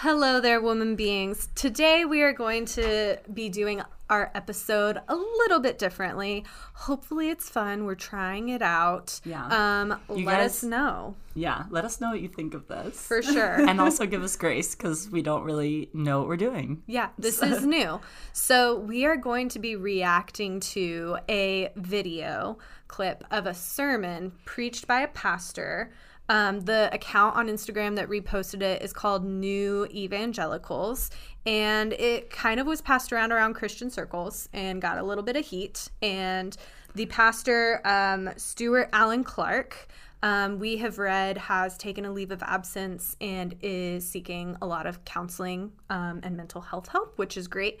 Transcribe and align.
Hello 0.00 0.40
there, 0.40 0.60
woman 0.60 0.94
beings. 0.94 1.48
Today 1.56 2.04
we 2.04 2.22
are 2.22 2.32
going 2.32 2.66
to 2.66 3.18
be 3.34 3.48
doing 3.48 3.82
our 4.08 4.30
episode 4.34 5.00
a 5.08 5.14
little 5.16 5.58
bit 5.60 5.76
differently. 5.76 6.44
Hopefully, 6.74 7.30
it's 7.30 7.50
fun. 7.50 7.84
We're 7.84 7.96
trying 7.96 8.48
it 8.48 8.62
out. 8.62 9.20
Yeah. 9.24 9.46
Um, 9.46 10.00
You 10.16 10.24
let 10.24 10.36
guys- 10.38 10.50
us 10.50 10.62
know 10.62 11.16
Yeah, 11.34 11.64
let 11.70 11.84
us 11.84 12.00
know 12.00 12.10
what 12.10 12.20
you 12.20 12.28
think 12.28 12.54
of 12.54 12.68
this. 12.68 12.98
for 13.06 13.22
sure. 13.22 13.54
and 13.68 13.80
also 13.80 14.06
give 14.06 14.22
us 14.22 14.36
grace 14.36 14.74
because 14.76 15.10
we 15.10 15.20
don't 15.20 15.42
really 15.42 15.90
know 15.92 16.20
what 16.20 16.28
we're 16.28 16.36
doing. 16.36 16.82
Yeah, 16.86 17.08
this 17.18 17.42
is 17.42 17.66
new. 17.76 18.00
So, 18.32 18.78
we 18.78 19.04
are 19.04 19.16
going 19.16 19.48
to 19.50 19.58
be 19.58 19.74
reacting 19.74 20.60
to 20.60 21.18
a 21.28 21.70
video 21.74 22.58
clip 22.86 23.24
of 23.32 23.46
a 23.46 23.52
sermon 23.54 24.32
preached 24.44 24.86
by 24.86 25.00
a 25.00 25.08
pastor. 25.08 25.90
Um, 26.30 26.60
the 26.60 26.90
account 26.92 27.36
on 27.36 27.48
Instagram 27.48 27.96
that 27.96 28.08
reposted 28.08 28.60
it 28.60 28.82
is 28.82 28.92
called 28.92 29.24
New 29.24 29.86
Evangelicals, 29.86 31.10
and 31.46 31.94
it 31.94 32.28
kind 32.28 32.60
of 32.60 32.66
was 32.66 32.82
passed 32.82 33.12
around 33.12 33.32
around 33.32 33.54
Christian 33.54 33.90
circles 33.90 34.48
and 34.52 34.82
got 34.82 34.98
a 34.98 35.02
little 35.02 35.24
bit 35.24 35.36
of 35.36 35.46
heat. 35.46 35.88
And 36.02 36.54
the 36.94 37.06
pastor, 37.06 37.80
um, 37.86 38.28
Stewart-Allen 38.36 39.24
Clark, 39.24 39.88
um, 40.22 40.58
we 40.58 40.76
have 40.78 40.98
read 40.98 41.38
has 41.38 41.78
taken 41.78 42.04
a 42.04 42.12
leave 42.12 42.30
of 42.30 42.42
absence 42.42 43.16
and 43.20 43.54
is 43.62 44.06
seeking 44.06 44.56
a 44.60 44.66
lot 44.66 44.86
of 44.86 45.04
counseling 45.04 45.72
um, 45.90 46.20
and 46.22 46.36
mental 46.36 46.60
health 46.60 46.88
help, 46.88 47.16
which 47.16 47.36
is 47.36 47.48
great. 47.48 47.80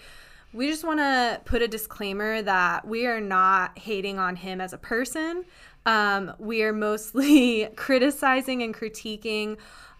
We 0.54 0.70
just 0.70 0.84
want 0.84 1.00
to 1.00 1.42
put 1.44 1.60
a 1.60 1.68
disclaimer 1.68 2.40
that 2.40 2.86
we 2.86 3.06
are 3.06 3.20
not 3.20 3.78
hating 3.78 4.18
on 4.18 4.36
him 4.36 4.62
as 4.62 4.72
a 4.72 4.78
person. 4.78 5.44
Um, 5.88 6.34
we 6.38 6.62
are 6.64 6.72
mostly 6.74 7.66
criticizing 7.76 8.62
and 8.62 8.74
critiquing 8.74 9.56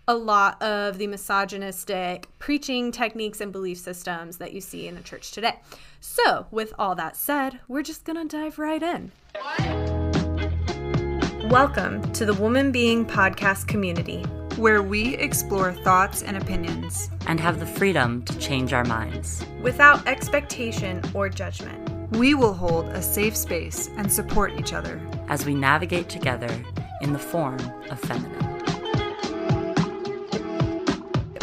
a 0.06 0.14
lot 0.14 0.62
of 0.62 0.98
the 0.98 1.06
misogynistic 1.06 2.28
preaching 2.38 2.92
techniques 2.92 3.40
and 3.40 3.50
belief 3.50 3.78
systems 3.78 4.36
that 4.36 4.52
you 4.52 4.60
see 4.60 4.86
in 4.86 4.96
the 4.96 5.00
church 5.00 5.32
today. 5.32 5.58
So, 6.00 6.46
with 6.50 6.74
all 6.78 6.94
that 6.96 7.16
said, 7.16 7.60
we're 7.68 7.82
just 7.82 8.04
going 8.04 8.28
to 8.28 8.36
dive 8.36 8.58
right 8.58 8.82
in. 8.82 9.12
Welcome 11.48 12.12
to 12.12 12.26
the 12.26 12.34
Woman 12.34 12.70
Being 12.70 13.06
Podcast 13.06 13.66
community. 13.66 14.24
where 14.56 14.82
we 14.82 15.14
explore 15.16 15.72
thoughts 15.72 16.22
and 16.22 16.36
opinions. 16.36 17.08
And 17.26 17.40
have 17.40 17.60
the 17.60 17.66
freedom 17.66 18.24
to 18.24 18.38
change 18.38 18.74
our 18.74 18.84
minds. 18.84 19.42
without 19.62 20.06
expectation 20.06 21.00
or 21.14 21.30
judgment. 21.30 22.10
We 22.14 22.34
will 22.34 22.52
hold 22.52 22.88
a 22.88 23.00
safe 23.00 23.34
space 23.34 23.88
and 23.96 24.12
support 24.12 24.52
each 24.58 24.74
other. 24.74 25.00
As 25.28 25.44
we 25.46 25.54
navigate 25.54 26.08
together 26.08 26.50
in 27.02 27.12
the 27.12 27.18
form 27.18 27.58
of 27.90 28.00
feminine. 28.00 28.44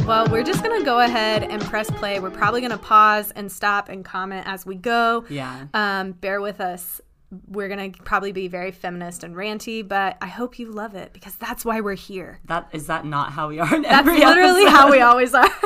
Well, 0.05 0.27
we're 0.30 0.44
just 0.44 0.64
going 0.64 0.80
to 0.80 0.86
go 0.86 1.00
ahead 1.00 1.42
and 1.44 1.59
press 1.64 1.89
play. 1.89 2.19
We're 2.19 2.30
probably 2.30 2.61
going 2.61 2.72
to 2.72 2.77
pause 2.77 3.31
and 3.31 3.52
stop 3.52 3.89
and 3.89 4.05
comment 4.05 4.45
as 4.47 4.64
we 4.64 4.75
go. 4.75 5.25
Yeah. 5.30 5.66
Um, 5.73 6.11
bear 6.11 6.42
with 6.42 6.61
us. 6.61 7.02
We're 7.47 7.67
going 7.67 7.92
to 7.92 8.03
probably 8.03 8.31
be 8.31 8.47
very 8.47 8.69
feminist 8.72 9.23
and 9.23 9.36
ranty, 9.36 9.86
but 9.86 10.17
I 10.22 10.27
hope 10.27 10.59
you 10.59 10.72
love 10.72 10.94
it 10.94 11.11
because 11.11 11.36
that's 11.38 11.66
why 11.66 11.81
we're 11.81 11.95
here. 11.95 12.39
That 12.45 12.70
is 12.72 12.86
that 12.86 13.03
not 13.03 13.31
how 13.31 13.47
we 13.49 13.59
are 13.59 13.75
in 13.75 13.81
That's 13.81 14.08
every 14.08 14.20
literally 14.20 14.61
episode? 14.61 14.70
how 14.77 14.92
we 14.92 15.02
always 15.02 15.33
are. 15.33 15.49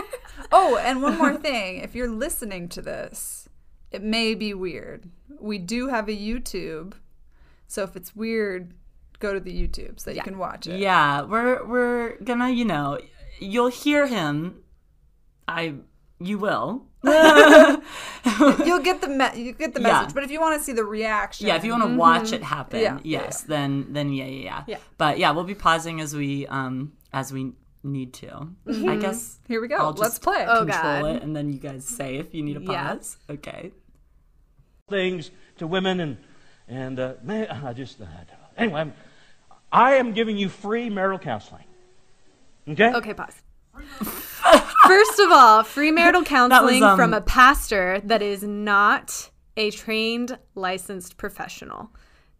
Oh, 0.52 0.78
and 0.78 1.04
one 1.04 1.16
more 1.18 1.36
thing 1.38 1.78
if 1.78 1.94
you're 1.94 2.10
listening 2.10 2.70
to 2.70 2.82
this, 2.82 3.48
it 3.92 4.02
may 4.02 4.34
be 4.34 4.54
weird. 4.54 5.08
We 5.40 5.60
do 5.60 5.90
have 5.90 6.08
a 6.10 6.16
YouTube, 6.18 6.94
so 7.70 7.84
if 7.84 7.96
it's 7.96 8.14
weird, 8.16 8.74
go 9.20 9.34
to 9.34 9.40
the 9.40 9.52
YouTube 9.54 10.00
so 10.02 10.10
that 10.10 10.16
you 10.18 10.22
can 10.24 10.38
watch 10.38 10.68
it. 10.68 10.78
Yeah, 10.80 11.22
we're 11.22 11.66
we're 11.66 12.18
gonna, 12.24 12.50
you 12.50 12.66
know, 12.66 13.00
you'll 13.40 13.70
hear 13.70 14.08
him. 14.08 14.64
I 15.48 15.76
you 16.20 16.38
will. 16.38 16.84
You'll 17.04 18.80
get 18.84 19.00
the 19.02 19.08
me- 19.08 19.42
you 19.42 19.54
get 19.54 19.74
the 19.74 19.80
Yeah. 19.82 19.88
message, 20.02 20.14
but 20.14 20.24
if 20.24 20.32
you 20.32 20.42
want 20.42 20.60
to 20.60 20.64
see 20.64 20.74
the 20.74 20.84
reaction, 20.84 21.48
Yeah, 21.48 21.56
if 21.56 21.64
you 21.64 21.72
want 21.72 21.84
to 21.84 21.96
watch 21.96 22.34
it 22.34 22.44
happen, 22.44 22.82
Yeah, 22.82 22.96
yeah, 23.04 23.22
yes, 23.22 23.42
then 23.44 23.94
then 23.94 24.12
yeah, 24.12 24.26
yeah, 24.26 24.44
yeah. 24.44 24.64
Yeah. 24.68 24.78
But 24.98 25.18
yeah, 25.18 25.32
we'll 25.32 25.46
be 25.46 25.56
pausing 25.56 26.02
as 26.02 26.14
we 26.14 26.46
um 26.48 26.92
as 27.14 27.32
we 27.32 27.54
need 27.84 28.14
to. 28.16 28.50
I 28.68 28.98
guess 28.98 29.40
here 29.48 29.62
we 29.62 29.70
go. 29.70 29.78
I'll 29.78 29.88
Let's 29.94 30.16
just 30.16 30.22
play. 30.22 30.46
Oh, 30.46 30.66
control 30.66 31.02
God. 31.04 31.06
it, 31.16 31.24
and 31.24 31.34
then 31.34 31.54
you 31.54 31.58
guys 31.60 31.86
say 31.86 32.18
if 32.18 32.34
you 32.36 32.44
need 32.44 32.58
a 32.58 32.62
Yeah. 32.62 32.96
pause. 32.96 33.18
Okay. 33.30 33.72
things 34.90 35.32
to 35.58 35.68
women 35.68 36.00
and 36.00 36.18
and 36.70 37.00
uh, 37.00 37.14
man, 37.24 37.48
I 37.50 37.74
just 37.74 38.00
uh, 38.02 38.06
anyway. 38.58 38.82
I'm, 38.82 38.94
I 39.72 39.96
am 39.96 40.14
giving 40.14 40.38
you 40.38 40.50
free 40.50 40.90
marital 40.90 41.20
counseling. 41.20 41.64
Okay. 42.68 42.94
Okay, 42.94 43.14
pause. 43.14 43.42
First 44.88 45.20
of 45.20 45.32
all, 45.32 45.64
free 45.64 45.92
marital 45.92 46.24
counseling 46.38 46.84
um, 46.84 46.98
from 46.98 47.14
a 47.14 47.22
pastor 47.22 48.02
that 48.06 48.22
is 48.22 48.44
not 48.44 49.30
a 49.58 49.72
trained, 49.72 50.38
licensed 50.56 51.18
professional. 51.18 51.90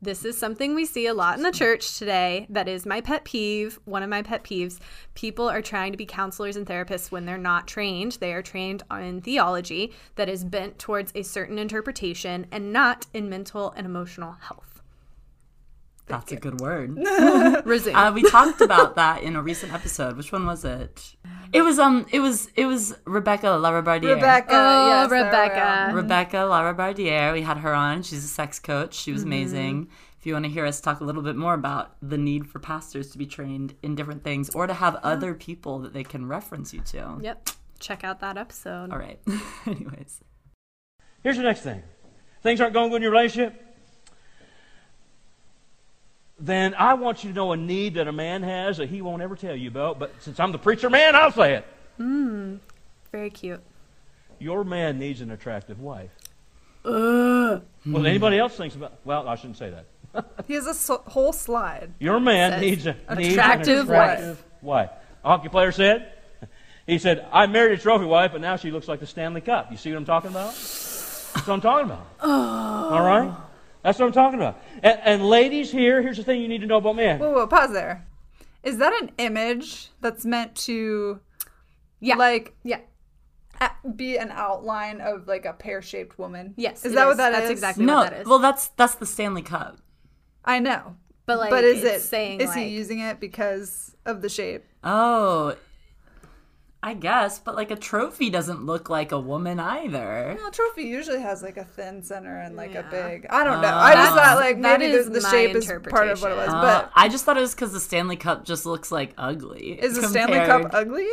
This 0.02 0.24
is 0.24 0.38
something 0.38 0.76
we 0.76 0.86
see 0.86 1.08
a 1.08 1.14
lot 1.14 1.36
in 1.36 1.44
the 1.44 1.52
church 1.52 1.98
today. 1.98 2.48
That 2.50 2.70
is 2.70 2.86
my 2.86 3.02
pet 3.02 3.26
peeve. 3.26 3.80
One 3.84 4.02
of 4.02 4.10
my 4.10 4.22
pet 4.22 4.46
peeves. 4.46 4.80
People 5.14 5.50
are 5.50 5.62
trying 5.62 5.92
to 5.92 5.98
be 5.98 6.06
counselors 6.06 6.56
and 6.56 6.66
therapists 6.66 7.12
when 7.12 7.26
they're 7.26 7.38
not 7.38 7.68
trained. 7.68 8.14
They 8.22 8.32
are 8.32 8.42
trained 8.42 8.82
in 8.90 9.20
theology 9.20 9.92
that 10.16 10.30
is 10.30 10.46
bent 10.46 10.80
towards 10.80 11.12
a 11.16 11.24
certain 11.24 11.60
interpretation 11.60 12.48
and 12.50 12.72
not 12.72 13.08
in 13.14 13.30
mental 13.30 13.74
and 13.76 13.86
emotional 13.86 14.38
health. 14.40 14.79
That's 16.10 16.32
a 16.32 16.36
good 16.36 16.60
word. 16.60 16.98
Resume. 17.66 17.94
Uh, 17.96 18.12
we 18.12 18.24
talked 18.24 18.62
about 18.62 18.96
that 18.96 19.24
in 19.24 19.36
a 19.36 19.42
recent 19.42 19.72
episode. 19.74 20.18
Which 20.18 20.32
one 20.32 20.46
was 20.46 20.66
it? 20.66 21.16
It 21.54 21.62
was 21.62 21.80
um. 21.80 22.06
It 22.12 22.20
was 22.20 22.50
it 22.56 22.66
was 22.66 22.96
Rebecca 23.06 23.46
Larabardiere. 23.48 24.16
Rebecca, 24.16 24.50
Oh, 24.54 24.88
yes, 24.90 25.10
we 25.12 25.18
Rebecca. 25.18 25.62
are. 25.62 25.96
Rebecca 25.96 26.38
Larabardiere. 26.38 27.34
We 27.34 27.42
had 27.44 27.58
her 27.60 27.74
on. 27.74 28.04
She's 28.04 28.24
a 28.26 28.28
sex 28.28 28.60
coach. 28.60 28.94
She 28.94 29.12
was 29.12 29.24
amazing. 29.24 29.88
If 30.20 30.26
you 30.26 30.34
want 30.34 30.44
to 30.46 30.52
hear 30.52 30.66
us 30.66 30.82
talk 30.82 31.00
a 31.00 31.06
little 31.06 31.22
bit 31.22 31.38
more 31.38 31.54
about 31.54 31.96
the 32.02 32.18
need 32.18 32.46
for 32.48 32.60
pastors 32.60 33.10
to 33.12 33.18
be 33.18 33.26
trained 33.26 33.76
in 33.82 33.96
different 33.96 34.22
things 34.24 34.50
or 34.54 34.68
to 34.68 34.74
have 34.74 34.96
other 34.98 35.34
people 35.34 35.80
that 35.80 35.94
they 35.94 36.04
can 36.04 36.28
reference 36.28 36.74
you 36.74 36.82
to. 36.82 37.20
yep. 37.22 37.50
Check 37.80 38.04
out 38.04 38.20
that 38.20 38.38
episode. 38.38 38.92
All 38.92 38.98
right. 39.00 39.20
Anyways. 39.66 40.20
Here's 41.24 41.38
the 41.38 41.44
next 41.44 41.62
thing. 41.62 41.82
Things 42.44 42.60
aren't 42.60 42.74
going 42.74 42.90
good 42.90 42.98
in 42.98 43.02
your 43.04 43.12
relationship. 43.12 43.69
Then 46.40 46.74
I 46.76 46.94
want 46.94 47.24
you 47.24 47.32
to 47.32 47.36
know 47.36 47.52
a 47.52 47.58
need 47.58 47.96
that 47.96 48.08
a 48.08 48.12
man 48.12 48.44
has 48.44 48.78
that 48.78 48.90
he 48.90 49.02
won't 49.02 49.22
ever 49.22 49.36
tell 49.36 49.56
you 49.56 49.68
about. 49.68 50.00
But 50.00 50.14
since 50.20 50.40
I'm 50.40 50.52
the 50.52 50.58
preacher 50.60 50.90
man, 50.90 51.16
I'll 51.16 51.32
say 51.32 51.56
it. 51.56 51.66
Mmm. 52.00 52.60
Very 53.12 53.30
cute. 53.30 53.62
Your 54.40 54.64
man 54.64 55.00
needs 55.00 55.20
an 55.22 55.32
attractive 55.32 55.80
wife. 55.82 56.12
Ugh. 56.86 57.62
Well, 57.86 58.06
anybody 58.06 58.40
else 58.40 58.56
thinks 58.56 58.76
about? 58.76 58.94
Well, 59.04 59.28
I 59.28 59.36
shouldn't 59.36 59.58
say 59.58 59.70
that. 59.72 59.86
He 60.48 60.54
has 60.56 60.66
a 60.66 60.74
so- 60.74 61.04
whole 61.06 61.34
slide. 61.34 61.94
Your 62.00 62.20
man 62.20 62.62
needs 62.62 62.88
a 62.88 62.96
needs 63.16 63.34
attractive 63.34 63.78
an 63.78 63.86
attractive 63.86 64.44
wife. 64.62 64.90
A 65.24 65.28
hockey 65.28 65.50
player 65.50 65.72
said. 65.72 66.14
He 66.88 66.98
said, 66.98 67.28
"I 67.32 67.46
married 67.46 67.78
a 67.78 67.82
trophy 67.82 68.06
wife, 68.06 68.32
but 68.32 68.42
now 68.42 68.56
she 68.56 68.72
looks 68.72 68.88
like 68.88 69.00
the 69.02 69.06
Stanley 69.06 69.42
Cup." 69.42 69.70
You 69.70 69.78
see 69.78 69.92
what 69.92 69.98
I'm 69.98 70.06
talking 70.06 70.32
about? 70.32 70.54
That's 70.54 71.36
what 71.46 71.50
I'm 71.50 71.62
talking 71.62 71.86
about. 71.86 72.08
Oh. 72.22 72.90
All 72.96 73.06
right, 73.06 73.32
that's 73.84 74.00
what 74.00 74.06
I'm 74.06 74.12
talking 74.12 74.40
about. 74.40 74.62
And, 74.84 75.00
and 75.04 75.26
ladies, 75.30 75.72
here, 75.72 76.02
here's 76.02 76.18
the 76.18 76.24
thing 76.24 76.42
you 76.42 76.48
need 76.48 76.62
to 76.62 76.68
know 76.68 76.78
about 76.78 76.96
men. 76.96 77.20
Whoa, 77.20 77.32
whoa, 77.32 77.48
pause 77.48 77.72
there. 77.72 78.06
Is 78.64 78.78
that 78.78 78.94
an 79.02 79.12
image 79.18 79.90
that's 80.02 80.26
meant 80.26 80.56
to, 80.68 81.20
Yeah. 82.02 82.16
like, 82.16 82.54
Yeah. 82.64 82.80
be 83.96 84.18
an 84.18 84.32
outline 84.32 85.02
of 85.02 85.28
like 85.28 85.46
a 85.46 85.54
pear-shaped 85.54 86.18
woman? 86.20 86.54
Yes. 86.58 86.86
Is 86.86 86.92
it 86.92 86.96
that 86.96 87.08
what 87.08 87.18
that 87.18 87.32
That's 87.32 87.46
is? 87.46 87.52
exactly 87.52 87.86
No. 87.86 87.96
what 87.98 88.10
that 88.12 88.20
is. 88.22 88.28
Well, 88.28 88.40
that's 88.40 88.68
that's 88.70 88.96
the 88.96 89.06
Stanley 89.06 89.42
Cup. 89.42 89.78
I 90.46 90.60
know. 90.60 90.96
but 91.26 91.38
like, 91.38 91.50
but 91.52 91.64
is 91.64 91.84
it's 91.84 91.98
it 92.06 92.08
saying 92.08 92.42
is 92.42 92.48
like, 92.50 92.58
he 92.58 92.70
using 92.70 93.00
it 93.00 93.20
because 93.20 93.96
of 94.06 94.22
the 94.22 94.30
shape? 94.30 94.66
Oh. 94.84 95.56
I 96.82 96.94
guess, 96.94 97.40
but 97.40 97.56
like 97.56 97.72
a 97.72 97.76
trophy 97.76 98.30
doesn't 98.30 98.66
look 98.66 98.90
like 98.90 99.12
a 99.12 99.20
woman 99.20 99.60
either. 99.60 100.36
Well, 100.38 100.48
a 100.48 100.52
trophy 100.52 100.84
usually 100.84 101.20
has 101.22 101.44
like 101.44 101.58
a 101.58 101.66
thin 101.66 102.02
center 102.04 102.38
and 102.40 102.56
like 102.56 102.74
a 102.74 102.84
big. 102.90 103.28
I 103.30 103.42
Uh, 103.42 103.44
don't 103.44 103.62
know. 103.62 103.68
I 103.68 103.94
just 103.96 104.16
thought 104.16 104.38
like 104.38 104.58
maybe 104.58 104.86
is 104.86 105.08
the, 105.08 105.20
the 105.20 105.30
shape 105.30 105.56
is 105.56 105.66
part 105.68 106.08
of 106.08 106.22
what 106.22 106.32
it 106.32 106.36
was, 106.36 106.46
interpretation. 106.48 106.56
Uh, 106.56 106.62
but 106.62 106.92
I 106.96 107.10
just 107.10 107.26
thought 107.26 107.36
it 107.36 107.42
was 107.42 107.54
because 107.54 107.74
the 107.74 107.82
Stanley 107.82 108.16
Cup 108.16 108.46
just 108.46 108.66
looks 108.66 108.94
like 108.94 109.14
ugly. 109.18 109.72
is 109.74 110.00
the 110.00 110.08
Stanley 110.08 110.38
Cup 110.46 110.74
ugly? 110.74 111.06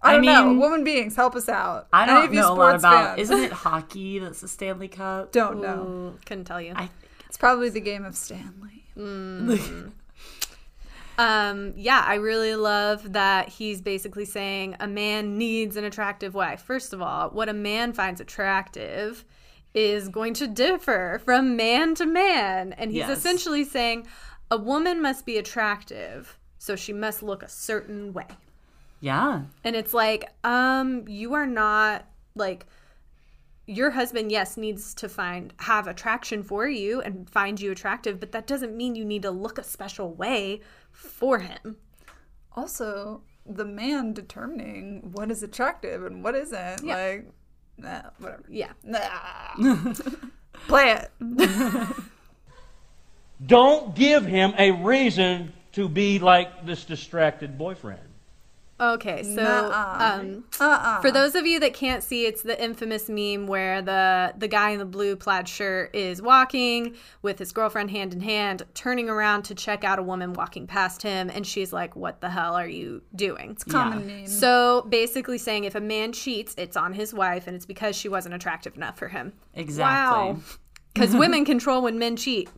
I 0.00 0.10
I 0.10 0.12
don't 0.12 0.24
know. 0.24 0.46
mean- 0.50 0.60
Woman 0.60 0.84
beings, 0.84 1.16
help 1.16 1.34
us 1.34 1.48
out. 1.48 1.88
I 1.92 2.06
don't 2.06 2.32
know 2.32 2.52
a 2.52 2.54
lot 2.54 2.76
about. 2.76 3.16
fans? 3.16 3.20
Isn't 3.28 3.40
it 3.42 3.52
hockey 3.66 4.20
that's 4.20 4.40
the 4.40 4.46
Stanley 4.46 4.86
Cup? 4.86 5.32
Don't 5.32 5.60
know. 5.60 6.14
Ooh, 6.14 6.18
couldn't 6.26 6.44
tell 6.44 6.60
you. 6.62 6.74
I 6.76 6.90
It's 7.26 7.36
probably 7.36 7.70
the 7.70 7.80
game 7.80 8.04
of 8.04 8.14
Stanley. 8.14 8.84
Um, 11.18 11.72
yeah, 11.76 12.04
I 12.06 12.14
really 12.14 12.54
love 12.54 13.12
that 13.12 13.48
he's 13.48 13.80
basically 13.80 14.24
saying 14.24 14.76
a 14.78 14.86
man 14.86 15.36
needs 15.36 15.76
an 15.76 15.84
attractive 15.84 16.32
wife. 16.32 16.62
First 16.62 16.92
of 16.92 17.02
all, 17.02 17.30
what 17.30 17.48
a 17.48 17.52
man 17.52 17.92
finds 17.92 18.20
attractive 18.20 19.24
is 19.74 20.08
going 20.08 20.32
to 20.34 20.46
differ 20.46 21.20
from 21.24 21.56
man 21.56 21.94
to 21.96 22.06
man. 22.06 22.72
And 22.72 22.90
he's 22.92 23.00
Yes. 23.00 23.18
essentially 23.18 23.64
saying 23.64 24.06
a 24.50 24.56
woman 24.56 25.02
must 25.02 25.26
be 25.26 25.36
attractive, 25.36 26.38
so 26.58 26.76
she 26.76 26.92
must 26.92 27.22
look 27.22 27.42
a 27.42 27.48
certain 27.48 28.12
way. 28.12 28.26
Yeah. 29.00 29.42
And 29.64 29.76
it's 29.76 29.92
like, 29.92 30.30
um, 30.44 31.06
you 31.08 31.34
are 31.34 31.46
not 31.46 32.06
like 32.34 32.66
your 33.66 33.90
husband, 33.90 34.32
yes, 34.32 34.56
needs 34.56 34.94
to 34.94 35.08
find 35.08 35.52
have 35.58 35.86
attraction 35.86 36.42
for 36.42 36.66
you 36.66 37.00
and 37.02 37.28
find 37.28 37.60
you 37.60 37.70
attractive, 37.70 38.18
but 38.18 38.32
that 38.32 38.46
doesn't 38.46 38.74
mean 38.76 38.94
you 38.94 39.04
need 39.04 39.22
to 39.22 39.30
look 39.30 39.58
a 39.58 39.62
special 39.62 40.14
way 40.14 40.60
for 40.98 41.38
him. 41.38 41.76
Also, 42.56 43.22
the 43.46 43.64
man 43.64 44.12
determining 44.12 45.10
what 45.12 45.30
is 45.30 45.42
attractive 45.42 46.04
and 46.04 46.22
what 46.22 46.34
isn't. 46.34 46.82
Yeah. 46.84 46.96
Like, 46.96 47.32
nah, 47.78 48.02
whatever. 48.18 48.42
Yeah. 48.48 48.72
Nah. 48.82 49.94
Play 50.66 50.98
it. 50.98 51.10
Don't 53.46 53.94
give 53.94 54.26
him 54.26 54.52
a 54.58 54.72
reason 54.72 55.52
to 55.72 55.88
be 55.88 56.18
like 56.18 56.66
this 56.66 56.84
distracted 56.84 57.56
boyfriend. 57.56 58.07
Okay, 58.80 59.22
so 59.22 59.72
um 59.72 60.44
Uh-uh. 60.60 61.00
For 61.00 61.10
those 61.10 61.34
of 61.34 61.46
you 61.46 61.58
that 61.60 61.74
can't 61.74 62.02
see, 62.02 62.26
it's 62.26 62.42
the 62.42 62.62
infamous 62.62 63.08
meme 63.08 63.46
where 63.46 63.82
the 63.82 64.34
the 64.38 64.48
guy 64.48 64.70
in 64.70 64.78
the 64.78 64.84
blue 64.84 65.16
plaid 65.16 65.48
shirt 65.48 65.94
is 65.94 66.22
walking 66.22 66.94
with 67.22 67.38
his 67.38 67.50
girlfriend 67.52 67.90
hand 67.90 68.12
in 68.12 68.20
hand, 68.20 68.62
turning 68.74 69.08
around 69.08 69.42
to 69.44 69.54
check 69.54 69.82
out 69.82 69.98
a 69.98 70.02
woman 70.02 70.32
walking 70.32 70.66
past 70.66 71.02
him, 71.02 71.28
and 71.28 71.46
she's 71.46 71.72
like, 71.72 71.96
"What 71.96 72.20
the 72.20 72.30
hell 72.30 72.54
are 72.54 72.68
you 72.68 73.02
doing?" 73.14 73.50
It's 73.50 73.64
common 73.64 74.06
meme. 74.06 74.26
So 74.26 74.86
basically, 74.88 75.38
saying 75.38 75.64
if 75.64 75.74
a 75.74 75.80
man 75.80 76.12
cheats, 76.12 76.54
it's 76.56 76.76
on 76.76 76.92
his 76.92 77.12
wife, 77.12 77.46
and 77.46 77.56
it's 77.56 77.66
because 77.66 77.96
she 77.96 78.08
wasn't 78.08 78.34
attractive 78.34 78.76
enough 78.76 78.96
for 78.98 79.08
him. 79.08 79.32
Exactly. 79.54 80.34
Wow. 80.34 80.38
Because 80.94 81.14
women 81.14 81.44
control 81.44 81.82
when 81.82 81.98
men 81.98 82.16
cheat. 82.16 82.48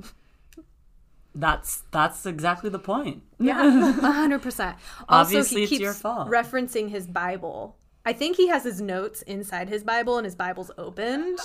That's 1.35 1.83
that's 1.93 2.27
exactly 2.27 2.71
the 2.71 2.79
point. 2.79 3.23
Yeah, 3.39 3.91
a 3.99 4.13
hundred 4.13 4.43
percent. 4.43 4.77
Also, 5.09 5.37
Obviously, 5.39 5.59
he 5.59 5.63
it's 5.65 5.71
keeps 5.71 5.81
your 5.83 5.93
fault. 5.93 6.29
referencing 6.29 6.91
his 6.91 7.07
Bible. 7.07 7.77
I 8.05 8.15
think 8.15 8.37
he 8.37 8.49
has 8.49 8.65
his 8.65 8.81
notes 8.81 9.23
inside 9.23 9.69
his 9.69 9.85
Bible, 9.85 10.17
and 10.17 10.25
his 10.25 10.35
Bible's 10.35 10.71
opened. 10.79 11.39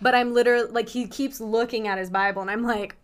But 0.00 0.14
I'm 0.14 0.32
literally 0.32 0.70
like 0.70 0.88
he 0.88 1.06
keeps 1.06 1.40
looking 1.40 1.86
at 1.86 1.98
his 1.98 2.08
Bible, 2.10 2.40
and 2.40 2.50
I'm 2.50 2.62
like, 2.62 2.96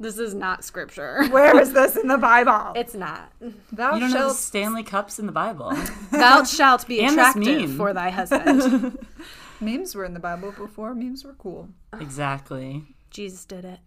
this 0.00 0.18
is 0.18 0.34
not 0.34 0.64
scripture. 0.64 1.24
Where 1.30 1.58
is 1.60 1.72
this 1.72 1.96
in 1.96 2.08
the 2.08 2.18
Bible? 2.18 2.72
It's 2.74 2.94
not. 2.94 3.30
Thou 3.72 3.94
You 3.94 4.00
don't 4.00 4.12
know 4.12 4.32
Stanley 4.32 4.82
Cups 4.82 5.18
in 5.18 5.26
the 5.26 5.32
Bible. 5.32 5.72
Thou 6.10 6.44
shalt 6.44 6.86
be 6.88 7.00
And 7.00 7.16
this 7.16 7.36
attractive 7.36 7.76
for 7.76 7.92
thy 7.92 8.10
husband. 8.10 8.98
memes 9.60 9.94
were 9.94 10.04
in 10.04 10.14
the 10.14 10.20
Bible 10.20 10.52
before 10.52 10.94
memes 10.94 11.24
were 11.24 11.34
cool. 11.34 11.68
exactly. 12.00 12.84
Jesus 13.10 13.44
did 13.44 13.64
it. 13.64 13.80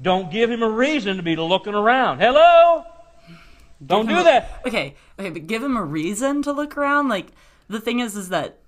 Don't 0.00 0.30
give 0.30 0.50
him 0.50 0.62
a 0.62 0.70
reason 0.70 1.16
to 1.16 1.22
be 1.22 1.36
looking 1.36 1.74
around. 1.74 2.20
Hello? 2.20 2.84
Don't 3.84 4.06
do 4.06 4.22
that. 4.22 4.60
Okay, 4.66 4.94
okay, 5.18 5.30
but 5.30 5.46
give 5.46 5.62
him 5.62 5.76
a 5.76 5.84
reason 5.84 6.42
to 6.42 6.52
look 6.52 6.76
around. 6.76 7.08
Like 7.08 7.28
the 7.68 7.80
thing 7.80 8.00
is, 8.00 8.16
is 8.16 8.28
that 8.28 8.58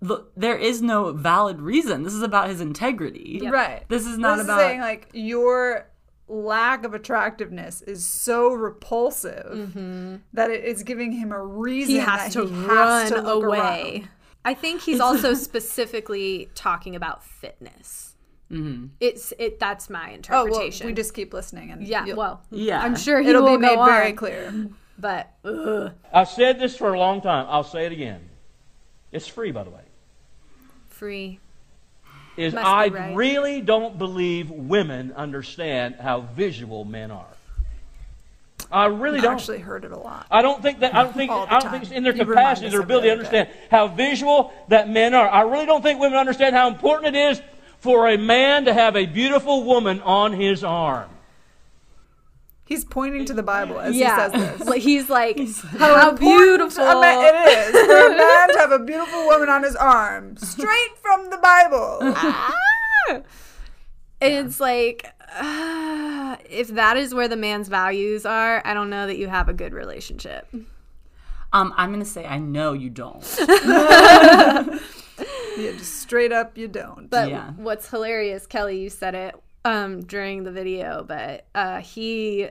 the, 0.00 0.26
there 0.36 0.56
is 0.56 0.82
no 0.82 1.12
valid 1.12 1.60
reason. 1.60 2.02
This 2.02 2.12
is 2.12 2.22
about 2.22 2.48
his 2.48 2.60
integrity. 2.60 3.40
Right. 3.42 3.84
This 3.88 4.06
is 4.06 4.18
not 4.18 4.36
this 4.36 4.44
about. 4.44 4.60
is 4.60 4.66
saying 4.66 4.80
like 4.80 5.08
your 5.12 5.88
lack 6.28 6.84
of 6.84 6.94
attractiveness 6.94 7.82
is 7.82 8.04
so 8.04 8.52
repulsive 8.52 9.52
mm-hmm. 9.52 10.16
that 10.32 10.50
it 10.50 10.64
is 10.64 10.82
giving 10.82 11.12
him 11.12 11.30
a 11.30 11.42
reason 11.42 11.94
He 11.94 12.00
that 12.00 12.20
has 12.20 12.32
to 12.34 12.46
he 12.46 12.54
run 12.66 13.02
has 13.02 13.10
to 13.10 13.20
look 13.20 13.44
away. 13.44 13.58
around. 13.58 14.08
I 14.44 14.54
think 14.54 14.82
he's 14.82 15.00
also 15.08 15.34
specifically 15.34 16.50
talking 16.54 16.96
about 16.96 17.24
fitness. 17.24 18.11
Mm-hmm. 18.52 18.86
It's 19.00 19.32
it. 19.38 19.58
That's 19.58 19.88
my 19.88 20.10
interpretation. 20.10 20.34
Oh 20.34 20.44
well, 20.44 20.60
interpretation. 20.60 20.86
we 20.88 20.92
just 20.92 21.14
keep 21.14 21.32
listening 21.32 21.70
and 21.70 21.86
yeah. 21.86 22.12
Well, 22.12 22.42
yeah, 22.50 22.82
I'm 22.82 22.96
sure 22.96 23.20
he 23.20 23.30
it'll 23.30 23.42
will 23.42 23.56
be 23.56 23.62
made 23.62 23.76
go 23.76 23.84
very 23.86 24.10
on, 24.10 24.16
clear. 24.16 24.68
But 24.98 25.32
ugh, 25.44 25.92
I've 26.12 26.28
said 26.28 26.60
this 26.60 26.76
for 26.76 26.92
a 26.92 26.98
long 26.98 27.22
time. 27.22 27.46
I'll 27.48 27.64
say 27.64 27.86
it 27.86 27.92
again. 27.92 28.20
It's 29.10 29.26
free, 29.26 29.52
by 29.52 29.64
the 29.64 29.70
way. 29.70 29.80
free. 30.88 31.38
Is 32.36 32.54
Must 32.54 32.66
I 32.66 32.88
right. 32.88 33.14
really 33.14 33.60
don't 33.60 33.98
believe 33.98 34.50
women 34.50 35.12
understand 35.12 35.96
how 35.96 36.20
visual 36.20 36.84
men 36.84 37.10
are. 37.10 37.26
I 38.70 38.86
really 38.86 39.18
I 39.18 39.22
don't. 39.22 39.34
actually 39.34 39.58
heard 39.58 39.84
it 39.84 39.92
a 39.92 39.98
lot. 39.98 40.26
I 40.30 40.40
don't 40.40 40.62
think 40.62 40.80
that 40.80 40.94
I 40.94 41.02
don't 41.02 41.12
think 41.14 41.30
I 41.30 41.46
don't 41.46 41.60
time. 41.60 41.70
think 41.72 41.82
it's 41.82 41.92
in 41.92 42.02
their 42.04 42.14
You 42.14 42.24
remind 42.24 42.36
capacity, 42.58 42.68
their 42.70 42.80
ability 42.80 43.08
to 43.08 43.12
every 43.12 43.24
day. 43.24 43.38
understand 43.40 43.48
how 43.70 43.88
visual 43.88 44.52
that 44.68 44.88
men 44.88 45.12
are. 45.14 45.28
I 45.28 45.42
really 45.42 45.66
don't 45.66 45.82
think 45.82 46.00
women 46.00 46.18
understand 46.18 46.54
how 46.54 46.68
important 46.68 47.14
it 47.14 47.18
is 47.18 47.42
for 47.82 48.08
a 48.08 48.16
man 48.16 48.64
to 48.64 48.72
have 48.72 48.94
a 48.94 49.06
beautiful 49.06 49.64
woman 49.64 50.00
on 50.02 50.32
his 50.32 50.62
arm. 50.62 51.10
He's 52.64 52.84
pointing 52.84 53.24
to 53.24 53.34
the 53.34 53.42
Bible 53.42 53.80
as 53.80 53.96
Yeah, 53.96 54.30
he 54.30 54.38
says 54.38 54.58
this. 54.58 54.68
Like, 54.68 54.82
he's 54.82 55.10
like, 55.10 55.36
how, 55.78 56.10
important 56.10 56.20
beautiful. 56.20 56.84
a 56.84 56.94
ma- 56.94 57.22
it 57.26 57.74
is 57.74 57.86
for 57.86 58.06
a 58.06 58.16
man 58.16 58.48
to 58.52 58.58
have 58.58 58.70
a 58.70 58.78
beautiful 58.78 59.26
woman 59.26 59.48
on 59.48 59.64
his 59.64 59.74
arm, 59.74 60.36
straight 60.38 60.96
from 61.02 61.28
the 61.30 61.38
Bible. 61.38 62.14
And 64.20 64.46
it's 64.46 64.60
like, 64.60 65.12
uh, 65.36 66.36
if 66.48 66.68
that 66.68 66.96
is 66.96 67.12
where 67.12 67.26
the 67.26 67.36
man's 67.36 67.66
values 67.66 68.24
are, 68.24 68.62
I 68.64 68.74
don't 68.74 68.90
know 68.90 69.08
that 69.08 69.18
you 69.18 69.26
have 69.26 69.48
a 69.48 69.52
good 69.52 69.72
relationship. 69.74 70.46
Um, 71.52 71.74
I'm 71.76 71.90
gonna 71.90 72.04
say 72.04 72.24
I 72.24 72.38
know 72.38 72.74
you 72.74 72.90
don't. 72.90 73.22
yeah, 75.56 75.72
just 75.72 75.96
straight 76.00 76.32
up, 76.32 76.56
you 76.58 76.68
don't. 76.68 77.08
But 77.10 77.28
Yeah. 77.30 77.50
what's 77.56 77.88
hilarious, 77.88 78.46
Kelly, 78.46 78.80
you 78.80 78.90
said 78.90 79.14
it 79.14 79.34
um, 79.64 80.02
during 80.02 80.44
the 80.44 80.50
video, 80.52 81.04
but 81.06 81.46
uh, 81.54 81.80
he 81.80 82.48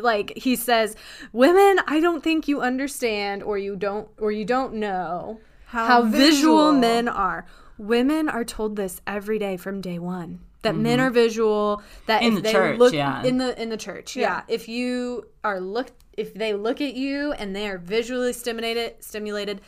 like 0.00 0.32
he 0.36 0.56
says, 0.56 0.96
"Women, 1.32 1.78
I 1.86 2.00
don't 2.00 2.22
think 2.22 2.48
you 2.48 2.60
understand, 2.60 3.42
or 3.42 3.56
you 3.58 3.76
don't, 3.76 4.08
or 4.18 4.32
you 4.32 4.44
don't 4.44 4.74
know 4.74 5.40
how, 5.66 6.02
visual. 6.02 6.18
visual. 6.30 6.72
men 6.72 7.08
are. 7.08 7.46
Women 7.78 8.28
are 8.28 8.44
told 8.44 8.76
this 8.76 9.00
every 9.06 9.38
day 9.38 9.56
from 9.56 9.80
day 9.80 9.98
one." 9.98 10.40
That 10.62 10.74
men 10.74 10.98
are 10.98 11.10
visual. 11.10 11.80
That 12.06 12.22
In 12.22 12.28
if 12.30 12.34
the 12.36 12.40
they 12.42 12.52
church, 12.52 12.78
look 12.80 12.92
yeah. 12.92 13.22
in 13.22 13.38
the 13.38 13.60
in 13.62 13.68
the 13.68 13.76
church, 13.76 14.16
yeah. 14.16 14.42
Yeah. 14.48 14.54
If 14.54 14.68
you 14.68 15.28
are 15.44 15.60
look, 15.60 15.92
if 16.16 16.34
they 16.34 16.54
look 16.54 16.80
at 16.80 16.94
you 16.94 17.30
and 17.32 17.54
they 17.54 17.68
are 17.68 17.78
visually 17.78 18.32
stimulated, 18.32 18.96
stimulated, 18.98 19.60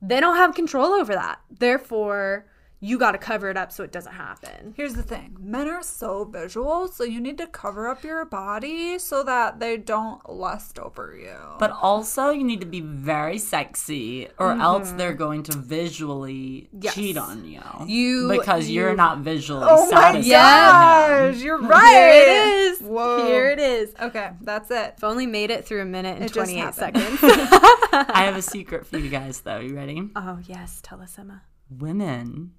they 0.00 0.20
don't 0.20 0.36
have 0.36 0.54
control 0.54 0.92
over 0.92 1.14
that. 1.14 1.40
Therefore, 1.50 2.46
you 2.80 2.96
got 2.98 3.12
to 3.12 3.18
cover 3.18 3.50
it 3.50 3.56
up 3.56 3.72
so 3.72 3.82
it 3.82 3.90
doesn't 3.90 4.12
happen. 4.12 4.72
Here's 4.76 4.94
the 4.94 5.02
thing 5.02 5.36
men 5.40 5.68
are 5.68 5.82
so 5.82 6.24
visual, 6.24 6.86
so 6.88 7.02
you 7.04 7.20
need 7.20 7.36
to 7.38 7.46
cover 7.46 7.88
up 7.88 8.04
your 8.04 8.24
body 8.24 8.98
so 9.00 9.22
that 9.24 9.58
they 9.58 9.76
don't 9.76 10.28
lust 10.30 10.78
over 10.78 11.16
you. 11.16 11.34
But 11.58 11.72
also, 11.72 12.30
you 12.30 12.44
need 12.44 12.60
to 12.60 12.66
be 12.66 12.80
very 12.80 13.38
sexy, 13.38 14.28
or 14.38 14.52
else 14.52 14.92
they're 14.92 15.14
going 15.14 15.42
to 15.44 15.56
visually 15.56 16.68
Mm-hmm. 16.68 16.78
Yes. 16.82 16.94
cheat 16.94 17.16
on 17.16 17.44
you. 17.44 17.60
You- 17.86 18.28
because 18.28 18.68
you're 18.70 18.90
you- 18.90 18.96
not 18.96 19.18
visually 19.18 19.66
oh 19.68 19.84
my 19.90 19.90
satisfied. 19.90 20.24
Yeah. 20.24 21.30
gosh, 21.32 21.42
you're 21.42 21.58
right. 21.60 21.88
Here 21.92 22.08
it 22.08 22.28
is. 22.72 22.80
Whoa. 22.80 23.26
Here 23.26 23.50
it 23.50 23.58
is. 23.58 23.94
Okay, 24.00 24.30
that's 24.40 24.70
it. 24.70 24.94
If 24.98 25.04
only 25.04 25.26
made 25.26 25.50
it 25.50 25.64
through 25.66 25.82
a 25.82 25.84
minute 25.84 26.16
and 26.16 26.24
It 26.24 26.32
28 26.32 26.74
seconds. 26.74 27.18
I 27.22 28.22
have 28.24 28.36
a 28.36 28.42
secret 28.42 28.86
for 28.86 28.98
you 28.98 29.10
guys, 29.10 29.40
though. 29.40 29.58
You 29.58 29.74
ready? 29.74 30.08
oh, 30.16 30.38
yes. 30.46 30.80
Tell 30.82 31.00
us, 31.00 31.18
Emma. 31.18 31.42
Women 31.70 32.52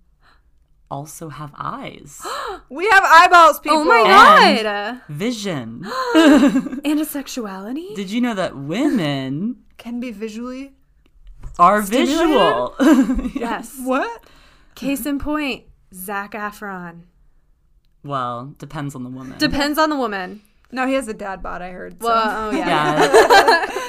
also 0.92 1.30
have 1.30 1.52
eyes, 1.58 2.22
We 2.70 2.88
have 2.90 3.04
eyeballs, 3.04 3.58
oh 3.58 3.62
people. 3.62 3.78
Oh 3.80 3.84
my 3.86 4.00
And- 4.00 4.64
God. 4.64 5.02
vision. 5.10 5.86
And 6.86 7.00
a 7.00 7.06
sexuality? 7.06 7.94
Did 7.96 8.10
you 8.12 8.22
know 8.22 8.34
that 8.34 8.56
women 8.58 9.58
Can 9.78 10.00
be 10.00 10.12
visually. 10.12 10.74
are 11.60 11.82
visual? 11.82 12.76
yes. 13.36 13.76
What? 13.84 14.24
Case 14.76 15.06
in 15.06 15.20
point, 15.20 15.66
Zac 15.94 16.32
Efron. 16.34 17.02
well, 18.04 18.54
depends 18.58 18.96
on 18.96 19.04
the 19.04 19.10
woman. 19.10 19.38
Depends 19.38 19.78
on 19.78 19.90
the 19.90 19.96
woman. 19.98 20.42
No, 20.72 20.86
he 20.88 20.94
has 20.94 21.08
a 21.08 21.14
dad 21.14 21.42
bod, 21.42 21.62
I 21.62 21.72
heard. 21.72 22.02
So. 22.02 22.08
Well, 22.08 22.24
oh, 22.50 22.52
yeah. 22.56 22.68
yeah, 22.68 23.89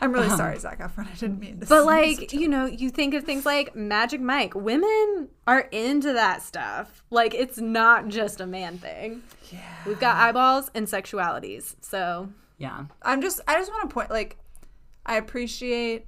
I'm 0.00 0.12
really 0.12 0.26
uh-huh. 0.26 0.36
sorry, 0.36 0.58
Zac 0.58 0.80
Efron. 0.80 1.10
I 1.10 1.14
didn't 1.14 1.40
mean 1.40 1.60
to. 1.60 1.66
But 1.66 1.84
like, 1.86 2.18
such- 2.18 2.32
you 2.34 2.48
know, 2.48 2.66
you 2.66 2.90
think 2.90 3.14
of 3.14 3.24
things 3.24 3.46
like 3.46 3.74
Magic 3.74 4.20
Mike. 4.20 4.54
Women 4.54 5.28
are 5.46 5.60
into 5.60 6.12
that 6.12 6.42
stuff. 6.42 7.04
Like 7.10 7.34
it's 7.34 7.58
not 7.58 8.08
just 8.08 8.40
a 8.40 8.46
man 8.46 8.78
thing. 8.78 9.22
Yeah. 9.50 9.60
We've 9.86 10.00
got 10.00 10.16
eyeballs 10.16 10.70
and 10.74 10.86
sexualities. 10.86 11.76
So 11.80 12.28
yeah. 12.58 12.84
I'm 13.02 13.20
just, 13.20 13.40
I 13.46 13.54
just 13.54 13.70
want 13.70 13.88
to 13.88 13.94
point, 13.94 14.10
like, 14.10 14.38
I 15.04 15.16
appreciate 15.16 16.06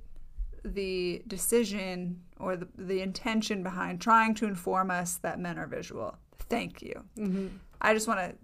the 0.64 1.23
decision 1.26 2.21
or 2.38 2.57
the, 2.57 2.68
the 2.76 3.00
intention 3.00 3.62
behind 3.62 4.00
trying 4.00 4.35
to 4.37 4.47
inform 4.47 4.90
us 4.90 5.16
that 5.18 5.38
men 5.38 5.59
are 5.59 5.66
visual. 5.66 6.16
Thank 6.49 6.83
you. 6.83 7.04
Mm-hmm. 7.16 7.49
I 7.80 7.95
just 7.95 8.09
want 8.09 8.21
to 8.21 8.35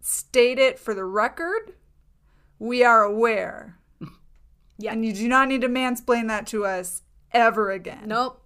state 0.00 0.58
it 0.58 0.78
for 0.78 0.94
the 0.94 1.04
record. 1.04 1.74
We 2.58 2.84
are 2.84 3.02
aware. 3.02 3.78
Yeah. 4.78 4.92
And 4.92 5.04
you 5.04 5.12
do 5.12 5.28
not 5.28 5.48
need 5.48 5.62
to 5.62 5.68
mansplain 5.68 6.28
that 6.28 6.46
to 6.48 6.64
us 6.66 7.02
ever 7.32 7.70
again. 7.70 8.02
nope. 8.06 8.42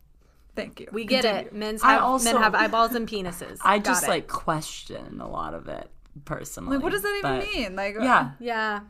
Thank 0.57 0.81
you. 0.81 0.89
We 0.93 1.05
get 1.05 1.23
Continue. 1.23 1.47
it. 1.47 1.55
Men's 1.55 1.83
I 1.83 1.93
have 1.93 2.03
also- 2.03 2.33
men 2.33 2.43
have 2.43 2.55
eyeballs 2.55 2.95
and 2.95 3.09
penises. 3.09 3.59
I 3.63 3.79
Got 3.79 3.85
just 3.85 4.05
it. 4.05 4.09
like 4.09 4.27
question 4.29 5.21
a 5.21 5.29
lot 5.29 5.55
of 5.55 5.69
it 5.69 5.89
personally. 6.25 6.77
Like, 6.77 6.83
what 6.85 6.93
does 6.93 7.03
that 7.03 7.17
even 7.19 7.39
but- 7.39 7.47
mean? 7.55 7.77
Like, 7.77 7.97
uh, 7.97 8.03
Yeah, 8.03 8.31
Yeah. 8.41 8.81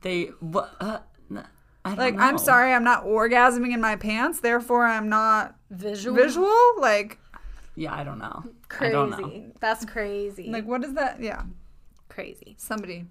they. 0.00 0.26
What? 0.40 0.74
Uh, 0.80 1.00
n- 1.30 1.46
I 1.84 1.88
don't 1.90 1.98
Like, 1.98 2.14
know. 2.14 2.22
I'm 2.22 2.38
sorry, 2.38 2.72
I'm 2.72 2.84
not 2.84 3.04
orgasming 3.04 3.72
in 3.74 3.80
my 3.80 3.96
pants, 3.96 4.40
therefore 4.40 4.86
I'm 4.86 5.08
not 5.08 5.56
Visual. 5.70 6.16
visual. 6.16 6.80
Like, 6.80 7.18
Yeah, 7.74 7.94
I 7.94 8.02
don't 8.04 8.18
know. 8.18 8.42
I 8.44 8.48
Crazy. 8.68 8.92
don't 8.92 9.10
know. 9.10 9.52
That's 9.60 9.84
crazy. 9.84 10.48
like 10.50 10.64
what 10.66 10.82
is 10.84 10.94
that? 10.94 11.20
Yeah, 11.20 11.42
crazy. 12.08 12.54
somebody. 12.58 13.06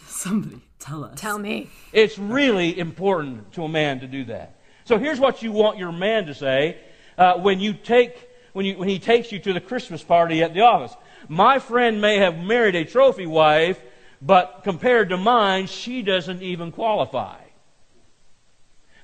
Somebody 0.06 0.60
tell 0.78 1.04
us. 1.04 1.20
Tell 1.20 1.38
me. 1.38 1.68
It's 1.92 2.18
really 2.18 2.78
important 2.78 3.52
to 3.52 3.64
a 3.64 3.68
man 3.68 4.00
to 4.00 4.06
do 4.06 4.24
that. 4.26 4.56
So 4.84 4.98
here's 4.98 5.18
what 5.18 5.42
you 5.42 5.52
want 5.52 5.78
your 5.78 5.92
man 5.92 6.26
to 6.26 6.34
say 6.34 6.78
uh, 7.18 7.38
when 7.38 7.60
you 7.60 7.72
take 7.72 8.28
when 8.52 8.64
you 8.64 8.78
when 8.78 8.88
he 8.88 8.98
takes 8.98 9.32
you 9.32 9.38
to 9.40 9.52
the 9.52 9.60
Christmas 9.60 10.02
party 10.02 10.42
at 10.42 10.54
the 10.54 10.60
office. 10.60 10.96
My 11.28 11.58
friend 11.58 12.00
may 12.00 12.18
have 12.18 12.38
married 12.38 12.76
a 12.76 12.84
trophy 12.84 13.26
wife, 13.26 13.80
but 14.22 14.60
compared 14.62 15.08
to 15.08 15.16
mine, 15.16 15.66
she 15.66 16.02
doesn't 16.02 16.42
even 16.42 16.70
qualify. 16.70 17.38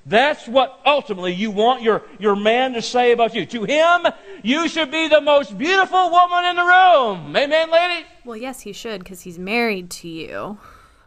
That's 0.05 0.47
what 0.47 0.79
ultimately 0.85 1.33
you 1.33 1.51
want 1.51 1.81
your, 1.81 2.03
your 2.19 2.35
man 2.35 2.73
to 2.73 2.81
say 2.81 3.13
about 3.13 3.33
you. 3.33 3.45
To 3.45 3.63
him, 3.63 4.07
you 4.41 4.67
should 4.67 4.91
be 4.91 5.07
the 5.07 5.21
most 5.21 5.57
beautiful 5.57 6.09
woman 6.09 6.45
in 6.45 6.55
the 6.57 6.63
room. 6.63 7.35
Amen, 7.35 7.71
lady? 7.71 8.05
Well, 8.25 8.35
yes, 8.35 8.61
he 8.61 8.73
should 8.73 8.99
because 8.99 9.21
he's 9.21 9.39
married 9.39 9.89
to 9.91 10.09
you. 10.09 10.57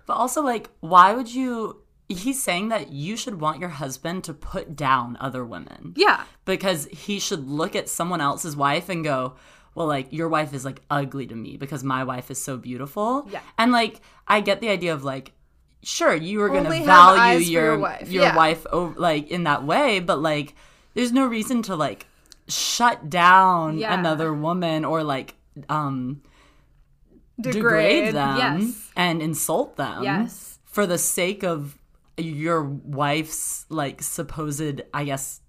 But 0.07 0.15
also, 0.15 0.43
like, 0.43 0.71
why 0.81 1.13
would 1.15 1.33
you? 1.33 1.83
He's 2.09 2.41
saying 2.41 2.69
that 2.69 2.91
you 2.93 3.17
should 3.17 3.41
want 3.41 3.59
your 3.59 3.69
husband 3.69 4.23
to 4.25 4.33
put 4.33 4.77
down 4.77 5.17
other 5.21 5.45
women. 5.45 5.93
Yeah. 5.97 6.23
Because 6.45 6.87
he 6.87 7.19
should 7.19 7.49
look 7.49 7.75
at 7.75 7.89
someone 7.89 8.21
else's 8.21 8.55
wife 8.57 8.89
and 8.89 9.03
go, 9.03 9.35
well, 9.75 9.89
like, 9.89 10.13
your 10.13 10.29
wife 10.29 10.55
is, 10.55 10.65
like, 10.65 10.81
ugly 10.89 11.27
to 11.27 11.35
me 11.35 11.57
because 11.57 11.83
my 11.83 12.05
wife 12.05 12.31
is 12.31 12.41
so 12.41 12.57
beautiful. 12.57 13.27
Yeah. 13.31 13.41
And, 13.59 13.73
like, 13.73 14.01
I 14.29 14.41
get 14.41 14.61
the 14.61 14.69
idea 14.69 14.95
of, 14.95 15.03
like, 15.03 15.33
sure, 15.83 16.15
you 16.15 16.41
are 16.43 16.49
going 16.49 16.63
to 16.65 16.71
value 16.85 17.39
your, 17.41 17.65
your 17.65 17.79
wife. 17.79 18.09
your 18.09 18.23
Yeah. 18.23 18.37
wife, 18.37 18.65
o- 18.73 18.95
like, 18.97 19.29
in 19.33 19.43
that 19.45 19.65
way, 19.65 19.99
but, 19.99 20.21
like, 20.23 20.55
there's 20.95 21.11
no 21.13 21.27
reason 21.27 21.63
to, 21.63 21.75
like, 21.75 22.07
shut 22.47 23.11
down 23.11 23.79
Yeah. 23.79 23.99
another 23.99 24.33
woman 24.33 24.85
or, 24.85 25.03
like, 25.03 25.35
um, 25.69 26.23
Degrade. 27.41 27.55
degrade 27.55 28.15
them 28.15 28.37
Yes. 28.39 28.91
and 28.97 29.21
insult 29.23 29.77
them 29.77 30.03
Yes. 30.03 30.59
for 30.65 30.87
the 30.87 30.99
sake 30.99 31.43
of 31.45 31.79
your 32.17 32.63
wife's 32.65 33.67
like 33.69 34.03
supposed 34.03 34.81
i 34.95 35.05
guess 35.05 35.41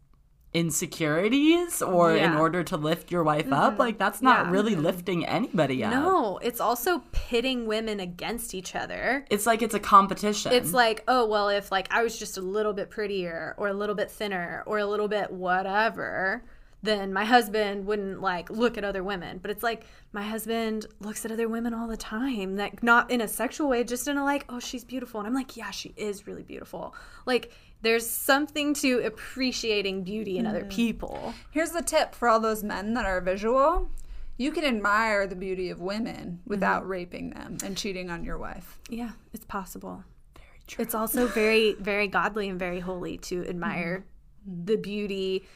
insecurities 0.53 1.82
or 1.82 2.12
in 2.12 2.17
Yeah. 2.17 2.29
Mm-hmm. 2.32 2.39
order 2.39 2.63
to 2.63 2.77
lift 2.77 3.12
your 3.12 3.24
wife 3.24 3.51
up 3.51 3.79
like 3.79 3.98
that's 3.98 4.22
not 4.22 4.46
Yeah. 4.46 4.51
really 4.51 4.75
lifting 4.75 5.25
anybody 5.25 5.84
up 5.84 5.91
No, 5.91 6.38
it's 6.41 6.60
also 6.60 7.03
pitting 7.12 7.67
women 7.67 8.00
against 8.00 8.53
each 8.53 8.75
other. 8.75 9.25
it's 9.29 9.46
like 9.46 9.62
it's 9.62 9.75
a 9.75 9.79
competition 9.79 10.51
It's 10.53 10.74
like, 10.74 11.03
oh, 11.08 11.25
well, 11.27 11.50
if 11.50 11.72
like 11.72 11.88
I 11.91 12.03
was 12.03 12.17
just 12.17 12.38
a 12.38 12.41
little 12.41 12.74
bit 12.74 12.89
prettier 12.89 13.56
or 13.58 13.67
a 13.67 13.74
little 13.74 13.96
bit 13.96 14.10
thinner 14.12 14.63
or 14.65 14.77
a 14.79 14.86
little 14.86 15.08
bit 15.08 15.32
whatever, 15.32 16.44
then 16.84 17.12
my 17.12 17.25
husband 17.25 17.86
wouldn't 17.86 18.22
like 18.22 18.50
look 18.50 18.77
at 18.77 18.84
other 18.84 19.03
women. 19.03 19.39
But 19.39 19.51
it's 19.51 19.63
like 19.63 19.86
my 20.12 20.22
husband 20.22 20.86
looks 21.00 21.25
at 21.25 21.31
other 21.31 21.48
women 21.48 21.74
all 21.74 21.88
the 21.88 21.98
time, 21.98 22.55
like 22.55 22.84
not 22.84 23.10
in 23.10 23.22
a 23.22 23.27
sexual 23.27 23.69
way, 23.69 23.84
just 23.84 24.07
in 24.07 24.17
a 24.17 24.24
like, 24.24 24.46
oh, 24.50 24.60
she's 24.60 24.84
beautiful. 24.84 25.19
And 25.19 25.27
I'm 25.27 25.34
like, 25.34 25.57
yeah, 25.57 25.72
she 25.72 25.93
is 25.98 26.27
really 26.27 26.43
beautiful. 26.43 26.93
Like 27.25 27.51
there's 27.81 28.07
something 28.07 28.74
to 28.75 29.00
appreciating 29.05 30.03
beauty 30.03 30.38
in 30.38 30.46
other 30.46 30.62
mm-hmm. 30.62 30.69
people. 30.69 31.34
Here's 31.51 31.72
the 31.72 31.81
tip 31.81 32.13
for 32.13 32.27
all 32.27 32.39
those 32.39 32.63
men 32.63 32.93
that 32.93 33.05
are 33.05 33.22
visual. 33.22 33.89
You 34.38 34.51
can 34.51 34.63
admire 34.63 35.25
the 35.25 35.36
beauty 35.36 35.69
of 35.69 35.79
women 35.79 36.39
mm-hmm. 36.39 36.50
without 36.50 36.88
raping 36.88 37.31
them 37.31 37.57
and 37.63 37.75
cheating 37.75 38.12
on 38.12 38.24
your 38.24 38.38
wife. 38.38 38.79
Yeah, 38.88 39.12
it's 39.34 39.46
possible. 39.46 40.03
Very 40.36 40.62
true. 40.67 40.84
It's 40.84 40.93
also 40.93 41.25
very, 41.27 41.74
very 41.74 42.07
godly 42.07 42.50
and 42.50 42.60
very 42.60 42.79
holy 42.79 43.17
to 43.17 43.48
admire 43.48 44.05
mm-hmm. 44.48 44.65
the 44.65 44.77
beauty 44.77 45.48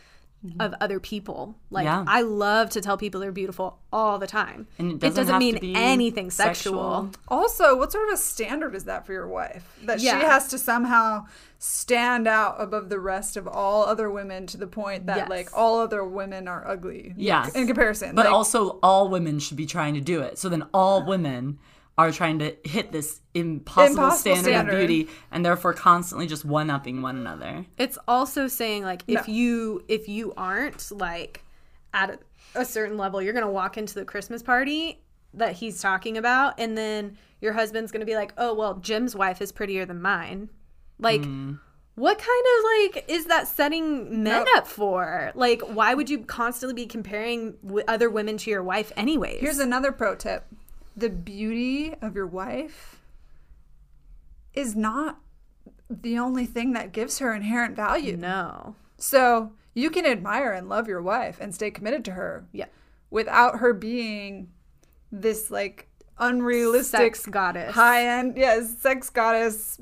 of 0.60 0.74
other 0.82 1.00
people. 1.00 1.56
Like 1.70 1.86
Yeah. 1.86 2.04
I 2.08 2.22
love 2.22 2.72
to 2.72 2.82
tell 2.82 2.98
people 2.98 3.22
they're 3.22 3.32
beautiful 3.32 3.78
all 3.94 4.18
the 4.18 4.26
time. 4.28 4.68
And 4.80 4.92
it 4.94 5.00
doesn't 5.00 5.28
have 5.28 5.36
to 5.36 5.40
mean 5.40 5.60
be 5.60 5.76
anything 5.76 6.32
sexual. 6.32 7.04
sexual. 7.06 7.10
Also, 7.28 7.78
what 7.78 7.92
sort 7.92 8.08
of 8.08 8.16
a 8.16 8.18
standard 8.18 8.74
is 8.74 8.86
that 8.86 9.06
for 9.06 9.14
your 9.14 9.28
wife? 9.28 9.78
That 9.84 10.00
Yeah. 10.00 10.20
she 10.20 10.26
has 10.26 10.48
to 10.48 10.58
somehow 10.58 11.26
stand 11.60 12.28
out 12.28 12.56
above 12.60 12.90
the 12.90 13.00
rest 13.00 13.38
of 13.38 13.48
all 13.48 13.84
other 13.86 14.10
women 14.10 14.48
to 14.48 14.58
the 14.58 14.66
point 14.66 15.06
that 15.06 15.18
Yes. 15.18 15.30
like 15.30 15.50
all 15.56 15.80
other 15.80 16.04
women 16.04 16.48
are 16.48 16.68
ugly. 16.68 17.14
Yeah. 17.16 17.48
In 17.54 17.68
comparison. 17.68 18.16
but 18.16 18.26
Like, 18.26 18.34
also 18.34 18.80
all 18.82 19.10
women 19.10 19.38
should 19.38 19.58
be 19.58 19.68
trying 19.68 19.94
to 19.94 20.02
do 20.02 20.22
it 20.22 20.40
so 20.40 20.50
then 20.50 20.64
all 20.74 21.06
women 21.06 21.60
are 22.08 22.12
trying 22.12 22.39
to 22.39 22.55
hit 22.63 22.91
this 22.91 23.22
impossible, 23.34 24.03
Impossible 24.03 24.36
standard, 24.36 24.51
standard. 24.51 24.74
of 24.74 24.88
beauty 24.88 25.10
and 25.31 25.46
therefore 25.46 25.74
constantly 25.74 26.27
just 26.27 26.43
one-upping 26.46 27.01
one 27.01 27.17
another 27.17 27.65
It's 27.77 27.98
also 28.08 28.48
saying 28.48 28.84
like 28.84 29.03
if 29.08 29.27
No. 29.27 29.34
you 29.34 29.84
if 29.88 30.08
you 30.10 30.34
aren't 30.38 30.91
like 30.91 31.43
at 31.93 32.10
a, 32.55 32.62
a 32.62 32.65
certain 32.65 32.98
level, 32.98 33.22
you're 33.22 33.34
gonna 33.34 33.50
walk 33.51 33.77
into 33.77 33.93
the 33.96 34.05
Christmas 34.05 34.41
party 34.43 35.01
that 35.34 35.53
he's 35.53 35.81
talking 35.81 36.17
about, 36.17 36.60
and 36.60 36.77
then 36.77 37.17
your 37.39 37.53
husband's 37.53 37.91
gonna 37.91 38.05
be 38.05 38.15
like, 38.15 38.34
"Oh 38.38 38.53
well, 38.53 38.75
Jim's 38.75 39.15
wife 39.15 39.41
is 39.41 39.51
prettier 39.51 39.86
than 39.86 40.01
mine." 40.01 40.50
Like, 41.00 41.22
mm. 41.22 41.58
what 41.96 42.17
kind 42.17 42.46
of 42.58 42.93
like 42.96 43.10
is 43.10 43.25
that 43.25 43.48
setting 43.48 44.24
men 44.24 44.43
No. 44.46 44.51
up 44.58 44.67
for? 44.67 45.31
Like, 45.36 45.62
why 45.62 45.93
would 45.93 46.10
you 46.10 46.20
constantly 46.20 46.74
be 46.74 46.86
comparing 46.86 47.53
w- 47.65 47.84
other 47.88 48.10
women 48.10 48.38
to 48.38 48.50
your 48.50 48.63
wife, 48.63 48.91
anyways? 48.98 49.39
Here's 49.41 49.60
another 49.60 49.91
pro 49.91 50.15
tip. 50.15 50.46
The 50.96 51.10
beauty 51.10 51.94
of 52.02 52.16
your 52.16 52.28
wife 52.28 53.00
is 54.54 54.76
not 54.76 55.20
the 55.90 56.18
only 56.18 56.46
thing 56.46 56.74
that 56.74 56.92
gives 56.92 57.20
her 57.20 57.34
inherent 57.34 57.76
value. 57.76 58.18
no, 58.18 58.76
So 58.98 59.52
you 59.74 59.90
can 59.90 60.06
admire 60.06 60.52
and 60.52 60.68
love 60.68 60.88
your 60.88 61.02
wife 61.02 61.38
and 61.40 61.54
stay 61.56 61.72
committed 61.72 62.04
to 62.06 62.12
her 62.12 62.46
yeah, 62.52 62.66
without 63.10 63.60
her 63.60 63.74
being 63.74 64.50
this 65.12 65.50
like 65.52 65.88
unrealistic 66.20 67.16
sex 67.16 67.26
goddess. 67.26 67.74
high 67.74 68.06
end 68.06 68.38
yes 68.38 68.78
sex 68.78 69.10
goddess 69.10 69.80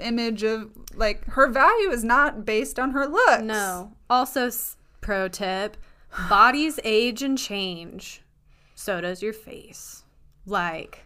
image 0.00 0.42
of 0.42 0.70
like 0.94 1.24
her 1.26 1.48
value 1.48 1.90
is 1.90 2.02
not 2.02 2.44
based 2.44 2.78
on 2.78 2.92
her 2.92 3.06
looks. 3.06 3.42
No. 3.42 3.92
Also, 4.08 4.50
pro 5.00 5.28
tip: 5.28 5.76
bodies 6.28 6.78
age 6.84 7.22
and 7.22 7.36
change. 7.36 8.22
So 8.74 9.00
does 9.00 9.22
your 9.22 9.32
face. 9.32 10.01
Like, 10.46 11.04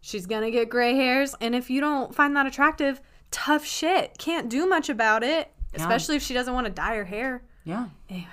she's 0.00 0.26
gonna 0.26 0.50
get 0.50 0.68
gray 0.68 0.94
hairs, 0.94 1.34
and 1.40 1.54
if 1.54 1.70
you 1.70 1.80
don't 1.80 2.14
find 2.14 2.36
that 2.36 2.46
attractive, 2.46 3.00
tough 3.30 3.64
shit. 3.64 4.16
Can't 4.18 4.48
do 4.48 4.66
much 4.66 4.88
about 4.88 5.22
it. 5.22 5.50
Especially 5.74 6.14
if 6.14 6.22
she 6.22 6.34
doesn't 6.34 6.54
want 6.54 6.66
to 6.66 6.72
dye 6.72 6.94
her 6.94 7.04
hair. 7.04 7.42
yeah 7.64 7.88
Anyway, 8.08 8.28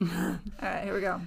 All 0.02 0.38
right, 0.62 0.84
here 0.84 0.94
we 0.94 1.00
go. 1.00 1.20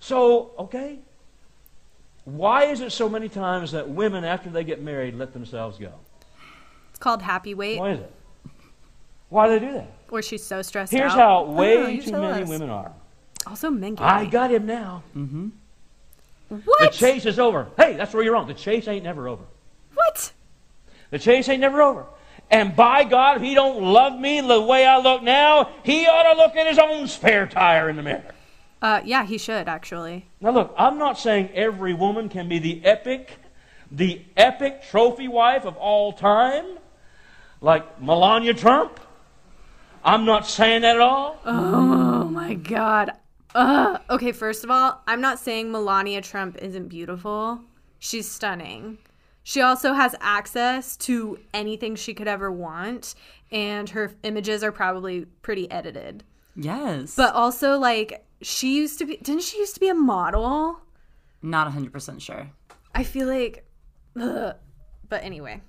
So, 0.00 0.52
okay. 0.58 0.98
Why 2.24 2.64
is 2.64 2.80
it 2.80 2.92
so 2.92 3.08
many 3.08 3.28
times 3.28 3.72
that 3.72 3.88
women, 3.88 4.24
after 4.24 4.50
they 4.50 4.64
get 4.64 4.82
married, 4.82 5.14
let 5.14 5.32
themselves 5.32 5.78
go? 5.78 5.92
it's 6.90 6.98
called 6.98 7.22
happy 7.22 7.54
weight, 7.54 7.78
Why 7.78 7.90
is 7.92 8.00
it? 8.00 8.12
Why 9.28 9.46
do 9.46 9.58
they 9.58 9.66
do 9.66 9.72
that? 9.74 9.92
or 10.10 10.22
she's 10.22 10.42
so 10.42 10.62
stressed 10.62 10.92
out. 10.92 10.98
Here's 10.98 11.12
out. 11.12 11.18
how 11.18 11.44
way 11.44 11.94
you 11.94 12.02
too 12.02 12.12
many 12.12 12.42
us. 12.42 12.48
women 12.48 12.70
are. 12.70 12.92
Also, 13.46 13.70
men 13.70 13.94
get 13.94 14.04
I 14.06 14.26
got 14.26 14.50
him 14.50 14.66
now. 14.66 15.02
what? 16.48 16.92
The 16.92 16.96
chase 16.96 17.26
is 17.26 17.38
over. 17.38 17.68
Hey, 17.76 17.94
that's 17.94 18.12
where 18.12 18.22
you're 18.22 18.32
wrong. 18.34 18.46
The 18.46 18.54
chase 18.54 18.88
ain't 18.88 19.04
never 19.04 19.28
over. 19.28 19.44
what? 19.94 20.32
The 21.10 21.18
chase 21.18 21.48
ain't 21.48 21.60
never 21.60 21.80
over. 21.82 22.06
And 22.50 22.74
by 22.74 23.04
God, 23.04 23.36
if 23.36 23.42
he 23.42 23.54
don't 23.54 23.82
love 23.82 24.18
me 24.18 24.40
the 24.40 24.60
way 24.60 24.86
I 24.86 24.98
look 24.98 25.22
now, 25.22 25.70
he 25.82 26.06
ought 26.06 26.32
to 26.32 26.38
look 26.38 26.56
at 26.56 26.66
his 26.66 26.78
own 26.78 27.06
spare 27.06 27.46
tire 27.46 27.88
in 27.90 27.96
the 27.96 28.02
mirror. 28.02 28.34
Uh, 28.80 29.00
yeah, 29.04 29.24
he 29.24 29.38
should 29.38 29.68
actually. 29.68 30.26
Now 30.40 30.50
look, 30.50 30.74
I'm 30.78 30.98
not 30.98 31.18
saying 31.18 31.50
every 31.52 31.94
woman 31.94 32.28
can 32.28 32.48
be 32.48 32.58
the 32.58 32.84
epic, 32.84 33.36
the 33.90 34.22
epic 34.36 34.82
trophy 34.88 35.28
wife 35.28 35.64
of 35.64 35.76
all 35.76 36.12
time, 36.12 36.78
like 37.60 38.00
Melania 38.00 38.54
Trump. 38.54 39.00
I'm 40.04 40.24
not 40.24 40.46
saying 40.46 40.82
that 40.82 40.94
at 40.94 41.02
all. 41.02 41.38
Oh 41.44 42.24
my 42.24 42.54
god. 42.54 43.10
Ugh. 43.54 44.00
Okay, 44.10 44.32
first 44.32 44.64
of 44.64 44.70
all, 44.70 45.02
I'm 45.06 45.20
not 45.20 45.38
saying 45.38 45.70
Melania 45.72 46.20
Trump 46.20 46.56
isn't 46.60 46.88
beautiful. 46.88 47.60
She's 47.98 48.30
stunning. 48.30 48.98
She 49.42 49.62
also 49.62 49.94
has 49.94 50.14
access 50.20 50.96
to 50.98 51.38
anything 51.54 51.96
she 51.96 52.12
could 52.12 52.28
ever 52.28 52.52
want, 52.52 53.14
and 53.50 53.88
her 53.90 54.12
images 54.22 54.62
are 54.62 54.72
probably 54.72 55.24
pretty 55.42 55.70
edited. 55.70 56.22
yes 56.54 57.14
But 57.16 57.34
also, 57.34 57.78
like, 57.78 58.24
she 58.42 58.76
used 58.76 58.98
to 58.98 59.06
be, 59.06 59.16
didn't 59.16 59.42
she 59.42 59.58
used 59.58 59.74
to 59.74 59.80
be 59.80 59.88
a 59.88 59.94
model? 59.94 60.80
not 61.40 61.72
100% 61.72 62.20
sure 62.20 62.50
I 62.94 63.04
feel 63.04 63.26
like, 63.28 63.64
ugh. 64.20 64.56
but 65.08 65.22
anyway. 65.24 65.62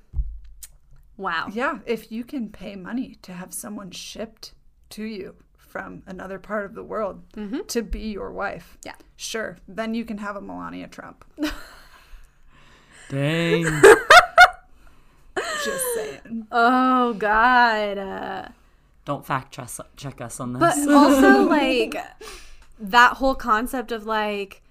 Wow. 1.15 1.47
Yeah, 1.51 1.79
if 1.85 2.11
you 2.11 2.23
can 2.23 2.49
pay 2.49 2.75
money 2.75 3.15
to 3.21 3.33
have 3.33 3.53
someone 3.53 3.91
shipped 3.91 4.53
to 4.91 5.03
you 5.03 5.35
from 5.69 6.03
another 6.07 6.39
part 6.39 6.65
of 6.65 6.73
the 6.73 6.83
world 6.83 7.21
to 7.67 7.81
be 7.81 7.99
your 8.11 8.31
wife, 8.31 8.77
Yeah. 8.83 8.95
sure, 9.15 9.57
then 9.67 9.93
you 9.93 10.03
can 10.03 10.17
have 10.17 10.35
a 10.35 10.41
Melania 10.41 10.87
Trump. 10.87 11.23
dang 13.09 13.63
Just 15.63 15.85
woman. 15.97 16.47
Oh 16.51 17.13
God. 17.13 17.97
Uh, 17.97 18.47
Don't 19.05 19.25
fact 19.25 19.51
check 19.53 19.69
check 19.97 20.21
us 20.21 20.39
on 20.39 20.53
this. 20.53 20.59
but 20.85 20.93
also 20.93 21.43
like 21.49 21.95
that 22.79 23.13
whole 23.17 23.35
concept 23.35 23.91
of 23.91 24.05
like 24.05 24.61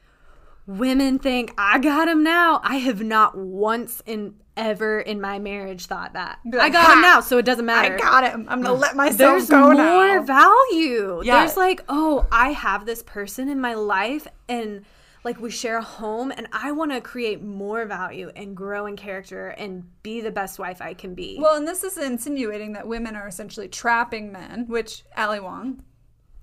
women 0.67 1.19
think 1.19 1.52
I 1.59 1.78
got 1.78 2.09
him 2.09 2.23
now. 2.23 2.61
I 2.62 2.76
have 2.76 3.02
not 3.02 3.37
once 3.37 4.02
in 4.07 4.35
ever 4.59 5.00
in 5.00 5.21
my 5.21 5.38
marriage 5.38 5.87
thought 5.87 6.12
that. 6.12 6.41
Be 6.45 6.59
I 6.59 6.65
like, 6.65 6.73
got 6.75 6.93
him 6.93 7.00
now, 7.00 7.21
so 7.21 7.38
it 7.38 7.47
doesn't 7.47 7.65
matter. 7.65 7.95
I 7.95 7.99
got 7.99 8.25
him. 8.25 8.47
I'm 8.50 8.61
gonna 8.61 8.75
let 8.75 8.97
myself 8.97 9.19
There's 9.19 9.49
go 9.49 9.73
more 9.73 9.75
now. 9.75 10.23
value. 10.23 11.23
Yeah. 11.25 11.41
There's 11.41 11.57
like, 11.57 11.83
oh, 11.88 12.27
I 12.31 12.50
have 12.50 12.85
this 12.85 13.03
person 13.03 13.49
in 13.49 13.61
my 13.61 13.75
life 13.75 14.27
and 14.49 14.85
like 15.25 15.41
we 15.41 15.50
share 15.50 15.79
a 15.79 15.83
home 15.83 16.33
and 16.37 16.49
I 16.53 16.73
want 16.73 16.93
to 16.93 17.00
create 17.00 17.43
more 17.43 17.85
value 17.87 18.31
and 18.35 18.57
grow 18.57 18.87
in 18.87 18.97
character 18.97 19.49
and 19.49 19.85
be 20.03 20.21
the 20.21 20.31
best 20.31 20.59
wife 20.59 20.81
I 20.81 20.95
can 20.95 21.15
be. 21.15 21.38
Well, 21.41 21.57
and 21.57 21.67
this 21.67 21.85
is 21.85 21.97
insinuating 21.97 22.73
that 22.73 22.87
women 22.87 23.17
are 23.17 23.29
essentially 23.29 23.69
trapping 23.69 24.33
men, 24.33 24.67
which 24.69 25.05
Ali 25.17 25.41
Wong, 25.41 25.83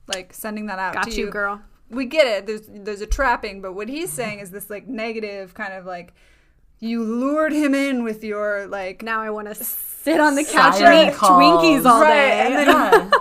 like 0.08 0.34
sending 0.34 0.68
that 0.68 0.80
out 0.80 0.94
Got 0.94 1.04
to 1.06 1.12
you, 1.12 1.30
girl. 1.30 1.62
We 1.90 2.06
get 2.06 2.28
it. 2.28 2.46
There's 2.46 2.68
there's 2.68 3.02
a 3.02 3.08
trapping, 3.08 3.62
but 3.62 3.74
what 3.74 3.90
he's 3.90 4.12
saying 4.12 4.40
is 4.40 4.52
this 4.52 4.70
like 4.70 4.88
negative 4.88 5.54
kind 5.54 5.74
of 5.74 5.86
like 5.86 6.14
you 6.80 7.04
lured 7.04 7.54
him 7.54 7.74
in 7.74 8.04
with 8.04 8.24
your 8.24 8.68
like 8.68 9.02
Now 9.02 9.22
I 9.22 9.30
want 9.30 9.48
to 9.48 9.56
sit 9.56 10.20
on 10.20 10.36
the 10.36 10.44
couch 10.44 10.80
and 10.82 11.10
eat 11.10 11.16
calls. 11.16 11.42
Twinkies 11.42 11.86
all 11.86 12.02
Right, 12.02 12.14
day. 12.14 12.42
and 12.42 12.54
then- 12.56 12.68
yeah. 13.14 13.20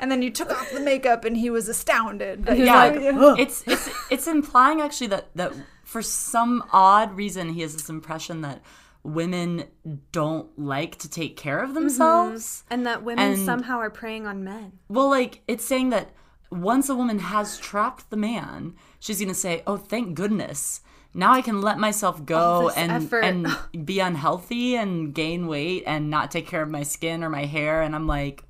and 0.00 0.10
then 0.10 0.22
you 0.22 0.30
took 0.30 0.50
off 0.50 0.70
the 0.72 0.80
makeup 0.80 1.24
and 1.24 1.36
he 1.36 1.50
was 1.50 1.68
astounded. 1.68 2.44
that 2.46 2.56
He's 2.56 2.66
you- 2.66 2.72
like, 2.72 3.38
it's 3.38 3.62
it's 3.66 3.88
it's 4.10 4.26
implying 4.26 4.80
actually 4.80 5.08
that 5.08 5.28
that 5.36 5.52
for 5.84 6.02
some 6.02 6.64
odd 6.72 7.16
reason 7.16 7.50
he 7.50 7.60
has 7.60 7.72
this 7.74 7.88
impression 7.88 8.40
that 8.40 8.62
women 9.04 9.64
don't 10.12 10.58
like 10.58 10.96
to 10.98 11.10
take 11.10 11.36
care 11.36 11.58
of 11.58 11.70
mm-hmm. 11.70 11.74
themselves. 11.80 12.64
and 12.70 12.86
that 12.86 13.02
women 13.04 13.32
And- 13.34 13.44
somehow 13.44 13.78
are 13.78 13.90
preying 13.90 14.26
on 14.26 14.42
men. 14.44 14.72
Well, 14.88 15.08
like 15.10 15.42
it's 15.46 15.64
saying 15.64 15.90
that 15.90 16.10
once 16.50 16.88
a 16.88 16.94
woman 16.94 17.18
has 17.18 17.58
trapped 17.58 18.10
the 18.10 18.16
man, 18.16 18.74
she's 19.00 19.20
gonna 19.20 19.34
say, 19.34 19.62
"Oh, 19.66 19.76
thank 19.76 20.14
goodness." 20.14 20.80
Now 21.14 21.32
I 21.32 21.42
can 21.42 21.60
let 21.62 21.78
myself 21.78 22.24
go 22.26 22.70
and 22.70 22.90
effort. 22.90 23.20
and 23.24 23.46
be 23.86 24.00
unhealthy 24.00 24.74
and 24.76 25.14
gain 25.14 25.46
weight 25.46 25.84
and 25.86 26.10
not 26.10 26.30
take 26.30 26.46
care 26.46 26.62
of 26.62 26.68
my 26.68 26.82
skin 26.82 27.22
or 27.22 27.30
my 27.30 27.44
hair 27.44 27.82
and 27.82 27.94
I'm 27.94 28.06
like 28.06 28.42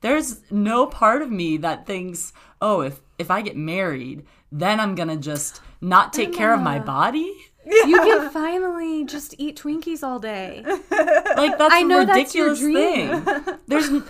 there's 0.00 0.42
no 0.50 0.84
part 0.86 1.22
of 1.22 1.30
me 1.30 1.56
that 1.58 1.86
thinks, 1.86 2.34
"Oh, 2.60 2.82
if 2.82 3.00
if 3.18 3.30
I 3.30 3.40
get 3.40 3.56
married, 3.56 4.26
then 4.52 4.78
I'm 4.78 4.94
going 4.94 5.08
to 5.08 5.16
just 5.16 5.62
not 5.80 6.12
take 6.12 6.34
care 6.34 6.52
of 6.52 6.60
my 6.60 6.78
body?" 6.78 7.32
You 7.66 7.96
can 7.96 8.28
finally 8.42 9.06
just 9.06 9.34
eat 9.38 9.56
Twinkies 9.56 10.02
all 10.02 10.18
day. 10.18 10.62
Like 10.66 11.56
that's 11.56 11.72
I 11.72 11.78
a 11.78 11.84
know 11.84 12.00
your 12.00 12.06
ridiculous 12.14 12.60
thing. 12.60 13.24
There's 13.66 13.88
th- 13.88 14.02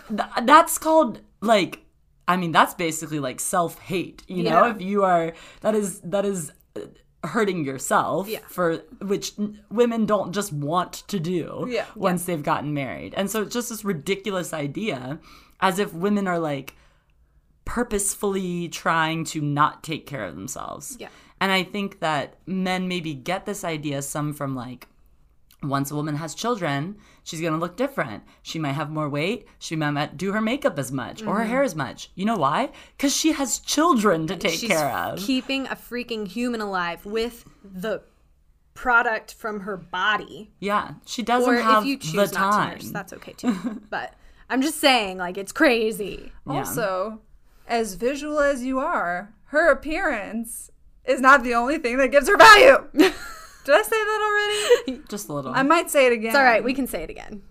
that's 0.42 0.76
called 0.78 1.20
like 1.40 1.78
I 2.26 2.36
mean 2.36 2.50
that's 2.50 2.74
basically 2.74 3.20
like 3.20 3.38
self-hate, 3.38 4.24
you 4.26 4.42
know? 4.42 4.64
If 4.70 4.82
you 4.82 5.04
are 5.04 5.34
that 5.60 5.76
is 5.76 6.00
that 6.00 6.24
is 6.24 6.50
uh, 6.74 6.80
hurting 7.24 7.64
yourself 7.64 8.28
Yeah. 8.28 8.40
for 8.48 8.78
which 9.00 9.32
women 9.70 10.06
don't 10.06 10.32
just 10.32 10.52
want 10.52 10.92
to 11.08 11.18
do 11.18 11.66
Yeah. 11.68 11.86
once 11.96 12.24
they've 12.24 12.42
gotten 12.42 12.74
married. 12.74 13.14
And 13.14 13.30
so 13.30 13.42
it's 13.42 13.54
just 13.54 13.70
this 13.70 13.84
ridiculous 13.84 14.52
idea 14.52 15.18
as 15.60 15.78
if 15.78 15.92
women 15.94 16.26
are 16.28 16.38
like 16.38 16.74
purposefully 17.64 18.68
trying 18.68 19.24
to 19.24 19.40
not 19.40 19.82
take 19.82 20.06
care 20.06 20.24
of 20.26 20.34
themselves. 20.34 20.96
Yeah. 21.00 21.08
And 21.40 21.50
I 21.50 21.62
think 21.62 22.00
that 22.00 22.36
men 22.46 22.88
maybe 22.88 23.14
get 23.14 23.46
this 23.46 23.64
idea 23.64 24.02
some 24.02 24.32
from 24.32 24.54
like 24.54 24.88
once 25.62 25.90
a 25.90 25.94
woman 25.96 26.16
has 26.16 26.34
children, 26.34 26.96
she's 27.24 27.40
gonna 27.40 27.58
look 27.58 27.76
different. 27.76 28.22
She 28.42 28.58
might 28.60 28.72
have 28.72 28.90
more 28.90 29.08
weight. 29.08 29.48
She 29.58 29.74
might 29.74 29.90
not 29.90 30.16
do 30.16 30.32
her 30.32 30.40
makeup 30.40 30.78
as 30.78 30.92
much 30.92 31.22
or 31.22 31.34
her 31.34 31.40
mm-hmm. 31.40 31.50
hair 31.50 31.62
as 31.64 31.74
much. 31.74 32.10
You 32.14 32.26
know 32.26 32.36
why? 32.36 32.70
Because 32.96 33.16
she 33.16 33.32
has 33.32 33.58
children 33.58 34.28
to 34.28 34.36
take 34.36 34.60
She's 34.60 34.70
care 34.70 34.90
of. 34.90 35.18
keeping 35.18 35.66
a 35.66 35.74
freaking 35.74 36.28
human 36.28 36.60
alive 36.60 37.04
with 37.04 37.44
the 37.64 38.02
product 38.74 39.34
from 39.34 39.60
her 39.60 39.76
body. 39.76 40.52
yeah, 40.60 40.92
she 41.06 41.22
doesn't 41.22 41.52
Or 41.52 41.56
have 41.60 41.82
if 41.82 41.88
you 41.88 41.96
the 41.96 42.02
choose 42.04 42.32
not 42.32 42.52
time. 42.52 42.68
to 42.70 42.74
nurse, 42.76 42.90
that's 42.92 43.12
okay 43.14 43.32
too. 43.32 43.80
but 43.90 44.14
I'm 44.50 44.62
just 44.62 44.78
saying, 44.78 45.18
like, 45.18 45.38
it's 45.38 45.52
crazy. 45.52 46.32
Yeah. 46.46 46.52
Also, 46.52 47.20
as 47.66 47.94
visual 47.94 48.40
as 48.40 48.62
you 48.62 48.78
are, 48.78 49.32
her 49.46 49.70
appearance 49.70 50.70
is 51.04 51.20
not 51.20 51.42
the 51.44 51.54
only 51.54 51.78
thing 51.78 51.96
that 51.98 52.08
gives 52.08 52.28
her 52.28 52.36
value. 52.36 52.88
Did 53.64 53.74
I 53.74 53.82
say 53.82 53.96
that 53.96 54.82
already? 54.86 55.02
Just 55.08 55.28
a 55.28 55.32
little. 55.32 55.52
I 55.54 55.62
might 55.62 55.90
say 55.90 56.06
it 56.06 56.12
again. 56.12 56.28
It's 56.28 56.36
all 56.36 56.44
right. 56.44 56.62
We 56.62 56.74
can 56.74 56.86
say 56.86 57.02
it 57.02 57.10
again. 57.10 57.42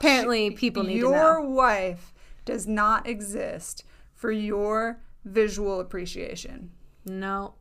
Apparently, 0.00 0.50
people 0.50 0.82
need 0.82 0.96
your 0.98 1.12
to 1.12 1.42
know. 1.42 1.48
wife 1.50 2.12
does 2.44 2.66
not 2.66 3.06
exist 3.06 3.84
for 4.14 4.32
your 4.32 5.00
visual 5.24 5.80
appreciation. 5.80 6.70
No, 7.04 7.54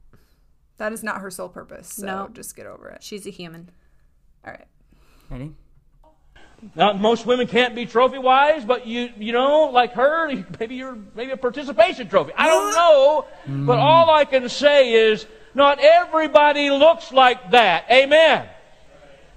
That 0.78 0.94
is 0.94 1.04
not 1.04 1.22
her 1.22 1.30
sole 1.30 1.50
purpose. 1.50 1.90
So 1.90 2.06
No. 2.06 2.30
just 2.34 2.56
get 2.56 2.66
over 2.66 2.90
it. 2.90 3.04
she's 3.04 3.28
a 3.28 3.30
human. 3.30 3.70
All 4.46 4.52
right. 4.54 4.66
Ready? 5.30 5.54
Now, 6.76 6.94
most 6.94 7.26
women 7.26 7.48
can't 7.48 7.74
be 7.74 7.86
trophy 7.86 8.20
wives, 8.20 8.66
but 8.66 8.86
you, 8.86 9.10
you 9.18 9.34
know, 9.34 9.66
like 9.66 9.94
her, 9.94 10.32
maybe 10.60 10.76
you're 10.76 10.98
maybe 11.16 11.32
a 11.32 11.38
participation 11.38 12.08
trophy. 12.08 12.32
I 12.36 12.48
don't 12.48 12.74
know, 12.74 13.26
but 13.66 13.78
mm. 13.78 13.82
all 13.82 14.10
I 14.10 14.26
can 14.26 14.48
say 14.50 14.94
is 14.94 15.26
not 15.54 15.80
everybody 15.80 16.70
looks 16.70 17.12
like 17.12 17.52
that. 17.52 17.86
Amen. 17.92 18.48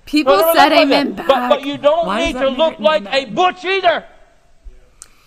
People 0.07 0.37
Not 0.37 0.55
said 0.57 0.73
amen 0.73 1.15
looks 1.15 1.17
back. 1.17 1.29
like. 1.29 1.49
But, 1.49 1.49
but 1.61 1.67
you 1.67 1.79
don't 1.79 2.07
Why 2.07 2.27
need 2.27 2.33
to 2.35 2.49
look 2.49 2.79
like 2.79 3.05
man? 3.05 3.15
a 3.15 3.25
butch 3.27 3.65
either. 3.65 4.05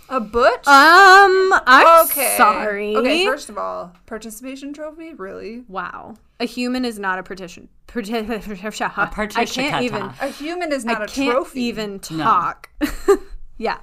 A 0.10 0.20
butch? 0.22 0.66
um, 0.68 1.54
I'm 1.66 2.06
okay. 2.06 2.36
sorry. 2.38 2.96
Okay, 2.96 3.26
first 3.26 3.50
of 3.50 3.58
all, 3.58 3.94
participation 4.06 4.74
trophy? 4.74 5.14
Really? 5.14 5.64
wow, 5.68 6.16
a 6.40 6.46
human 6.46 6.86
is 6.86 6.98
not 6.98 7.20
a 7.20 7.24
partition. 7.24 7.68
Parti- 7.88 8.14
I 8.16 9.46
can't 9.46 9.84
even. 9.84 10.04
A 10.22 10.28
human 10.30 10.72
is 10.72 10.86
not 10.86 11.02
I 11.02 11.06
a 11.06 11.08
can't 11.08 11.32
trophy. 11.32 11.64
even 11.64 12.00
talk. 12.00 12.70
yeah, 13.58 13.80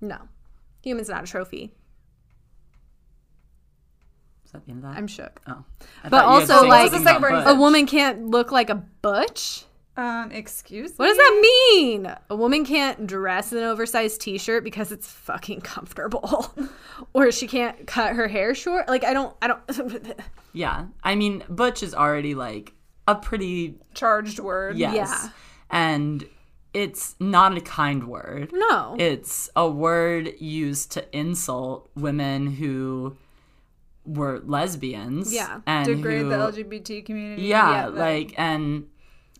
no, 0.00 0.16
human's 0.82 1.08
not 1.10 1.24
a 1.24 1.26
trophy. 1.26 1.74
Is 4.50 4.54
that 4.54 4.64
the 4.64 4.72
end 4.72 4.84
of 4.84 4.90
that? 4.90 4.98
I'm 4.98 5.06
shook. 5.06 5.40
oh. 5.46 5.62
I 6.02 6.08
But 6.08 6.10
thought 6.10 6.34
you 6.34 6.40
had 6.40 6.50
also, 6.50 6.66
like, 6.66 6.90
something 6.90 7.06
second 7.06 7.22
about 7.22 7.30
part 7.44 7.46
you 7.46 7.52
A 7.52 7.54
woman 7.54 7.86
can't 7.86 8.26
look 8.26 8.50
like 8.50 8.68
a 8.68 8.74
butch. 8.74 9.64
Um, 9.96 10.32
excuse 10.32 10.90
me. 10.90 10.94
What 10.96 11.04
me? 11.04 11.08
does 11.10 11.16
that 11.18 11.40
mean? 11.72 12.14
A 12.30 12.34
woman 12.34 12.64
can't 12.64 13.06
dress 13.06 13.52
in 13.52 13.58
an 13.58 13.64
oversized 13.64 14.20
t-shirt 14.20 14.64
because 14.64 14.90
it's 14.90 15.06
fucking 15.06 15.60
comfortable. 15.60 16.52
or 17.12 17.30
she 17.30 17.46
can't 17.46 17.86
cut 17.86 18.16
her 18.16 18.26
hair 18.26 18.52
short. 18.56 18.88
Like 18.88 19.04
I 19.04 19.12
don't 19.12 19.36
I 19.40 19.46
don't 19.46 19.60
Yeah. 20.52 20.86
I 21.04 21.14
mean, 21.14 21.44
butch 21.48 21.84
is 21.84 21.94
already 21.94 22.34
like 22.34 22.72
a 23.06 23.14
pretty 23.14 23.76
Charged 23.94 24.40
word. 24.40 24.76
yes. 24.76 24.92
Yeah. 24.96 25.28
And 25.70 26.24
it's 26.74 27.14
not 27.20 27.56
a 27.56 27.60
kind 27.60 28.08
word. 28.08 28.50
No. 28.52 28.96
It's 28.98 29.48
a 29.54 29.68
word 29.70 30.32
used 30.40 30.90
to 30.92 31.16
insult 31.16 31.88
women 31.94 32.46
who 32.54 33.16
were 34.04 34.40
lesbians. 34.44 35.32
Yeah. 35.32 35.60
And 35.66 35.86
Degrade 35.86 36.22
who, 36.22 36.28
the 36.30 36.36
LGBT 36.36 37.04
community. 37.04 37.42
Yeah, 37.42 37.86
that- 37.90 37.94
like 37.94 38.34
and 38.38 38.88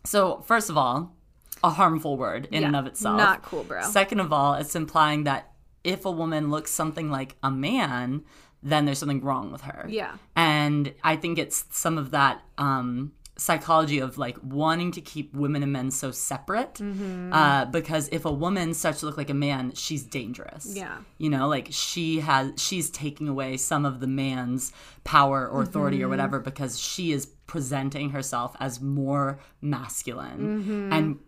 so 0.05 0.43
first 0.47 0.71
of 0.71 0.77
all, 0.77 1.15
a 1.63 1.71
harmful 1.71 2.17
word 2.17 2.49
in 2.51 2.65
and 2.65 2.75
of 2.77 2.87
itself. 2.87 3.17
not 3.19 3.43
cool, 3.43 3.65
bro. 3.65 3.83
Second 3.83 4.21
of 4.21 4.33
all, 4.33 4.55
it's 4.55 4.75
implying 4.75 5.25
that 5.25 5.53
if 5.85 6.05
a 6.05 6.11
woman 6.11 6.51
looks 6.51 6.71
something 6.71 7.11
like 7.11 7.37
a 7.43 7.51
man, 7.51 8.23
then 8.63 8.85
there's 8.85 8.99
something 8.99 9.23
wrong 9.23 9.51
with 9.53 9.63
her. 9.63 9.87
Yeah. 9.89 10.17
And 10.37 10.93
I 11.03 11.17
think 11.17 11.39
it's 11.39 11.65
some 11.71 11.99
of 11.99 12.11
that 12.13 12.43
um 12.59 13.13
psychology 13.41 13.99
of 14.01 14.19
like 14.19 14.37
wanting 14.43 14.91
to 14.93 15.01
keep 15.01 15.35
women 15.35 15.63
and 15.63 15.73
men 15.73 15.91
so 15.91 16.11
separate 16.11 16.75
Mm-hmm. 16.75 17.33
uh, 17.33 17.65
because 17.79 18.09
if 18.13 18.25
a 18.27 18.33
woman 18.45 18.75
starts 18.75 19.01
to 19.01 19.07
look 19.07 19.17
like 19.17 19.31
a 19.31 19.35
man 19.49 19.73
she's 19.75 20.05
dangerous 20.05 20.65
Yeah. 20.77 20.99
you 21.19 21.31
know 21.31 21.49
like 21.49 21.69
she 21.71 22.21
has 22.21 22.53
she's 22.67 22.91
taking 22.91 23.29
away 23.29 23.57
some 23.57 23.85
of 23.87 24.01
the 24.01 24.07
man's 24.07 24.73
power 25.05 25.49
or 25.49 25.63
authority 25.63 25.99
or 25.99 26.01
Mm-hmm. 26.05 26.11
whatever 26.11 26.39
because 26.41 26.79
she 26.79 27.13
is 27.13 27.27
presenting 27.47 28.11
herself 28.11 28.55
as 28.61 28.81
more 28.81 29.39
masculine 29.63 30.41
Mm-hmm. 30.61 30.93
and 30.93 31.19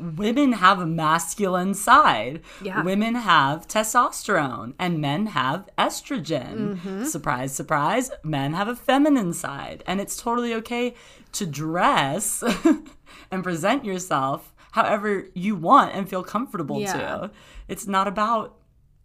women 0.00 0.54
have 0.54 0.80
a 0.80 0.86
masculine 0.86 1.72
side 1.72 2.40
Yeah. 2.62 2.82
women 2.82 3.14
have 3.14 3.68
testosterone 3.68 4.74
and 4.78 5.00
men 5.00 5.26
have 5.26 5.68
estrogen 5.78 6.56
Mm-hmm. 6.76 7.04
surprise 7.04 7.52
surprise 7.54 8.10
men 8.24 8.54
have 8.54 8.68
a 8.68 8.74
feminine 8.74 9.32
side 9.32 9.84
and 9.86 10.00
it's 10.00 10.16
totally 10.16 10.52
okay 10.54 10.94
to 11.32 11.46
dress 11.46 12.42
and 13.30 13.42
present 13.44 13.84
yourself 13.84 14.54
however 14.72 15.26
you 15.34 15.54
want 15.56 15.94
and 15.94 16.08
feel 16.08 16.22
comfortable 16.22 16.80
Yeah. 16.80 16.92
to 16.92 17.30
it's 17.68 17.86
not 17.86 18.06
about 18.08 18.56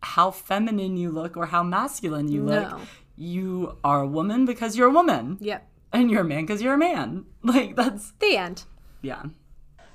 how 0.02 0.32
feminine 0.32 0.98
you 0.98 1.10
look 1.12 1.38
or 1.38 1.46
how 1.48 1.64
masculine 1.64 2.28
you 2.30 2.44
look. 2.44 2.80
You 3.16 3.78
are 3.84 4.02
a 4.02 4.08
woman 4.08 4.46
because 4.46 4.76
you're 4.76 4.88
a 4.90 4.92
woman. 4.92 5.38
Yep. 5.40 5.66
And 5.94 6.10
you're 6.12 6.22
a 6.22 6.26
man 6.26 6.42
because 6.46 6.62
you're 6.62 6.74
a 6.74 6.78
man. 6.78 7.26
Like, 7.44 7.76
that's, 7.76 8.12
The 8.20 8.36
end. 8.38 8.64
yeah. 9.02 9.24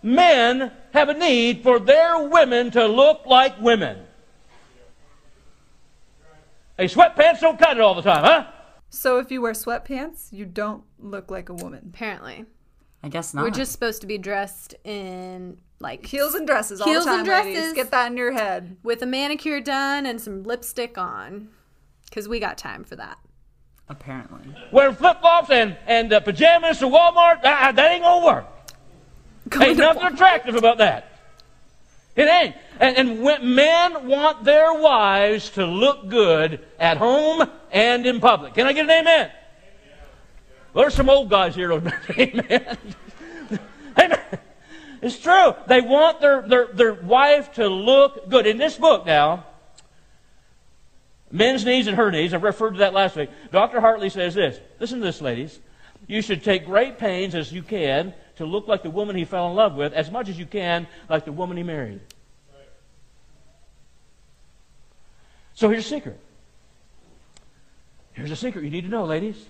men 0.03 0.71
have 0.95 1.09
a 1.09 1.15
need 1.15 1.63
for 1.63 1.79
their 1.79 2.27
women 2.29 2.71
to 2.73 2.87
look 2.87 3.27
like 3.27 3.61
women. 3.61 3.99
Hey, 6.77 6.87
sweatpants 6.87 7.41
don't 7.41 7.59
cut 7.59 7.77
it 7.77 7.81
all 7.81 7.95
the 7.95 8.03
time, 8.03 8.23
huh? 8.25 8.47
So 8.91 9.19
if 9.19 9.31
you 9.31 9.41
wear 9.43 9.53
sweatpants, 9.53 10.33
you 10.33 10.45
don't 10.45 10.83
look 10.99 11.31
like 11.31 11.49
a 11.49 11.55
woman. 11.55 11.91
Apparently, 11.95 12.47
I 13.03 13.09
guess 13.09 13.35
not. 13.35 13.45
we're 13.45 13.51
just 13.51 13.73
supposed 13.73 14.01
to 14.01 14.07
be 14.07 14.19
dressed 14.19 14.75
in 14.85 15.61
like 15.81 16.07
Heels 16.07 16.35
and 16.35 16.47
dresses 16.47 16.81
all 16.81 16.89
Heels 16.89 17.05
the 17.05 17.11
time, 17.11 17.21
and 17.21 17.29
ladies. 17.29 17.73
Get 17.75 17.91
that 17.91 18.11
in 18.11 18.17
your 18.17 18.33
head. 18.33 18.77
with 18.83 19.03
a 19.03 19.07
manicure 19.07 19.61
done 19.61 20.07
and 20.07 20.21
some 20.21 20.43
lipstick 20.43 20.97
on, 20.99 21.49
because 22.07 22.29
we 22.29 22.41
got 22.41 22.57
time 22.59 22.83
for 22.85 22.97
that. 22.97 23.19
apparently. 23.89 24.55
Wearing 24.73 24.95
flip 24.95 25.21
flops 25.21 25.51
and, 25.51 25.77
and 25.87 26.13
uh, 26.13 26.21
pajamas 26.21 26.79
to 26.79 26.87
Walmart, 26.87 27.43
that, 27.43 27.77
that 27.77 27.93
ain't 27.93 28.03
gonna 28.03 28.25
work. 28.27 28.47
Going 29.51 29.69
Ain't 29.69 29.79
to 29.79 29.83
nothing 29.85 30.03
attractive 30.15 30.57
about 30.57 30.79
that. 30.79 31.13
It 32.17 32.29
ain't. 32.29 32.57
And, 32.81 32.97
and 32.97 33.55
men 33.55 34.07
want 34.07 34.45
their 34.45 34.73
wives 34.75 35.51
to 35.51 35.67
look 35.67 36.09
good 36.09 36.65
at 36.79 36.97
home 36.97 37.51
and 37.73 38.07
in 38.07 38.21
public. 38.21 38.55
Can 38.55 38.67
I 38.67 38.73
get 38.73 38.85
an 38.85 38.91
amen? 38.91 39.31
Well, 40.73 40.85
there's 40.85 40.95
some 40.95 41.11
old 41.11 41.29
guys 41.29 41.55
here. 41.55 41.73
Amen. 42.19 42.79
amen. 43.99 44.21
It's 45.01 45.19
true. 45.19 45.55
They 45.67 45.81
want 45.81 46.21
their, 46.21 46.43
their, 46.43 46.67
their 46.67 46.95
wife 46.95 47.55
to 47.55 47.69
look 47.69 48.29
good. 48.29 48.47
In 48.47 48.59
this 48.59 48.77
book 48.77 49.07
now, 49.07 49.47
Men's 51.31 51.65
Needs 51.65 51.89
and 51.89 51.97
Her 51.97 52.11
Needs, 52.11 52.35
I 52.35 52.37
referred 52.37 52.73
to 52.73 52.79
that 52.79 52.95
last 52.95 53.17
week. 53.17 53.31
Dr. 53.51 53.81
Harley 53.81 54.11
says 54.11 54.35
this. 54.35 54.61
Listen 54.79 54.99
to 55.01 55.05
this, 55.05 55.21
ladies. 55.21 55.59
You 56.07 56.23
should 56.23 56.45
take 56.45 56.65
great 56.65 56.99
pains 56.99 57.35
as 57.35 57.53
you 57.53 57.63
can 57.63 58.15
to 58.37 58.45
look 58.45 58.69
like 58.69 58.83
the 58.83 58.91
woman 58.91 59.17
he 59.17 59.25
fell 59.25 59.51
in 59.51 59.57
love 59.57 59.75
with, 59.75 59.93
as 59.93 60.11
much 60.11 60.29
as 60.29 60.39
you 60.39 60.47
can 60.47 60.87
like 61.09 61.25
the 61.25 61.33
woman 61.33 61.57
he 61.57 61.63
married. 61.63 62.01
So 65.59 65.69
here's 65.69 65.87
a 65.87 65.89
secret. 65.89 66.21
Here's 68.13 68.31
a 68.31 68.37
secret 68.37 68.63
you 68.63 68.71
need 68.71 68.83
to 68.83 68.89
know, 68.89 69.05
ladies. 69.05 69.45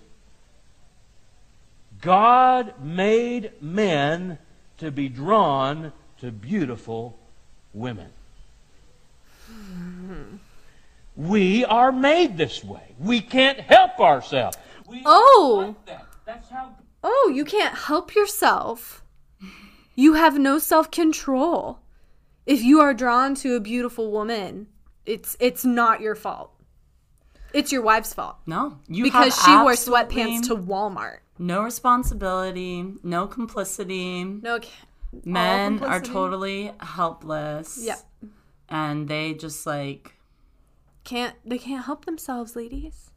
God 2.01 2.73
made 2.83 3.53
men 3.61 4.38
to 4.79 4.90
be 4.90 5.11
drawn 5.11 5.92
to 6.21 6.33
beautiful 6.33 7.18
women. 7.75 8.09
We 11.14 11.66
are 11.66 11.92
made 11.92 12.38
this 12.38 12.64
way. 12.64 12.94
We 12.99 13.21
can't 13.21 13.61
help 13.61 14.01
ourselves. 14.01 14.57
We 14.87 15.03
Oh. 15.05 15.64
like 15.66 15.85
that. 15.85 16.07
That's 16.25 16.49
how 16.49 16.75
Oh, 17.05 17.31
you 17.35 17.44
can't 17.44 17.75
help 17.75 18.14
yourself. 18.14 19.05
You 19.94 20.14
have 20.14 20.38
no 20.38 20.59
self 20.59 20.90
control. 20.90 21.81
If 22.47 22.62
you 22.62 22.81
are 22.81 22.94
drawn 22.94 23.35
to 23.35 23.57
a 23.57 23.61
beautiful 23.61 24.11
woman, 24.11 24.68
it's 25.09 25.37
it's 25.40 25.64
not 25.64 26.01
your 26.01 26.14
fault. 26.14 26.53
It's 27.55 27.73
your 27.73 27.81
wife's 27.81 28.12
fault 28.12 28.37
No, 28.47 28.79
you 28.88 29.03
because 29.05 29.35
she 29.42 29.51
wore 29.51 29.73
sweatpants 29.73 30.49
to 30.49 30.55
Walmart. 30.55 31.21
no 31.38 31.62
responsibility, 31.62 32.85
no 33.03 33.27
complicity. 33.27 34.23
No, 34.25 34.61
Men 35.25 35.83
are 35.83 36.01
totally 36.03 36.73
helpless. 36.81 37.79
Yep. 37.83 37.99
and 38.68 39.09
they 39.09 39.33
just 39.33 39.66
like 39.66 40.14
can't 41.05 41.35
they 41.44 41.57
can't 41.59 41.85
help 41.87 42.05
themselves, 42.05 42.55
ladies. 42.55 43.11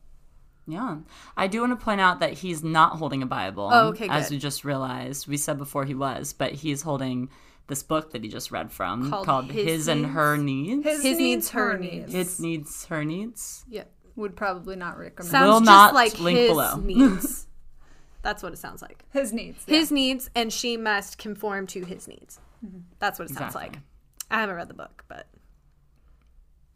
Yeah. 0.67 0.99
I 1.35 1.47
do 1.47 1.59
want 1.61 1.77
to 1.77 1.83
point 1.83 1.99
out 1.99 2.21
that 2.21 2.33
he's 2.33 2.63
not 2.63 2.95
holding 2.97 3.23
a 3.23 3.25
Bible. 3.25 3.69
Oh, 3.73 3.87
okay, 3.89 4.07
As 4.07 4.29
we 4.29 4.37
just 4.37 4.63
realized. 4.63 5.27
We 5.27 5.35
said 5.35 5.57
before 5.57 5.83
he 5.85 5.95
was, 5.95 6.31
but 6.31 6.53
he's 6.53 6.81
holding 6.83 7.29
this 7.67 7.83
book 7.83 8.11
that 8.11 8.23
he 8.23 8.29
just 8.29 8.51
read 8.51 8.71
from 8.71 9.09
Called 9.09 9.25
called, 9.25 9.51
His 9.51 9.65
His, 9.65 9.87
and 9.87 10.01
Needs? 10.03 10.13
Her 10.13 10.37
Needs. 10.37 10.83
His, 10.85 11.03
His 11.03 11.03
needs, 11.03 11.19
needs, 11.19 11.49
her 11.51 11.71
her 11.71 11.77
needs. 11.77 12.13
needs. 12.13 12.39
it 12.39 12.41
needs 12.41 12.85
her 12.87 13.05
needs. 13.05 13.65
Yeah, 13.69 13.83
Would 14.15 14.35
probably 14.35 14.75
not 14.75 14.97
recommend. 14.97 15.31
Sounds 15.31 15.47
Will 15.47 15.59
just 15.59 15.65
not 15.65 15.93
like 15.93 16.19
link 16.19 16.37
his 16.39 16.49
below. 16.49 16.75
needs. 16.77 17.47
That's 18.23 18.43
what 18.43 18.53
it 18.53 18.57
sounds 18.57 18.81
like. 18.81 19.03
his 19.11 19.31
needs. 19.33 19.63
yeah. 19.67 19.77
His 19.77 19.91
needs, 19.91 20.29
and 20.35 20.51
she 20.53 20.77
must 20.77 21.17
conform 21.17 21.65
to 21.67 21.83
his 21.85 22.07
needs. 22.07 22.39
Mm-hmm. 22.65 22.79
That's 22.99 23.17
what 23.17 23.29
it 23.29 23.33
sounds 23.33 23.55
Exactly. 23.55 23.77
like. 23.77 23.83
I 24.29 24.39
haven't 24.41 24.55
read 24.55 24.67
the 24.67 24.73
book, 24.75 25.03
but 25.07 25.27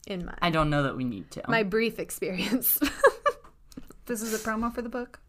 in 0.08 0.26
my 0.26 0.34
I 0.42 0.50
don't 0.50 0.70
know 0.70 0.84
that 0.84 0.96
we 0.98 1.04
need 1.04 1.30
to. 1.32 1.44
my 1.48 1.64
brief 1.64 2.00
experience. 2.00 2.80
This 4.08 4.22
is 4.22 4.36
a 4.36 4.38
promo 4.38 4.72
for 4.72 4.84
the 4.84 4.90
book. 4.90 5.20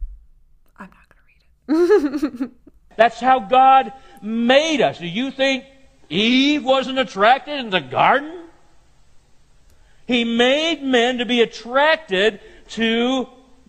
I'm 0.79 0.90
not 0.90 1.09
going 1.09 1.88
to 1.88 2.29
read 2.35 2.42
it. 2.42 2.51
That's 2.96 3.20
how 3.20 3.40
God 3.40 3.92
made 4.22 4.80
us. 4.80 4.98
Do 4.98 5.06
you 5.06 5.30
think 5.30 5.64
Eve 6.09 6.64
wasn't 6.64 6.98
attracted 6.98 7.59
in 7.61 7.70
the 7.70 7.80
garden? 7.80 8.44
He 10.06 10.24
made 10.24 10.82
men 10.82 11.18
to 11.18 11.26
be 11.26 11.40
attracted 11.42 12.40
to 12.70 13.28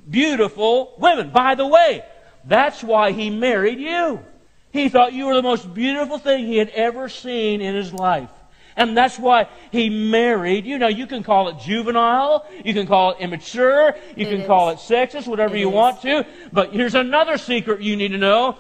beautiful 0.10 0.94
women. 0.98 1.32
By 1.32 1.56
the 1.56 1.66
way, 1.66 2.04
that's 2.46 2.84
why 2.84 3.12
he 3.12 3.30
married 3.30 3.80
you. 3.80 4.24
He 4.72 4.90
thought 4.90 5.14
you 5.14 5.26
were 5.26 5.34
the 5.34 5.42
most 5.42 5.74
beautiful 5.74 6.20
thing 6.20 6.46
he 6.46 6.58
had 6.58 6.70
ever 6.70 7.10
seen 7.10 7.62
in 7.62 7.76
his 7.76 7.92
life. 7.92 8.30
And 8.76 8.96
that's 8.96 9.18
why 9.18 9.48
he 9.72 9.90
married 9.90 10.68
you. 10.68 10.78
Now, 10.78 10.88
you 10.88 11.08
can 11.08 11.24
call 11.24 11.50
it 11.50 11.58
juvenile, 11.60 12.46
you 12.64 12.76
can 12.76 12.86
call 12.86 13.12
it 13.12 13.18
immature, 13.20 13.96
you 14.16 14.28
It 14.28 14.30
can 14.30 14.42
is. 14.42 14.48
call 14.48 14.70
it 14.70 14.78
sexist, 14.78 15.26
whatever 15.26 15.56
It 15.56 15.62
you 15.62 15.70
is. 15.70 15.74
want 15.74 16.02
to. 16.04 16.28
But 16.54 16.74
here's 16.74 16.94
another 16.94 17.40
secret 17.40 17.82
you 17.82 17.96
need 17.96 18.10
to 18.10 18.20
know. 18.20 18.58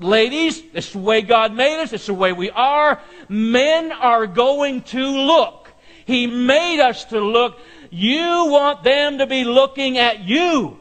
Ladies, 0.00 0.62
it's 0.72 0.92
the 0.92 0.98
way 0.98 1.22
God 1.22 1.52
made 1.54 1.80
us, 1.82 1.92
it's 1.92 2.06
the 2.06 2.14
way 2.14 2.32
we 2.32 2.50
are. 2.50 3.00
Men 3.28 3.92
are 3.92 4.26
going 4.26 4.82
to 4.82 5.06
look. 5.06 5.72
He 6.06 6.26
made 6.26 6.80
us 6.80 7.04
to 7.06 7.20
look. 7.20 7.58
You 7.90 8.46
want 8.46 8.82
them 8.82 9.18
to 9.18 9.26
be 9.26 9.44
looking 9.44 9.98
at 9.98 10.20
you. 10.20 10.78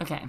Okay. 0.00 0.22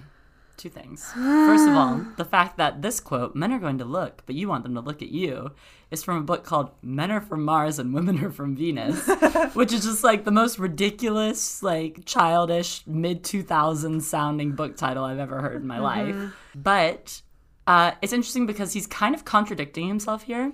Two 0.58 0.70
things. 0.70 1.12
First 1.12 1.68
of 1.68 1.76
all, 1.76 2.06
the 2.16 2.24
fact 2.24 2.58
that 2.58 2.82
this 2.82 3.00
quote, 3.00 3.36
men 3.36 3.52
are 3.52 3.60
going 3.60 3.80
to 3.80 3.86
look, 3.86 4.24
but 4.26 4.36
you 4.36 4.48
want 4.48 4.64
them 4.64 4.76
to 4.76 4.82
look 4.82 5.02
at 5.02 5.10
you, 5.10 5.52
is 5.94 6.04
from 6.04 6.18
a 6.18 6.22
book 6.24 6.44
called 6.44 6.72
Men 6.82 7.12
Are 7.12 7.22
From 7.22 7.46
Mars 7.46 7.80
and 7.80 7.94
Women 7.94 8.24
Are 8.26 8.32
From 8.32 8.56
Venus, 8.56 9.08
which 9.54 9.72
is 9.72 9.84
just 9.84 10.04
like 10.04 10.26
the 10.26 10.32
most 10.32 10.60
ridiculous, 10.60 11.62
like 11.64 12.04
childish, 12.06 12.86
mid 12.88 13.24
2000s 13.24 14.02
sounding 14.02 14.54
book 14.54 14.76
title 14.76 15.06
I've 15.06 15.20
ever 15.20 15.40
heard 15.40 15.62
in 15.62 15.68
my 15.68 15.80
life. 15.80 16.16
But 16.56 17.22
uh, 17.68 17.92
it's 18.02 18.12
interesting 18.12 18.46
because 18.46 18.74
he's 18.74 18.88
kind 18.88 19.16
of 19.16 19.24
contradicting 19.24 19.88
himself 19.88 20.24
here 20.24 20.52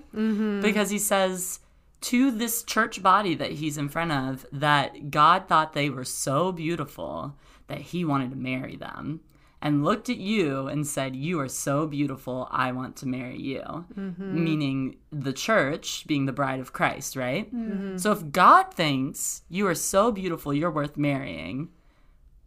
because 0.60 0.90
he 0.90 0.98
says 0.98 1.60
to 2.02 2.30
this 2.30 2.62
church 2.62 3.02
body 3.02 3.34
that 3.34 3.52
he's 3.52 3.76
in 3.76 3.88
front 3.88 4.12
of 4.12 4.46
that 4.52 5.10
God 5.10 5.48
thought 5.48 5.72
they 5.72 5.90
were 5.90 6.04
so 6.04 6.52
beautiful 6.52 7.34
that 7.66 7.78
he 7.78 8.04
wanted 8.04 8.30
to 8.30 8.36
marry 8.36 8.76
them 8.76 9.20
and 9.62 9.84
looked 9.84 10.08
at 10.08 10.16
you 10.16 10.68
and 10.68 10.86
said, 10.86 11.14
You 11.14 11.40
are 11.40 11.48
so 11.48 11.86
beautiful, 11.86 12.48
I 12.50 12.72
want 12.72 12.96
to 12.96 13.06
marry 13.06 13.40
you. 13.40 13.60
Mm-hmm. 13.60 14.44
Meaning 14.44 14.96
the 15.10 15.32
church 15.32 16.06
being 16.06 16.26
the 16.26 16.32
bride 16.32 16.60
of 16.60 16.72
Christ, 16.72 17.16
right? 17.16 17.54
Mm-hmm. 17.54 17.98
So 17.98 18.12
if 18.12 18.30
God 18.30 18.72
thinks 18.72 19.42
you 19.48 19.66
are 19.66 19.74
so 19.74 20.12
beautiful, 20.12 20.54
you're 20.54 20.70
worth 20.70 20.96
marrying, 20.96 21.68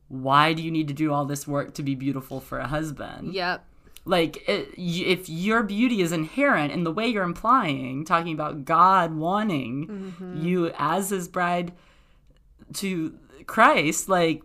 why 0.08 0.54
do 0.54 0.64
you 0.64 0.72
need 0.72 0.88
to 0.88 0.94
do 0.94 1.14
all 1.14 1.26
this 1.26 1.48
work 1.48 1.76
to 1.76 1.84
be 1.84 1.96
beautiful 1.96 2.40
for 2.40 2.60
a 2.60 2.68
husband? 2.68 3.34
yep. 3.34 3.64
like 4.06 4.48
it, 4.50 4.70
if 4.78 5.30
your 5.30 5.64
beauty 5.64 6.02
is 6.02 6.12
inherent 6.12 6.72
in 6.72 6.84
the 6.84 6.92
way 6.92 7.08
you're 7.08 7.24
implying 7.24 8.04
talking 8.04 8.34
about 8.34 8.66
god 8.66 9.16
wanting 9.16 9.88
mm-hmm. 9.88 10.46
you 10.46 10.72
as 10.78 11.10
his 11.10 11.28
bride 11.30 11.72
to 12.74 13.18
christ 13.48 14.10
like 14.10 14.44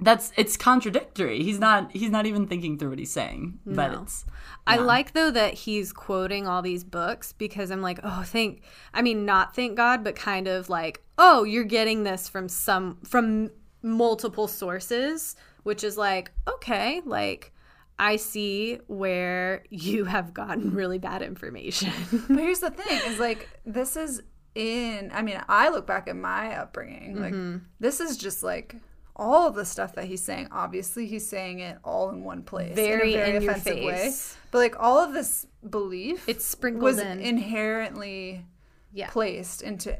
that's 0.00 0.32
it's 0.36 0.56
contradictory 0.56 1.42
he's 1.42 1.58
not 1.58 1.90
he's 1.92 2.10
not 2.10 2.24
even 2.24 2.46
thinking 2.46 2.78
through 2.78 2.90
what 2.90 2.98
he's 2.98 3.10
saying 3.12 3.58
but 3.66 3.90
No. 3.92 4.02
it's 4.02 4.24
I 4.66 4.76
like 4.76 5.12
though 5.12 5.30
that 5.30 5.54
he's 5.54 5.92
quoting 5.92 6.46
all 6.46 6.60
these 6.60 6.84
books 6.84 7.32
because 7.32 7.70
I'm 7.70 7.80
like, 7.80 8.00
oh, 8.04 8.22
thank. 8.22 8.60
I 8.92 9.00
mean, 9.00 9.24
not 9.24 9.56
thank 9.56 9.76
God, 9.78 10.04
but 10.04 10.14
kind 10.14 10.46
of 10.46 10.68
like, 10.68 11.02
oh, 11.16 11.42
you're 11.44 11.64
getting 11.64 12.04
this 12.04 12.28
from 12.28 12.50
some 12.50 12.98
from 13.02 13.50
multiple 13.80 14.46
sources, 14.46 15.36
which 15.62 15.82
is 15.82 15.96
like, 15.96 16.32
okay, 16.46 17.00
like 17.06 17.52
I 17.98 18.16
see 18.16 18.78
where 18.88 19.64
you 19.70 20.04
have 20.14 20.34
gotten 20.34 20.74
really 20.74 20.98
bad 20.98 21.22
information. 21.22 21.90
But 22.28 22.36
here's 22.38 22.60
the 22.60 22.70
thing: 22.70 23.00
is 23.10 23.18
like 23.18 23.48
this 23.64 23.96
is 23.96 24.22
in. 24.54 25.10
I 25.14 25.22
mean, 25.22 25.40
I 25.48 25.70
look 25.70 25.86
back 25.86 26.08
at 26.08 26.16
my 26.16 26.54
upbringing. 26.56 27.14
Mm-hmm. 27.16 27.52
Like 27.52 27.62
this 27.80 28.00
is 28.00 28.18
just 28.18 28.42
like 28.42 28.76
all 29.18 29.48
of 29.48 29.54
the 29.54 29.64
stuff 29.64 29.94
that 29.96 30.04
he's 30.04 30.22
saying. 30.22 30.48
Obviously, 30.52 31.06
he's 31.06 31.26
saying 31.28 31.58
it 31.60 31.78
all 31.84 32.10
in 32.10 32.22
one 32.24 32.42
place, 32.42 32.74
Very 32.74 33.14
in 33.14 33.20
a 33.20 33.24
very 33.24 33.36
in 33.36 33.48
offensive 33.48 33.84
way. 33.84 34.12
But 34.50 34.58
like 34.58 34.76
all 34.78 34.98
of 34.98 35.12
this 35.12 35.46
belief, 35.68 36.28
It's 36.28 36.44
sprinkled 36.44 36.84
was 36.84 36.98
in. 36.98 37.20
inherently 37.20 38.44
Yeah. 38.92 39.10
placed 39.10 39.62
into 39.62 39.98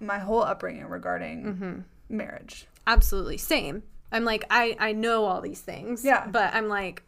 my 0.00 0.18
whole 0.18 0.42
upbringing 0.42 0.86
regarding 0.86 1.44
Mm-hmm. 1.44 2.16
marriage. 2.16 2.66
Absolutely. 2.86 3.36
Same. 3.36 3.82
I'm 4.10 4.24
like, 4.24 4.44
I, 4.48 4.76
I 4.80 4.92
know 4.92 5.24
all 5.26 5.40
these 5.42 5.60
things. 5.60 6.04
Yeah. 6.04 6.26
But 6.26 6.54
I'm 6.54 6.68
like, 6.68 7.02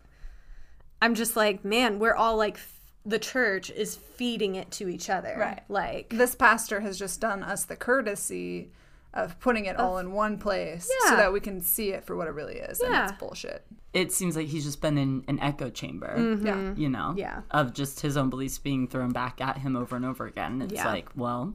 I'm 1.01 1.15
just 1.15 1.37
like, 1.37 1.65
man, 1.65 1.99
we're 1.99 2.15
all 2.15 2.37
like 2.37 2.59
the 3.07 3.19
church 3.19 3.71
is 3.71 3.97
feeding 3.97 4.57
it 4.57 4.71
to 4.73 4.89
each 4.89 5.09
other. 5.09 5.35
Right. 5.39 5.63
Like 5.71 6.11
This 6.11 6.35
pastor 6.35 6.81
has 6.81 6.99
just 6.99 7.19
done 7.21 7.43
us 7.43 7.65
the 7.65 7.77
courtesy 7.77 8.71
of 9.15 9.39
putting 9.41 9.65
it 9.65 9.77
all 9.79 9.99
in 9.99 10.13
one 10.13 10.39
place 10.39 10.89
so 11.09 11.17
that 11.17 11.33
we 11.33 11.41
can 11.41 11.61
see 11.61 11.91
it 11.91 12.05
for 12.05 12.15
what 12.17 12.29
it 12.29 12.31
really 12.31 12.57
is. 12.57 12.81
And 12.81 12.93
Yeah. 12.93 13.09
it's 13.09 13.19
bullshit. 13.19 13.67
It 13.93 14.13
seems 14.13 14.37
like 14.37 14.47
he's 14.47 14.65
just 14.65 14.81
been 14.81 14.97
in 14.99 15.25
an 15.27 15.41
echo 15.41 15.69
chamber. 15.69 16.15
Yeah. 16.43 16.75
you 16.77 16.89
know, 16.89 17.09
Mm-hmm. 17.11 17.19
Yeah. 17.19 17.43
of 17.51 17.73
just 17.75 18.01
his 18.01 18.17
own 18.17 18.31
beliefs 18.31 18.59
being 18.59 18.87
thrown 18.87 19.11
back 19.11 19.41
at 19.41 19.59
him 19.59 19.75
over 19.77 19.97
and 19.97 20.05
over 20.05 20.27
again. 20.27 20.63
It's 20.63 20.75
Yeah. 20.75 20.87
like, 20.87 21.09
well, 21.17 21.55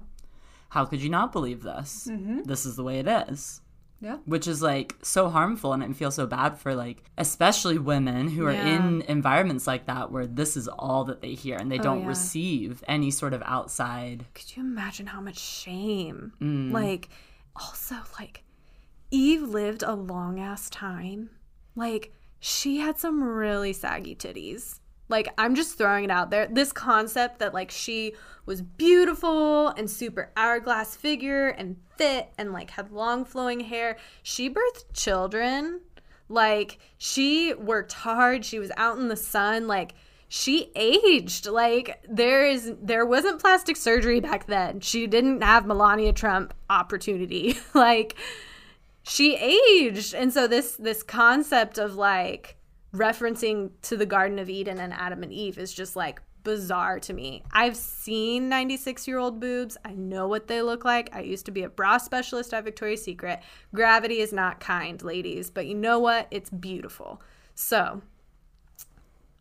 how 0.70 0.84
could 0.84 1.02
you 1.02 1.10
not 1.10 1.32
believe 1.32 1.64
this? 1.64 2.10
Mm-hmm. 2.12 2.44
This 2.44 2.66
is 2.66 2.76
the 2.76 2.84
way 2.84 3.00
it 3.00 3.08
is. 3.08 3.62
Yeah. 4.02 4.18
Which 4.26 4.46
is 4.46 4.62
like 4.62 4.94
so 5.02 5.30
harmful, 5.30 5.72
and 5.72 5.82
I 5.82 5.92
feel 5.94 6.12
so 6.12 6.28
bad 6.28 6.60
for 6.60 6.76
like, 6.76 7.02
especially 7.18 7.78
women 7.78 8.28
who 8.28 8.46
are 8.46 8.52
Yeah. 8.52 8.68
in 8.76 9.02
environments 9.04 9.66
like 9.66 9.86
that 9.86 10.12
where 10.12 10.28
this 10.28 10.58
is 10.58 10.68
all 10.68 11.06
that 11.06 11.22
they 11.22 11.34
hear 11.34 11.56
and 11.56 11.72
they 11.72 11.78
don't 11.78 12.00
Oh, 12.00 12.02
yeah. 12.02 12.08
receive 12.10 12.84
any 12.90 13.10
sort 13.10 13.34
of 13.34 13.42
outside. 13.46 14.26
could 14.34 14.58
you 14.58 14.62
imagine 14.64 15.08
how 15.08 15.22
much 15.22 15.40
shame? 15.40 16.34
Mm. 16.42 16.74
Like 16.74 17.08
also 17.56 17.96
like 18.20 18.44
Eve 19.12 19.44
lived 19.44 19.84
a 19.84 19.94
long 19.94 20.40
ass 20.40 20.70
time. 20.70 21.30
Like 21.76 22.14
she 22.40 22.78
had 22.78 23.00
some 23.00 23.24
really 23.24 23.74
saggy 23.74 24.16
titties. 24.16 24.80
Like 25.08 25.28
I'm 25.38 25.56
just 25.56 25.78
throwing 25.78 26.06
it 26.06 26.12
out 26.12 26.32
there. 26.32 26.48
This 26.48 26.72
concept 26.72 27.40
that 27.40 27.54
like 27.54 27.72
she 27.72 28.14
was 28.46 28.62
beautiful 28.62 29.70
and 29.70 29.90
super 29.90 30.32
hourglass 30.36 30.96
figure 30.96 31.50
and 31.50 31.78
fit 31.98 32.30
and 32.38 32.52
like 32.52 32.72
had 32.72 32.92
long 32.92 33.26
flowing 33.26 33.62
hair. 33.62 33.98
She 34.24 34.50
birthed 34.50 34.94
children. 34.94 35.82
Like 36.28 36.80
she 36.98 37.54
worked 37.54 37.94
hard. 37.94 38.44
She 38.46 38.60
was 38.60 38.72
out 38.78 38.98
in 38.98 39.08
the 39.08 39.16
sun. 39.16 39.68
Like 39.68 39.94
she 40.28 40.72
aged. 40.76 41.48
Like 41.48 42.04
there 42.10 42.46
is 42.46 42.74
there 42.82 43.06
wasn't 43.06 43.40
plastic 43.40 43.78
surgery 43.78 44.20
back 44.20 44.48
then. 44.48 44.80
She 44.80 45.08
didn't 45.08 45.42
have 45.42 45.66
Melania 45.66 46.14
Trump 46.14 46.54
opportunity. 46.70 47.58
like 47.74 48.16
she 49.04 49.36
aged. 49.36 50.14
And 50.14 50.34
so 50.34 50.48
this 50.48 50.76
this 50.76 51.04
concept 51.04 51.78
of 51.78 51.96
like 51.96 52.58
referencing 52.94 53.72
to 53.84 53.98
the 53.98 54.06
Garden 54.06 54.40
of 54.40 54.50
Eden 54.50 54.80
and 54.80 54.94
Adam 54.94 55.22
and 55.24 55.32
Eve 55.32 55.58
is 55.58 55.74
just 55.74 55.96
like 55.96 56.22
bizarre 56.44 57.00
to 57.02 57.12
me. 57.12 57.44
I've 57.52 57.76
seen 57.76 58.48
96 58.48 59.08
year 59.08 59.18
old 59.18 59.40
boobs. 59.40 59.78
I 59.84 59.94
know 59.94 60.28
what 60.28 60.48
they 60.48 60.62
look 60.62 60.86
like. 60.86 61.14
I 61.14 61.22
used 61.22 61.46
to 61.48 61.52
be 61.52 61.64
a 61.64 61.70
bra 61.70 61.98
specialist 61.98 62.54
at 62.54 62.64
Victoria's 62.64 63.04
Secret. 63.04 63.42
Gravity 63.74 64.20
is 64.20 64.32
not 64.32 64.62
kind, 64.62 65.02
ladies, 65.02 65.50
but 65.50 65.66
you 65.66 65.76
know 65.76 66.00
what? 66.00 66.28
It's 66.32 66.50
beautiful. 66.50 67.22
So, 67.56 68.02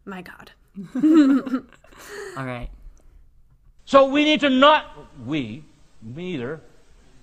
my 0.05 0.23
God. 0.23 0.53
All 0.97 2.45
right. 2.45 2.69
So 3.85 4.07
we 4.07 4.25
need 4.25 4.41
to 4.41 4.51
not, 4.51 4.87
we, 5.25 5.63
me 6.03 6.35
either, 6.35 6.61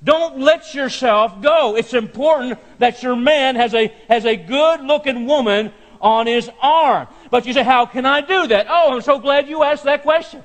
don't 0.03 0.39
let 0.39 0.73
yourself 0.73 1.41
go. 1.41 1.75
It's 1.75 1.93
important 1.93 2.59
that 2.79 3.03
your 3.03 3.15
man 3.15 3.55
has 3.55 3.73
a, 3.73 3.93
has 4.07 4.25
a 4.25 4.35
good 4.35 4.81
looking 4.81 5.25
woman 5.25 5.73
on 5.99 6.27
his 6.27 6.49
arm. 6.61 7.07
But 7.29 7.45
you 7.45 7.53
say, 7.53 7.63
how 7.63 7.85
can 7.85 8.05
I 8.05 8.21
do 8.21 8.47
that? 8.47 8.67
Oh, 8.69 8.93
I'm 8.93 9.01
so 9.01 9.19
glad 9.19 9.47
you 9.47 9.63
asked 9.63 9.83
that 9.83 10.01
question. 10.01 10.43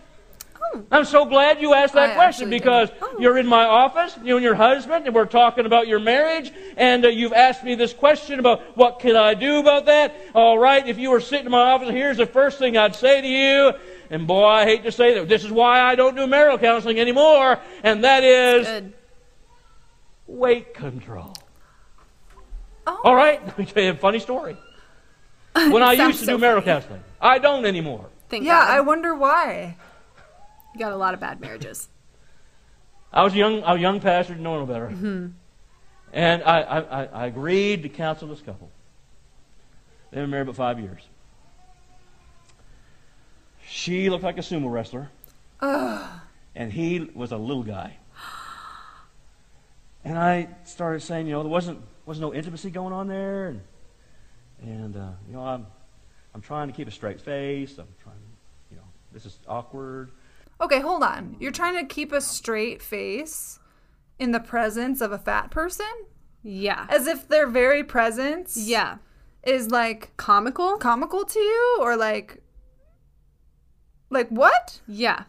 I'm 0.90 1.04
so 1.04 1.24
glad 1.24 1.60
you 1.60 1.74
asked 1.74 1.94
that 1.94 2.10
I 2.10 2.14
question 2.14 2.48
actually 2.48 2.58
because 2.58 2.90
you're 3.18 3.38
in 3.38 3.46
my 3.46 3.64
office, 3.64 4.16
you 4.22 4.36
and 4.36 4.44
your 4.44 4.54
husband, 4.54 5.06
and 5.06 5.14
we're 5.14 5.24
talking 5.24 5.66
about 5.66 5.88
your 5.88 5.98
marriage, 5.98 6.52
and 6.76 7.04
uh, 7.04 7.08
you've 7.08 7.32
asked 7.32 7.64
me 7.64 7.74
this 7.74 7.92
question 7.92 8.38
about 8.38 8.76
what 8.76 8.98
can 9.00 9.16
I 9.16 9.34
do 9.34 9.58
about 9.58 9.86
that. 9.86 10.14
All 10.34 10.58
right, 10.58 10.86
if 10.86 10.98
you 10.98 11.10
were 11.10 11.20
sitting 11.20 11.46
in 11.46 11.52
my 11.52 11.70
office, 11.72 11.90
here's 11.90 12.18
the 12.18 12.26
first 12.26 12.58
thing 12.58 12.76
I'd 12.76 12.94
say 12.94 13.20
to 13.20 13.26
you, 13.26 13.72
and 14.10 14.26
boy, 14.26 14.44
I 14.44 14.64
hate 14.64 14.84
to 14.84 14.92
say 14.92 15.14
that. 15.14 15.28
This 15.28 15.44
is 15.44 15.50
why 15.50 15.80
I 15.80 15.94
don't 15.94 16.14
do 16.16 16.26
marital 16.26 16.58
counseling 16.58 17.00
anymore, 17.00 17.58
and 17.82 18.04
that 18.04 18.22
is 18.24 18.66
Good. 18.66 18.92
weight 20.26 20.74
control. 20.74 21.34
Oh. 22.86 23.00
All 23.04 23.14
right, 23.14 23.44
let 23.44 23.58
me 23.58 23.64
tell 23.64 23.82
you 23.82 23.90
a 23.90 23.94
funny 23.94 24.20
story. 24.20 24.56
When 25.54 25.82
I 25.82 25.94
used 25.94 26.20
to 26.20 26.26
so 26.26 26.32
do 26.32 26.38
marital 26.38 26.62
funny. 26.62 26.80
counseling, 26.80 27.04
I 27.20 27.38
don't 27.38 27.64
anymore. 27.64 28.06
Thank 28.28 28.44
Yeah, 28.44 28.60
God. 28.60 28.70
I 28.70 28.80
wonder 28.80 29.14
why. 29.14 29.76
You 30.76 30.84
got 30.84 30.92
a 30.92 30.96
lot 30.96 31.14
of 31.14 31.20
bad 31.20 31.40
marriages. 31.40 31.88
I 33.12 33.22
was 33.22 33.32
a 33.32 33.36
young, 33.36 33.62
I 33.64 33.72
was 33.72 33.78
a 33.78 33.82
young 33.82 34.00
pastor, 34.00 34.34
didn't 34.34 34.44
know 34.44 34.58
no 34.60 34.66
better. 34.66 34.88
Mm-hmm. 34.88 35.26
And 36.12 36.42
I, 36.42 36.60
I, 36.60 37.04
I- 37.04 37.26
agreed 37.26 37.82
to 37.84 37.88
counsel 37.88 38.28
this 38.28 38.42
couple. 38.42 38.70
They've 40.10 40.22
been 40.22 40.30
married 40.30 40.42
about 40.42 40.56
five 40.56 40.78
years. 40.78 41.00
She 43.66 44.10
looked 44.10 44.22
like 44.22 44.36
a 44.36 44.42
sumo 44.42 44.70
wrestler. 44.70 45.10
And 46.54 46.72
he 46.72 47.10
was 47.14 47.32
a 47.32 47.36
little 47.36 47.62
guy. 47.62 47.96
And 50.04 50.18
I 50.18 50.48
started 50.64 51.00
saying, 51.00 51.26
you 51.26 51.32
know, 51.32 51.42
there 51.42 51.50
wasn't, 51.50 51.80
wasn't 52.04 52.22
no 52.22 52.34
intimacy 52.34 52.70
going 52.70 52.92
on 52.92 53.08
there. 53.08 53.48
And, 53.48 53.60
and 54.62 54.96
uh, 54.96 55.08
you 55.26 55.34
know, 55.34 55.40
I'm, 55.40 55.66
I'm 56.34 56.42
trying 56.42 56.68
to 56.68 56.74
keep 56.74 56.86
a 56.86 56.92
straight 56.92 57.20
face. 57.20 57.76
I'm 57.78 57.88
trying, 58.02 58.16
you 58.70 58.76
know, 58.76 58.84
this 59.12 59.26
is 59.26 59.36
awkward. 59.48 60.10
Okay, 60.60 60.80
hold 60.80 61.02
on. 61.02 61.36
You're 61.38 61.52
trying 61.52 61.76
to 61.76 61.84
keep 61.94 62.12
a 62.12 62.20
straight 62.20 62.80
face 62.82 63.58
in 64.18 64.32
the 64.32 64.40
presence 64.40 65.00
of 65.00 65.12
a 65.12 65.18
fat 65.18 65.50
person? 65.50 65.86
Yeah. 66.42 66.86
As 66.88 67.06
if 67.06 67.28
their 67.28 67.46
very 67.46 67.84
presence 67.84 68.56
Yeah. 68.56 68.96
is 69.42 69.70
like 69.70 70.16
Comical? 70.16 70.76
comical 70.78 71.24
to 71.24 71.38
you 71.38 71.78
or 71.80 71.96
like 71.96 72.42
like 74.08 74.28
what? 74.28 74.80
Yeah. 74.86 75.24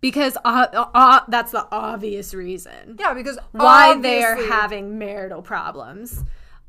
Because 0.00 0.36
uh, 0.44 0.66
uh, 0.94 1.20
that's 1.28 1.52
the 1.52 1.66
obvious 1.70 2.34
reason 2.34 2.96
Yeah, 2.98 3.14
because 3.14 3.38
why 3.52 3.96
they 4.00 4.22
are 4.24 4.34
having 4.48 4.98
marital 4.98 5.42
problems. 5.42 6.24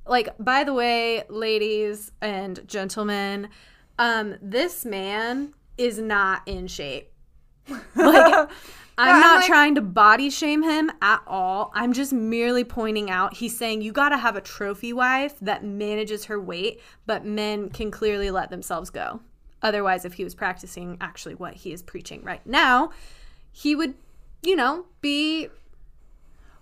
Like, 0.06 0.30
by 0.38 0.64
the 0.64 0.74
way, 0.74 1.24
ladies 1.30 2.12
and 2.22 2.60
gentlemen, 2.68 3.50
um, 3.98 4.36
this 4.42 4.86
man 4.86 5.54
is 5.78 5.98
not 5.98 6.42
in 6.46 6.68
shape. 6.68 7.10
Like, 7.70 7.84
I'm 7.96 8.48
I'm 8.98 9.20
not 9.22 9.36
like- 9.38 9.48
trying 9.48 9.76
to 9.76 9.82
body 9.82 10.30
shame 10.30 10.62
him 10.62 10.92
at 11.02 11.22
all. 11.26 11.72
I'm 11.74 11.94
just 11.94 12.14
merely 12.14 12.64
pointing 12.64 13.10
out 13.10 13.36
he's 13.38 13.58
saying 13.58 13.82
you 13.82 13.92
got 13.92 14.10
to 14.10 14.18
have 14.18 14.36
a 14.36 14.42
trophy 14.42 14.94
wife 14.94 15.36
that 15.42 15.64
manages 15.64 16.26
her 16.26 16.40
weight, 16.40 16.80
but 17.08 17.26
men 17.26 17.70
can 17.70 17.90
clearly 17.90 18.30
let 18.30 18.50
themselves 18.52 18.90
go. 18.92 19.22
Otherwise, 19.64 20.06
if 20.06 20.14
he 20.14 20.24
was 20.24 20.36
practicing 20.36 20.98
actually 21.02 21.34
what 21.36 21.54
he 21.56 21.72
is 21.74 21.82
preaching 21.82 22.22
right 22.24 22.46
now, 22.46 22.92
he 23.52 23.76
would, 23.76 23.96
you 24.44 24.56
know, 24.56 24.86
be 25.02 25.48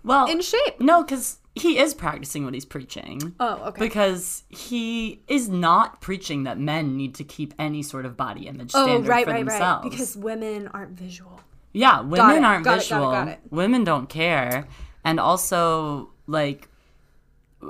Well, 0.04 0.30
in 0.30 0.40
shape. 0.40 0.80
no, 0.80 1.02
because 1.02 1.38
he 1.54 1.78
is 1.78 1.92
practicing 1.94 2.44
what 2.44 2.54
he's 2.54 2.64
preaching. 2.64 3.34
Oh, 3.38 3.56
okay. 3.68 3.78
Because 3.80 4.44
he 4.48 5.22
is 5.28 5.48
not 5.48 6.00
preaching 6.00 6.44
that 6.44 6.58
men 6.58 6.96
need 6.96 7.14
to 7.16 7.24
keep 7.24 7.52
any 7.58 7.82
sort 7.82 8.06
of 8.06 8.16
body 8.16 8.46
image 8.46 8.72
Oh, 8.74 8.84
standard 8.86 9.08
right, 9.08 9.24
for 9.26 9.32
right, 9.32 9.38
themselves. 9.40 9.82
right. 9.84 9.90
Because 9.90 10.16
women 10.16 10.68
aren't 10.68 10.92
visual. 10.98 11.40
yeah, 11.72 12.00
women 12.00 12.44
aren't 12.44 12.64
got 12.64 12.74
it, 12.74 12.74
got 12.74 12.74
it, 12.76 12.80
visual. 12.80 13.10
got 13.10 13.28
it. 13.28 13.40
Women 13.50 13.84
don't 13.84 14.08
care, 14.08 14.66
and 15.04 15.20
also 15.20 16.10
like 16.26 16.68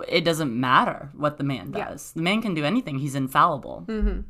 it 0.08 0.24
doesn't 0.24 0.58
matter 0.58 1.10
what 1.14 1.36
the 1.38 1.44
man 1.44 1.72
Yeah. 1.76 1.88
does. 1.90 2.12
The 2.12 2.22
man 2.22 2.40
can 2.40 2.54
do 2.54 2.64
anything. 2.64 2.98
He's 2.98 3.14
infallible. 3.14 3.84
Mm-hmm. 3.88 4.20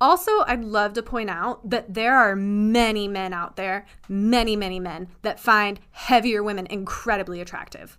Also, 0.00 0.30
I'd 0.46 0.64
love 0.64 0.92
to 0.94 1.02
point 1.02 1.30
out 1.30 1.70
that 1.70 1.94
there 1.94 2.16
are 2.16 2.34
many 2.36 3.06
men 3.08 3.32
out 3.32 3.54
there, 3.56 3.86
many, 4.08 4.56
many 4.56 4.80
men 4.80 5.08
that 5.22 5.38
find 5.38 5.78
heavier 5.92 6.42
women 6.42 6.66
incredibly 6.66 7.40
attractive. 7.40 7.98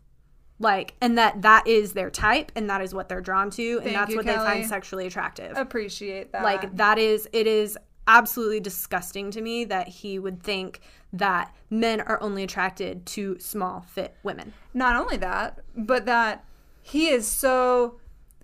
Like, 0.59 0.93
and 1.01 1.17
that 1.17 1.41
that 1.41 1.67
is 1.67 1.93
their 1.93 2.09
type 2.09 2.51
and 2.55 2.69
that 2.69 2.81
is 2.81 2.93
what 2.93 3.09
they're 3.09 3.21
drawn 3.21 3.49
to 3.51 3.73
and 3.77 3.83
Thank 3.83 3.95
that's 3.95 4.11
you, 4.11 4.17
what 4.17 4.25
they 4.25 4.35
find 4.35 4.65
sexually 4.67 5.07
attractive. 5.07 5.57
appreciate 5.57 6.31
that. 6.31 6.43
like 6.43 6.75
that 6.77 6.97
is 6.97 7.27
it 7.33 7.47
is 7.47 7.77
absolutely 8.07 8.59
disgusting 8.59 9.31
to 9.31 9.41
me 9.41 9.63
that 9.65 9.87
he 9.87 10.19
would 10.19 10.43
think 10.43 10.81
that 11.11 11.53
men 11.69 12.01
are 12.01 12.21
only 12.21 12.43
attracted 12.43 13.05
to 13.05 13.37
small 13.39 13.81
fit 13.87 14.15
women. 14.23 14.53
not 14.73 14.95
only 14.95 15.17
that, 15.17 15.59
but 15.75 16.05
that 16.05 16.43
he 16.81 17.07
is 17.07 17.27
so 17.27 17.99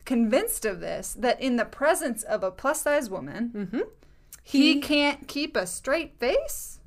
convinced 0.05 0.65
of 0.65 0.79
this 0.79 1.13
that 1.19 1.39
in 1.41 1.57
the 1.57 1.65
presence 1.65 2.23
of 2.23 2.43
a 2.43 2.51
plus 2.51 2.81
size 2.81 3.09
woman, 3.09 3.51
Mm-hmm. 3.55 3.81
he 4.43 4.79
can't 4.81 5.27
keep 5.27 5.55
a 5.55 5.67
straight 5.67 6.17
face. 6.19 6.78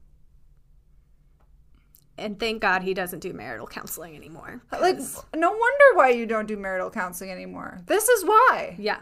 And 2.22 2.38
thank 2.38 2.62
God 2.62 2.82
he 2.82 2.94
doesn't 2.94 3.18
do 3.20 3.32
marital 3.32 3.66
counseling 3.66 4.14
anymore. 4.16 4.62
Like, 4.70 4.96
'cause- 4.98 5.24
no 5.34 5.50
wonder 5.50 5.84
why 5.94 6.10
you 6.10 6.24
don't 6.26 6.46
do 6.46 6.56
marital 6.56 6.90
counseling 6.90 7.30
anymore. 7.30 7.80
This 7.86 8.08
is 8.08 8.24
why. 8.24 8.76
yeah. 8.78 9.00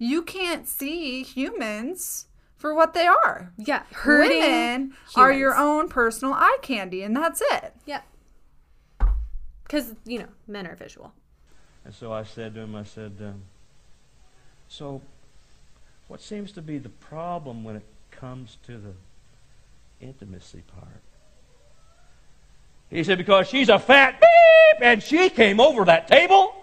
You 0.00 0.22
can't 0.22 0.68
see 0.68 1.22
humans 1.24 2.26
for 2.56 2.72
what 2.74 2.92
they 2.94 3.06
are. 3.06 3.52
Yeah. 3.56 3.82
Hurting 3.92 4.38
Women 4.40 4.94
are 5.16 5.32
your 5.32 5.56
own 5.56 5.88
personal 5.88 6.34
eye 6.34 6.58
candy, 6.62 7.02
and 7.02 7.16
that's 7.16 7.40
it. 7.40 7.74
Yeah. 7.86 8.02
Because, 9.64 9.94
you 10.04 10.18
know, 10.20 10.28
men 10.46 10.66
are 10.66 10.76
visual. 10.76 11.12
And 11.84 11.94
so 11.94 12.12
I 12.12 12.22
said 12.22 12.54
to 12.54 12.60
him, 12.60 12.74
I 12.76 12.84
said, 12.84 13.16
um, 13.20 13.42
so 14.68 15.00
what 16.06 16.20
seems 16.20 16.52
to 16.52 16.62
be 16.62 16.78
the 16.78 16.88
problem 16.90 17.64
when 17.64 17.76
it 17.76 17.84
comes 18.10 18.56
to 18.66 18.78
the 18.78 18.92
intimacy 20.00 20.62
part. 20.62 21.02
He 22.90 23.04
said, 23.04 23.18
because 23.18 23.48
she's 23.48 23.68
a 23.68 23.78
fat 23.78 24.20
beep, 24.20 24.82
and 24.82 25.02
she 25.02 25.28
came 25.28 25.60
over 25.60 25.84
that 25.84 26.08
table, 26.08 26.54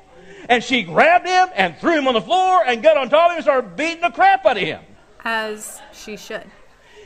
and 0.50 0.64
she 0.64 0.84
grabbed 0.84 1.28
him 1.28 1.50
and 1.56 1.78
threw 1.78 1.98
him 1.98 2.08
on 2.08 2.14
the 2.14 2.22
floor 2.22 2.64
and 2.66 2.82
got 2.82 2.98
on 2.98 3.10
top 3.10 3.28
of 3.28 3.32
him 3.32 3.38
and 3.38 3.44
started 3.44 3.76
beating 3.76 4.02
the 4.02 4.10
crap 4.10 4.46
out 4.46 4.58
of 4.58 4.64
him. 4.64 4.82
As 5.24 5.82
she 5.92 6.18
should. 6.18 6.44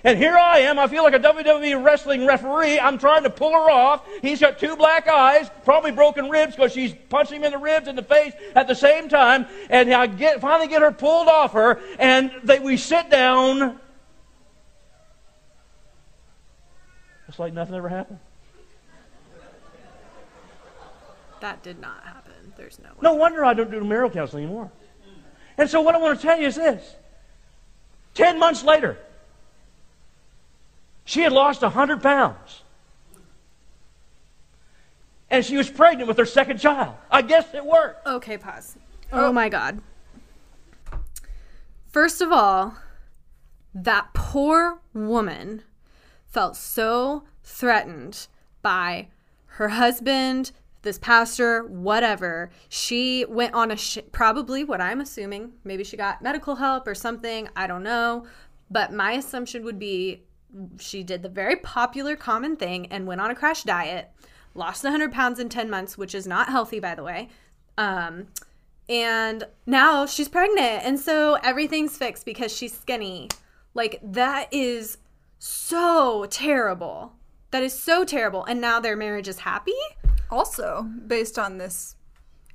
And 0.03 0.17
here 0.17 0.38
I 0.38 0.60
am. 0.60 0.79
I 0.79 0.88
feel 0.88 1.03
like 1.03 1.13
a 1.13 1.19
WWE 1.19 1.84
wrestling 1.84 2.25
referee. 2.25 2.79
I'm 2.79 2.97
trying 2.97 3.23
to 3.23 3.29
pull 3.29 3.51
her 3.51 3.69
off. 3.69 4.08
He's 4.21 4.39
got 4.39 4.58
two 4.58 4.77
black 4.77 5.08
eyes, 5.10 5.49
probably 5.65 5.91
broken 5.91 6.29
ribs 6.29 6.55
because 6.55 6.71
she's 6.71 6.95
punching 7.10 7.38
him 7.38 7.43
in 7.43 7.51
the 7.51 7.58
ribs 7.58 7.88
in 7.88 7.95
the 7.97 8.03
face 8.03 8.34
at 8.55 8.67
the 8.67 8.75
same 8.75 9.10
time. 9.10 9.45
And 9.69 9.93
I 9.93 10.08
get 10.08 10.39
finally 10.39 10.67
get 10.67 10.82
her 10.82 10.91
pulled 10.91 11.27
off 11.27 11.51
her, 11.53 11.82
and 11.97 12.32
they, 12.43 12.60
we 12.60 12.77
sit 12.77 13.10
down. 13.10 13.79
It's 17.27 17.39
like 17.39 17.53
nothing 17.53 17.75
ever 17.75 17.89
happened. 17.89 18.19
That 21.41 21.63
did 21.63 21.80
not 21.80 22.04
happen. 22.04 22.54
There's 22.58 22.80
no 22.80 22.89
way. 22.89 22.95
No 23.02 23.13
wonder 23.13 23.45
I 23.45 23.54
don't 23.54 23.71
do 23.71 23.84
marital 23.84 24.10
counseling 24.10 24.45
anymore. 24.45 24.71
And 25.58 25.69
so 25.69 25.82
what 25.82 25.95
I 25.95 25.97
want 25.97 26.19
to 26.19 26.25
tell 26.25 26.39
you 26.39 26.47
is 26.47 26.56
this. 26.56 26.95
Ten 28.13 28.39
months 28.39 28.63
later, 28.63 28.97
she 31.06 31.21
had 31.21 31.32
lost 31.32 31.62
100 31.62 32.02
pounds. 32.02 32.63
And 35.30 35.45
she 35.45 35.58
was 35.58 35.69
pregnant 35.69 36.08
with 36.08 36.17
her 36.17 36.25
second 36.25 36.60
child. 36.60 36.95
I 37.12 37.21
guess 37.21 37.54
it 37.54 37.65
worked. 37.65 38.08
Okay, 38.08 38.38
pause. 38.38 38.78
Oh 39.12 39.32
my 39.32 39.49
god. 39.49 39.82
First 41.88 42.21
of 42.21 42.32
all, 42.32 42.78
that 43.73 44.13
poor 44.13 44.80
woman 44.93 45.63
felt 46.28 46.56
so 46.56 47.23
threatened 47.43 48.28
by 48.62 49.08
her 49.54 49.69
husband, 49.69 50.52
this 50.81 50.97
pastor, 50.97 51.63
whatever. 51.65 52.51
She 52.69 53.25
went 53.27 53.53
on 53.53 53.71
a 53.71 53.75
sh- 53.75 53.99
probably 54.11 54.63
what 54.63 54.81
I'm 54.81 55.01
assuming, 55.01 55.53
maybe 55.63 55.83
she 55.83 55.97
got 55.97 56.21
medical 56.21 56.55
help 56.55 56.87
or 56.87 56.95
something, 56.95 57.49
I 57.55 57.67
don't 57.67 57.83
know, 57.83 58.25
but 58.71 58.93
my 58.93 59.13
assumption 59.13 59.63
would 59.63 59.79
be 59.79 60.23
she 60.79 61.03
did 61.03 61.21
the 61.21 61.29
very 61.29 61.57
popular 61.57 62.15
common 62.15 62.55
thing 62.55 62.87
and 62.87 63.05
went 63.05 63.21
on 63.21 63.29
a 63.29 63.35
crash 63.35 63.63
diet, 63.63 64.09
lost 64.55 64.83
100 64.83 65.11
pounds 65.11 65.39
in 65.39 65.49
10 65.49 65.69
months, 65.69 65.97
which 65.97 66.15
is 66.15 66.25
not 66.25 66.49
healthy 66.49 66.79
by 66.79 66.95
the 66.95 67.03
way. 67.03 67.29
Um 67.77 68.27
and 68.87 69.43
now 69.67 70.07
she's 70.07 70.27
pregnant 70.27 70.83
and 70.83 70.99
so 70.99 71.35
everything's 71.43 71.97
fixed 71.97 72.25
because 72.25 72.55
she's 72.55 72.73
skinny. 72.73 73.29
Like 73.73 73.99
that 74.01 74.51
is 74.51 74.97
so 75.37 76.25
terrible. 76.29 77.13
That 77.51 77.63
is 77.63 77.77
so 77.77 78.03
terrible. 78.03 78.43
And 78.45 78.59
now 78.59 78.79
their 78.79 78.95
marriage 78.95 79.27
is 79.27 79.39
happy? 79.39 79.73
Also, 80.29 80.87
based 81.07 81.39
on 81.39 81.57
this 81.57 81.95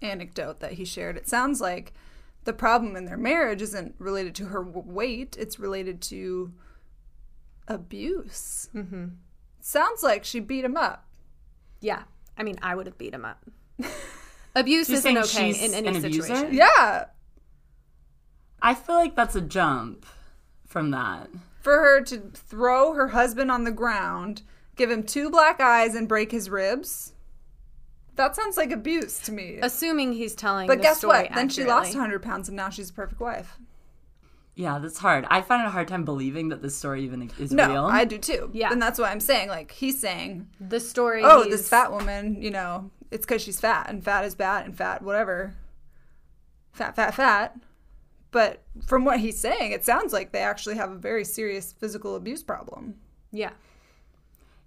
anecdote 0.00 0.60
that 0.60 0.72
he 0.72 0.84
shared, 0.84 1.16
it 1.16 1.28
sounds 1.28 1.60
like 1.60 1.92
the 2.44 2.52
problem 2.52 2.94
in 2.96 3.04
their 3.06 3.16
marriage 3.16 3.62
isn't 3.62 3.94
related 3.98 4.34
to 4.36 4.46
her 4.46 4.62
weight, 4.62 5.36
it's 5.38 5.58
related 5.58 6.00
to 6.02 6.52
abuse. 7.66 8.68
Mm-hmm. 8.74 9.06
Sounds 9.60 10.02
like 10.02 10.24
she 10.24 10.40
beat 10.40 10.64
him 10.64 10.76
up. 10.76 11.06
Yeah. 11.80 12.02
I 12.36 12.42
mean, 12.42 12.58
I 12.62 12.74
would 12.74 12.86
have 12.86 12.98
beat 12.98 13.14
him 13.14 13.24
up. 13.24 13.44
Abuse 14.56 14.86
She's 14.86 14.98
isn't 14.98 15.24
saying 15.24 15.46
okay 15.48 15.52
she's 15.52 15.62
in 15.62 15.74
any 15.74 15.88
an 15.88 16.04
abuser? 16.04 16.22
situation. 16.22 16.54
Yeah. 16.54 17.06
I 18.62 18.74
feel 18.74 18.94
like 18.94 19.16
that's 19.16 19.34
a 19.34 19.40
jump 19.40 20.06
from 20.66 20.90
that. 20.92 21.28
For 21.60 21.72
her 21.78 22.00
to 22.02 22.18
throw 22.34 22.92
her 22.92 23.08
husband 23.08 23.50
on 23.50 23.64
the 23.64 23.72
ground, 23.72 24.42
give 24.76 24.90
him 24.90 25.02
two 25.02 25.28
black 25.30 25.60
eyes, 25.60 25.94
and 25.94 26.06
break 26.08 26.30
his 26.30 26.48
ribs. 26.50 27.13
That 28.16 28.36
sounds 28.36 28.56
like 28.56 28.70
abuse 28.70 29.18
to 29.20 29.32
me. 29.32 29.58
Assuming 29.62 30.12
he's 30.12 30.34
telling 30.34 30.66
But 30.66 30.78
the 30.78 30.82
guess 30.82 30.98
story 30.98 31.24
what? 31.24 31.34
Then 31.34 31.48
she 31.48 31.64
lost 31.64 31.94
100 31.94 32.22
pounds 32.22 32.48
and 32.48 32.56
now 32.56 32.70
she's 32.70 32.90
a 32.90 32.92
perfect 32.92 33.20
wife. 33.20 33.58
Yeah, 34.56 34.78
that's 34.78 34.98
hard. 34.98 35.26
I 35.30 35.42
find 35.42 35.62
it 35.62 35.66
a 35.66 35.70
hard 35.70 35.88
time 35.88 36.04
believing 36.04 36.50
that 36.50 36.62
this 36.62 36.76
story 36.76 37.02
even 37.02 37.28
is 37.40 37.50
No, 37.50 37.68
real. 37.68 37.84
I 37.86 38.04
do 38.04 38.18
too. 38.18 38.50
Yeah. 38.52 38.70
And 38.70 38.80
that's 38.80 39.00
why 39.00 39.10
I'm 39.10 39.18
saying, 39.18 39.48
like, 39.48 39.72
he's 39.72 39.98
saying, 39.98 40.48
the 40.60 40.78
story. 40.78 41.22
oh, 41.24 41.42
he's- 41.42 41.50
this 41.58 41.68
fat 41.68 41.90
woman, 41.90 42.40
you 42.40 42.50
know, 42.50 42.90
it's 43.10 43.26
because 43.26 43.42
she's 43.42 43.58
fat 43.58 43.86
and 43.88 44.04
fat 44.04 44.24
is 44.24 44.36
bad 44.36 44.64
and 44.66 44.76
fat, 44.76 45.02
whatever. 45.02 45.54
Fat, 46.72 46.94
fat, 46.94 47.14
fat. 47.14 47.56
But 48.30 48.62
from 48.86 49.04
what 49.04 49.20
he's 49.20 49.38
saying, 49.38 49.72
it 49.72 49.84
sounds 49.84 50.12
like 50.12 50.30
they 50.32 50.40
actually 50.40 50.76
have 50.76 50.90
a 50.90 50.96
very 50.96 51.24
serious 51.24 51.72
physical 51.72 52.14
abuse 52.16 52.42
problem. 52.44 52.94
Yeah. 53.32 53.50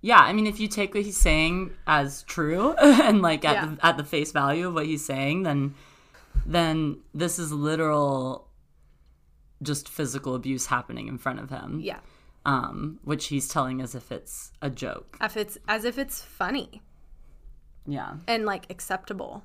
Yeah, 0.02 0.20
I 0.20 0.32
mean, 0.34 0.46
if 0.48 0.60
you 0.60 0.68
take 0.68 0.94
what 0.94 1.04
he's 1.04 1.18
saying 1.18 1.72
as 1.88 2.24
true 2.24 2.74
and 2.82 3.22
like 3.22 3.44
at 3.46 3.54
Yeah. 3.56 3.66
the 3.76 3.86
at 3.86 3.98
the 3.98 4.04
face 4.04 4.32
value 4.32 4.68
of 4.68 4.74
what 4.74 4.86
he's 4.86 5.04
saying, 5.06 5.44
then 5.44 5.74
then 6.46 7.00
this 7.14 7.40
is 7.40 7.52
literal, 7.52 8.48
just 9.62 9.90
physical 9.90 10.36
abuse 10.36 10.68
happening 10.68 11.08
in 11.08 11.18
front 11.18 11.40
of 11.40 11.50
him. 11.50 11.80
Yeah. 11.82 12.00
Um, 12.46 13.00
which 13.04 13.28
he's 13.28 13.48
telling 13.50 13.82
as 13.82 13.96
if 13.96 14.12
it's 14.12 14.52
a 14.62 14.70
joke. 14.70 15.18
If 15.22 15.36
it's 15.36 15.58
as 15.68 15.84
if 15.84 15.98
it's 15.98 16.22
funny 16.22 16.82
Yeah. 17.86 18.18
and 18.28 18.46
like 18.46 18.68
acceptable. 18.70 19.44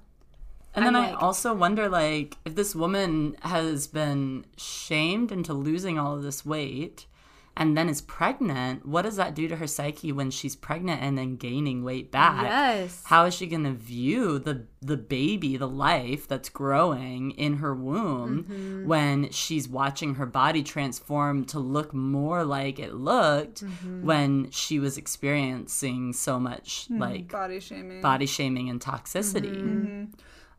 And 0.74 0.86
then 0.86 0.94
I'm 0.96 1.04
I 1.04 1.10
like- 1.12 1.22
also 1.22 1.52
wonder, 1.52 1.88
like, 1.88 2.38
if 2.46 2.54
this 2.54 2.74
woman 2.74 3.36
has 3.42 3.86
been 3.86 4.46
shamed 4.56 5.30
into 5.32 5.52
losing 5.52 5.98
all 5.98 6.14
of 6.16 6.22
this 6.22 6.46
weight 6.46 7.06
and 7.54 7.76
then 7.76 7.88
is 7.90 8.00
pregnant, 8.00 8.86
what 8.86 9.02
does 9.02 9.16
that 9.16 9.34
do 9.34 9.46
to 9.48 9.56
her 9.56 9.66
psyche 9.66 10.10
when 10.10 10.30
she's 10.30 10.56
pregnant 10.56 11.02
and 11.02 11.18
then 11.18 11.36
gaining 11.36 11.84
weight 11.84 12.10
back? 12.10 12.44
Yes. 12.44 13.02
How 13.04 13.26
is 13.26 13.34
she 13.34 13.46
going 13.46 13.64
to 13.64 13.72
view 13.72 14.38
the 14.38 14.66
the 14.80 14.96
baby, 14.96 15.56
the 15.56 15.68
life 15.68 16.26
that's 16.26 16.48
growing 16.48 17.30
in 17.32 17.58
her 17.58 17.74
womb 17.74 18.44
Mm-hmm. 18.44 18.86
when 18.88 19.30
she's 19.30 19.68
watching 19.68 20.14
her 20.16 20.26
body 20.26 20.62
transform 20.62 21.44
to 21.46 21.58
look 21.60 21.92
more 21.94 22.42
like 22.44 22.78
it 22.78 22.94
looked 22.94 23.62
Mm-hmm. 23.62 24.06
when 24.06 24.50
she 24.50 24.78
was 24.78 24.96
experiencing 24.96 26.14
so 26.14 26.40
much 26.40 26.86
like 26.90 27.30
Body 27.30 27.60
shaming. 27.60 28.00
body 28.00 28.26
shaming 28.26 28.70
and 28.70 28.80
toxicity? 28.80 29.54
Mm-hmm. 29.56 30.04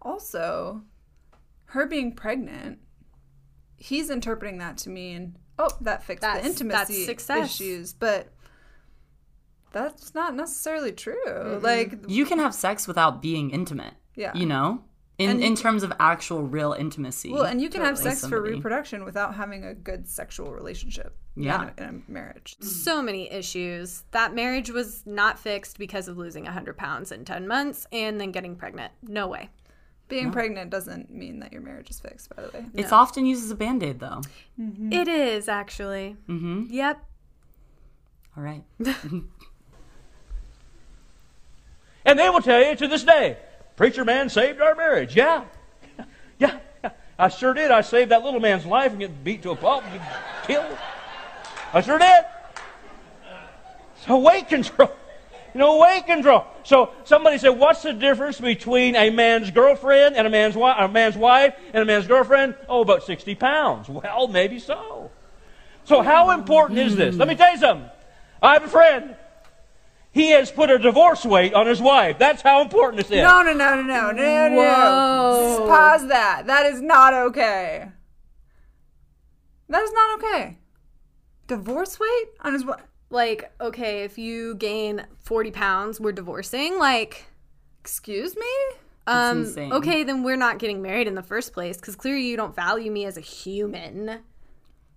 Also, 0.02 0.84
her 1.66 1.86
being 1.88 2.14
pregnant, 2.16 2.80
he's 3.78 4.10
interpreting 4.10 4.60
that 4.60 4.78
to 4.78 4.90
mean, 4.90 5.38
oh, 5.60 5.70
that 5.82 6.04
fixed 6.04 6.22
That's- 6.22 6.44
the 6.44 6.50
intimacy 6.50 7.06
that's 7.06 7.30
issues. 7.30 7.94
But 7.94 8.30
that's 9.72 10.14
not 10.14 10.36
necessarily 10.36 10.92
true. 10.92 11.60
Like, 11.62 11.96
you 12.08 12.26
can 12.26 12.40
have 12.40 12.54
sex 12.54 12.88
without 12.88 13.22
being 13.22 13.50
intimate. 13.50 13.94
Yeah. 14.16 14.32
You 14.36 14.46
know? 14.46 14.84
In 15.20 15.30
And 15.30 15.44
in 15.44 15.56
terms 15.56 15.84
of 15.84 15.94
actual 16.00 16.42
real 16.42 16.74
intimacy. 16.74 17.32
well, 17.32 17.44
and 17.44 17.62
you 17.62 17.70
can 17.70 17.82
have 17.82 17.94
with 17.94 18.02
sex 18.04 18.26
for 18.26 18.42
reproduction 18.42 19.06
without 19.06 19.36
having 19.36 19.64
a 19.64 19.74
good 19.74 20.08
sexual 20.08 20.52
relationship. 20.54 21.16
Yeah. 21.36 21.70
In 21.78 21.84
a, 21.86 21.90
in 21.90 22.04
a 22.08 22.12
marriage. 22.12 22.56
Mm-hmm. 22.56 22.68
So 22.68 23.02
many 23.02 23.32
issues. 23.32 24.04
That 24.12 24.34
marriage 24.34 24.72
was 24.72 25.04
not 25.06 25.38
fixed 25.38 25.78
because 25.78 26.08
of 26.08 26.18
losing 26.18 26.46
100 26.46 26.78
pounds 26.78 27.12
in 27.12 27.26
10 27.26 27.48
months 27.48 27.86
and 27.92 28.20
then 28.20 28.32
getting 28.32 28.56
pregnant. 28.56 28.92
No 29.04 29.28
way. 29.28 29.50
Being 30.14 30.32
pregnant 30.32 30.70
doesn't 30.70 31.12
mean 31.12 31.40
that 31.40 31.52
your 31.52 31.62
marriage 31.62 31.90
is 31.90 32.00
fixed, 32.00 32.36
by 32.36 32.44
the 32.44 32.50
way. 32.58 32.66
It's 32.76 32.92
often 32.92 33.26
used 33.26 33.44
as 33.44 33.52
a 33.52 33.56
band 33.56 33.84
aid 33.84 34.00
though. 34.00 34.22
It 34.58 35.08
is 35.08 35.48
actually. 35.48 36.18
Mm-hmm. 36.28 36.66
Yep. 36.70 37.04
All 38.38 38.44
right. 38.44 38.64
And 42.06 42.20
they 42.20 42.30
will 42.30 42.42
tell 42.42 42.64
you 42.64 42.76
to 42.76 42.88
this 42.88 43.04
day, 43.04 43.38
preacher 43.76 44.04
man 44.04 44.30
saved 44.30 44.62
our 44.62 44.76
marriage. 44.76 45.16
Yeah. 45.16 45.46
Yeah. 45.98 46.06
yeah. 46.84 46.92
I 47.18 47.30
sure 47.30 47.54
did. 47.54 47.72
I 47.72 47.82
saved 47.82 48.12
that 48.12 48.24
little 48.24 48.40
man's 48.40 48.66
life 48.66 48.92
from 48.92 49.00
getting 49.00 49.18
beat 49.24 49.42
to 49.44 49.52
a 49.52 49.56
pulp 49.56 49.84
and 49.86 49.94
getting 49.94 50.08
killed. 50.46 50.78
I 51.74 51.82
sure 51.82 51.98
did. 51.98 52.26
So 54.06 54.18
weight 54.18 54.50
control. 54.50 54.92
You 55.54 55.60
know, 55.60 55.78
weight 55.78 56.08
control. 56.08 56.46
So 56.64 56.92
somebody 57.04 57.38
said, 57.38 57.50
what's 57.50 57.84
the 57.84 57.94
difference 57.94 58.40
between 58.40 58.96
a 58.96 59.10
man's 59.12 59.52
girlfriend 59.52 60.16
and 60.16 60.26
a 60.26 60.30
man's, 60.30 60.56
wi- 60.56 60.76
a 60.84 60.88
man's 60.88 61.16
wife 61.16 61.54
and 61.74 61.84
a 61.84 61.86
man's 61.86 62.08
girlfriend? 62.08 62.56
Oh, 62.68 62.82
about 62.82 63.04
60 63.04 63.36
pounds. 63.36 63.88
Well, 63.88 64.28
maybe 64.28 64.58
so. 64.58 65.12
So 65.84 66.02
how 66.02 66.32
important 66.32 66.80
is 66.80 66.96
this? 66.96 67.16
Let 67.18 67.28
me 67.28 67.36
tell 67.36 67.52
you 67.52 67.60
something. 67.60 67.90
I 68.42 68.54
have 68.54 68.64
a 68.64 68.68
friend. 68.68 69.16
He 70.12 70.30
has 70.32 70.52
put 70.52 70.70
a 70.70 70.78
divorce 70.78 71.26
weight 71.26 71.54
on 71.54 71.68
his 71.68 71.82
wife. 71.82 72.18
That's 72.20 72.42
how 72.42 72.62
important 72.62 72.98
this 72.98 73.12
is. 73.12 73.24
No, 73.24 73.42
no, 73.42 73.54
no, 73.54 73.76
no, 73.76 73.82
no, 73.82 74.12
no, 74.12 74.12
no, 74.12 74.48
no. 74.50 74.56
Whoa. 74.56 75.58
Just 75.58 75.70
pause 75.70 76.08
that. 76.08 76.44
That 76.48 76.66
is 76.68 76.82
not 76.82 77.14
okay. 77.14 77.90
That 79.70 79.82
is 79.84 79.92
not 79.92 80.20
okay. 80.20 80.58
Divorce 81.48 82.00
weight 82.00 82.26
on 82.42 82.54
his 82.54 82.64
wife? 82.64 82.82
Like, 83.14 83.52
okay, 83.62 84.04
if 84.04 84.18
you 84.18 84.56
gain 84.56 85.06
40 85.20 85.52
pounds, 85.52 86.00
we're 86.02 86.12
divorcing. 86.12 86.80
Like, 86.80 87.26
Excuse 87.80 88.36
me? 88.36 88.48
um, 89.08 89.54
okay, 89.58 90.04
then 90.04 90.24
we're 90.24 90.38
not 90.38 90.58
getting 90.58 90.82
married 90.82 91.08
in 91.08 91.16
the 91.16 91.22
first 91.22 91.52
place 91.54 91.76
because 91.78 91.96
clearly 91.96 92.26
you 92.26 92.38
don't 92.38 92.56
value 92.56 92.90
me 92.90 93.06
as 93.06 93.18
a 93.18 93.22
human. 93.22 94.20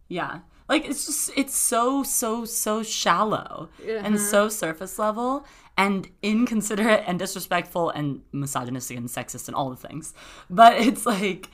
Yeah. 0.08 0.40
Like 0.68 0.88
it's 0.88 1.06
just 1.06 1.30
it's 1.36 1.56
so 1.56 2.02
so 2.02 2.44
so 2.44 2.82
shallow 2.82 3.68
and 3.86 4.20
so 4.20 4.48
surface 4.48 4.98
level 4.98 5.44
and 5.76 6.08
inconsiderate 6.22 7.04
and 7.06 7.18
disrespectful 7.18 7.90
and 7.90 8.22
misogynistic 8.32 8.96
and 8.96 9.08
sexist 9.08 9.48
and 9.48 9.54
all 9.56 9.70
the 9.70 9.76
things. 9.76 10.14
But 10.48 10.74
it's 10.80 11.06
like 11.06 11.50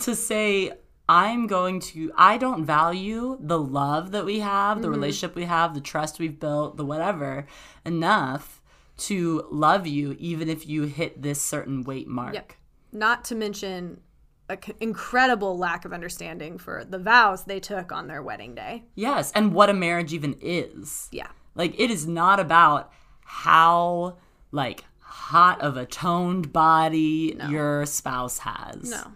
to 0.00 0.14
say 0.16 0.72
I'm 1.08 1.46
going 1.46 1.80
to 1.80 2.12
I 2.16 2.38
don't 2.38 2.64
value 2.64 3.36
the 3.40 3.58
love 3.58 4.12
that 4.12 4.24
we 4.24 4.40
have, 4.40 4.80
the 4.80 4.88
mm-hmm. 4.88 4.94
relationship 4.94 5.34
we 5.34 5.44
have, 5.44 5.74
the 5.74 5.80
trust 5.80 6.18
we've 6.18 6.38
built, 6.38 6.76
the 6.76 6.84
whatever 6.84 7.46
enough 7.84 8.60
to 8.98 9.46
love 9.50 9.86
you 9.86 10.16
even 10.18 10.48
if 10.48 10.66
you 10.66 10.84
hit 10.84 11.22
this 11.22 11.40
certain 11.40 11.82
weight 11.82 12.08
mark. 12.08 12.34
Yep. 12.34 12.52
Not 12.92 13.24
to 13.26 13.34
mention 13.34 14.00
an 14.48 14.58
incredible 14.80 15.56
lack 15.56 15.84
of 15.84 15.92
understanding 15.92 16.58
for 16.58 16.84
the 16.84 16.98
vows 16.98 17.44
they 17.44 17.60
took 17.60 17.90
on 17.90 18.06
their 18.06 18.22
wedding 18.22 18.54
day. 18.54 18.84
Yes, 18.94 19.32
and 19.32 19.54
what 19.54 19.70
a 19.70 19.74
marriage 19.74 20.12
even 20.12 20.36
is. 20.40 21.08
Yeah. 21.10 21.28
Like 21.54 21.78
it 21.78 21.90
is 21.90 22.06
not 22.06 22.38
about 22.38 22.92
how 23.24 24.18
like 24.50 24.84
hot 25.00 25.60
of 25.60 25.76
a 25.76 25.86
toned 25.86 26.52
body 26.52 27.36
your 27.48 27.86
spouse 27.86 28.38
has. 28.38 28.90
No. 28.90 29.12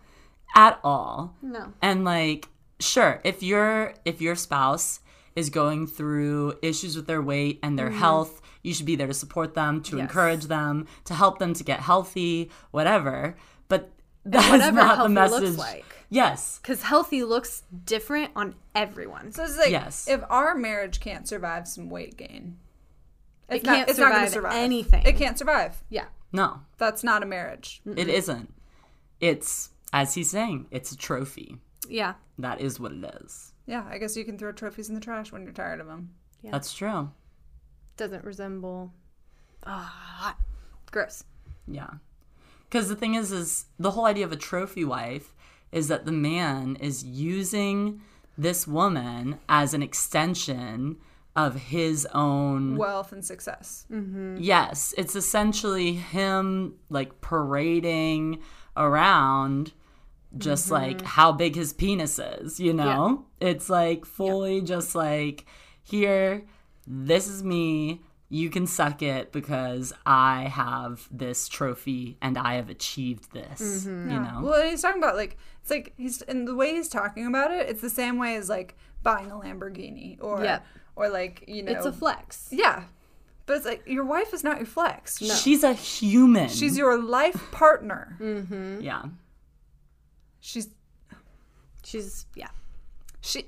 At 0.54 0.78
all. 0.84 1.34
No. 1.42 1.72
And 1.82 2.04
like 2.04 2.48
sure, 2.80 3.20
if 3.24 3.42
your 3.42 3.94
if 4.04 4.20
your 4.20 4.34
spouse 4.36 5.00
is 5.34 5.50
going 5.50 5.86
through 5.86 6.54
issues 6.62 6.96
with 6.96 7.06
their 7.06 7.20
weight 7.20 7.58
and 7.62 7.78
their 7.78 7.90
health, 7.90 8.40
you 8.62 8.72
should 8.72 8.86
be 8.86 8.96
there 8.96 9.06
to 9.06 9.12
support 9.14 9.52
them, 9.54 9.82
to 9.82 9.90
Mm-hmm. 9.90 9.98
Yes. 9.98 10.08
encourage 10.08 10.44
them, 10.44 10.86
to 11.04 11.14
help 11.14 11.38
them 11.38 11.52
to 11.54 11.62
get 11.64 11.80
healthy, 11.80 12.50
whatever. 12.70 13.36
But 13.68 13.90
that's 14.24 14.48
whatever 14.50 14.76
not 14.78 15.02
the 15.02 15.08
message. 15.10 15.42
looks 15.42 15.58
like. 15.58 15.84
Yes. 16.08 16.58
Because 16.62 16.82
healthy 16.82 17.22
looks 17.24 17.64
different 17.84 18.30
on 18.34 18.54
everyone. 18.74 19.32
So 19.32 19.44
it's 19.44 19.58
like 19.58 19.70
Yes. 19.70 20.08
if 20.08 20.22
our 20.30 20.54
marriage 20.54 21.00
can't 21.00 21.28
survive 21.28 21.68
some 21.68 21.90
weight 21.90 22.16
gain, 22.16 22.56
It 23.50 23.56
it's 23.56 23.64
not, 23.66 23.76
can't 23.76 23.90
it's 23.90 23.98
not 23.98 24.12
going 24.12 24.24
to 24.24 24.30
survive 24.30 24.52
survive 24.52 24.64
anything. 24.64 25.02
It 25.04 25.16
can't 25.16 25.36
survive. 25.36 25.82
yeah. 25.90 26.06
No. 26.32 26.60
That's 26.78 27.04
not 27.04 27.22
a 27.22 27.26
marriage. 27.26 27.82
It 27.84 28.08
isn't. 28.08 28.54
It's 29.20 29.70
as 29.96 30.12
he's 30.12 30.30
saying, 30.30 30.66
it's 30.70 30.92
a 30.92 30.96
trophy. 30.96 31.56
Yeah. 31.88 32.14
That 32.38 32.60
is 32.60 32.78
what 32.78 32.92
it 32.92 33.02
is. 33.22 33.54
Yeah, 33.64 33.86
I 33.90 33.96
guess 33.96 34.14
you 34.14 34.26
can 34.26 34.36
throw 34.36 34.52
trophies 34.52 34.90
in 34.90 34.94
the 34.94 35.00
trash 35.00 35.32
when 35.32 35.42
you're 35.42 35.52
tired 35.52 35.80
of 35.80 35.86
them. 35.86 36.10
Yeah. 36.42 36.50
That's 36.50 36.74
true. 36.74 37.10
Doesn't 37.96 38.22
resemble. 38.22 38.92
Ah, 39.64 40.36
gross. 40.90 41.24
Yeah. 41.66 41.88
Because 42.68 42.90
the 42.90 42.94
thing 42.94 43.14
is, 43.14 43.32
is 43.32 43.66
the 43.78 43.92
whole 43.92 44.04
idea 44.04 44.26
of 44.26 44.32
a 44.32 44.36
trophy 44.36 44.84
wife 44.84 45.34
is 45.72 45.88
that 45.88 46.04
the 46.04 46.12
man 46.12 46.76
is 46.76 47.02
using 47.02 48.02
this 48.36 48.66
woman 48.66 49.38
as 49.48 49.72
an 49.72 49.82
extension 49.82 50.98
of 51.34 51.54
his 51.56 52.06
own. 52.12 52.76
Wealth 52.76 53.12
and 53.12 53.24
success. 53.24 53.86
Yes, 54.36 54.92
it's 54.98 55.16
essentially 55.16 55.94
him 55.94 56.74
like 56.90 57.22
parading 57.22 58.40
around 58.76 59.72
just 60.38 60.70
like 60.70 60.98
mm-hmm. 60.98 61.06
how 61.06 61.32
big 61.32 61.54
his 61.54 61.72
penis 61.72 62.18
is, 62.18 62.60
you 62.60 62.72
know? 62.72 63.24
It's 63.40 63.68
like 63.70 64.04
fully 64.04 64.60
just 64.60 64.94
like 64.94 65.44
here, 65.82 66.44
this 66.86 67.28
is 67.28 67.42
me. 67.42 68.02
You 68.28 68.50
can 68.50 68.66
suck 68.66 69.02
it 69.02 69.30
because 69.30 69.92
I 70.04 70.44
have 70.44 71.08
this 71.12 71.46
trophy 71.48 72.16
and 72.20 72.36
I 72.36 72.54
have 72.54 72.68
achieved 72.68 73.32
this. 73.32 73.84
Mm-hmm. 73.86 74.10
You 74.10 74.20
know? 74.20 74.40
Well, 74.42 74.68
he's 74.68 74.82
talking 74.82 75.02
about 75.02 75.16
like 75.16 75.38
it's 75.62 75.70
like 75.70 75.92
he's 75.96 76.22
and 76.22 76.46
the 76.46 76.54
way 76.54 76.72
he's 76.74 76.88
talking 76.88 77.26
about 77.26 77.52
it, 77.52 77.68
it's 77.68 77.80
the 77.82 77.90
same 77.90 78.18
way 78.18 78.36
as 78.36 78.48
like 78.48 78.76
buying 79.02 79.30
a 79.30 79.34
Lamborghini 79.34 80.18
or 80.20 80.42
Yep. 80.42 80.66
or 80.96 81.08
like 81.08 81.44
you 81.46 81.62
know 81.62 81.72
It's 81.72 81.86
a 81.86 81.92
flex. 81.92 82.48
yeah, 82.50 82.84
but 83.46 83.58
it's 83.58 83.66
like 83.66 83.82
your 83.86 84.04
wife 84.04 84.34
is 84.34 84.42
not 84.42 84.56
your 84.58 84.66
flex. 84.66 85.18
She's 85.18 85.62
a 85.62 85.72
human. 85.72 86.48
She's 86.48 86.76
your 86.76 87.00
life 87.00 87.50
partner. 87.52 88.16
Mm-hmm. 88.20 88.80
yeah. 88.80 89.04
She's 90.46 90.68
She's, 91.82 92.26
yeah. 92.34 92.50
she 93.20 93.46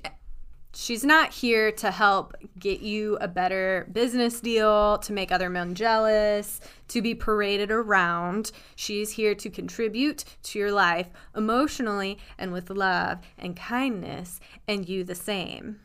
She's 0.73 1.03
not 1.03 1.33
here 1.33 1.71
to 1.73 1.91
help 1.91 2.35
get 2.57 2.81
you 2.81 3.17
a 3.19 3.27
better 3.27 3.89
business 3.91 4.39
deal, 4.39 4.97
to 4.99 5.13
make 5.13 5.31
other 5.31 5.49
men 5.49 5.75
jealous, 5.75 6.61
to 6.89 7.01
be 7.01 7.15
paraded 7.15 7.71
around. 7.71 8.51
She's 8.75 9.11
here 9.11 9.33
to 9.35 9.49
contribute 9.49 10.23
to 10.43 10.59
your 10.59 10.71
life 10.71 11.07
emotionally 11.35 12.17
and 12.37 12.51
with 12.51 12.69
love 12.69 13.19
and 13.37 13.55
kindness, 13.55 14.39
and 14.67 14.87
you 14.87 15.03
the 15.03 15.15
same. 15.15 15.79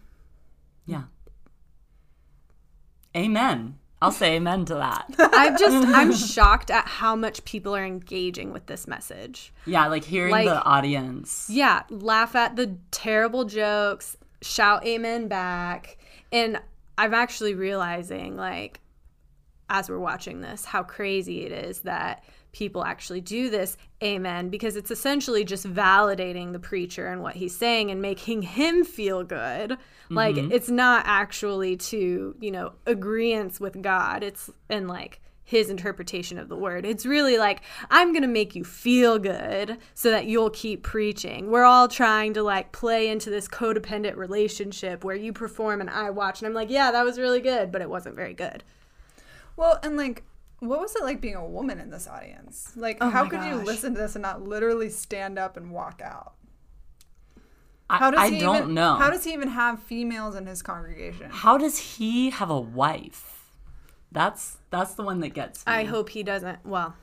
Yeah. 0.85 1.05
Amen. 3.17 3.79
I'll 4.03 4.13
say 4.13 4.37
amen 4.37 4.67
to 4.67 4.75
that. 4.75 5.07
I'm 5.19 5.57
just, 5.57 5.87
I'm 5.89 6.13
shocked 6.15 6.71
at 6.71 6.87
how 6.87 7.17
much 7.17 7.45
people 7.45 7.75
are 7.75 7.85
engaging 7.85 8.53
with 8.53 8.67
this 8.67 8.87
message. 8.87 9.53
Yeah, 9.67 9.87
like 9.87 10.05
hearing 10.05 10.33
Like- 10.33 10.47
the 10.47 10.63
audience. 10.63 11.49
Yeah, 11.51 11.85
laugh 11.89 12.35
at 12.35 12.57
the 12.57 12.77
terrible 12.91 13.45
jokes, 13.45 14.17
shout 14.43 14.85
amen 14.87 15.29
back. 15.29 15.97
And 16.33 16.61
I'm 16.99 17.15
actually 17.15 17.55
realizing, 17.55 18.37
like, 18.37 18.81
as 19.71 19.89
we're 19.89 19.99
watching 19.99 20.43
this, 20.43 20.65
how 20.67 20.83
crazy 20.83 21.47
it 21.47 21.53
is 21.53 21.81
that 21.81 22.25
people 22.55 22.85
actually 22.85 23.21
do 23.21 23.51
this 23.51 23.77
amen 24.03 24.49
because 24.49 24.77
it's 24.77 24.91
essentially 24.91 25.45
just 25.45 25.67
validating 25.67 26.53
the 26.53 26.59
preacher 26.59 27.09
and 27.09 27.21
what 27.21 27.35
he's 27.35 27.55
saying 27.55 27.91
and 27.91 28.01
making 28.01 28.43
him 28.59 28.85
feel 28.85 29.23
good. 29.23 29.77
Like, 30.09 30.37
mm-hmm. 30.37 30.53
it's 30.53 30.71
not 30.71 31.05
actually 31.07 31.77
to, 31.77 32.35
you 32.41 32.51
know, 32.51 32.73
agreeance 32.87 33.59
with 33.59 33.83
God. 33.83 34.23
It's, 34.23 34.51
and 34.69 34.87
like, 34.87 35.21
his 35.47 35.69
interpretation 35.69 36.39
of 36.39 36.49
the 36.49 36.57
word. 36.57 36.87
It's 36.87 37.05
really 37.05 37.37
like, 37.37 37.61
I'm 37.91 38.13
going 38.13 38.23
to 38.23 38.29
make 38.29 38.55
you 38.55 38.65
feel 38.65 39.19
good 39.19 39.77
so 39.93 40.11
that 40.11 40.27
you'll 40.27 40.51
keep 40.51 40.83
preaching. 40.83 41.51
We're 41.51 41.65
all 41.65 41.87
trying 41.87 42.33
to 42.35 42.43
like 42.43 42.73
play 42.73 43.09
into 43.09 43.29
this 43.29 43.47
codependent 43.47 44.17
relationship 44.17 45.05
where 45.05 45.17
you 45.17 45.35
perform 45.35 45.83
and 45.83 45.91
I 45.91 46.11
watch. 46.11 46.41
And 46.41 46.49
I'm 46.49 46.55
like, 46.55 46.71
yeah, 46.71 46.91
that 46.91 47.05
was 47.05 47.19
really 47.19 47.41
good, 47.41 47.71
but 47.71 47.83
it 47.83 47.91
wasn't 47.91 48.17
very 48.17 48.33
good. 48.33 48.65
well 49.57 49.79
and 49.83 49.99
like 49.99 50.23
what 50.69 50.81
was 50.81 50.95
it 50.97 51.03
like 51.03 51.21
being 51.21 51.35
a 51.35 51.45
woman 51.47 51.79
in 51.81 51.91
this 51.91 52.07
audience? 52.09 52.73
Like 52.77 52.99
Oh 53.01 53.11
how 53.11 53.25
my 53.25 53.31
could 53.31 53.45
you 53.45 53.57
listen 53.57 53.95
to 53.95 54.01
this 54.01 54.15
and 54.17 54.23
not 54.23 54.43
literally 54.43 54.91
stand 54.91 55.39
up 55.39 55.57
and 55.57 55.71
walk 55.71 56.01
out? 56.05 56.35
I, 57.91 57.99
How 57.99 58.11
does 58.11 58.21
I 58.21 58.31
he 58.31 58.39
don't 58.41 58.57
even, 58.57 58.75
know. 58.75 58.95
How 58.97 59.11
does 59.11 59.25
he 59.25 59.33
even 59.35 59.49
have 59.49 59.83
females 59.83 60.35
in 60.37 60.47
his 60.47 60.63
congregation? 60.63 61.29
How 61.31 61.59
does 61.59 61.79
he 61.79 62.31
have 62.31 62.49
a 62.51 62.59
wife? 62.61 63.51
That's 64.11 64.57
that's 64.71 64.95
the 64.95 65.03
one 65.03 65.21
that 65.21 65.31
gets 65.35 65.67
me. 65.67 65.73
I 65.73 65.85
hope 65.85 66.09
he 66.09 66.23
doesn't. 66.23 66.65
Well, 66.65 66.95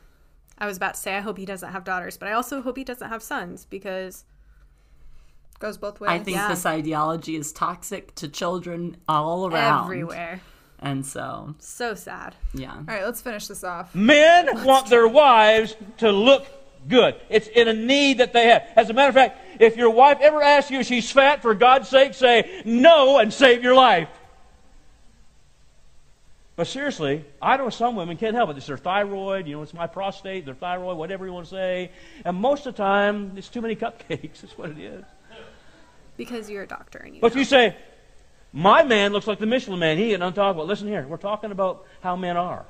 I 0.58 0.66
was 0.66 0.78
about 0.78 0.96
to 0.96 1.00
say, 1.00 1.16
I 1.16 1.20
hope 1.20 1.38
he 1.38 1.46
doesn't 1.46 1.72
have 1.72 1.84
daughters, 1.84 2.18
but 2.18 2.28
I 2.30 2.34
also 2.34 2.62
hope 2.62 2.78
he 2.78 2.84
doesn't 2.84 3.10
have 3.10 3.22
sons 3.22 3.66
because 3.66 4.24
Goes 5.60 5.78
both 5.78 6.00
ways. 6.00 6.10
I 6.10 6.18
think 6.18 6.38
Yeah. 6.38 6.48
this 6.48 6.66
ideology 6.66 7.36
is 7.36 7.52
toxic 7.54 8.16
to 8.16 8.28
children 8.28 8.98
all 9.08 9.46
around. 9.46 9.84
everywhere. 9.84 10.42
And 10.82 11.06
so, 11.06 11.54
So 11.60 11.94
sad. 11.94 12.36
yeah. 12.54 12.74
All 12.74 12.84
right, 12.88 13.04
let's 13.06 13.22
finish 13.22 13.48
this 13.48 13.64
off. 13.64 13.94
Men 13.94 14.64
want 14.66 14.90
their 14.90 15.08
wives 15.08 15.76
to 15.98 16.12
look 16.12 16.48
good. 16.88 17.16
It's 17.30 17.48
in 17.48 17.68
a 17.68 17.74
need 17.74 18.18
that 18.18 18.34
they 18.34 18.48
have. 18.48 18.64
As 18.76 18.90
a 18.90 18.94
matter 18.94 19.10
of 19.10 19.14
fact, 19.16 19.40
if 19.62 19.78
your 19.78 19.92
wife 19.92 20.18
ever 20.22 20.42
asks 20.42 20.72
you 20.72 20.80
if 20.80 20.88
she's 20.88 21.12
fat, 21.12 21.44
for 21.44 21.54
God's 21.54 21.88
sake, 21.88 22.16
say 22.16 22.64
no 22.66 23.20
and 23.20 23.32
save 23.32 23.62
your 23.64 23.76
life. 23.76 24.10
But 26.56 26.66
seriously, 26.68 27.26
I 27.42 27.58
know 27.58 27.70
some 27.70 27.96
women 27.96 28.18
can't 28.18 28.36
help 28.36 28.50
it. 28.50 28.58
It's 28.58 28.68
their 28.68 28.78
thyroid, 28.78 29.48
you 29.48 29.56
know, 29.56 29.62
it's 29.64 29.74
my 29.74 29.88
prostate, 29.88 30.46
their 30.46 30.54
thyroid, 30.56 30.98
whatever 30.98 31.26
you 31.26 31.32
want 31.34 31.46
to 31.46 31.52
say. 31.52 31.92
And 32.26 32.38
most 32.38 32.66
of 32.66 32.76
the 32.76 32.82
time, 32.84 33.34
it's 33.36 33.50
too 33.50 33.62
many 33.62 33.76
cupcakes. 33.76 34.42
That's 34.42 34.58
what 34.58 34.72
it 34.72 34.80
is. 34.80 35.06
Because 36.18 36.50
you're 36.50 36.64
a 36.64 36.68
doctor 36.68 37.00
and 37.00 37.16
you 37.16 37.22
But 37.22 37.34
know. 37.34 37.40
you 37.40 37.46
say, 37.46 37.76
my 38.54 38.84
man 38.84 39.14
looks 39.14 39.28
like 39.28 39.40
the 39.40 39.46
Michelin 39.46 39.80
man. 39.80 39.98
He 39.98 40.14
and 40.14 40.24
I'm 40.24 40.34
talking 40.34 40.58
about. 40.58 40.68
Listen 40.68 40.88
here, 40.88 41.06
we're 41.08 41.18
talking 41.18 41.52
about 41.52 41.86
how 42.02 42.16
men 42.16 42.38
are. 42.38 42.66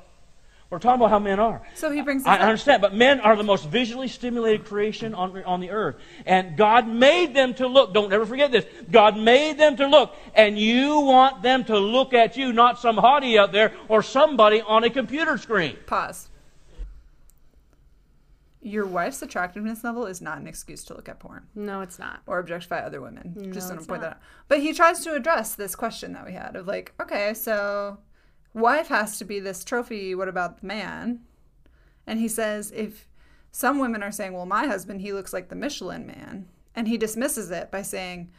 We're 0.72 0.78
talking 0.78 1.02
about 1.02 1.10
how 1.10 1.18
men 1.18 1.38
are. 1.38 1.60
So 1.74 1.90
he 1.90 2.00
brings 2.00 2.22
this 2.22 2.30
I 2.30 2.38
understand, 2.38 2.80
but 2.80 2.94
men 2.94 3.20
are 3.20 3.36
the 3.36 3.42
most 3.42 3.68
visually 3.68 4.08
stimulated 4.08 4.64
creation 4.64 5.12
on, 5.12 5.44
on 5.44 5.60
the 5.60 5.68
earth. 5.68 5.96
And 6.24 6.56
God 6.56 6.88
made 6.88 7.34
them 7.34 7.52
to 7.54 7.66
look. 7.66 7.92
Don't 7.92 8.10
ever 8.10 8.24
forget 8.24 8.50
this. 8.50 8.64
God 8.90 9.18
made 9.18 9.58
them 9.58 9.76
to 9.76 9.86
look. 9.86 10.16
And 10.34 10.58
you 10.58 11.00
want 11.00 11.42
them 11.42 11.64
to 11.64 11.78
look 11.78 12.14
at 12.14 12.38
you, 12.38 12.54
not 12.54 12.78
some 12.78 12.96
hottie 12.96 13.38
out 13.38 13.52
there 13.52 13.74
or 13.88 14.02
somebody 14.02 14.62
on 14.62 14.82
a 14.82 14.88
computer 14.88 15.36
screen. 15.36 15.76
Pause. 15.84 16.30
Your 18.64 18.86
wife's 18.86 19.20
attractiveness 19.22 19.82
level 19.82 20.06
is 20.06 20.20
not 20.22 20.38
an 20.38 20.46
excuse 20.46 20.84
to 20.84 20.94
look 20.94 21.08
at 21.08 21.18
porn 21.18 21.48
no, 21.54 21.80
it's 21.80 21.98
not. 21.98 22.22
or 22.26 22.38
objectify 22.38 22.78
other 22.78 23.00
women. 23.00 23.52
Just 23.52 23.68
want 23.68 23.80
to 23.80 23.86
point 23.86 24.02
not. 24.02 24.08
that 24.10 24.16
out. 24.16 24.22
But 24.46 24.60
he 24.60 24.72
tries 24.72 25.00
to 25.00 25.14
address 25.14 25.54
this 25.56 25.74
question 25.74 26.12
that 26.12 26.24
we 26.24 26.32
had 26.32 26.54
of 26.54 26.68
like, 26.68 26.92
okay, 27.00 27.34
so 27.34 27.98
wife 28.54 28.86
has 28.86 29.18
to 29.18 29.24
be 29.24 29.40
this 29.40 29.64
trophy. 29.64 30.14
What 30.14 30.28
about 30.28 30.60
the 30.60 30.66
man? 30.66 31.22
And 32.06 32.20
he 32.20 32.28
says, 32.28 32.70
if 32.70 33.08
some 33.50 33.78
women 33.78 34.02
are 34.02 34.12
saying, 34.12 34.32
well, 34.32 34.46
my 34.46 34.66
husband, 34.66 35.00
he 35.00 35.12
looks 35.12 35.32
like 35.32 35.48
the 35.48 35.56
Michelin 35.56 36.06
man. 36.06 36.46
And 36.74 36.88
he 36.88 36.96
dismisses 36.96 37.50
it 37.50 37.70
by 37.70 37.82
saying, 37.82 38.30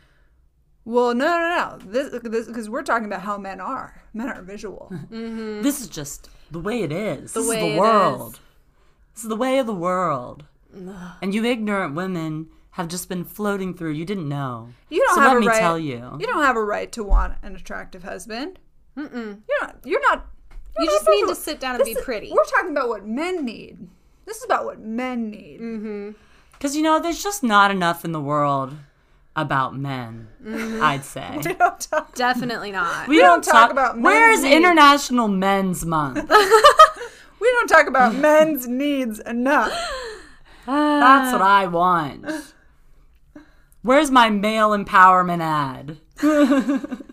Well, 0.86 1.14
no, 1.14 1.38
no, 1.38 1.78
no. 1.86 1.92
This 1.92 2.20
because 2.22 2.70
we're 2.70 2.82
talking 2.82 3.06
about 3.06 3.22
how 3.22 3.38
men 3.38 3.62
are. 3.62 4.02
Men 4.14 4.30
are 4.30 4.42
visual. 4.42 4.92
Mm-hmm. 5.12 5.62
This 5.62 5.82
is 5.82 5.88
just 5.88 6.30
the 6.50 6.60
way 6.60 6.82
it 6.82 6.92
is. 6.92 7.34
this 7.34 7.48
way 7.48 7.58
is 7.58 7.64
it 7.64 7.74
the 7.74 7.80
world. 7.80 8.40
This 9.14 9.24
is 9.24 9.30
the 9.30 9.36
way 9.36 9.60
of 9.60 9.66
the 9.68 9.74
world. 9.76 10.46
And 11.22 11.34
you 11.36 11.46
ignorant 11.46 11.94
women 11.96 12.48
have 12.72 12.88
just 12.88 13.08
been 13.08 13.24
floating 13.24 13.76
through. 13.76 13.92
You 13.92 14.06
didn't 14.06 14.28
know. 14.28 14.70
You 14.90 15.02
don't 15.06 15.16
so 15.16 15.22
have 15.22 15.32
let 15.34 15.38
a 15.38 15.40
me 15.42 15.48
right. 15.48 15.60
tell 15.60 15.78
you. 15.78 16.18
You 16.20 16.26
don't 16.26 16.42
have 16.44 16.56
a 16.56 16.64
right 16.64 16.92
to 16.94 17.04
want 17.04 17.36
an 17.44 17.56
attractive 17.56 18.04
husband. 18.04 18.58
Mm-mm. 18.98 19.42
You're 19.48 19.62
not. 19.62 19.78
You're 19.84 20.02
not. 20.02 20.26
You 20.80 20.86
you're 20.86 20.92
just 20.94 21.08
need 21.08 21.14
to 21.22 21.28
visual. 21.28 21.36
sit 21.36 21.60
down 21.60 21.76
and 21.76 21.82
This 21.82 21.94
be 21.94 22.00
is- 22.00 22.04
pretty. 22.04 22.32
We're 22.32 22.44
talking 22.46 22.72
about 22.72 22.90
what 22.90 23.06
men 23.06 23.46
need. 23.46 23.88
This 24.26 24.38
is 24.38 24.46
about 24.46 24.66
what 24.66 24.80
men 24.80 25.30
need. 25.30 25.60
Mm-hmm. 25.60 26.12
Because, 26.54 26.76
you 26.76 26.82
know, 26.82 27.00
there's 27.00 27.22
just 27.22 27.44
not 27.44 27.70
enough 27.70 28.04
in 28.06 28.12
the 28.14 28.22
world 28.22 28.74
about 29.36 29.76
men, 29.76 30.30
mm-hmm. 30.44 30.82
I'd 30.82 31.04
say. 31.16 31.30
We 31.44 31.54
don't 31.54 31.80
talk. 31.80 32.16
Definitely 32.16 32.72
not. 32.72 33.08
We, 33.08 33.20
don't 33.20 33.44
talk 33.44 33.70
about 33.72 33.96
men's 33.98 34.06
Where's 34.06 34.42
needs. 34.44 34.56
International 34.56 35.28
Men's 35.28 35.86
Month? 35.86 36.32
We 37.44 37.52
don't 37.52 37.68
talk 37.68 37.88
about 37.88 38.16
men's 38.28 38.68
needs 38.70 39.20
enough. 39.20 39.72
That's 40.66 41.34
what 41.34 41.42
I 41.42 41.68
want. 41.68 42.26
Where's 43.82 44.10
my 44.10 44.30
male 44.30 44.70
empowerment 44.70 45.42
ad? 45.42 45.98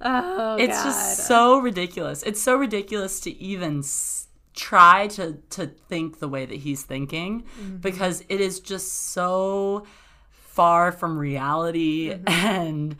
oh, 0.00 0.56
it's 0.58 0.76
God. 0.76 0.84
just 0.84 1.26
so 1.26 1.58
ridiculous. 1.58 2.22
It's 2.24 2.40
so 2.42 2.56
ridiculous 2.56 3.20
to 3.20 3.30
even 3.40 3.78
s- 3.80 4.26
try 4.54 5.06
to 5.08 5.34
to 5.50 5.66
think 5.66 6.18
the 6.18 6.28
way 6.28 6.46
that 6.46 6.56
he's 6.56 6.82
thinking 6.82 7.42
Mm-hmm. 7.60 7.76
because 7.76 8.24
it 8.28 8.40
is 8.40 8.58
just 8.60 8.90
so 9.12 9.84
far 10.30 10.90
from 10.92 11.18
reality 11.18 12.10
Mm-hmm. 12.10 12.28
and 12.28 12.96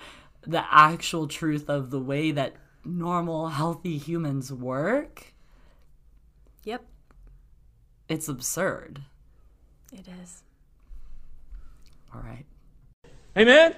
the 0.46 0.64
actual 0.70 1.26
truth 1.26 1.68
of 1.68 1.90
the 1.90 1.98
way 1.98 2.30
that 2.30 2.54
normal 2.86 3.48
healthy 3.48 3.98
humans 3.98 4.52
work. 4.52 5.32
Yep, 6.64 6.84
It's 8.08 8.28
absurd. 8.28 9.02
it 9.92 10.06
is. 10.22 10.42
All 12.14 12.20
right. 12.22 12.44
Amen? 13.36 13.74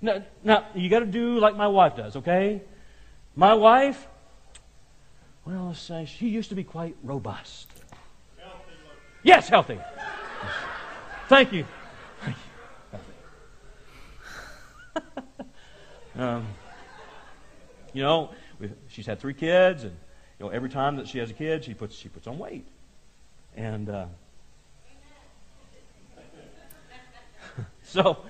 Now, 0.00 0.24
now 0.42 0.66
you 0.74 0.88
got 0.88 1.00
to 1.00 1.06
do 1.06 1.38
like 1.38 1.56
my 1.56 1.68
wife 1.68 1.96
does, 1.96 2.16
okay? 2.16 2.62
My 3.36 3.54
wife, 3.54 4.08
well, 5.44 5.66
let's 5.68 5.80
say 5.80 6.04
she 6.06 6.28
used 6.28 6.48
to 6.48 6.54
be 6.54 6.64
quite 6.64 6.96
robust. 7.02 7.68
Yes, 9.22 9.48
healthy. 9.48 9.78
Thank 11.28 11.52
you. 11.52 11.64
Thank 12.24 12.36
you. 16.16 16.20
um, 16.22 16.46
you 17.92 18.02
know, 18.02 18.30
she's 18.88 19.06
had 19.06 19.20
three 19.20 19.34
kids, 19.34 19.84
and 19.84 19.92
you 20.38 20.46
know, 20.46 20.50
every 20.50 20.68
time 20.68 20.96
that 20.96 21.08
she 21.08 21.18
has 21.18 21.30
a 21.30 21.34
kid, 21.34 21.64
she 21.64 21.74
puts 21.74 21.94
she 21.94 22.08
puts 22.08 22.26
on 22.26 22.38
weight, 22.38 22.66
and 23.56 23.88
uh, 23.88 24.06
so. 27.82 28.24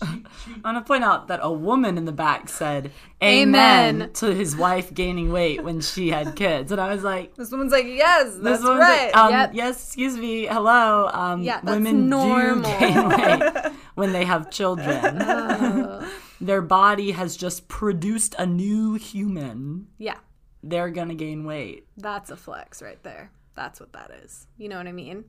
I'm 0.00 0.24
gonna 0.62 0.82
point 0.82 1.02
out 1.04 1.28
that 1.28 1.40
a 1.42 1.50
woman 1.52 1.98
in 1.98 2.04
the 2.04 2.12
back 2.12 2.48
said 2.48 2.92
"Amen" 3.22 3.96
Amen. 3.96 4.12
to 4.14 4.32
his 4.34 4.56
wife 4.56 4.94
gaining 4.94 5.32
weight 5.32 5.64
when 5.64 5.80
she 5.80 6.10
had 6.10 6.36
kids, 6.36 6.70
and 6.70 6.80
I 6.80 6.92
was 6.94 7.02
like, 7.02 7.34
This 7.34 7.50
woman's 7.50 7.72
like, 7.72 7.86
yes, 7.86 8.34
"This 8.34 8.60
that's 8.60 8.62
right. 8.62 9.06
like, 9.12 9.16
um, 9.16 9.30
Yep. 9.32 9.50
yes, 9.54 9.84
excuse 9.86 10.16
me, 10.16 10.46
hello, 10.46 11.10
um, 11.12 11.42
Yeah, 11.42 11.60
women 11.64 12.08
normal." 12.08 12.62
do 12.70 12.78
gain 12.78 13.08
weight 13.08 13.72
when 13.94 14.12
they 14.12 14.24
have 14.24 14.50
children. 14.50 15.20
Oh. 15.22 16.12
Their 16.40 16.62
body 16.62 17.10
has 17.10 17.36
just 17.36 17.66
produced 17.66 18.36
a 18.38 18.46
new 18.46 18.94
human. 18.94 19.88
Yeah, 19.98 20.18
They're 20.62 20.90
gonna 20.90 21.16
gain 21.16 21.44
weight. 21.44 21.86
that's 21.96 22.30
a 22.30 22.36
flex 22.36 22.80
right 22.82 23.02
there. 23.02 23.32
That's 23.54 23.80
what 23.80 23.92
that 23.94 24.12
is. 24.22 24.46
You 24.56 24.68
know 24.68 24.76
what 24.76 24.86
I 24.86 24.92
mean? 24.92 25.24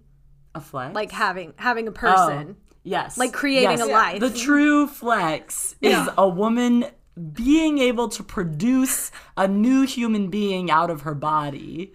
A 0.54 0.62
flex, 0.62 0.94
Like 0.94 1.12
having 1.12 1.54
having 1.58 1.88
a 1.88 1.92
Oh, 1.92 1.94
person. 1.94 2.58
Yes, 2.84 3.18
Like 3.18 3.34
creating 3.34 3.78
Yes. 3.78 3.82
a 3.82 3.86
life. 3.86 4.20
The 4.20 4.30
true 4.30 4.88
flex 4.88 5.76
is 5.82 6.08
a 6.18 6.28
woman 6.28 6.86
being 7.34 7.80
able 7.80 8.08
to 8.10 8.24
produce 8.24 9.12
a 9.36 9.48
new 9.48 9.86
human 9.86 10.30
being 10.30 10.72
out 10.72 10.90
of 10.90 11.02
her 11.02 11.14
body. 11.16 11.94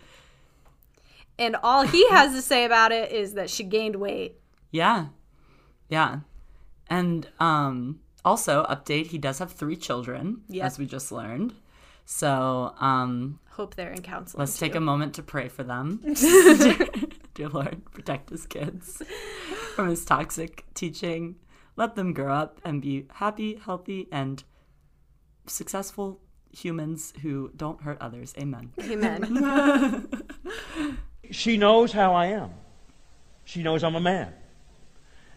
And 1.38 1.56
all 1.62 1.82
he 1.82 2.08
has 2.10 2.32
to 2.34 2.42
say 2.42 2.64
about 2.64 2.92
it 2.92 3.10
is 3.10 3.34
that 3.34 3.50
she 3.50 3.64
gained 3.64 3.96
weight. 3.96 4.36
Yeah. 4.70 5.06
Yeah. 5.88 6.20
And 6.88 7.26
um 7.40 8.00
also 8.24 8.64
update 8.64 9.06
he 9.08 9.18
does 9.18 9.38
have 9.38 9.52
3 9.52 9.76
children 9.76 10.42
Yep. 10.48 10.64
as 10.66 10.78
we 10.78 10.86
just 10.86 11.10
learned. 11.12 11.54
So, 12.04 12.74
um 12.78 13.40
Hope 13.50 13.76
they're 13.76 13.92
in 13.92 14.02
counseling. 14.02 14.40
let's 14.40 14.58
take 14.58 14.74
a 14.74 14.80
moment 14.80 15.14
to 15.14 15.22
pray 15.22 15.48
for 15.48 15.62
them. 15.62 16.00
Dear 17.34 17.48
Lord, 17.48 17.82
protect 17.92 18.30
his 18.30 18.46
kids 18.46 19.00
from 19.74 19.88
his 19.88 20.04
toxic 20.04 20.64
teaching. 20.74 21.36
Let 21.76 21.96
them 21.96 22.12
grow 22.12 22.32
up 22.32 22.60
and 22.64 22.80
be 22.80 23.06
happy, 23.14 23.56
healthy, 23.56 24.08
and 24.12 24.42
successful 25.46 26.20
humans 26.52 27.12
who 27.22 27.50
don't 27.56 27.82
hurt 27.82 27.98
others. 28.00 28.32
Amen. 28.38 28.72
Amen. 28.80 30.22
she 31.30 31.56
knows 31.56 31.92
how 31.92 32.14
I 32.14 32.26
am. 32.26 32.50
She 33.44 33.62
knows 33.62 33.82
I'm 33.82 33.96
a 33.96 34.00
man. 34.00 34.32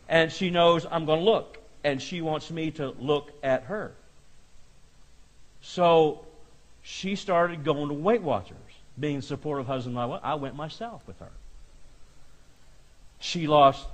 And 0.07 0.31
she 0.31 0.49
knows 0.49 0.85
I'm 0.89 1.05
going 1.05 1.19
to 1.19 1.25
look. 1.25 1.57
And 1.83 2.01
she 2.01 2.21
wants 2.21 2.51
me 2.51 2.71
to 2.71 2.89
look 2.99 3.31
at 3.43 3.63
her. 3.63 3.95
So 5.61 6.25
she 6.81 7.15
started 7.15 7.63
going 7.63 7.89
to 7.89 7.93
Weight 7.93 8.21
Watchers, 8.21 8.57
being 8.99 9.21
supportive 9.21 9.67
husband. 9.67 9.97
and 9.97 10.09
wife. 10.09 10.21
I 10.23 10.35
went 10.35 10.55
myself 10.55 11.01
with 11.07 11.19
her. 11.19 11.31
She 13.19 13.47
lost, 13.47 13.87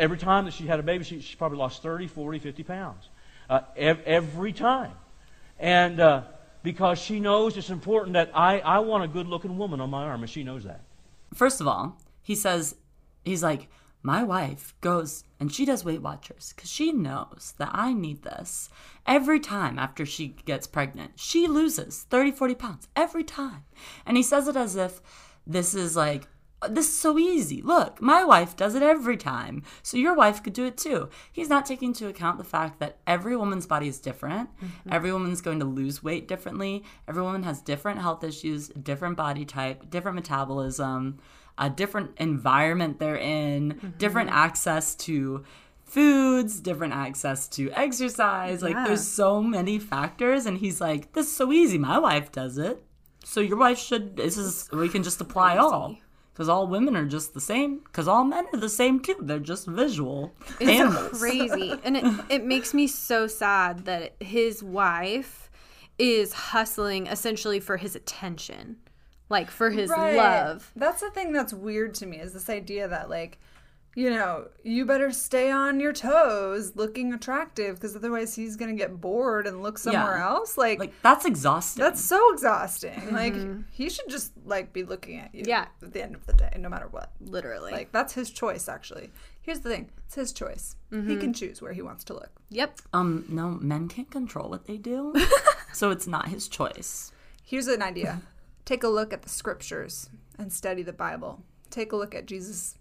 every 0.00 0.18
time 0.18 0.46
that 0.46 0.54
she 0.54 0.66
had 0.66 0.80
a 0.80 0.82
baby, 0.82 1.04
she, 1.04 1.20
she 1.20 1.36
probably 1.36 1.58
lost 1.58 1.82
30, 1.82 2.08
40, 2.08 2.38
50 2.38 2.62
pounds. 2.64 3.08
Uh, 3.48 3.60
ev- 3.76 4.02
every 4.06 4.52
time. 4.52 4.92
And 5.58 6.00
uh, 6.00 6.22
because 6.62 6.98
she 6.98 7.20
knows 7.20 7.56
it's 7.56 7.70
important 7.70 8.14
that 8.14 8.30
I, 8.34 8.60
I 8.60 8.78
want 8.78 9.04
a 9.04 9.08
good 9.08 9.26
looking 9.26 9.58
woman 9.58 9.80
on 9.80 9.90
my 9.90 10.04
arm, 10.04 10.22
and 10.22 10.30
she 10.30 10.42
knows 10.42 10.64
that. 10.64 10.82
First 11.34 11.60
of 11.60 11.68
all, 11.68 12.00
he 12.22 12.34
says, 12.34 12.76
he's 13.24 13.42
like, 13.42 13.68
my 14.02 14.22
wife 14.22 14.74
goes 14.80 15.24
and 15.38 15.52
she 15.52 15.66
does 15.66 15.84
Weight 15.84 16.00
Watchers 16.00 16.54
because 16.54 16.70
she 16.70 16.90
knows 16.90 17.54
that 17.58 17.70
I 17.72 17.92
need 17.92 18.22
this. 18.22 18.70
Every 19.06 19.38
time 19.38 19.78
after 19.78 20.06
she 20.06 20.28
gets 20.28 20.66
pregnant, 20.66 21.12
she 21.16 21.46
loses 21.46 22.06
30, 22.08 22.30
40 22.32 22.54
pounds 22.54 22.88
every 22.96 23.24
time. 23.24 23.64
And 24.06 24.16
he 24.16 24.22
says 24.22 24.48
it 24.48 24.56
as 24.56 24.74
if 24.74 25.02
this 25.46 25.74
is 25.74 25.96
like, 25.96 26.28
this 26.68 26.88
is 26.88 26.96
so 26.96 27.18
easy. 27.18 27.62
Look, 27.62 28.02
my 28.02 28.22
wife 28.24 28.56
does 28.56 28.74
it 28.74 28.82
every 28.82 29.16
time. 29.16 29.62
So 29.82 29.96
your 29.96 30.14
wife 30.14 30.42
could 30.42 30.52
do 30.52 30.66
it 30.66 30.76
too. 30.76 31.08
He's 31.32 31.48
not 31.48 31.64
taking 31.64 31.88
into 31.88 32.08
account 32.08 32.38
the 32.38 32.44
fact 32.44 32.80
that 32.80 32.98
every 33.06 33.36
woman's 33.36 33.66
body 33.66 33.88
is 33.88 33.98
different. 33.98 34.50
Mm-hmm. 34.56 34.92
Every 34.92 35.12
woman's 35.12 35.40
going 35.40 35.60
to 35.60 35.64
lose 35.64 36.02
weight 36.02 36.28
differently. 36.28 36.84
Every 37.08 37.22
woman 37.22 37.42
has 37.44 37.62
different 37.62 38.00
health 38.00 38.22
issues, 38.24 38.68
different 38.68 39.16
body 39.16 39.44
type, 39.44 39.88
different 39.90 40.16
metabolism, 40.16 41.18
a 41.56 41.70
different 41.70 42.12
environment 42.18 42.98
they're 42.98 43.16
in, 43.16 43.74
mm-hmm. 43.74 43.88
different 43.98 44.30
access 44.30 44.94
to 44.96 45.44
foods, 45.84 46.60
different 46.60 46.92
access 46.92 47.48
to 47.48 47.70
exercise. 47.72 48.62
Like 48.62 48.76
there's 48.86 49.06
so 49.06 49.42
many 49.42 49.78
factors 49.78 50.46
and 50.46 50.58
he's 50.58 50.80
like, 50.80 51.12
This 51.12 51.26
is 51.26 51.36
so 51.36 51.52
easy. 51.52 51.78
My 51.78 51.98
wife 51.98 52.30
does 52.30 52.58
it. 52.58 52.84
So 53.24 53.40
your 53.40 53.56
wife 53.56 53.78
should 53.78 54.16
this 54.16 54.36
is 54.36 54.68
we 54.72 54.88
can 54.88 55.02
just 55.02 55.20
apply 55.20 55.56
all. 55.56 55.96
Because 56.32 56.48
all 56.48 56.66
women 56.66 56.96
are 56.96 57.04
just 57.06 57.34
the 57.34 57.40
same. 57.40 57.78
Because 57.78 58.08
all 58.08 58.24
men 58.24 58.46
are 58.52 58.58
the 58.60 58.68
same 58.68 59.00
too. 59.00 59.16
They're 59.20 59.38
just 59.38 59.66
visual 59.66 60.32
It's 60.58 60.70
animals. 60.70 61.18
crazy. 61.18 61.74
And 61.84 61.96
it, 61.96 62.04
it 62.28 62.44
makes 62.44 62.72
me 62.72 62.86
so 62.86 63.26
sad 63.26 63.84
that 63.84 64.14
his 64.20 64.62
wife 64.62 65.50
is 65.98 66.32
hustling 66.32 67.06
essentially 67.08 67.60
for 67.60 67.76
his 67.76 67.94
attention, 67.94 68.76
like 69.28 69.50
for 69.50 69.70
his 69.70 69.90
Right. 69.90 70.16
love. 70.16 70.70
That's 70.76 71.00
the 71.02 71.10
thing 71.10 71.32
that's 71.32 71.52
weird 71.52 71.94
to 71.94 72.06
me 72.06 72.18
is 72.18 72.32
this 72.32 72.48
idea 72.48 72.88
that 72.88 73.10
like, 73.10 73.38
you 73.96 74.08
know, 74.10 74.46
you 74.62 74.84
better 74.86 75.10
stay 75.10 75.50
on 75.50 75.80
your 75.80 75.92
toes, 75.92 76.76
looking 76.76 77.12
attractive, 77.12 77.74
because 77.74 77.96
otherwise 77.96 78.34
he's 78.36 78.54
gonna 78.56 78.74
get 78.74 79.00
bored 79.00 79.46
and 79.46 79.62
look 79.62 79.78
somewhere 79.78 80.16
Yeah. 80.18 80.28
else. 80.28 80.56
Like, 80.56 80.78
Like 80.78 80.92
that's 81.02 81.24
exhausting. 81.24 81.82
that's 81.82 82.00
so 82.00 82.32
exhausting. 82.32 83.12
Like 83.12 83.34
he 83.72 83.90
should 83.90 84.08
just 84.08 84.32
like 84.44 84.72
be 84.72 84.84
looking 84.84 85.18
at 85.18 85.34
you. 85.34 85.44
Yeah. 85.46 85.66
At 85.82 85.92
the 85.92 86.02
end 86.02 86.14
of 86.14 86.24
the 86.26 86.32
day, 86.34 86.50
no 86.58 86.68
matter 86.68 86.86
what. 86.88 87.10
Literally. 87.20 87.72
Like 87.72 87.90
that's 87.92 88.12
his 88.14 88.30
choice. 88.30 88.68
Actually, 88.68 89.10
here's 89.42 89.60
the 89.60 89.68
thing: 89.70 89.90
it's 90.06 90.14
his 90.14 90.32
choice. 90.32 90.76
He 90.90 91.16
can 91.16 91.32
choose 91.32 91.60
where 91.62 91.72
he 91.72 91.82
wants 91.82 92.04
to 92.04 92.14
look. 92.14 92.30
yep. 92.48 92.78
um 92.92 93.24
no, 93.28 93.50
men 93.60 93.88
can't 93.88 94.10
control 94.10 94.48
what 94.50 94.66
they 94.66 94.76
do. 94.76 95.14
so 95.72 95.90
it's 95.90 96.06
not 96.06 96.28
his 96.28 96.46
choice. 96.48 97.12
Here's 97.44 97.66
an 97.66 97.82
idea: 97.82 98.22
take 98.64 98.84
a 98.84 98.88
look 98.88 99.12
at 99.12 99.22
the 99.22 99.28
scriptures 99.28 100.10
and 100.38 100.52
study 100.52 100.82
the 100.84 100.92
Bible. 100.92 101.42
Take 101.70 101.90
a 101.92 101.96
look 101.96 102.14
at 102.14 102.26
Jesus. 102.26 102.76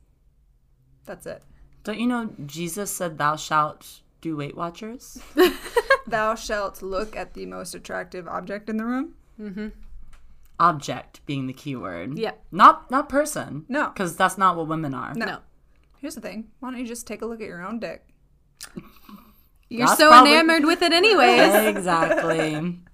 That's 1.10 1.26
it. 1.26 1.41
Don't 1.84 1.99
you 1.99 2.05
know 2.05 2.30
Jesus 2.45 2.91
said, 2.91 3.18
"Thou 3.18 3.36
shalt 3.36 4.01
do 4.22 4.38
Weight 4.38 4.55
Watchers"? 4.55 5.20
Thou 6.07 6.36
shalt 6.36 6.84
look 6.84 7.16
at 7.16 7.34
the 7.34 7.47
most 7.47 7.74
attractive 7.74 8.28
object 8.28 8.70
in 8.70 8.78
the 8.78 8.86
room. 8.86 9.16
Mm-hmm. 9.41 9.70
Object 10.60 11.26
being 11.26 11.47
the 11.47 11.53
key 11.53 11.76
word. 11.76 12.20
Yep. 12.20 12.43
Not 12.51 12.91
not 12.91 13.10
person. 13.10 13.66
No. 13.70 13.89
because 13.89 14.16
that's 14.16 14.38
not 14.38 14.55
what 14.55 14.68
women 14.68 14.93
are. 14.93 15.16
No. 15.16 15.26
No. 15.26 15.38
Here's 15.97 16.14
the 16.14 16.22
thing. 16.22 16.49
Why 16.60 16.70
don't 16.70 16.80
you 16.80 16.86
just 16.86 17.07
take 17.07 17.24
a 17.24 17.26
look 17.26 17.41
at 17.41 17.47
your 17.47 17.66
own 17.66 17.80
dick? 17.80 18.05
You're 19.68 19.88
That's 19.88 19.99
so 19.99 20.10
probably- 20.10 20.34
enamored 20.34 20.66
with 20.66 20.84
it 20.84 20.93
anyways. 20.93 21.53
exactly. 21.76 22.55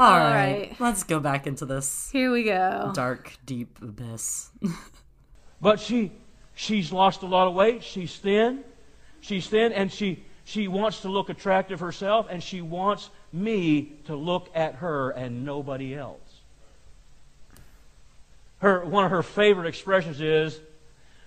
All 0.00 0.16
right. 0.18 0.68
right. 0.70 0.76
let's 0.80 1.02
go 1.04 1.18
back 1.20 1.46
into 1.46 1.64
this 1.66 2.08
Here 2.12 2.30
we 2.32 2.44
go. 2.44 2.90
dark, 2.94 3.36
deep 3.46 3.78
abyss. 3.82 4.50
But 5.60 5.80
she 5.80 6.12
she's 6.54 6.92
lost 6.92 7.22
a 7.22 7.26
lot 7.26 7.48
of 7.48 7.54
weight. 7.54 7.82
She's 7.82 8.16
thin. 8.16 8.64
She's 9.20 9.46
thin 9.48 9.72
and 9.72 9.92
she 9.92 10.24
she 10.44 10.68
wants 10.68 11.00
to 11.00 11.08
look 11.08 11.28
attractive 11.28 11.80
herself 11.80 12.26
and 12.30 12.42
she 12.42 12.60
wants 12.60 13.10
me 13.32 13.92
to 14.06 14.16
look 14.16 14.50
at 14.54 14.76
her 14.76 15.10
and 15.10 15.44
nobody 15.44 15.94
else. 15.94 16.20
Her 18.58 18.84
one 18.84 19.04
of 19.04 19.10
her 19.10 19.22
favorite 19.22 19.68
expressions 19.68 20.20
is 20.20 20.58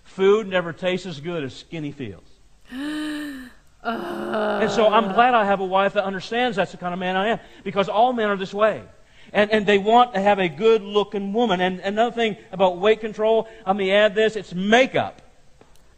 food 0.04 0.48
never 0.48 0.74
tastes 0.74 1.06
as 1.06 1.20
good 1.20 1.44
as 1.44 1.54
skinny 1.54 1.92
feels. 1.92 2.24
Uh. 3.84 4.60
And 4.62 4.70
so 4.70 4.88
I'm 4.88 5.12
glad 5.12 5.34
I 5.34 5.44
have 5.44 5.60
a 5.60 5.66
wife 5.66 5.94
that 5.94 6.04
understands 6.04 6.56
that's 6.56 6.72
the 6.72 6.78
kind 6.78 6.94
of 6.94 7.00
man 7.00 7.16
I 7.16 7.30
am 7.30 7.40
because 7.64 7.90
all 7.90 8.14
men 8.14 8.30
are 8.30 8.38
this 8.38 8.54
way. 8.54 8.84
And, 9.34 9.52
and 9.52 9.66
they 9.66 9.78
want 9.78 10.14
to 10.14 10.20
have 10.20 10.40
a 10.40 10.50
good 10.50 10.82
looking 10.82 11.34
woman. 11.34 11.62
And 11.62 11.80
another 11.80 12.14
thing 12.14 12.38
about 12.52 12.78
weight 12.78 13.00
control, 13.00 13.48
let 13.66 13.76
me 13.76 13.92
add 13.92 14.16
this 14.16 14.36
it's 14.36 14.54
makeup. 14.54 15.22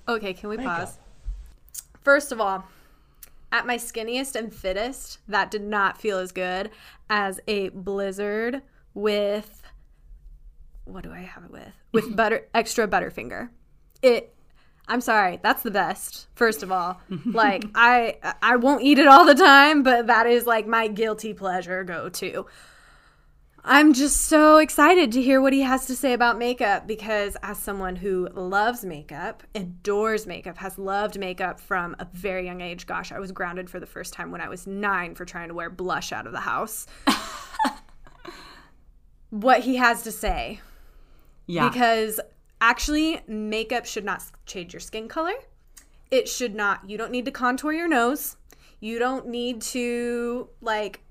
Okay, 0.08 0.34
can 0.34 0.50
we 0.50 0.58
Makeup. 0.58 0.80
pause? 0.80 0.98
First 2.02 2.32
of 2.32 2.42
all, 2.42 2.66
at 3.52 3.66
my 3.66 3.78
skinniest 3.78 4.36
and 4.36 4.54
fittest, 4.54 5.20
that 5.28 5.50
did 5.50 5.62
not 5.62 5.98
feel 5.98 6.18
as 6.18 6.32
good 6.32 6.72
as 7.10 7.40
a 7.48 7.70
blizzard 7.70 8.62
with 8.94 9.62
what 10.86 11.04
do 11.04 11.12
I 11.14 11.20
have 11.20 11.46
it 11.46 11.52
with? 11.52 11.72
With 11.92 12.16
butter 12.16 12.48
extra 12.54 12.88
butterfinger. 12.88 13.50
It 14.02 14.34
I'm 14.86 15.00
sorry, 15.00 15.40
that's 15.42 15.64
the 15.64 15.72
best. 15.72 16.28
First 16.36 16.62
of 16.62 16.72
all, 16.72 17.00
like 17.26 17.64
I 17.74 18.18
I 18.42 18.58
won't 18.58 18.84
eat 18.84 19.00
it 19.00 19.08
all 19.08 19.26
the 19.26 19.36
time, 19.36 19.84
but 19.84 20.08
that 20.08 20.28
is 20.28 20.46
like 20.46 20.68
my 20.68 20.88
guilty 20.88 21.34
pleasure 21.34 21.84
go 21.84 22.10
to. 22.10 22.46
I'm 23.66 23.94
just 23.94 24.22
so 24.22 24.58
excited 24.58 25.14
to 25.14 25.22
hear 25.22 25.40
what 25.40 25.54
he 25.54 25.62
has 25.62 25.86
to 25.86 25.96
say 25.96 26.12
about 26.12 26.38
makeup 26.38 26.86
because, 26.86 27.38
as 27.42 27.58
someone 27.58 27.96
who 27.96 28.28
loves 28.34 28.84
makeup, 28.84 29.44
adores 29.56 30.28
makeup, 30.28 30.58
has 30.58 30.78
loved 30.78 31.18
makeup 31.18 31.62
from 31.62 31.96
a 31.98 32.06
very 32.12 32.46
young 32.46 32.60
age. 32.60 32.86
Gosh, 32.86 33.14
I 33.14 33.20
was 33.20 33.32
grounded 33.32 33.70
for 33.70 33.80
the 33.80 33.86
first 33.86 34.12
time 34.14 34.32
when 34.32 34.42
I 34.42 34.50
was 34.50 34.68
nine 34.68 35.16
for 35.16 35.24
trying 35.24 35.48
to 35.48 35.54
wear 35.54 35.70
blush 35.70 36.12
out 36.12 36.28
of 36.28 36.34
the 36.34 36.42
house. 36.42 36.88
what 39.30 39.62
he 39.62 39.78
has 39.78 40.04
to 40.04 40.12
say 40.12 40.60
Yeah. 41.48 41.70
because 41.70 42.20
actually 42.62 43.22
makeup 43.28 43.86
should 43.86 44.06
not 44.06 44.24
change 44.46 44.74
your 44.74 44.80
skin 44.80 45.08
color 45.08 45.34
it 46.12 46.30
should 46.30 46.54
not 46.54 46.88
you 46.88 47.00
don't 47.00 47.12
need 47.12 47.26
to 47.26 47.32
contour 47.32 47.74
your 47.74 47.88
nose 47.88 48.38
you 48.80 49.00
don't 49.00 49.28
need 49.28 49.60
to 49.60 50.50
like 50.62 51.02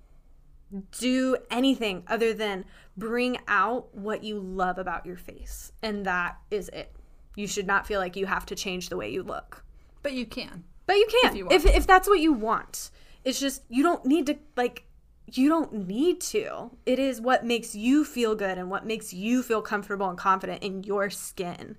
do 0.91 1.37
anything 1.51 2.03
other 2.09 2.33
than 2.33 2.65
bring 2.97 3.39
out 3.49 3.95
what 3.95 4.23
you 4.23 4.39
love 4.39 4.79
about 4.79 5.07
your 5.07 5.17
face 5.17 5.73
and 5.83 6.05
that 6.07 6.39
is 6.51 6.69
it. 6.71 6.95
You 7.35 7.47
should 7.47 7.67
not 7.67 7.87
feel 7.87 8.01
like 8.01 8.17
you 8.17 8.27
have 8.27 8.47
to 8.47 8.55
change 8.55 8.89
the 8.89 8.97
way 8.97 9.11
you 9.11 9.23
look. 9.23 9.65
But 10.03 10.13
you 10.13 10.27
can. 10.27 10.65
but 10.87 10.97
you 10.97 11.07
can. 11.23 11.37
you 11.37 11.49
if, 11.51 11.65
if, 11.65 11.87
that's 11.87 12.09
what 12.09 12.21
you 12.21 12.33
want. 12.33 12.91
It's 13.25 13.41
just 13.41 13.63
you 13.69 13.83
don't 13.83 14.05
need 14.05 14.27
to 14.27 14.39
like 14.57 14.85
you 15.27 15.49
don't 15.49 15.87
need 15.87 16.21
to. 16.21 16.71
It 16.85 16.99
is 16.99 17.21
what 17.21 17.45
makes 17.45 17.75
you 17.75 18.05
feel 18.05 18.35
good 18.35 18.59
and 18.59 18.69
what 18.69 18.85
makes 18.85 19.13
you 19.13 19.43
feel 19.43 19.63
comfortable 19.63 20.09
and 20.09 20.19
confident 20.19 20.63
in 20.63 20.83
your 20.83 21.09
skin 21.09 21.77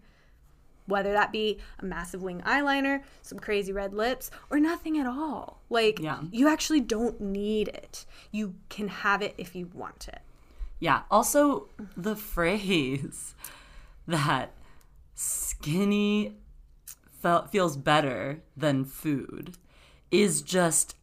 whether 0.85 1.13
that 1.13 1.31
be 1.31 1.59
a 1.79 1.85
massive 1.85 2.21
wing 2.21 2.41
eyeliner 2.45 3.01
some 3.21 3.39
crazy 3.39 3.71
red 3.71 3.93
lips 3.93 4.29
or 4.49 4.59
nothing 4.59 4.97
at 4.97 5.05
all 5.07 5.61
like 5.69 5.99
Yeah. 5.99 6.19
you 6.31 6.47
actually 6.47 6.81
don't 6.81 7.19
need 7.21 7.67
it 7.69 8.05
you 8.31 8.55
can 8.69 8.87
have 8.89 9.21
it 9.21 9.33
if 9.37 9.55
you 9.55 9.69
want 9.73 10.07
it 10.07 10.21
Yeah. 10.79 11.03
Also, 11.09 11.69
the 11.95 12.15
phrase 12.15 13.35
that 14.07 14.51
skinny 15.15 16.35
feels 17.51 17.77
better 17.77 18.41
than 18.57 18.83
food 18.83 19.55
is 20.11 20.41
just 20.41 20.95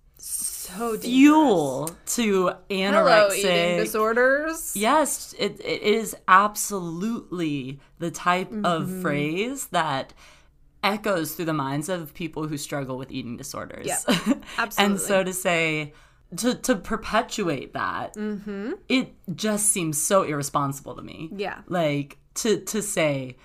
so 0.61 0.97
fuel 0.99 1.91
to 2.07 2.47
Hello, 2.47 2.59
eating 2.69 2.93
anorexic. 2.95 3.77
disorders. 3.79 4.77
Yes, 4.77 5.35
it, 5.39 5.61
it 5.65 5.83
is 5.83 6.15
absolutely 6.29 7.81
the 7.99 8.11
type 8.11 8.51
of 8.65 8.83
Mm-hmm. 8.87 9.03
phrase 9.03 9.67
that 9.69 10.13
echoes 10.83 11.35
through 11.35 11.45
the 11.45 11.53
minds 11.53 11.89
of 11.89 12.15
people 12.15 12.47
who 12.49 12.57
struggle 12.57 12.97
with 12.97 13.11
eating 13.11 13.37
disorders. 13.37 13.87
Yeah, 13.87 14.35
and 14.79 14.99
so 14.99 15.23
to 15.23 15.33
say, 15.33 15.93
to, 16.37 16.55
to 16.55 16.77
perpetuate 16.77 17.75
that, 17.75 18.15
it 18.89 19.13
just 19.35 19.67
seems 19.71 20.01
so 20.01 20.23
irresponsible 20.23 20.95
to 20.97 21.03
me. 21.03 21.29
Yeah. 21.37 21.59
Like 21.67 22.19
to, 22.37 22.61
to 22.61 22.81
say 22.83 23.37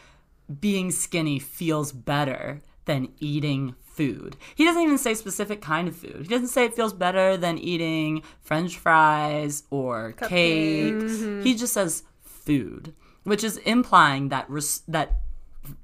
being 0.62 0.92
skinny 0.92 1.40
feels 1.40 1.92
better 1.92 2.62
than 2.86 3.10
eating 3.20 3.76
food. 3.96 4.36
He 4.56 4.66
doesn't 4.66 4.82
even 4.82 4.98
say 4.98 5.14
specific 5.14 5.62
kind 5.62 5.88
of 5.88 5.96
food. 5.96 6.20
He 6.24 6.28
doesn't 6.28 6.48
say 6.50 6.66
it 6.66 6.74
feels 6.76 6.94
better 6.94 7.38
than 7.38 7.58
eating 7.58 8.24
french 8.42 8.78
fries 8.78 9.64
or 9.70 10.12
cake. 10.14 10.94
Mm-hmm. 10.94 11.42
He 11.44 11.56
just 11.56 11.74
says 11.74 12.04
food, 12.22 12.94
which 13.24 13.44
is 13.44 13.58
implying 13.58 14.30
that 14.30 14.50
res- 14.50 14.84
that 14.88 15.22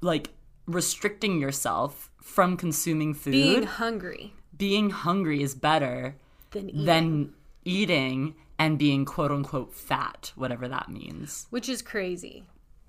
like 0.00 0.30
restricting 0.66 1.40
yourself 1.40 2.10
from 2.20 2.56
consuming 2.56 3.14
food, 3.14 3.32
being 3.32 3.62
hungry. 3.64 4.34
being, 4.56 4.90
hungry 4.90 5.38
hungry 5.38 5.42
is 5.42 5.54
better 5.54 6.16
than 6.52 6.68
eating 6.70 6.84
than 6.84 7.32
eating 7.64 8.34
and 8.58 8.78
being 8.78 9.04
quote 9.04 9.30
unquote 9.32 9.74
fat, 9.74 10.32
whatever 10.36 10.68
that 10.68 10.88
means. 10.88 11.46
which 11.50 11.68
is 11.68 11.82
crazy 11.82 12.44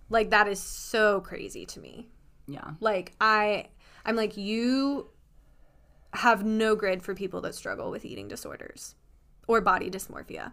like 0.10 0.30
that 0.30 0.48
is 0.48 0.60
so 0.60 1.22
crazy 1.22 1.66
to 1.66 1.80
me 1.80 2.08
Yeah. 2.46 2.72
like 2.80 3.14
i 3.22 3.68
i'm 4.06 4.16
like 4.16 4.36
you 4.38 5.08
have 6.14 6.44
no 6.46 6.76
grid 6.76 7.02
for 7.04 7.14
people 7.16 7.42
that 7.42 7.56
struggle 7.56 7.90
with 7.92 8.06
eating 8.06 8.28
disorders 8.28 8.96
or 9.48 9.62
body 9.62 9.90
dysmorphia 9.90 10.52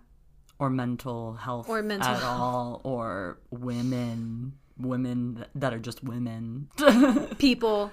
or 0.58 0.68
mental 0.70 1.34
health 1.34 1.68
Or 1.68 1.82
mental 1.82 2.08
at 2.08 2.20
health. 2.20 2.40
all 2.40 2.80
or 2.84 3.38
women 3.50 4.54
women 4.78 5.44
that 5.54 5.74
are 5.74 5.78
just 5.78 6.02
women 6.02 6.68
people 7.38 7.90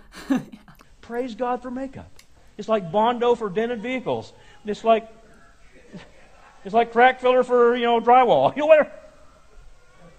Praise 1.01 1.35
God 1.35 1.61
for 1.61 1.71
makeup. 1.71 2.11
It's 2.57 2.67
like 2.67 2.91
Bondo 2.91 3.35
for 3.35 3.49
dented 3.49 3.81
vehicles. 3.81 4.33
It's 4.65 4.83
like 4.83 5.09
it's 6.65 6.73
like 6.73 6.91
crack 6.91 7.21
filler 7.21 7.43
for 7.43 7.75
you 7.77 7.85
know 7.85 8.01
drywall. 8.01 8.51
You 8.55 8.61
know 8.63 8.65
whatever. 8.67 8.91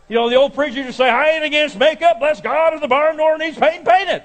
You 0.09 0.14
know 0.16 0.30
the 0.30 0.36
old 0.36 0.55
preacher 0.55 0.82
just 0.82 0.96
say, 0.96 1.11
"I 1.11 1.30
ain't 1.30 1.44
against 1.44 1.76
makeup. 1.78 2.18
Bless 2.20 2.40
God, 2.40 2.72
if 2.72 2.80
the 2.80 2.88
barn 2.88 3.18
door 3.18 3.36
needs 3.36 3.59
paint, 3.59 3.84
paint 3.84 4.09
it." 4.09 4.24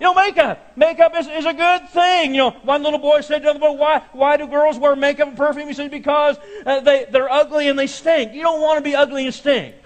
You 0.00 0.06
know, 0.06 0.14
makeup. 0.14 0.72
Makeup 0.78 1.12
is, 1.18 1.26
is 1.28 1.44
a 1.44 1.52
good 1.52 1.90
thing. 1.90 2.30
You 2.34 2.38
know, 2.38 2.50
one 2.62 2.82
little 2.82 2.98
boy 2.98 3.20
said 3.20 3.40
to 3.40 3.44
the 3.44 3.50
other 3.50 3.58
boy, 3.58 3.72
why, 3.72 4.02
why 4.12 4.38
do 4.38 4.46
girls 4.46 4.78
wear 4.78 4.96
makeup 4.96 5.28
and 5.28 5.36
perfume? 5.36 5.68
He 5.68 5.74
said, 5.74 5.90
because 5.90 6.38
uh, 6.64 6.80
they, 6.80 7.04
they're 7.10 7.30
ugly 7.30 7.68
and 7.68 7.78
they 7.78 7.86
stink. 7.86 8.32
You 8.32 8.40
don't 8.40 8.62
want 8.62 8.78
to 8.78 8.82
be 8.82 8.94
ugly 8.96 9.26
and 9.26 9.34
stink. 9.34 9.74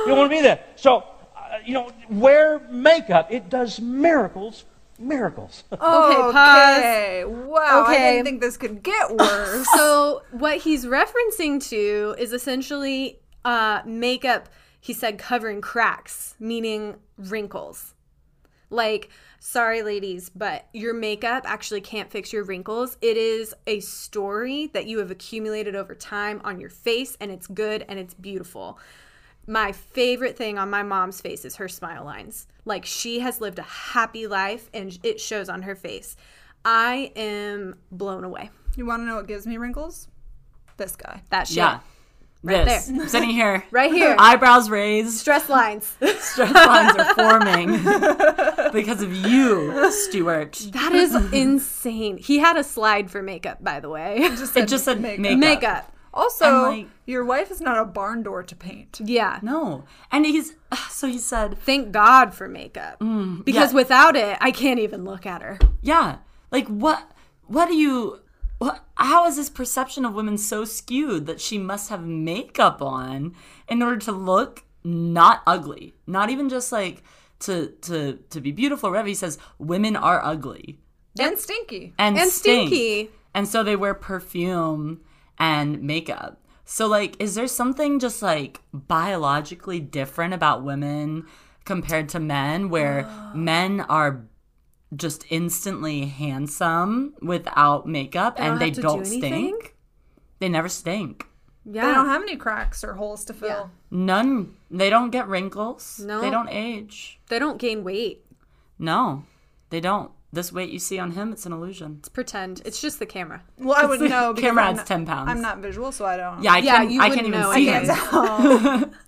You 0.00 0.14
don't 0.14 0.18
want 0.18 0.30
to 0.30 0.36
be 0.36 0.42
that. 0.42 0.72
So, 0.76 0.98
uh, 1.36 1.58
you 1.64 1.74
know, 1.74 1.90
wear 2.08 2.60
makeup. 2.70 3.30
It 3.30 3.50
does 3.50 3.78
miracles, 3.78 4.64
miracles. 4.98 5.64
okay 5.72 5.80
pause 5.82 6.78
Okay. 6.78 7.24
Wow. 7.26 7.84
okay. 7.84 8.08
I 8.08 8.12
didn't 8.12 8.24
think 8.24 8.40
this 8.40 8.56
could 8.56 8.82
get 8.82 9.10
worse. 9.16 9.66
so 9.74 10.22
what 10.30 10.58
he's 10.58 10.86
referencing 10.86 11.62
to 11.68 12.14
is 12.18 12.32
essentially 12.32 13.18
uh, 13.44 13.82
makeup 13.84 14.48
he 14.80 14.92
said 14.94 15.18
covering 15.18 15.60
cracks 15.60 16.34
meaning 16.38 16.96
wrinkles 17.18 17.94
like 18.70 19.10
sorry 19.40 19.82
ladies 19.82 20.30
but 20.30 20.66
your 20.72 20.92
makeup 20.92 21.44
actually 21.46 21.80
can't 21.80 22.10
fix 22.10 22.32
your 22.32 22.44
wrinkles. 22.44 22.96
It 23.00 23.16
is 23.16 23.54
a 23.66 23.80
story 23.80 24.68
that 24.68 24.86
you 24.86 24.98
have 24.98 25.10
accumulated 25.10 25.76
over 25.76 25.94
time 25.94 26.40
on 26.44 26.60
your 26.60 26.70
face 26.70 27.16
and 27.20 27.30
it's 27.30 27.46
good 27.46 27.84
and 27.88 27.98
it's 27.98 28.14
beautiful. 28.14 28.78
My 29.46 29.72
favorite 29.72 30.36
thing 30.36 30.58
on 30.58 30.68
my 30.70 30.82
mom's 30.82 31.20
face 31.20 31.44
is 31.44 31.56
her 31.56 31.68
smile 31.68 32.04
lines. 32.04 32.46
Like 32.64 32.84
she 32.84 33.20
has 33.20 33.40
lived 33.40 33.58
a 33.58 33.62
happy 33.62 34.26
life 34.26 34.68
and 34.74 34.98
it 35.02 35.20
shows 35.20 35.48
on 35.48 35.62
her 35.62 35.74
face. 35.74 36.16
I 36.64 37.12
am 37.16 37.76
blown 37.90 38.24
away. 38.24 38.50
You 38.76 38.84
want 38.84 39.00
to 39.00 39.06
know 39.06 39.16
what 39.16 39.26
gives 39.26 39.46
me 39.46 39.56
wrinkles? 39.56 40.08
This 40.76 40.94
guy. 40.94 41.22
that 41.30 41.48
shit. 41.48 41.56
Yeah 41.56 41.80
Right 42.42 42.64
this. 42.66 42.86
there. 42.86 43.08
Sitting 43.08 43.30
here. 43.30 43.64
Right 43.70 43.92
here. 43.92 44.14
Eyebrows 44.18 44.70
raised. 44.70 45.18
Stress 45.18 45.48
lines. 45.48 45.84
Stress 46.20 46.52
lines 46.54 46.96
are 46.96 47.14
forming 47.14 47.68
because 48.72 49.02
of 49.02 49.12
you, 49.14 49.90
Stewart. 49.90 50.52
that 50.72 50.92
is 50.92 51.14
insane. 51.32 52.16
He 52.18 52.38
had 52.38 52.56
a 52.56 52.64
slide 52.64 53.10
for 53.10 53.22
makeup, 53.22 53.62
by 53.62 53.80
the 53.80 53.88
way. 53.88 54.18
It 54.18 54.36
just 54.66 54.84
said 54.84 55.00
makeup. 55.00 55.20
makeup. 55.20 55.38
makeup. 55.38 55.94
Also, 56.14 56.62
like- 56.70 56.86
your 57.06 57.24
wife 57.24 57.50
is 57.50 57.60
not 57.60 57.78
a 57.78 57.84
barn 57.84 58.22
door 58.22 58.42
to 58.42 58.56
paint. 58.56 59.00
Yeah. 59.04 59.38
No. 59.42 59.84
And 60.10 60.24
he's 60.24 60.54
ah, 60.72 60.88
so 60.90 61.06
he 61.06 61.18
said, 61.18 61.58
Thank 61.58 61.92
God 61.92 62.34
for 62.34 62.48
makeup. 62.48 62.98
Mm, 63.00 63.44
because 63.44 63.72
yeah. 63.72 63.76
without 63.76 64.16
it, 64.16 64.38
I 64.40 64.50
can't 64.50 64.80
even 64.80 65.04
look 65.04 65.26
at 65.26 65.42
her. 65.42 65.58
yeah. 65.82 66.18
Like 66.50 66.66
what 66.68 67.10
what 67.46 67.66
do 67.68 67.74
you 67.76 68.20
what 68.20 68.20
how 68.96 69.26
is 69.26 69.36
this 69.36 69.48
perception 69.48 70.04
of 70.04 70.14
women 70.14 70.36
so 70.38 70.64
skewed 70.64 71.26
that 71.26 71.40
she 71.40 71.58
must 71.58 71.90
have 71.90 72.04
makeup 72.04 72.82
on 72.82 73.34
in 73.68 73.82
order 73.82 73.98
to 73.98 74.12
look 74.12 74.64
not 74.82 75.42
ugly? 75.46 75.94
Not 76.06 76.30
even 76.30 76.48
just 76.48 76.72
like 76.72 77.02
to 77.40 77.68
to 77.82 78.18
to 78.30 78.40
be 78.40 78.50
beautiful 78.52 78.90
whatever. 78.90 79.12
Says 79.14 79.38
women 79.58 79.94
are 79.96 80.24
ugly 80.24 80.80
And 81.18 81.38
stinky. 81.38 81.94
and, 81.98 82.18
And 82.18 82.30
stink. 82.30 82.68
stinky. 82.68 83.10
And 83.34 83.46
so 83.46 83.62
they 83.62 83.76
wear 83.76 83.94
perfume 83.94 85.00
and 85.38 85.82
makeup. 85.82 86.40
So 86.64 86.86
like 86.86 87.14
is 87.20 87.34
there 87.36 87.46
something 87.46 88.00
just 88.00 88.22
like 88.22 88.60
biologically 88.72 89.80
different 89.80 90.34
about 90.34 90.64
women 90.64 91.26
compared 91.64 92.08
to 92.08 92.18
men 92.18 92.70
where 92.70 93.04
ah. 93.06 93.32
men 93.34 93.82
are 93.82 94.24
just 94.96 95.24
instantly 95.30 96.06
handsome 96.06 97.14
without 97.20 97.86
makeup 97.86 98.36
don't 98.36 98.46
and 98.52 98.60
they 98.60 98.70
do 98.70 98.82
don't 98.82 99.00
anything? 99.06 99.20
stink? 99.58 99.76
They 100.38 100.48
never 100.48 100.68
stink. 100.68 101.26
Yeah. 101.70 101.86
They 101.86 101.92
don't 101.94 102.06
have 102.06 102.22
any 102.22 102.36
cracks 102.36 102.82
or 102.82 102.94
holes 102.94 103.24
to 103.26 103.34
fill. 103.34 103.70
None. 103.90 104.54
They 104.70 104.88
don't 104.88 105.10
get 105.10 105.28
wrinkles. 105.28 106.00
No. 106.02 106.20
They 106.20 106.30
don't 106.30 106.48
age. 106.48 107.20
they 107.28 107.38
don't 107.38 107.58
gain 107.58 107.84
weight. 107.84 108.24
No. 108.78 109.24
They 109.70 109.80
don't. 109.80 110.10
This 110.32 110.52
weight 110.52 110.70
you 110.70 110.78
see 110.78 110.98
on 110.98 111.12
him, 111.12 111.32
it's 111.32 111.46
an 111.46 111.52
illusion. 111.52 111.96
It's 112.00 112.08
pretend. 112.10 112.60
It's 112.66 112.80
just 112.82 112.98
the 112.98 113.06
camera. 113.06 113.42
Well, 113.58 113.76
I 113.78 113.86
wouldn't 113.86 114.10
know 114.10 114.32
because 114.34 114.48
Camera 114.48 114.62
I'm 114.64 114.68
adds 114.70 114.78
not- 114.78 114.86
10 114.86 115.06
pounds. 115.06 115.30
I'm 115.30 115.40
not 115.40 115.58
visual, 115.58 115.90
so 115.90 116.04
I 116.06 116.16
don't. 116.18 116.42
Yeah, 116.42 116.52
I 116.52 116.58
Yeah, 116.58 116.76
can't, 116.78 116.90
you 116.90 117.00
I 117.00 117.08
can't 117.08 117.22
wouldn't 117.26 117.28
even 117.28 117.40
know 117.40 117.52
see 117.52 117.68
anything. 117.70 118.94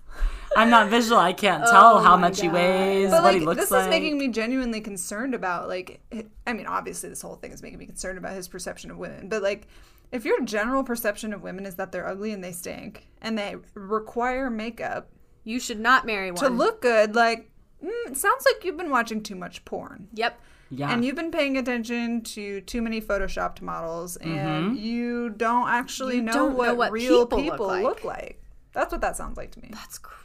him. 0.55 0.61
I'm 0.61 0.69
not 0.69 0.89
visual. 0.89 1.19
I 1.19 1.33
can't 1.33 1.63
tell 1.63 1.99
how 1.99 2.13
Oh 2.13 2.17
my 2.17 2.27
much 2.29 2.41
he 2.41 2.47
weighs, 2.49 3.09
But 3.09 3.23
what 3.23 3.33
like, 3.33 3.39
he 3.39 3.45
looks 3.45 3.59
this 3.61 3.71
like. 3.71 3.79
This 3.79 3.85
is 3.87 3.89
making 3.89 4.17
me 4.17 4.27
genuinely 4.29 4.81
concerned 4.81 5.33
about 5.33 5.67
like. 5.67 6.01
I 6.47 6.53
mean, 6.53 6.65
obviously, 6.67 7.09
this 7.09 7.21
whole 7.21 7.35
thing 7.35 7.51
is 7.51 7.61
making 7.61 7.79
me 7.79 7.85
concerned 7.85 8.17
about 8.17 8.33
his 8.33 8.47
perception 8.47 8.91
of 8.91 8.97
women. 8.97 9.29
But 9.29 9.41
like, 9.43 9.67
if 10.11 10.25
your 10.25 10.41
general 10.43 10.83
perception 10.83 11.33
of 11.33 11.41
women 11.41 11.65
is 11.65 11.75
that 11.75 11.91
they're 11.91 12.07
ugly 12.07 12.31
and 12.33 12.43
they 12.43 12.51
stink 12.51 13.07
and 13.21 13.37
they 13.37 13.55
require 13.75 14.49
makeup 14.49 15.09
You 15.43 15.59
should 15.59 15.79
not 15.79 16.05
marry 16.05 16.31
one. 16.31 16.41
to 16.43 16.49
look 16.49 16.81
good, 16.81 17.15
like, 17.15 17.49
mm, 17.83 17.89
it 18.07 18.17
sounds 18.17 18.45
like 18.45 18.65
you've 18.65 18.77
been 18.77 18.89
watching 18.91 19.23
too 19.23 19.35
much 19.35 19.63
porn. 19.63 20.09
Yep. 20.15 20.39
yeah. 20.69 20.91
And 20.91 21.05
you've 21.05 21.15
been 21.15 21.31
paying 21.31 21.57
attention 21.57 22.21
to 22.23 22.59
too 22.61 22.81
many 22.81 22.99
photoshopped 23.01 23.61
models, 23.61 24.17
and 24.17 24.77
you 24.77 25.29
don't 25.29 25.69
actually 25.69 26.15
You 26.17 26.23
know, 26.23 26.33
don't 26.33 26.51
know 26.51 26.57
what 26.57 26.77
what 26.77 26.91
real 26.91 27.25
people 27.25 27.41
people, 27.41 27.67
look 27.67 27.83
look, 27.83 28.03
like. 28.03 28.21
like. 28.21 28.37
That's 28.73 28.91
what 28.91 29.01
that 29.01 29.15
sounds 29.17 29.37
like 29.37 29.51
to 29.51 29.59
me. 29.61 29.69
That's 29.73 29.97
crazy. 29.97 30.17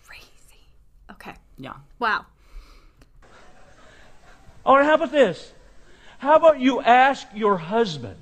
Okay. 1.11 1.34
yeah. 1.59 1.74
Wow. 1.98 2.26
Or 4.64 4.82
how 4.82 4.94
about 4.94 5.12
this? 5.12 5.52
How 6.18 6.36
about 6.36 6.59
you 6.59 6.80
ask 6.80 7.26
your 7.34 7.57
husband, 7.57 8.18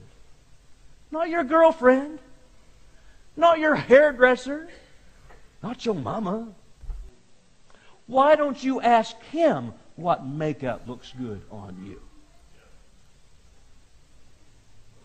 not 1.10 1.28
your 1.28 1.44
girlfriend, 1.44 2.18
not 3.36 3.58
your 3.58 3.74
hairdresser, 3.74 4.68
not 5.62 5.84
your 5.84 5.94
mama. 5.94 6.48
Why 8.06 8.36
don't 8.36 8.62
you 8.62 8.80
ask 8.80 9.18
him 9.24 9.72
what 9.96 10.26
makeup 10.26 10.82
looks 10.86 11.12
good 11.18 11.40
on 11.50 11.84
you? 11.86 12.00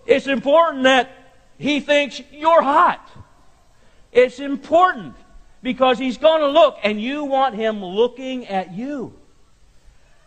It's 0.05 0.27
important 0.27 0.83
that 0.83 1.09
he 1.57 1.79
thinks 1.79 2.21
you're 2.31 2.61
hot. 2.61 3.09
It's 4.11 4.39
important 4.39 5.15
because 5.61 5.99
he's 5.99 6.17
going 6.17 6.41
to 6.41 6.47
look 6.47 6.77
and 6.83 7.01
you 7.01 7.25
want 7.25 7.55
him 7.55 7.83
looking 7.83 8.47
at 8.47 8.73
you. 8.73 9.13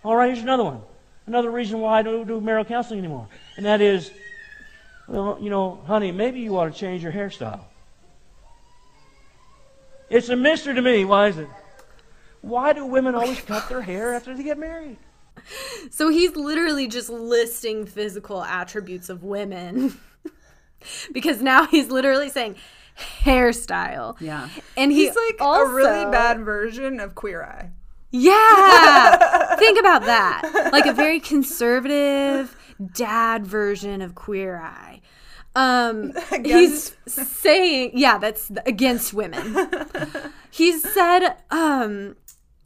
All 0.05 0.17
right, 0.17 0.29
here's 0.29 0.43
another 0.43 0.65
one. 0.65 0.81
Another 1.27 1.51
reason 1.51 1.81
why 1.81 1.99
I 1.99 2.03
don't 2.03 2.27
do 2.27 2.41
marital 2.41 2.65
counseling 2.65 2.99
anymore. 2.99 3.29
And 3.57 3.65
that 3.67 3.81
is, 3.81 4.11
well, 5.07 5.39
you 5.41 5.51
know, 5.51 5.81
honey, 5.87 6.11
maybe 6.11 6.41
you 6.41 6.57
ought 6.59 6.73
to 6.73 6.79
change 6.79 7.03
your 7.03 7.13
hairstyle. 7.13 7.61
It's 10.11 10.29
a 10.29 10.37
mystery 10.37 10.75
to 10.75 10.83
me. 10.83 11.05
Why 11.05 11.29
is 11.29 11.39
it? 11.39 11.49
Why 12.43 12.73
do 12.73 12.85
women 12.85 13.15
always 13.15 13.41
cut 13.41 13.69
their 13.69 13.81
hair 13.81 14.15
after 14.15 14.35
they 14.37 14.43
get 14.43 14.59
married? 14.59 14.99
So 15.91 16.09
he's 16.09 16.37
literally 16.37 16.89
just 16.89 17.09
listing 17.09 17.87
physical 17.87 18.43
attributes 18.43 19.09
of 19.09 19.23
women. 19.23 19.99
because 21.13 21.41
now 21.41 21.67
he's 21.67 21.89
literally 21.89 22.29
saying 22.29 22.57
hairstyle. 22.99 24.21
Yeah. 24.21 24.49
And 24.77 24.93
he 24.93 25.07
He's 25.07 25.17
like 25.17 25.41
also, 25.41 25.71
a 25.71 25.75
really 25.75 26.11
bad 26.11 26.41
version 26.41 27.01
of 27.01 27.15
Queer 27.15 27.43
Eye. 27.43 27.71
Yeah. 28.11 29.57
Think 29.59 29.79
about 29.79 30.05
that. 30.05 30.71
Like 30.73 30.87
a 30.87 30.93
very 30.93 31.21
conservative 31.21 32.57
dad 32.95 33.47
version 33.47 34.03
of 34.03 34.15
Queer 34.15 34.57
Eye. 34.59 35.01
Um, 35.55 36.13
he's 36.45 36.97
saying, 37.07 37.91
yeah, 37.95 38.19
that's 38.19 38.51
against 38.65 39.13
women. 39.13 39.69
he 40.51 40.79
said, 40.79 41.37
um, 41.51 42.17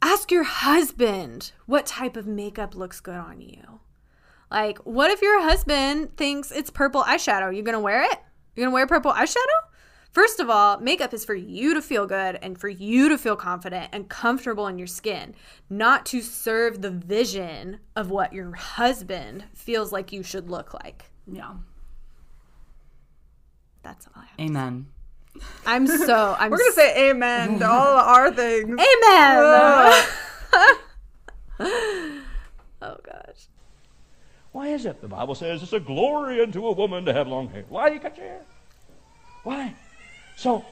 ask 0.01 0.31
your 0.31 0.43
husband 0.43 1.51
what 1.65 1.85
type 1.85 2.15
of 2.15 2.27
makeup 2.27 2.75
looks 2.75 3.01
good 3.01 3.15
on 3.15 3.41
you. 3.41 3.79
Like, 4.49 4.77
what 4.79 5.11
if 5.11 5.21
your 5.21 5.41
husband 5.41 6.15
thinks 6.15 6.51
it's 6.51 6.69
purple 6.69 7.03
eyeshadow? 7.03 7.53
You 7.53 7.61
gonna 7.63 7.81
wear 7.81 8.03
it? 8.03 8.19
You're 8.55 8.65
gonna 8.65 8.73
wear 8.73 8.87
purple 8.87 9.11
eyeshadow? 9.11 9.66
First 10.17 10.39
of 10.39 10.49
all, 10.49 10.79
makeup 10.79 11.13
is 11.13 11.23
for 11.23 11.35
you 11.35 11.75
to 11.75 11.81
feel 11.83 12.07
good 12.07 12.39
and 12.41 12.59
for 12.59 12.69
you 12.69 13.07
to 13.07 13.19
feel 13.19 13.35
confident 13.35 13.89
and 13.93 14.09
comfortable 14.09 14.65
in 14.65 14.79
your 14.79 14.87
skin, 14.87 15.35
not 15.69 16.07
to 16.07 16.21
serve 16.23 16.81
the 16.81 16.89
vision 16.89 17.81
of 17.95 18.09
what 18.09 18.33
your 18.33 18.55
husband 18.55 19.43
feels 19.53 19.91
like 19.91 20.11
you 20.11 20.23
should 20.23 20.49
look 20.49 20.73
like. 20.73 21.11
Yeah. 21.31 21.51
That's 23.83 24.07
all 24.07 24.13
I 24.15 24.21
have. 24.21 24.39
Amen. 24.39 24.87
I'm 25.67 25.85
so 25.85 26.35
I'm 26.39 26.49
We're 26.49 26.57
gonna 26.57 26.71
say 26.71 27.11
amen 27.11 27.59
to 27.59 27.69
all 27.69 27.99
our 27.99 28.31
things. 28.33 28.69
Amen. 28.69 28.79
oh 32.81 32.97
gosh. 33.03 33.49
Why 34.51 34.69
is 34.69 34.87
it? 34.87 34.99
The 34.99 35.09
Bible 35.09 35.35
says 35.35 35.61
it's 35.61 35.73
a 35.73 35.79
glory 35.79 36.41
unto 36.41 36.65
a 36.65 36.71
woman 36.71 37.05
to 37.05 37.13
have 37.13 37.27
long 37.27 37.49
hair. 37.49 37.65
Why 37.69 37.89
do 37.89 37.93
you 37.93 38.01
cut 38.01 38.17
your 38.17 38.25
hair? 38.25 38.41
Why? 39.43 39.75
So, 40.37 40.63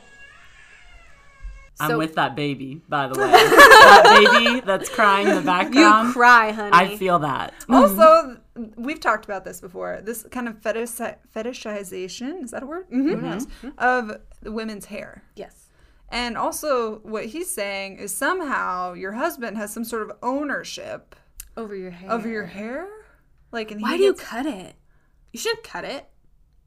I'm 1.80 1.90
So- 1.90 1.98
with 1.98 2.16
that 2.16 2.36
baby, 2.36 2.82
by 2.88 3.08
the 3.08 3.20
way. 3.20 3.30
that 3.32 4.04
baby 4.34 4.62
that's 4.62 4.88
crying 4.90 5.28
in 5.28 5.36
the 5.36 5.42
background. 5.42 5.76
You 5.76 5.82
background. 5.84 6.14
cry, 6.14 6.52
honey. 6.52 6.72
I 6.74 6.96
feel 6.96 7.20
that. 7.20 7.54
Also, 7.70 8.38
mm-hmm. 8.58 8.82
we've 8.82 9.00
talked 9.02 9.26
about 9.26 9.44
this 9.44 9.60
before. 9.60 10.00
This 10.02 10.24
kind 10.32 10.48
of 10.48 10.62
fetish 10.62 10.92
fetishization 11.36 12.44
is 12.44 12.52
that 12.52 12.64
a 12.64 12.66
word? 12.66 12.86
Mm-hmm. 12.86 13.10
Who 13.10 13.16
knows? 13.18 13.46
Mm-hmm. 13.48 13.70
Of 13.78 14.22
women's 14.44 14.86
hair. 14.86 15.24
yes. 15.36 15.64
And 16.10 16.38
also, 16.38 17.00
what 17.00 17.26
he's 17.26 17.50
saying 17.50 17.98
is 17.98 18.16
somehow 18.16 18.94
your 18.94 19.14
husband 19.14 19.58
has 19.58 19.74
some 19.74 19.84
sort 19.84 20.04
of 20.04 20.12
ownership 20.22 21.16
Over 21.58 21.76
your 21.76 21.90
hair. 21.90 22.12
over 22.12 22.30
your 22.30 22.46
hair. 22.46 22.88
Like, 23.52 23.72
and 23.72 23.80
he 23.80 23.84
Why 23.84 23.98
do 23.98 24.04
you 24.04 24.14
cut 24.14 24.46
it? 24.46 24.76
You 25.34 25.40
shouldn't 25.40 25.64
cut 25.64 25.84
it. 25.84 26.08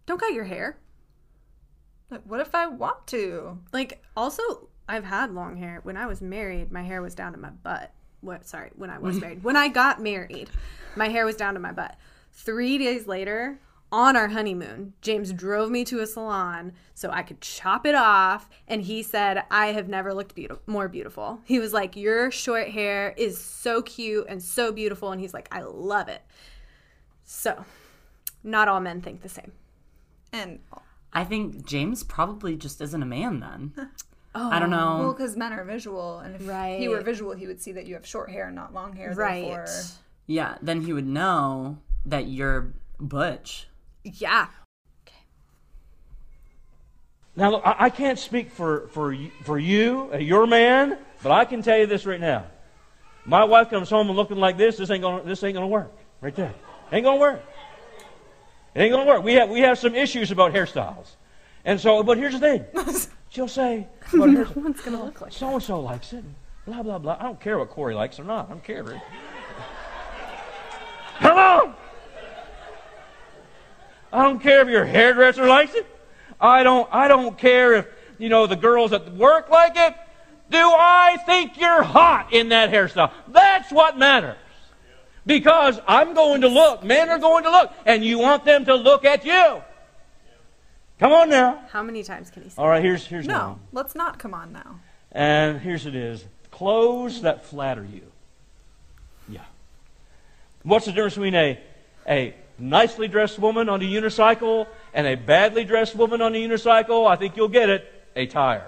Don't 0.07 0.19
cut 0.19 0.33
your 0.35 0.45
hair. 0.45 0.81
Like, 2.11 2.23
what 2.25 2.41
if 2.41 2.55
I 2.55 2.67
want 2.67 3.07
to? 3.09 3.59
Like 3.73 4.03
also, 4.17 4.69
I've 4.89 5.05
had 5.05 5.33
long 5.33 5.57
hair. 5.57 5.81
When 5.83 5.97
I 5.97 6.07
was 6.07 6.21
married, 6.21 6.73
my 6.73 6.83
hair 6.83 7.03
was 7.03 7.15
down 7.15 7.33
to 7.33 7.39
my 7.39 7.51
butt. 7.51 7.93
What? 8.21 8.47
Sorry, 8.47 8.71
when 8.77 8.91
I 8.91 8.99
was 8.99 9.21
married. 9.21 9.45
When 9.45 9.57
I 9.57 9.69
got 9.69 10.01
married, 10.01 10.51
my 10.97 11.09
hair 11.09 11.25
was 11.25 11.37
down 11.37 11.55
to 11.55 11.61
my 11.61 11.73
butt. 11.73 11.97
Three 12.33 12.79
days 12.79 13.07
later, 13.07 13.59
on 13.91 14.17
our 14.17 14.29
honeymoon, 14.29 14.93
James 15.01 15.33
drove 15.33 15.71
me 15.71 15.85
to 15.85 16.01
a 16.01 16.07
salon 16.07 16.73
so 16.95 17.11
I 17.11 17.23
could 17.23 17.41
chop 17.41 17.87
it 17.87 17.95
off, 17.95 18.49
and 18.67 18.83
he 18.83 19.03
said, 19.03 19.45
"I 19.51 19.69
have 19.69 19.89
never 19.89 20.13
looked 20.13 20.35
beautiful, 20.35 20.63
more 20.67 20.89
beautiful." 20.89 21.41
He 21.45 21.59
was 21.59 21.73
like, 21.73 21.97
"Your 21.97 22.31
short 22.31 22.69
hair 22.69 23.15
is 23.17 23.39
so 23.39 23.83
cute 23.83 24.27
and 24.29 24.43
so 24.43 24.73
beautiful," 24.73 25.13
and 25.13 25.21
he's 25.21 25.35
like, 25.35 25.49
"I 25.53 25.63
love 25.63 26.09
it." 26.09 26.23
So, 27.25 27.65
not 28.43 28.69
all 28.69 28.81
men 28.81 29.01
think 29.01 29.23
the 29.23 29.29
same. 29.29 29.53
And 30.33 30.61
I 31.13 31.25
think 31.25 31.67
James 31.67 32.03
probably 32.03 32.57
just 32.57 32.81
isn't 32.81 33.03
a 33.03 33.07
man 33.07 33.41
then. 33.41 33.73
Oh, 34.35 34.51
I 34.53 34.59
don't 34.59 34.71
know. 34.71 34.99
well, 35.01 35.13
because 35.13 35.37
men 35.37 35.53
are 35.53 35.65
visual, 35.65 36.19
and 36.19 36.37
if 36.37 36.79
he 36.79 36.89
were 36.89 37.01
visual, 37.01 37.35
he 37.35 37.47
would 37.47 37.61
see 37.61 37.73
that 37.73 37.87
you 37.87 37.95
have 37.95 38.07
short 38.07 38.31
hair, 38.31 38.47
and 38.47 38.57
not 38.57 38.75
long 38.75 38.95
hair. 38.95 39.13
Right. 39.15 39.47
Therefore, 39.47 39.85
yeah, 40.27 40.59
then 40.61 40.83
he 40.83 40.93
would 40.93 41.07
know 41.07 41.79
that 42.07 42.27
you're 42.27 42.75
butch. 43.01 43.69
Yeah. 44.05 44.49
Now, 47.35 47.53
look, 47.53 47.63
I, 47.65 47.77
I 47.79 47.91
can't 47.91 48.19
speak 48.19 48.51
for, 48.51 48.89
for, 48.89 49.17
for 49.45 49.59
you, 49.59 50.11
uh, 50.13 50.17
your 50.19 50.47
man, 50.47 50.99
but 51.23 51.31
I 51.31 51.45
can 51.45 51.63
tell 51.63 51.79
you 51.79 51.87
this 51.87 52.05
right 52.05 52.21
now. 52.21 52.47
My 53.25 53.45
wife 53.45 53.71
comes 53.71 53.89
home 53.89 54.09
and 54.09 54.17
looking 54.17 54.39
like 54.39 54.57
this, 54.57 54.77
this 54.77 54.91
ain't 54.91 55.03
gonna, 55.03 55.23
this 55.23 55.45
ain't 55.45 55.55
gonna 55.55 55.69
work. 55.69 55.93
Right 56.21 56.35
there. 56.35 56.53
Ain't 56.91 57.05
gonna 57.05 57.21
work. 57.21 57.41
It 58.79 58.83
ain't 58.83 58.93
gonna 58.93 59.07
work. 59.07 59.25
We 59.25 59.35
have, 59.35 59.51
we 59.51 59.59
have 59.63 59.77
some 59.77 59.97
issues 59.97 60.31
about 60.31 60.55
hairstyles. 60.55 61.17
And 61.65 61.81
so, 61.81 62.05
but 62.05 62.17
here's 62.17 62.39
the 62.39 62.39
thing. 62.39 62.65
She'll 63.29 63.49
say, 63.49 63.89
well, 64.13 64.31
here's, 64.31 64.55
One's 64.55 64.81
gonna 64.81 65.03
look 65.03 65.21
like. 65.21 65.33
so 65.33 65.55
and 65.55 65.61
so 65.61 65.81
likes 65.81 66.13
it. 66.13 66.23
Blah 66.65 66.85
blah 66.85 66.99
blah. 66.99 67.17
I 67.19 67.25
don't 67.25 67.41
care 67.41 67.59
what 67.59 67.71
Corey 67.71 67.97
likes 67.97 68.21
or 68.21 68.25
not. 68.25 68.47
I 68.47 68.51
don't 68.51 68.63
care. 68.63 68.85
Hello. 71.15 71.75
I 74.13 74.23
don't 74.23 74.41
care 74.41 74.61
if 74.61 74.69
your 74.69 74.85
hairdresser 74.85 75.49
likes 75.49 75.75
it. 75.75 75.85
I 76.41 76.63
don't. 76.63 76.89
I 76.93 77.09
don't 77.09 77.37
care 77.37 77.75
if 77.75 77.89
you 78.19 78.29
know 78.29 78.47
the 78.47 78.55
girls 78.55 78.93
at 78.93 79.13
work 79.13 79.51
like 79.51 79.73
it. 79.75 79.93
Do 80.51 80.57
I 80.57 81.19
think 81.27 81.59
you're 81.59 81.83
hot 81.83 82.33
in 82.33 82.51
that 82.51 82.71
hairstyle? 82.71 83.11
That's 83.27 83.73
what 83.73 83.99
matters. 83.99 84.37
Because 85.29 85.79
I'm 85.87 86.15
going 86.15 86.41
to 86.41 86.49
look. 86.49 86.83
Men 86.83 87.11
are 87.11 87.19
going 87.19 87.45
to 87.45 87.51
look, 87.51 87.71
and 87.85 88.03
you 88.03 88.19
want 88.19 88.47
them 88.47 88.65
to 88.65 88.75
look 88.75 89.05
at 89.05 89.27
you. 89.27 89.63
Come 90.99 91.13
on 91.13 91.29
now. 91.29 91.63
How 91.71 91.83
many 91.83 92.03
times 92.03 92.31
can 92.31 92.43
he 92.43 92.49
say? 92.49 92.55
All 92.61 92.67
right. 92.67 92.83
Here's 92.83 93.07
here's 93.07 93.27
No, 93.27 93.39
one. 93.51 93.61
let's 93.73 93.95
not 93.95 94.19
come 94.19 94.33
on 94.33 94.53
now. 94.53 94.81
And 95.13 95.61
here's 95.61 95.85
it 95.87 95.95
is 95.95 96.25
clothes 96.51 97.23
that 97.23 97.45
flatter 97.45 97.85
you. 97.85 98.03
Yeah. 99.29 99.43
What's 100.63 100.87
the 100.87 100.93
difference 100.93 101.15
between 101.15 101.35
a, 101.35 101.61
a 102.09 102.35
nicely 102.59 103.07
dressed 103.07 103.39
woman 103.39 103.69
on 103.69 103.83
a 103.83 103.85
unicycle 103.85 104.67
and 104.95 105.07
a 105.07 105.15
badly 105.15 105.65
dressed 105.65 105.95
woman 105.95 106.23
on 106.23 106.35
a 106.35 106.39
unicycle? 106.39 107.07
I 107.07 107.17
think 107.17 107.37
you'll 107.37 107.49
get 107.49 107.69
it. 107.69 107.93
A 108.17 108.27
tire. 108.27 108.67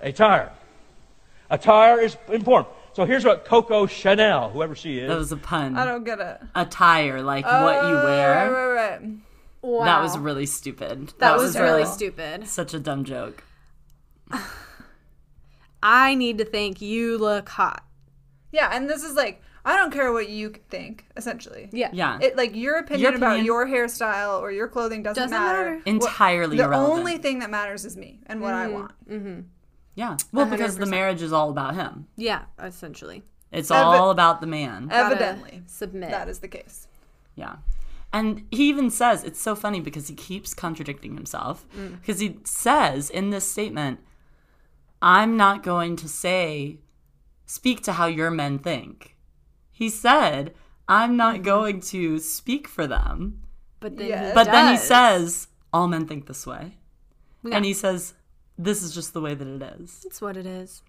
A 0.00 0.12
tire. 0.12 0.50
A 1.50 1.58
tire 1.58 2.00
is 2.00 2.16
important. 2.32 2.74
So 2.92 3.04
here's 3.04 3.24
what 3.24 3.44
Coco 3.44 3.86
Chanel, 3.86 4.50
whoever 4.50 4.74
she 4.74 4.98
is. 4.98 5.08
That 5.08 5.18
was 5.18 5.32
a 5.32 5.36
pun. 5.36 5.76
I 5.76 5.84
don't 5.84 6.04
get 6.04 6.20
it. 6.20 6.40
Attire, 6.54 7.22
like 7.22 7.44
what 7.44 7.84
you 7.84 7.98
Oh, 7.98 8.04
wear. 8.04 8.50
Right, 8.50 8.50
right, 8.50 9.00
right. 9.00 9.10
Wow. 9.62 9.84
That 9.84 10.02
was 10.02 10.18
really 10.18 10.46
stupid. 10.46 11.12
That 11.18 11.36
was 11.36 11.54
really 11.54 11.82
terrible. 11.84 11.92
stupid. 11.92 12.48
such 12.48 12.74
a 12.74 12.80
dumb 12.80 13.04
joke. 13.04 13.44
I 15.82 16.14
need 16.14 16.38
to 16.38 16.44
think 16.44 16.80
you 16.80 17.18
look 17.18 17.48
hot. 17.48 17.84
Yeah, 18.52 18.70
and 18.72 18.88
this 18.88 19.02
is 19.02 19.14
like 19.14 19.42
I 19.64 19.76
don't 19.76 19.92
care 19.92 20.12
what 20.12 20.28
you 20.28 20.54
think. 20.70 21.06
Essentially, 21.16 21.68
Yeah. 21.72 21.90
Yeah. 21.92 22.18
It 22.20 22.36
like 22.36 22.56
your 22.56 22.78
opinion, 22.78 23.02
Your 23.02 23.14
about 23.14 23.44
your 23.44 23.66
hairstyle 23.66 24.40
or 24.40 24.50
your 24.50 24.68
clothing 24.68 25.02
doesn't, 25.02 25.22
Doesn't 25.22 25.38
matter. 25.38 25.70
matter. 25.70 25.82
Entirely 25.86 26.56
the 26.56 26.64
irrelevant. 26.64 26.98
only 26.98 27.18
thing 27.18 27.40
that 27.40 27.50
matters 27.50 27.84
is 27.84 27.96
me 27.96 28.20
and 28.26 28.40
what 28.40 28.54
I 28.54 28.66
mm-hmm. 28.66 28.74
want. 28.74 29.08
Mm-hmm. 29.08 29.40
Yeah. 29.94 30.16
Well, 30.32 30.46
because 30.46 30.78
the 30.78 30.86
marriage 30.86 31.22
is 31.22 31.32
all 31.32 31.50
about 31.50 31.74
him. 31.74 32.06
Yeah, 32.16 32.42
essentially. 32.62 33.22
It's 33.52 33.70
Evi- 33.70 33.76
all 33.76 34.10
about 34.10 34.40
the 34.40 34.46
man. 34.46 34.88
Evidently, 34.90 35.62
submit. 35.66 36.10
that 36.10 36.28
is 36.28 36.38
the 36.38 36.48
case. 36.48 36.86
Yeah. 37.34 37.56
And 38.12 38.46
he 38.50 38.68
even 38.68 38.90
says, 38.90 39.24
it's 39.24 39.40
so 39.40 39.54
funny 39.54 39.80
because 39.80 40.08
he 40.08 40.14
keeps 40.14 40.54
contradicting 40.54 41.14
himself. 41.14 41.64
Mm. 41.76 42.00
Because 42.00 42.20
he 42.20 42.38
says 42.44 43.08
in 43.10 43.30
this 43.30 43.50
statement, 43.50 44.00
I'm 45.00 45.36
not 45.36 45.62
going 45.62 45.96
to 45.96 46.08
say, 46.08 46.78
speak 47.46 47.82
to 47.84 47.92
how 47.92 48.06
your 48.06 48.30
men 48.30 48.58
think. 48.58 49.16
He 49.70 49.88
said, 49.88 50.54
I'm 50.88 51.16
not 51.16 51.34
mm-hmm. 51.36 51.44
going 51.44 51.80
to 51.82 52.18
speak 52.18 52.66
for 52.66 52.86
them. 52.86 53.42
but 53.78 53.96
then 53.96 54.08
Yes. 54.08 54.28
he 54.28 54.34
But 54.34 54.44
then 54.50 54.72
he 54.72 54.76
says, 54.76 55.48
all 55.72 55.86
men 55.86 56.06
think 56.06 56.26
this 56.26 56.46
way. 56.46 56.76
Yeah. 57.44 57.56
And 57.56 57.64
he 57.64 57.72
says, 57.72 58.14
this 58.64 58.82
is 58.82 58.94
just 58.94 59.12
the 59.12 59.20
way 59.20 59.34
that 59.34 59.46
it 59.46 59.62
is. 59.80 60.02
It's 60.04 60.20
what 60.20 60.36
it 60.36 60.46
is. 60.46 60.82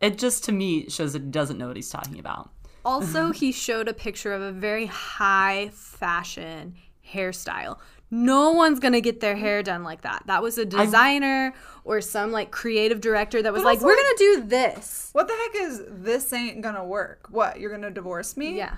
It 0.00 0.18
just 0.18 0.44
to 0.44 0.52
me 0.52 0.88
shows 0.88 1.12
that 1.12 1.22
he 1.22 1.28
doesn't 1.28 1.58
know 1.58 1.68
what 1.68 1.76
he's 1.76 1.90
talking 1.90 2.18
about. 2.18 2.50
Also, 2.84 3.32
he 3.42 3.52
showed 3.52 3.88
a 3.88 3.94
picture 3.94 4.32
of 4.32 4.42
a 4.42 4.52
very 4.52 4.86
high 4.86 5.70
fashion 5.72 6.74
hairstyle. 7.12 7.78
No 8.10 8.52
one's 8.52 8.78
gonna 8.78 9.00
get 9.00 9.20
their 9.20 9.34
hair 9.34 9.62
done 9.62 9.82
like 9.82 10.02
that. 10.02 10.22
That 10.26 10.42
was 10.42 10.58
a 10.58 10.64
designer 10.64 11.52
or 11.84 12.00
some 12.00 12.30
like 12.30 12.50
creative 12.52 13.00
director 13.00 13.42
that 13.42 13.52
was 13.52 13.64
like, 13.64 13.76
also, 13.78 13.86
"We're 13.86 13.96
like- 13.96 14.02
gonna 14.04 14.18
do 14.18 14.42
this." 14.46 15.10
What 15.12 15.26
the 15.26 15.34
heck 15.34 15.62
is 15.68 15.82
this 15.88 16.32
ain't 16.32 16.62
gonna 16.62 16.84
work? 16.84 17.26
What 17.30 17.58
you're 17.58 17.70
gonna 17.70 17.90
divorce 17.90 18.36
me? 18.36 18.56
Yeah, 18.56 18.76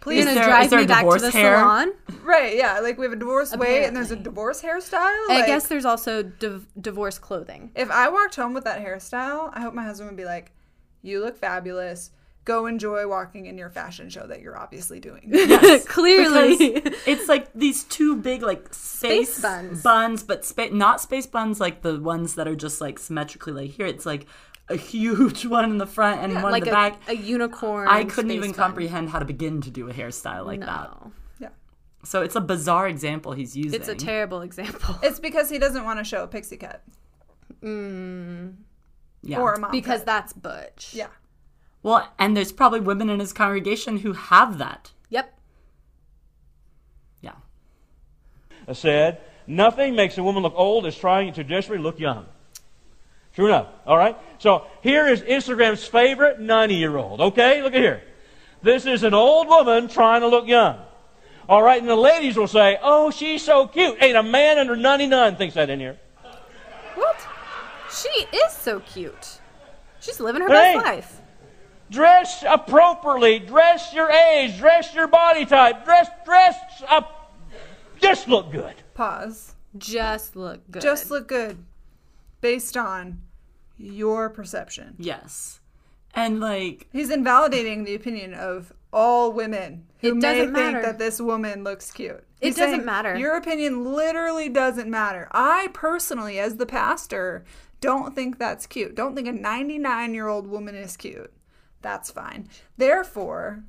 please. 0.00 0.24
you're 0.24 0.34
there- 0.34 0.44
drive 0.44 0.64
is 0.64 0.70
there 0.70 0.80
me 0.80 0.86
back 0.86 1.08
to 1.08 1.18
the 1.18 1.30
hair? 1.30 1.58
salon. 1.58 1.92
Right? 2.22 2.56
Yeah. 2.56 2.80
Like 2.80 2.98
we 2.98 3.04
have 3.04 3.12
a 3.12 3.16
divorce 3.16 3.54
way, 3.56 3.84
and 3.84 3.94
there's 3.96 4.10
a 4.10 4.16
divorce 4.16 4.62
hairstyle. 4.62 5.28
I 5.30 5.44
guess 5.46 5.68
there's 5.68 5.84
also 5.84 6.22
div- 6.22 6.66
divorce 6.80 7.18
clothing. 7.18 7.70
if 7.74 7.90
I 7.90 8.08
walked 8.08 8.36
home 8.36 8.54
with 8.54 8.64
that 8.64 8.84
hairstyle, 8.84 9.50
I 9.54 9.60
hope 9.60 9.74
my 9.74 9.84
husband 9.84 10.10
would 10.10 10.16
be 10.16 10.24
like, 10.24 10.52
"You 11.02 11.20
look 11.22 11.36
fabulous. 11.38 12.10
Go 12.46 12.64
enjoy 12.66 13.06
walking 13.06 13.44
in 13.46 13.58
your 13.58 13.68
fashion 13.68 14.08
show 14.08 14.26
that 14.26 14.40
you're 14.40 14.56
obviously 14.58 14.98
doing." 15.00 15.30
Clearly, 15.86 16.72
Because 16.80 16.98
it's 17.06 17.28
like 17.28 17.52
these 17.54 17.84
two 17.84 18.16
big 18.16 18.42
like 18.42 18.72
space, 18.72 19.34
Space 19.34 19.42
buns. 19.42 19.82
buns, 19.82 20.22
but 20.22 20.44
spa- 20.44 20.68
not 20.72 21.00
space 21.00 21.26
buns 21.26 21.60
like 21.60 21.82
the 21.82 22.00
ones 22.00 22.34
that 22.36 22.48
are 22.48 22.56
just 22.56 22.80
like 22.80 22.98
symmetrically 22.98 23.52
like 23.52 23.70
here. 23.70 23.86
It's 23.86 24.06
like 24.06 24.26
a 24.70 24.76
huge 24.76 25.44
one 25.56 25.64
in 25.64 25.78
the 25.78 25.86
front 25.86 26.20
and 26.22 26.34
one 26.42 26.52
like 26.52 26.62
in 26.62 26.66
the 26.66 26.70
a, 26.70 26.74
back. 26.74 27.08
a 27.08 27.14
unicorn. 27.16 27.88
I 27.88 28.04
couldn't 28.04 28.30
space 28.30 28.36
even 28.36 28.50
bun. 28.52 28.56
comprehend 28.58 29.10
how 29.10 29.18
to 29.18 29.24
begin 29.24 29.60
to 29.62 29.70
do 29.70 29.88
a 29.90 29.92
hairstyle 29.92 30.46
like 30.46 30.60
that. 30.60 30.90
No, 30.90 31.12
yeah. 31.40 31.48
So 32.04 32.22
it's 32.22 32.36
a 32.36 32.40
bizarre 32.40 32.88
example 32.88 33.32
he's 33.32 33.56
using. 33.56 33.78
it's 33.78 33.88
a 33.88 33.94
terrible 33.94 34.40
example 34.42 34.96
It's 35.02 35.20
because 35.20 35.50
he 35.50 35.58
doesn't 35.58 35.84
want 35.84 35.98
to 35.98 36.04
show 36.04 36.22
a 36.22 36.26
pixie 36.26 36.56
cut 36.56 36.82
Mmm. 37.62 38.54
yeah. 39.22 39.38
or 39.40 39.54
a 39.54 39.58
mom 39.60 39.70
because 39.72 40.00
cut. 40.00 40.06
that's 40.06 40.32
butch. 40.32 40.94
yeah. 40.94 41.08
well, 41.82 42.08
and 42.18 42.36
there's 42.36 42.52
probably 42.52 42.80
women 42.80 43.10
in 43.10 43.20
his 43.20 43.32
congregation 43.34 43.98
who 43.98 44.12
have 44.14 44.56
that. 44.58 44.92
Yep. 45.10 45.38
Yeah. 47.20 47.32
I 48.68 48.72
said, 48.72 49.20
nothing 49.46 49.94
makes 49.96 50.16
a 50.16 50.22
woman 50.22 50.42
look 50.42 50.54
old 50.56 50.86
as 50.86 50.96
trying 50.96 51.32
to 51.34 51.42
desperately 51.44 51.82
look 51.82 51.98
young. 51.98 52.26
True 53.40 53.48
enough. 53.48 53.68
All 53.86 53.96
right? 53.96 54.18
So 54.38 54.66
here 54.82 55.08
is 55.08 55.22
Instagram's 55.22 55.86
favorite 55.86 56.40
90 56.40 56.74
year 56.74 56.98
old. 56.98 57.22
Okay? 57.22 57.62
Look 57.62 57.72
at 57.72 57.80
here. 57.80 58.02
This 58.60 58.84
is 58.84 59.02
an 59.02 59.14
old 59.14 59.48
woman 59.48 59.88
trying 59.88 60.20
to 60.20 60.28
look 60.28 60.46
young. 60.46 60.78
All 61.48 61.62
right? 61.62 61.80
And 61.80 61.88
the 61.88 61.96
ladies 61.96 62.36
will 62.36 62.46
say, 62.46 62.78
oh, 62.82 63.10
she's 63.10 63.42
so 63.42 63.66
cute. 63.66 63.96
Ain't 64.02 64.18
a 64.18 64.22
man 64.22 64.58
under 64.58 64.76
99 64.76 65.36
thinks 65.36 65.54
that 65.54 65.70
in 65.70 65.80
here. 65.80 65.98
What? 66.96 67.16
She 67.90 68.10
is 68.36 68.52
so 68.52 68.80
cute. 68.80 69.38
She's 70.00 70.20
living 70.20 70.42
her 70.42 70.48
Hey. 70.48 70.74
best 70.74 70.84
life. 70.84 71.20
Dress 71.90 72.44
appropriately. 72.46 73.38
Dress 73.38 73.94
your 73.94 74.10
age. 74.10 74.58
Dress 74.58 74.94
your 74.94 75.06
body 75.06 75.46
type. 75.46 75.86
Dress, 75.86 76.10
dress 76.26 76.56
up. 76.90 77.32
Just 78.02 78.28
look 78.28 78.52
good. 78.52 78.74
Pause. 78.92 79.54
Just 79.78 80.36
look 80.36 80.60
good. 80.70 80.82
Just 80.82 81.10
look 81.10 81.26
good, 81.26 81.64
based 82.42 82.76
on 82.76 83.22
your 83.80 84.30
perception. 84.30 84.94
Yes. 84.98 85.60
And 86.14 86.40
like 86.40 86.88
He's 86.92 87.10
invalidating 87.10 87.84
the 87.84 87.94
opinion 87.94 88.34
of 88.34 88.72
all 88.92 89.32
women 89.32 89.86
who 90.00 90.08
It 90.08 90.14
may 90.16 90.20
doesn't 90.20 90.54
think 90.54 90.72
matter. 90.72 90.82
that 90.82 90.98
this 90.98 91.20
woman 91.20 91.62
looks 91.64 91.90
cute. 91.92 92.24
It 92.40 92.56
doesn't 92.56 92.70
saying, 92.76 92.84
matter. 92.84 93.16
Your 93.16 93.36
opinion 93.36 93.84
literally 93.94 94.48
doesn't 94.48 94.90
matter. 94.90 95.28
I 95.30 95.68
personally, 95.72 96.38
as 96.40 96.56
the 96.56 96.66
pastor, 96.66 97.44
don't 97.80 98.14
think 98.14 98.38
that's 98.38 98.66
cute. 98.66 98.94
Don't 98.94 99.14
think 99.14 99.28
a 99.28 99.32
99 99.32 100.14
year 100.14 100.26
old 100.26 100.46
woman 100.46 100.74
is 100.74 100.96
cute. 100.96 101.32
That's 101.82 102.10
fine. 102.10 102.48
Therefore, 102.76 103.62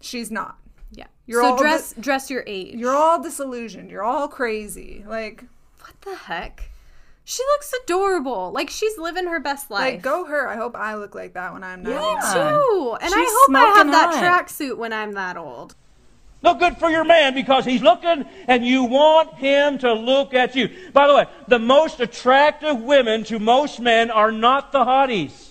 she's 0.00 0.30
not. 0.30 0.58
yeah. 0.92 1.06
You're 1.26 1.42
so 1.42 1.48
all 1.52 1.56
dress 1.58 1.94
dress 1.98 2.30
your 2.30 2.44
age. 2.46 2.74
You're 2.76 2.94
all 2.94 3.20
disillusioned. 3.22 3.90
You're 3.90 4.02
all 4.04 4.28
crazy. 4.28 5.04
Like, 5.06 5.44
what 5.80 6.00
the 6.02 6.14
heck? 6.14 6.70
She 7.24 7.42
looks 7.44 7.72
adorable. 7.84 8.50
Like 8.52 8.68
she's 8.68 8.98
living 8.98 9.26
her 9.26 9.40
best 9.40 9.70
life. 9.70 9.80
like 9.94 10.02
go 10.02 10.24
her. 10.24 10.48
I 10.48 10.56
hope 10.56 10.76
I 10.76 10.94
look 10.96 11.14
like 11.14 11.34
that 11.34 11.52
when 11.52 11.62
I'm 11.62 11.82
99. 11.82 12.02
Yeah. 12.02 12.32
too. 12.34 12.96
And 13.00 13.14
I 13.14 13.26
hope 13.28 13.56
I 13.56 13.78
have 13.78 13.90
that 13.90 14.14
tracksuit 14.14 14.76
when 14.76 14.92
I'm 14.92 15.12
that 15.12 15.36
old. 15.36 15.76
Look 16.42 16.58
good 16.58 16.76
for 16.76 16.90
your 16.90 17.04
man 17.04 17.34
because 17.34 17.64
he's 17.64 17.82
looking 17.82 18.24
and 18.48 18.66
you 18.66 18.82
want 18.82 19.34
him 19.34 19.78
to 19.78 19.92
look 19.92 20.34
at 20.34 20.56
you. 20.56 20.70
By 20.92 21.06
the 21.06 21.14
way, 21.14 21.26
the 21.46 21.60
most 21.60 22.00
attractive 22.00 22.80
women 22.80 23.22
to 23.24 23.38
most 23.38 23.78
men 23.78 24.10
are 24.10 24.32
not 24.32 24.72
the 24.72 24.80
hotties. 24.84 25.50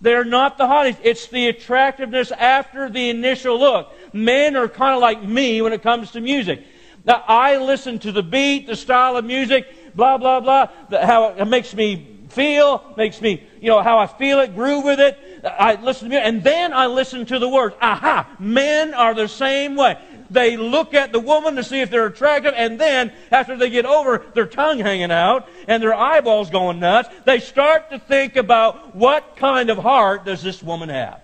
They're 0.00 0.24
not 0.24 0.56
the 0.56 0.64
hotties. 0.64 0.96
It's 1.02 1.28
the 1.28 1.48
attractiveness 1.48 2.32
after 2.32 2.88
the 2.88 3.10
initial 3.10 3.58
look. 3.58 3.92
Men 4.14 4.56
are 4.56 4.68
kind 4.68 4.94
of 4.94 5.02
like 5.02 5.22
me 5.22 5.60
when 5.60 5.74
it 5.74 5.82
comes 5.82 6.10
to 6.12 6.20
music. 6.20 6.64
Now, 7.04 7.22
I 7.26 7.58
listen 7.58 7.98
to 8.00 8.12
the 8.12 8.22
beat, 8.22 8.66
the 8.66 8.76
style 8.76 9.16
of 9.16 9.24
music, 9.24 9.66
blah, 9.94 10.18
blah, 10.18 10.40
blah, 10.40 10.68
how 10.90 11.30
it 11.30 11.44
makes 11.46 11.74
me 11.74 12.08
feel, 12.30 12.94
makes 12.96 13.20
me, 13.20 13.42
you 13.60 13.68
know, 13.68 13.82
how 13.82 13.98
I 13.98 14.06
feel 14.06 14.40
it, 14.40 14.54
groove 14.54 14.84
with 14.84 15.00
it. 15.00 15.18
I 15.44 15.74
listen 15.74 16.10
to 16.10 16.16
it, 16.16 16.22
and 16.24 16.42
then 16.42 16.72
I 16.72 16.86
listen 16.86 17.26
to 17.26 17.38
the 17.38 17.48
words. 17.48 17.74
Aha! 17.80 18.36
Men 18.38 18.94
are 18.94 19.14
the 19.14 19.28
same 19.28 19.76
way. 19.76 19.98
They 20.30 20.56
look 20.56 20.94
at 20.94 21.12
the 21.12 21.20
woman 21.20 21.56
to 21.56 21.64
see 21.64 21.80
if 21.80 21.90
they're 21.90 22.06
attractive, 22.06 22.54
and 22.56 22.80
then, 22.80 23.12
after 23.30 23.56
they 23.56 23.68
get 23.68 23.84
over 23.84 24.24
their 24.34 24.46
tongue 24.46 24.78
hanging 24.78 25.10
out 25.10 25.46
and 25.68 25.82
their 25.82 25.94
eyeballs 25.94 26.48
going 26.48 26.80
nuts, 26.80 27.10
they 27.26 27.38
start 27.38 27.90
to 27.90 27.98
think 27.98 28.36
about 28.36 28.96
what 28.96 29.36
kind 29.36 29.68
of 29.68 29.76
heart 29.76 30.24
does 30.24 30.42
this 30.42 30.62
woman 30.62 30.88
have. 30.88 31.20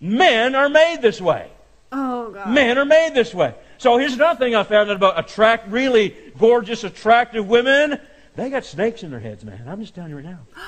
Men 0.00 0.54
are 0.54 0.68
made 0.68 0.98
this 1.00 1.20
way. 1.20 1.50
Oh 1.90 2.30
God. 2.30 2.50
Men 2.50 2.76
are 2.76 2.84
made 2.84 3.14
this 3.14 3.32
way. 3.32 3.54
So 3.78 3.96
here's 3.96 4.14
another 4.14 4.38
thing 4.38 4.54
I 4.56 4.64
found 4.64 4.90
out 4.90 4.96
about 4.96 5.18
attract 5.18 5.68
really 5.68 6.14
gorgeous, 6.36 6.82
attractive 6.82 7.46
women. 7.48 8.00
They 8.34 8.50
got 8.50 8.64
snakes 8.64 9.04
in 9.04 9.10
their 9.10 9.20
heads, 9.20 9.44
man. 9.44 9.64
I'm 9.68 9.80
just 9.80 9.94
telling 9.94 10.10
you 10.10 10.16
right 10.16 10.24
now. 10.24 10.40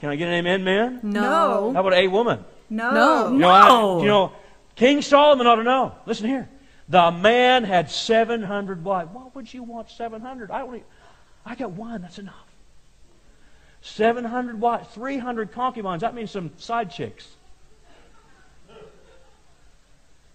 Can 0.00 0.10
I 0.10 0.16
get 0.16 0.28
an 0.28 0.34
amen, 0.34 0.62
man? 0.62 1.00
No. 1.02 1.72
How 1.72 1.80
about 1.80 1.94
a 1.94 2.06
woman? 2.08 2.44
No. 2.68 2.92
No. 2.92 3.32
You 3.32 3.38
know, 3.38 3.48
I, 3.48 4.00
you 4.00 4.08
know, 4.08 4.32
King 4.76 5.00
Solomon 5.00 5.46
ought 5.46 5.56
to 5.56 5.62
know. 5.62 5.94
Listen 6.06 6.26
here. 6.26 6.48
The 6.88 7.10
man 7.10 7.64
had 7.64 7.90
700 7.90 8.84
wives. 8.84 9.10
Why 9.12 9.24
would 9.32 9.52
you 9.52 9.62
want 9.62 9.90
700? 9.90 10.50
I 10.50 10.62
only, 10.62 10.82
I 11.46 11.54
got 11.54 11.70
one. 11.70 12.02
That's 12.02 12.18
enough. 12.18 12.34
700 13.80 14.60
wives, 14.60 14.88
300 14.92 15.52
concubines. 15.52 16.02
That 16.02 16.14
means 16.14 16.30
some 16.30 16.50
side 16.58 16.90
chicks. 16.90 17.26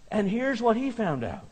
And 0.09 0.29
here's 0.29 0.61
what 0.61 0.77
he 0.77 0.91
found 0.91 1.23
out. 1.23 1.45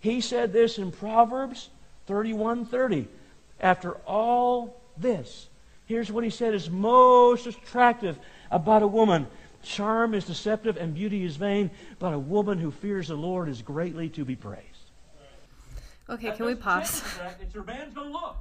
He 0.00 0.20
said 0.20 0.52
this 0.52 0.78
in 0.78 0.90
Proverbs 0.90 1.70
31:30. 2.08 3.06
After 3.60 3.92
all 4.06 4.80
this, 4.96 5.48
here's 5.86 6.10
what 6.10 6.24
he 6.24 6.30
said 6.30 6.54
is 6.54 6.68
most 6.68 7.46
attractive 7.46 8.18
about 8.50 8.82
a 8.82 8.86
woman. 8.86 9.28
Charm 9.62 10.14
is 10.14 10.24
deceptive 10.24 10.76
and 10.76 10.92
beauty 10.92 11.24
is 11.24 11.36
vain, 11.36 11.70
but 12.00 12.12
a 12.12 12.18
woman 12.18 12.58
who 12.58 12.72
fears 12.72 13.08
the 13.08 13.14
Lord 13.14 13.48
is 13.48 13.62
greatly 13.62 14.08
to 14.10 14.24
be 14.24 14.34
praised. 14.34 14.66
Okay, 16.10 16.32
can 16.32 16.46
we 16.46 16.56
pause? 16.56 17.02
It's 17.40 17.54
your 17.54 17.62
man's 17.62 17.94
gonna 17.94 18.10
look. 18.10 18.36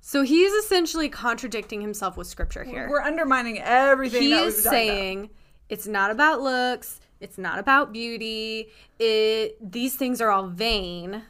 So 0.00 0.22
he's 0.22 0.52
essentially 0.52 1.08
contradicting 1.08 1.80
himself 1.80 2.16
with 2.16 2.26
scripture 2.26 2.62
here. 2.62 2.88
We're 2.88 3.00
undermining 3.00 3.58
everything. 3.60 4.22
he 4.22 4.30
that 4.30 4.44
is 4.44 4.54
we've 4.56 4.64
talked 4.64 4.66
about. 4.66 4.70
saying 4.70 5.30
it's 5.68 5.86
not 5.86 6.10
about 6.10 6.42
looks, 6.42 7.00
it's 7.24 7.38
not 7.38 7.58
about 7.58 7.92
beauty. 7.92 8.68
It 8.98 9.56
these 9.72 9.96
things 9.96 10.20
are 10.20 10.30
all 10.30 10.46
vain, 10.46 11.22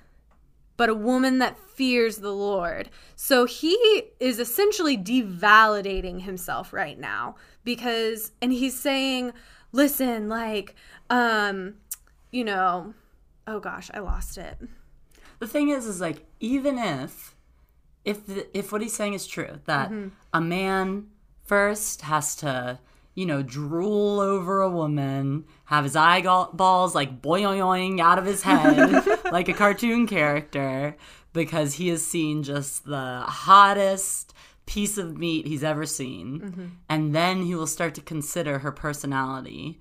but 0.77 0.89
a 0.89 0.95
woman 0.95 1.39
that 1.39 1.57
fears 1.57 2.17
the 2.17 2.33
Lord. 2.33 2.91
So 3.17 3.47
he 3.47 3.77
is 4.19 4.39
essentially 4.39 4.99
devalidating 4.99 6.23
himself 6.23 6.73
right 6.73 6.99
now 6.99 7.37
because 7.63 8.33
and 8.43 8.53
he's 8.53 8.79
saying, 8.79 9.33
listen, 9.73 10.29
like 10.29 10.75
um 11.09 11.75
you 12.33 12.45
know, 12.45 12.93
oh 13.47 13.61
gosh, 13.61 13.89
I 13.95 14.01
lost 14.01 14.37
it. 14.37 14.59
The 15.39 15.47
thing 15.47 15.69
is, 15.69 15.87
is 15.87 16.01
like 16.01 16.27
even 16.41 16.79
if, 16.79 17.37
if 18.05 18.27
the, 18.27 18.59
if 18.59 18.73
what 18.73 18.83
he's 18.83 18.95
saying 18.95 19.15
is 19.15 19.27
true, 19.27 19.61
that 19.67 19.93
a 20.33 20.41
man 20.41 21.07
first 21.45 22.03
has 22.03 22.35
to, 22.37 22.81
you 23.15 23.27
know, 23.27 23.43
drool 23.43 24.19
over 24.19 24.61
a 24.61 24.71
woman, 24.71 25.45
have 25.67 25.85
his 25.85 25.97
eyeballs 25.97 26.95
like 26.95 27.23
boing 27.23 28.01
out 28.01 28.19
of 28.19 28.27
his 28.27 28.43
head, 28.43 29.07
like 29.33 29.49
a 29.49 29.55
cartoon 29.55 30.07
character, 30.07 30.97
because 31.33 31.75
he 31.75 31.89
has 31.89 32.05
seen 32.05 32.43
just 32.43 32.85
the 32.87 33.21
hottest 33.21 34.35
piece 34.67 34.99
of 34.99 35.17
meat 35.17 35.47
he's 35.47 35.63
ever 35.63 35.87
seen, 35.87 36.41
mm-hmm. 36.41 36.67
and 36.89 37.15
then 37.15 37.43
he 37.43 37.55
will 37.55 37.67
start 37.67 37.95
to 37.95 38.01
consider 38.01 38.61
her 38.61 38.73
personality. 38.73 39.79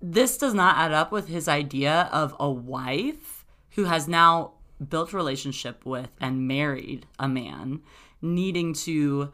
This 0.00 0.36
does 0.36 0.52
not 0.52 0.76
add 0.76 0.92
up 0.92 1.12
with 1.12 1.28
his 1.28 1.48
idea 1.48 2.08
of 2.12 2.34
a 2.40 2.50
wife 2.50 3.44
who 3.70 3.84
has 3.84 4.08
now 4.08 4.54
built 4.88 5.12
a 5.12 5.16
relationship 5.16 5.86
with 5.86 6.10
and 6.20 6.48
married 6.48 7.06
a 7.18 7.28
man 7.28 7.80
needing 8.20 8.74
to 8.74 9.32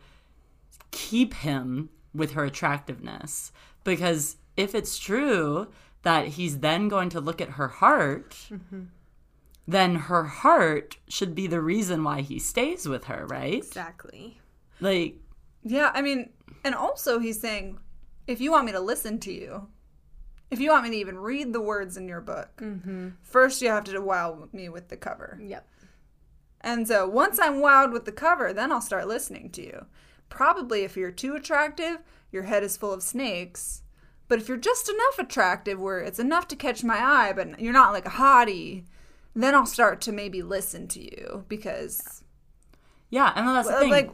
keep 0.90 1.34
him 1.34 1.88
with 2.14 2.32
her 2.32 2.44
attractiveness 2.44 3.52
because 3.84 4.36
if 4.56 4.74
it's 4.74 4.98
true 4.98 5.68
that 6.02 6.28
he's 6.28 6.61
then 6.61 6.88
going 6.88 7.09
to 7.11 7.20
look 7.20 7.40
at 7.40 7.50
her 7.50 7.68
heart 7.68 8.30
mm-hmm. 8.50 8.84
then 9.66 9.94
her 9.94 10.24
heart 10.24 10.96
should 11.09 11.34
be 11.34 11.46
the 11.46 11.61
reason 11.61 12.02
why 12.02 12.20
he 12.20 12.38
stays 12.38 12.88
with 12.88 13.04
her 13.04 13.26
right 13.26 13.59
Exactly. 13.59 14.40
like 14.80 15.16
Yeah, 15.62 15.90
I 15.94 16.02
mean, 16.02 16.30
and 16.64 16.74
also 16.74 17.18
he's 17.18 17.40
saying, 17.40 17.78
if 18.26 18.40
you 18.40 18.50
want 18.50 18.66
me 18.66 18.72
to 18.72 18.80
listen 18.80 19.18
to 19.20 19.32
you, 19.32 19.68
if 20.50 20.61
you 20.61 20.70
want 20.70 20.84
me 20.84 20.90
to 20.90 20.96
even 20.96 21.18
read 21.18 21.52
the 21.52 21.61
words 21.61 21.96
in 21.96 22.09
your 22.09 22.20
book, 22.20 22.56
mm-hmm. 22.56 23.09
first 23.22 23.61
you 23.61 23.68
have 23.68 23.84
to 23.84 24.00
wow 24.00 24.48
me 24.52 24.68
with 24.68 24.88
the 24.88 24.96
cover. 24.96 25.38
Yep. 25.42 25.66
And 26.61 26.88
so 26.88 27.06
once 27.06 27.38
I'm 27.38 27.56
wowed 27.56 27.92
with 27.92 28.04
the 28.04 28.12
cover, 28.12 28.52
then 28.52 28.72
I'll 28.72 28.80
start 28.80 29.06
listening 29.06 29.50
to 29.50 29.62
you. 29.62 29.86
Probably 30.28 30.84
if 30.84 30.96
you're 30.96 31.10
too 31.10 31.34
attractive, 31.34 31.98
your 32.30 32.44
head 32.44 32.62
is 32.62 32.76
full 32.76 32.92
of 32.92 33.02
snakes. 33.02 33.82
But 34.28 34.38
if 34.38 34.48
you're 34.48 34.58
just 34.58 34.88
enough 34.88 35.18
attractive 35.18 35.78
where 35.78 36.00
it's 36.00 36.18
enough 36.18 36.48
to 36.48 36.56
catch 36.56 36.84
my 36.84 36.98
eye, 36.98 37.32
but 37.32 37.58
you're 37.60 37.72
not 37.72 37.92
like 37.92 38.06
a 38.06 38.10
hottie, 38.10 38.84
then 39.34 39.54
I'll 39.54 39.66
start 39.66 40.00
to 40.02 40.12
maybe 40.12 40.42
listen 40.42 40.88
to 40.88 41.00
you 41.00 41.44
because 41.48 42.22
yeah 43.10 43.32
and 43.36 43.48
that's 43.48 43.68
the 43.68 43.78
thing 43.78 43.90
like 43.90 44.10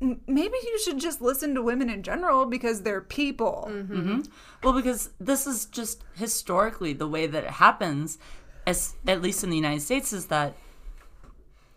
maybe 0.00 0.56
you 0.62 0.78
should 0.84 0.98
just 0.98 1.22
listen 1.22 1.54
to 1.54 1.62
women 1.62 1.88
in 1.88 2.02
general 2.02 2.46
because 2.46 2.82
they're 2.82 3.00
people. 3.00 3.66
Mm-hmm. 3.70 4.22
Well, 4.62 4.74
because 4.74 5.10
this 5.18 5.46
is 5.46 5.66
just 5.66 6.04
historically 6.14 6.92
the 6.92 7.08
way 7.08 7.26
that 7.26 7.44
it 7.44 7.50
happens, 7.50 8.18
as 8.66 8.94
at 9.06 9.22
least 9.22 9.42
in 9.42 9.50
the 9.50 9.56
United 9.56 9.80
States, 9.80 10.12
is 10.12 10.26
that 10.26 10.54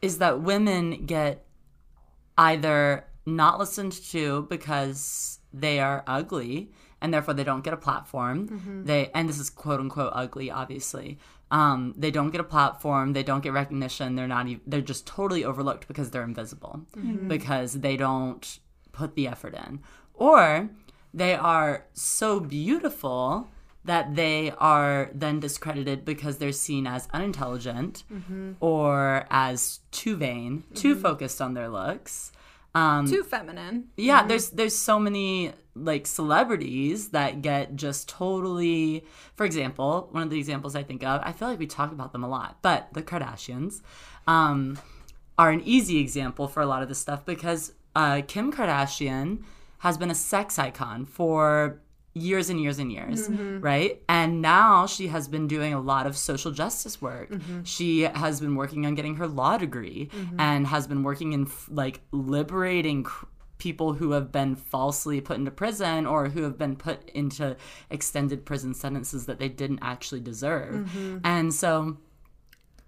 is 0.02 0.18
that 0.18 0.42
women 0.42 1.06
get 1.06 1.46
either 2.38 3.06
not 3.36 3.60
listened 3.60 3.94
to 4.12 4.44
because 4.50 5.40
they 5.54 5.80
are 5.80 6.04
ugly 6.08 6.72
and 7.02 7.14
therefore 7.14 7.34
they 7.34 7.44
don't 7.44 7.64
get 7.64 7.74
a 7.74 7.78
platform. 7.78 8.50
Mm-hmm. 8.50 8.86
They 8.86 9.12
and 9.14 9.30
this 9.30 9.40
is 9.40 9.50
quote 9.50 9.80
unquote 9.80 10.12
ugly, 10.14 10.52
obviously. 10.52 11.18
Um, 11.52 11.96
they 11.98 12.12
don't 12.12 12.30
get 12.30 12.42
a 12.42 12.46
platform. 12.46 13.14
They 13.14 13.24
don't 13.24 13.42
get 13.42 13.54
recognition. 13.54 14.16
They're 14.16 14.28
not. 14.28 14.48
Even, 14.48 14.62
they're 14.68 14.82
just 14.82 15.08
totally 15.08 15.44
overlooked 15.44 15.88
because 15.88 16.12
they're 16.12 16.24
invisible 16.24 16.82
mm-hmm. 16.96 17.28
because 17.28 17.74
they 17.74 17.98
don't 17.98 18.60
put 18.92 19.16
the 19.16 19.28
effort 19.28 19.56
in, 19.56 19.80
or 20.14 20.70
they 21.14 21.34
are 21.34 21.86
so 21.94 22.40
beautiful 22.40 23.48
that 23.86 24.16
they 24.16 24.52
are 24.60 25.10
then 25.14 25.40
discredited 25.40 26.06
because 26.06 26.38
they're 26.38 26.52
seen 26.52 26.86
as 26.86 27.08
unintelligent 27.14 28.04
mm-hmm. 28.12 28.52
or 28.60 29.26
as 29.32 29.80
too 29.92 30.16
vain, 30.16 30.64
too 30.76 30.96
focused 30.96 31.42
on 31.42 31.54
their 31.54 31.70
looks. 31.70 32.32
Um, 32.76 33.08
Too 33.08 33.24
feminine. 33.24 33.90
yeah, 33.98 34.26
there's 34.26 34.52
there's 34.52 34.76
so 34.76 35.00
many 35.00 35.54
like 35.76 36.06
celebrities 36.06 37.10
that 37.10 37.42
get 37.42 37.76
just 37.76 38.10
totally. 38.10 39.06
For 39.36 39.46
example, 39.46 40.10
one 40.12 40.24
of 40.24 40.30
the 40.30 40.38
examples 40.38 40.76
I 40.76 40.84
think 40.84 41.04
of, 41.04 41.22
I 41.24 41.32
feel 41.32 41.48
like 41.48 41.60
we 41.60 41.68
talk 41.68 41.92
about 41.92 42.12
them 42.12 42.24
a 42.24 42.30
lot, 42.30 42.58
but 42.62 42.90
the 42.94 43.02
Kardashians 43.02 43.82
um, 44.28 44.78
are 45.38 45.50
an 45.50 45.62
easy 45.66 46.00
example 46.00 46.48
for 46.48 46.62
a 46.62 46.66
lot 46.66 46.84
of 46.84 46.90
this 46.90 47.00
stuff 47.00 47.26
because 47.26 47.74
uh, 47.96 48.22
Kim 48.28 48.52
Kardashian 48.52 49.44
has 49.80 49.98
been 49.98 50.12
a 50.12 50.16
sex 50.16 50.60
icon 50.60 51.06
for 51.06 51.82
years 52.14 52.50
and 52.50 52.60
years 52.62 52.80
and 52.80 52.92
years, 52.92 53.28
mm-hmm. 53.28 53.60
right? 53.60 54.02
And 54.10 54.42
now 54.42 54.86
she 54.86 55.08
has 55.08 55.28
been 55.28 55.48
doing 55.48 55.74
a 55.74 55.80
lot 55.80 56.08
of 56.08 56.18
social 56.18 56.52
justice 56.52 57.02
work. 57.02 57.30
Mm-hmm. 57.30 57.64
She 57.64 58.02
has 58.02 58.40
been 58.42 58.56
working 58.56 58.86
on 58.86 58.96
getting 58.96 59.16
her 59.16 59.28
law 59.28 59.58
degree 59.58 60.10
mm-hmm. 60.12 60.40
and 60.40 60.68
has 60.68 60.88
been 60.88 61.04
working 61.04 61.34
in 61.34 61.48
like 61.70 62.02
liberating 62.12 63.04
cr- 63.04 63.26
people 63.58 63.94
who 63.94 64.12
have 64.12 64.32
been 64.32 64.56
falsely 64.56 65.20
put 65.22 65.38
into 65.38 65.52
prison 65.52 66.06
or 66.06 66.30
who 66.30 66.44
have 66.44 66.58
been 66.58 66.76
put 66.76 67.10
into 67.10 67.56
extended 67.90 68.46
prison 68.46 68.74
sentences 68.74 69.26
that 69.26 69.38
they 69.38 69.50
didn't 69.50 69.80
actually 69.82 70.22
deserve. 70.22 70.90
And 71.24 71.54
so 71.54 71.98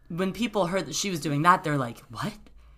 when 0.09 0.33
people 0.33 0.67
heard 0.67 0.85
that 0.87 0.95
she 0.95 1.09
was 1.09 1.19
doing 1.19 1.41
that, 1.43 1.63
they're 1.63 1.77
like, 1.77 1.99
"What? 2.09 2.33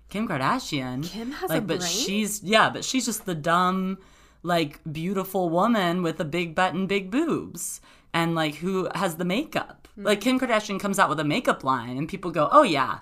Kim 0.09 0.27
Kardashian? 0.27 1.03
Kim 1.03 1.31
has 1.31 1.49
like, 1.49 1.59
a 1.59 1.61
but 1.61 1.79
brain? 1.79 1.89
she's 1.89 2.43
yeah, 2.43 2.69
but 2.69 2.85
she's 2.85 3.05
just 3.05 3.25
the 3.25 3.33
dumb, 3.33 3.97
like 4.43 4.79
beautiful 4.89 5.49
woman 5.49 6.03
with 6.03 6.19
a 6.19 6.25
big 6.25 6.53
butt 6.53 6.73
and 6.73 6.87
big 6.87 7.09
boobs, 7.09 7.81
and 8.13 8.35
like 8.35 8.55
who 8.55 8.89
has 8.93 9.15
the 9.15 9.25
makeup? 9.25 9.87
Hmm. 9.95 10.03
Like 10.03 10.21
Kim 10.21 10.39
Kardashian 10.39 10.79
comes 10.79 10.99
out 10.99 11.09
with 11.09 11.19
a 11.19 11.23
makeup 11.23 11.63
line, 11.63 11.97
and 11.97 12.07
people 12.07 12.31
go, 12.31 12.49
"Oh 12.51 12.63
yeah." 12.63 12.99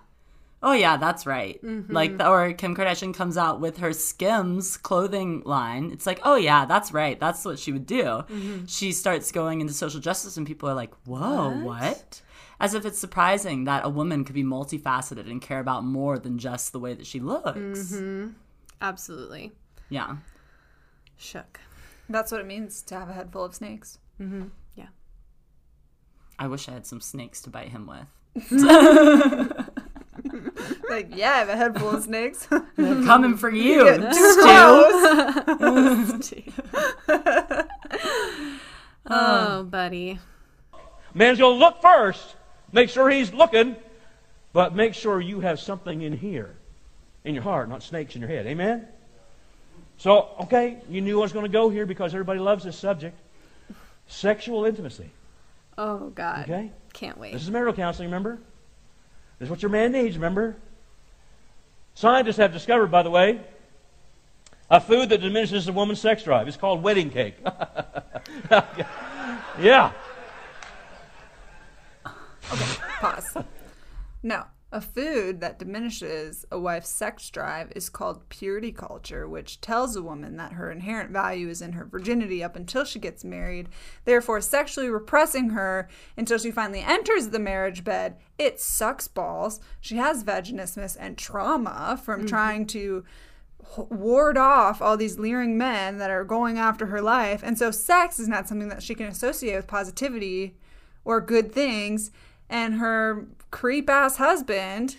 Oh 0.64 0.74
yeah, 0.74 0.98
that's 0.98 1.26
right. 1.26 1.60
Mm-hmm. 1.64 1.92
Like, 1.92 2.22
or 2.22 2.54
Kim 2.54 2.76
Kardashian 2.76 3.16
comes 3.16 3.36
out 3.36 3.60
with 3.60 3.78
her 3.78 3.94
Skims 3.94 4.78
clothing 4.78 5.42
line. 5.44 5.90
It's 5.92 6.06
like, 6.06 6.20
oh 6.24 6.36
yeah, 6.36 6.66
that's 6.66 6.92
right. 6.92 7.20
That's 7.20 7.44
what 7.44 7.58
she 7.58 7.72
would 7.72 7.88
do. 7.88 8.04
Mm-hmm. 8.04 8.66
She 8.68 8.92
starts 8.92 9.32
going 9.32 9.62
into 9.62 9.74
social 9.74 10.00
justice, 10.00 10.38
and 10.38 10.46
people 10.46 10.70
are 10.70 10.76
like, 10.76 10.94
whoa, 11.08 11.50
what? 11.64 12.22
As 12.60 12.76
if 12.76 12.86
it's 12.86 13.00
surprising 13.00 13.64
that 13.64 13.86
a 13.86 13.90
woman 13.90 14.24
could 14.24 14.36
be 14.36 14.44
multifaceted 14.44 15.28
and 15.28 15.42
care 15.42 15.60
about 15.60 15.84
more 15.84 16.20
than 16.20 16.38
just 16.38 16.74
the 16.74 16.80
way 16.80 16.94
that 16.94 17.08
she 17.08 17.20
looks. 17.20 17.94
Mm-hmm. 17.94 18.28
Absolutely. 18.82 19.52
Yeah. 19.90 20.18
Shook. 21.22 21.60
That's 22.10 22.32
what 22.32 22.42
it 22.42 22.48
means 22.48 22.82
to 22.84 22.96
have 23.00 23.10
a 23.10 23.14
head 23.14 23.32
full 23.32 23.46
of 23.46 23.54
snakes. 23.56 24.00
Mm-hmm. 24.20 24.48
Yeah. 24.76 24.88
I 26.40 26.48
wish 26.48 26.68
I 26.68 26.72
had 26.74 26.86
some 26.86 27.00
snakes 27.00 27.42
to 27.44 27.50
bite 27.50 27.70
him 27.70 27.88
with. 27.88 28.08
Like, 30.90 31.16
yeah, 31.16 31.32
I 31.32 31.38
have 31.38 31.50
a 31.50 31.56
head 31.56 31.80
full 31.80 31.92
of 31.92 32.04
snakes. 32.04 32.48
They're 32.76 33.04
coming 33.06 33.38
for 33.38 33.50
you, 33.50 33.86
Too 33.98 34.12
Stu. 34.34 34.42
close. 34.42 36.36
Oh, 39.06 39.64
buddy. 39.64 40.20
Man's 41.14 41.40
going 41.40 41.56
to 41.58 41.60
look 41.66 41.82
first, 41.82 42.36
make 42.72 42.90
sure 42.90 43.10
he's 43.10 43.34
looking, 43.34 43.76
but 44.54 44.76
make 44.76 44.94
sure 44.94 45.20
you 45.20 45.40
have 45.40 45.60
something 45.60 46.02
in 46.02 46.14
here, 46.14 46.56
in 47.24 47.34
your 47.34 47.44
heart, 47.44 47.68
not 47.70 47.82
snakes 47.84 48.16
in 48.16 48.22
your 48.22 48.30
head. 48.30 48.46
Amen? 48.46 48.88
So, 50.02 50.30
okay, 50.40 50.82
you 50.90 51.00
knew 51.00 51.20
I 51.20 51.22
was 51.22 51.32
going 51.32 51.46
to 51.46 51.52
go 51.52 51.70
here 51.70 51.86
because 51.86 52.16
everybody 52.16 52.40
loves 52.40 52.64
this 52.64 52.76
subject. 52.76 53.16
Sexual 54.08 54.66
intimacy. 54.66 55.12
Oh, 55.78 56.10
God. 56.10 56.46
Okay? 56.46 56.72
Can't 56.92 57.20
wait. 57.20 57.34
This 57.34 57.44
is 57.44 57.52
marital 57.52 57.76
counseling, 57.76 58.08
remember? 58.08 58.40
This 59.38 59.46
is 59.46 59.52
what 59.52 59.62
your 59.62 59.70
man 59.70 59.92
needs, 59.92 60.16
remember? 60.16 60.56
Scientists 61.94 62.38
have 62.38 62.52
discovered, 62.52 62.88
by 62.88 63.04
the 63.04 63.12
way, 63.12 63.42
a 64.72 64.82
food 64.82 65.10
that 65.10 65.22
diminishes 65.22 65.68
a 65.68 65.72
woman's 65.72 66.02
sex 66.02 66.24
drive. 66.24 66.48
It's 66.48 66.58
called 66.58 66.82
wedding 66.82 67.12
cake. 67.12 67.36
yeah. 69.60 69.92
Okay, 72.52 72.76
pause. 73.00 73.38
No. 74.24 74.46
A 74.74 74.80
food 74.80 75.42
that 75.42 75.60
diminishes 75.60 76.46
a 76.50 76.58
wife's 76.58 76.88
sex 76.88 77.30
drive 77.30 77.74
is 77.76 77.90
called 77.90 78.30
purity 78.30 78.72
culture, 78.72 79.28
which 79.28 79.60
tells 79.60 79.98
a 79.98 80.02
woman 80.02 80.38
that 80.38 80.54
her 80.54 80.72
inherent 80.72 81.12
value 81.12 81.50
is 81.50 81.62
in 81.62 81.74
her 81.74 81.84
virginity 81.84 82.42
up 82.42 82.56
until 82.56 82.86
she 82.86 82.98
gets 82.98 83.26
married, 83.26 83.68
therefore 84.06 84.40
sexually 84.40 84.88
repressing 84.88 85.50
her 85.50 85.90
until 86.16 86.38
she 86.38 86.52
finally 86.52 86.80
enters 86.80 87.30
the 87.30 87.40
marriage 87.40 87.84
bed. 87.84 88.16
It 88.38 88.62
sucks 88.62 89.10
balls. 89.10 89.60
She 89.82 89.98
has 89.98 90.24
vaginismus 90.24 90.96
and 90.98 91.18
trauma 91.18 92.00
from 92.02 92.22
mm-hmm. 92.22 92.30
trying 92.30 92.66
to 92.68 93.04
ward 93.76 94.38
off 94.38 94.82
all 94.82 94.96
these 94.96 95.20
leering 95.20 95.58
men 95.58 95.98
that 95.98 96.10
are 96.10 96.24
going 96.24 96.58
after 96.58 96.86
her 96.86 97.02
life. 97.02 97.42
And 97.44 97.58
so 97.58 97.72
sex 97.72 98.20
is 98.20 98.30
not 98.30 98.48
something 98.48 98.70
that 98.70 98.84
she 98.84 98.96
can 98.96 99.08
associate 99.08 99.58
with 99.58 99.68
positivity 99.68 100.56
or 101.04 101.20
good 101.20 101.52
things. 101.52 102.12
And 102.50 102.76
her 102.76 103.28
creep 103.52 103.90
ass 103.90 104.18
husband 104.18 104.98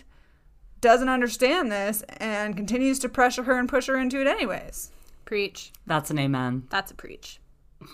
doesn't 0.81 1.09
understand 1.09 1.71
this 1.71 2.03
and 2.17 2.55
continues 2.55 2.99
to 2.99 3.09
pressure 3.09 3.43
her 3.43 3.57
and 3.57 3.67
push 3.67 3.87
her 3.87 3.97
into 3.97 4.21
it 4.21 4.27
anyways. 4.27 4.91
Preach. 5.25 5.71
That's 5.85 6.11
an 6.11 6.19
amen. 6.19 6.67
That's 6.69 6.91
a 6.91 6.95
preach. 6.95 7.39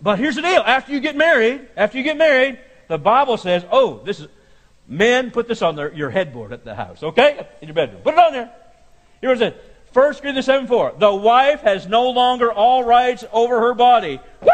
But 0.00 0.18
here's 0.18 0.36
the 0.36 0.42
deal. 0.42 0.62
After 0.64 0.92
you 0.92 1.00
get 1.00 1.16
married, 1.16 1.68
after 1.76 1.98
you 1.98 2.04
get 2.04 2.16
married, 2.16 2.58
the 2.88 2.98
Bible 2.98 3.36
says, 3.36 3.64
oh, 3.70 4.00
this 4.04 4.20
is, 4.20 4.28
men, 4.86 5.30
put 5.30 5.48
this 5.48 5.62
on 5.62 5.76
their, 5.76 5.92
your 5.92 6.10
headboard 6.10 6.52
at 6.52 6.64
the 6.64 6.74
house, 6.74 7.02
okay? 7.02 7.48
In 7.60 7.68
your 7.68 7.74
bedroom. 7.74 8.02
Put 8.02 8.14
it 8.14 8.20
on 8.20 8.32
there. 8.32 8.52
Here's 9.20 9.40
it. 9.40 9.62
1 9.92 10.14
Corinthians 10.14 10.46
7 10.46 10.66
4. 10.66 10.94
The 10.98 11.12
wife 11.12 11.62
has 11.62 11.88
no 11.88 12.10
longer 12.10 12.52
all 12.52 12.84
rights 12.84 13.24
over 13.32 13.58
her 13.60 13.74
body. 13.74 14.20
Woo! 14.42 14.50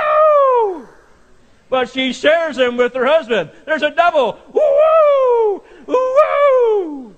But 1.69 1.89
she 1.91 2.12
shares 2.12 2.57
them 2.57 2.77
with 2.77 2.95
her 2.95 3.07
husband. 3.07 3.51
There's 3.67 3.83
a 3.83 3.91
double. 3.91 4.39
Woo! 4.53 5.62
Woo! 5.87 5.95
Woo 7.07 7.15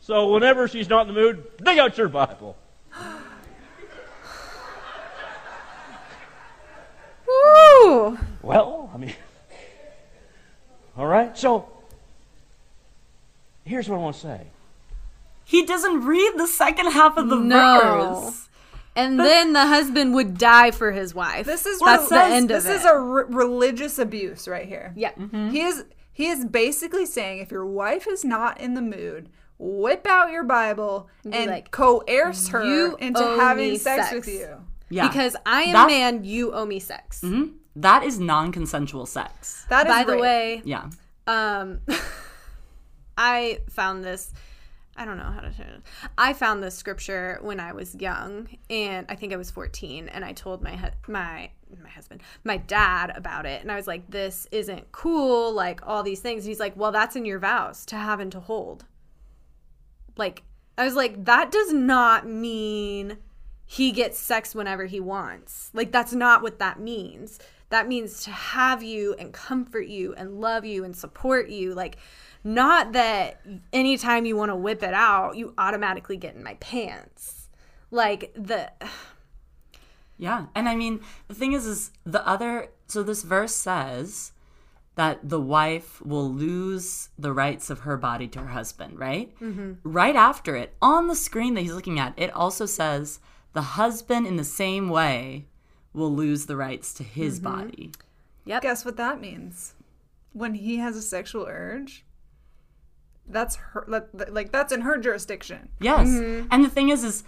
So 0.00 0.32
whenever 0.32 0.68
she's 0.68 0.88
not 0.88 1.08
in 1.08 1.14
the 1.14 1.20
mood, 1.20 1.44
dig 1.62 1.78
out 1.78 1.96
your 1.98 2.08
Bible. 2.08 2.56
Woo! 7.26 8.18
Well, 8.42 8.90
I 8.94 8.98
mean, 8.98 9.14
all 10.98 11.06
right. 11.06 11.36
So 11.36 11.68
here's 13.64 13.88
what 13.88 13.96
I 13.96 14.00
want 14.00 14.14
to 14.16 14.22
say. 14.22 14.46
He 15.44 15.64
doesn't 15.64 16.04
read 16.04 16.32
the 16.36 16.46
second 16.46 16.90
half 16.92 17.16
of 17.16 17.28
the 17.28 17.36
No. 17.36 18.20
verse. 18.24 18.45
And 18.96 19.20
then 19.20 19.52
the 19.52 19.66
husband 19.66 20.14
would 20.14 20.38
die 20.38 20.70
for 20.70 20.90
his 20.90 21.14
wife. 21.14 21.44
This 21.46 21.66
is 21.66 21.78
that's 21.80 22.08
the 22.08 22.14
this- 22.16 22.32
end 22.32 22.50
of 22.50 22.62
This 22.64 22.80
is 22.80 22.84
a 22.84 22.98
re- 22.98 23.24
religious 23.28 23.98
abuse 23.98 24.48
right 24.48 24.66
here. 24.66 24.92
yeah. 24.96 25.12
He 25.50 25.60
is 25.60 25.84
he 26.12 26.28
is 26.28 26.44
basically 26.46 27.04
saying 27.04 27.40
if 27.40 27.50
your 27.50 27.66
wife 27.66 28.06
is 28.08 28.24
not 28.24 28.58
in 28.58 28.72
the 28.74 28.80
mood, 28.80 29.28
whip 29.58 30.06
out 30.08 30.30
your 30.32 30.44
Bible 30.44 31.08
and 31.30 31.50
like, 31.50 31.70
coerce 31.70 32.48
her 32.48 32.96
into 32.96 33.20
having 33.20 33.76
sex, 33.78 34.08
sex." 34.08 34.14
with 34.14 34.28
you. 34.34 34.48
Yeah. 34.88 35.08
Because 35.08 35.36
I 35.44 35.62
am 35.64 35.72
That- 35.74 35.84
a 35.84 35.88
man, 35.88 36.24
you 36.24 36.52
owe 36.54 36.64
me 36.64 36.80
sex. 36.80 37.22
That 37.76 38.02
is 38.02 38.18
non 38.18 38.50
consensual 38.52 39.04
sex. 39.04 39.66
That 39.68 39.86
is 39.86 39.92
By 39.92 40.04
the 40.04 40.16
way, 40.16 40.62
Yeah. 40.64 40.88
um, 41.26 41.80
I 43.18 43.60
found 43.70 44.04
this. 44.04 44.32
I 44.96 45.04
don't 45.04 45.18
know 45.18 45.24
how 45.24 45.40
to 45.40 45.52
say 45.52 45.64
it. 45.64 45.82
I 46.16 46.32
found 46.32 46.62
this 46.62 46.76
scripture 46.76 47.38
when 47.42 47.60
I 47.60 47.72
was 47.72 47.94
young, 47.94 48.48
and 48.70 49.06
I 49.08 49.14
think 49.14 49.32
I 49.32 49.36
was 49.36 49.50
14, 49.50 50.08
and 50.08 50.24
I 50.24 50.32
told 50.32 50.62
my 50.62 50.76
hu- 50.76 51.12
my 51.12 51.50
my 51.82 51.88
husband, 51.88 52.22
my 52.44 52.56
dad 52.56 53.12
about 53.16 53.44
it, 53.44 53.60
and 53.62 53.70
I 53.70 53.76
was 53.76 53.86
like, 53.86 54.10
"This 54.10 54.46
isn't 54.52 54.92
cool." 54.92 55.52
Like 55.52 55.86
all 55.86 56.02
these 56.02 56.20
things. 56.20 56.44
And 56.44 56.50
he's 56.50 56.60
like, 56.60 56.76
"Well, 56.76 56.92
that's 56.92 57.16
in 57.16 57.24
your 57.24 57.38
vows 57.38 57.84
to 57.86 57.96
have 57.96 58.20
and 58.20 58.32
to 58.32 58.40
hold." 58.40 58.84
Like 60.16 60.42
I 60.78 60.84
was 60.84 60.94
like, 60.94 61.24
that 61.24 61.50
does 61.50 61.72
not 61.72 62.26
mean 62.26 63.18
he 63.64 63.92
gets 63.92 64.18
sex 64.18 64.54
whenever 64.54 64.84
he 64.84 65.00
wants. 65.00 65.70
Like 65.72 65.90
that's 65.90 66.12
not 66.12 66.42
what 66.42 66.58
that 66.58 66.78
means. 66.78 67.38
That 67.70 67.88
means 67.88 68.22
to 68.24 68.30
have 68.30 68.82
you 68.82 69.14
and 69.18 69.32
comfort 69.32 69.88
you 69.88 70.14
and 70.14 70.40
love 70.40 70.64
you 70.64 70.84
and 70.84 70.94
support 70.94 71.48
you. 71.48 71.74
Like 71.74 71.96
not 72.46 72.92
that 72.92 73.40
anytime 73.72 74.24
you 74.24 74.36
want 74.36 74.50
to 74.50 74.56
whip 74.56 74.84
it 74.84 74.94
out, 74.94 75.36
you 75.36 75.52
automatically 75.58 76.16
get 76.16 76.36
in 76.36 76.44
my 76.44 76.54
pants. 76.54 77.48
Like 77.90 78.32
the 78.34 78.70
Yeah. 80.18 80.46
And 80.54 80.68
I 80.68 80.74
mean, 80.74 81.00
the 81.28 81.34
thing 81.34 81.52
is, 81.52 81.66
is 81.66 81.90
the 82.04 82.26
other, 82.26 82.68
so 82.86 83.02
this 83.02 83.22
verse 83.22 83.54
says 83.54 84.32
that 84.94 85.28
the 85.28 85.40
wife 85.40 86.00
will 86.02 86.32
lose 86.32 87.10
the 87.18 87.32
rights 87.32 87.68
of 87.68 87.80
her 87.80 87.96
body 87.96 88.28
to 88.28 88.40
her 88.40 88.46
husband, 88.46 88.98
right? 88.98 89.38
Mm-hmm. 89.40 89.72
Right 89.82 90.16
after 90.16 90.56
it, 90.56 90.74
on 90.80 91.08
the 91.08 91.16
screen 91.16 91.54
that 91.54 91.62
he's 91.62 91.74
looking 91.74 91.98
at, 91.98 92.14
it 92.16 92.32
also 92.32 92.64
says 92.64 93.20
the 93.52 93.62
husband, 93.62 94.26
in 94.26 94.36
the 94.36 94.44
same 94.44 94.88
way, 94.88 95.46
will 95.92 96.14
lose 96.14 96.46
the 96.46 96.56
rights 96.56 96.94
to 96.94 97.02
his 97.02 97.40
body. 97.40 97.92
Yep. 98.44 98.62
Guess 98.62 98.84
what 98.84 98.96
that 98.96 99.20
means? 99.20 99.74
When 100.32 100.54
he 100.54 100.76
has 100.76 100.96
a 100.96 101.02
sexual 101.02 101.46
urge, 101.48 102.05
that's 103.28 103.56
her 103.56 103.84
like- 103.88 104.08
like 104.30 104.52
that's 104.52 104.72
in 104.72 104.82
her 104.82 104.96
jurisdiction. 104.98 105.68
Yes. 105.80 106.08
Mm-hmm. 106.08 106.48
And 106.50 106.64
the 106.64 106.70
thing 106.70 106.88
is 106.90 107.04
is 107.04 107.24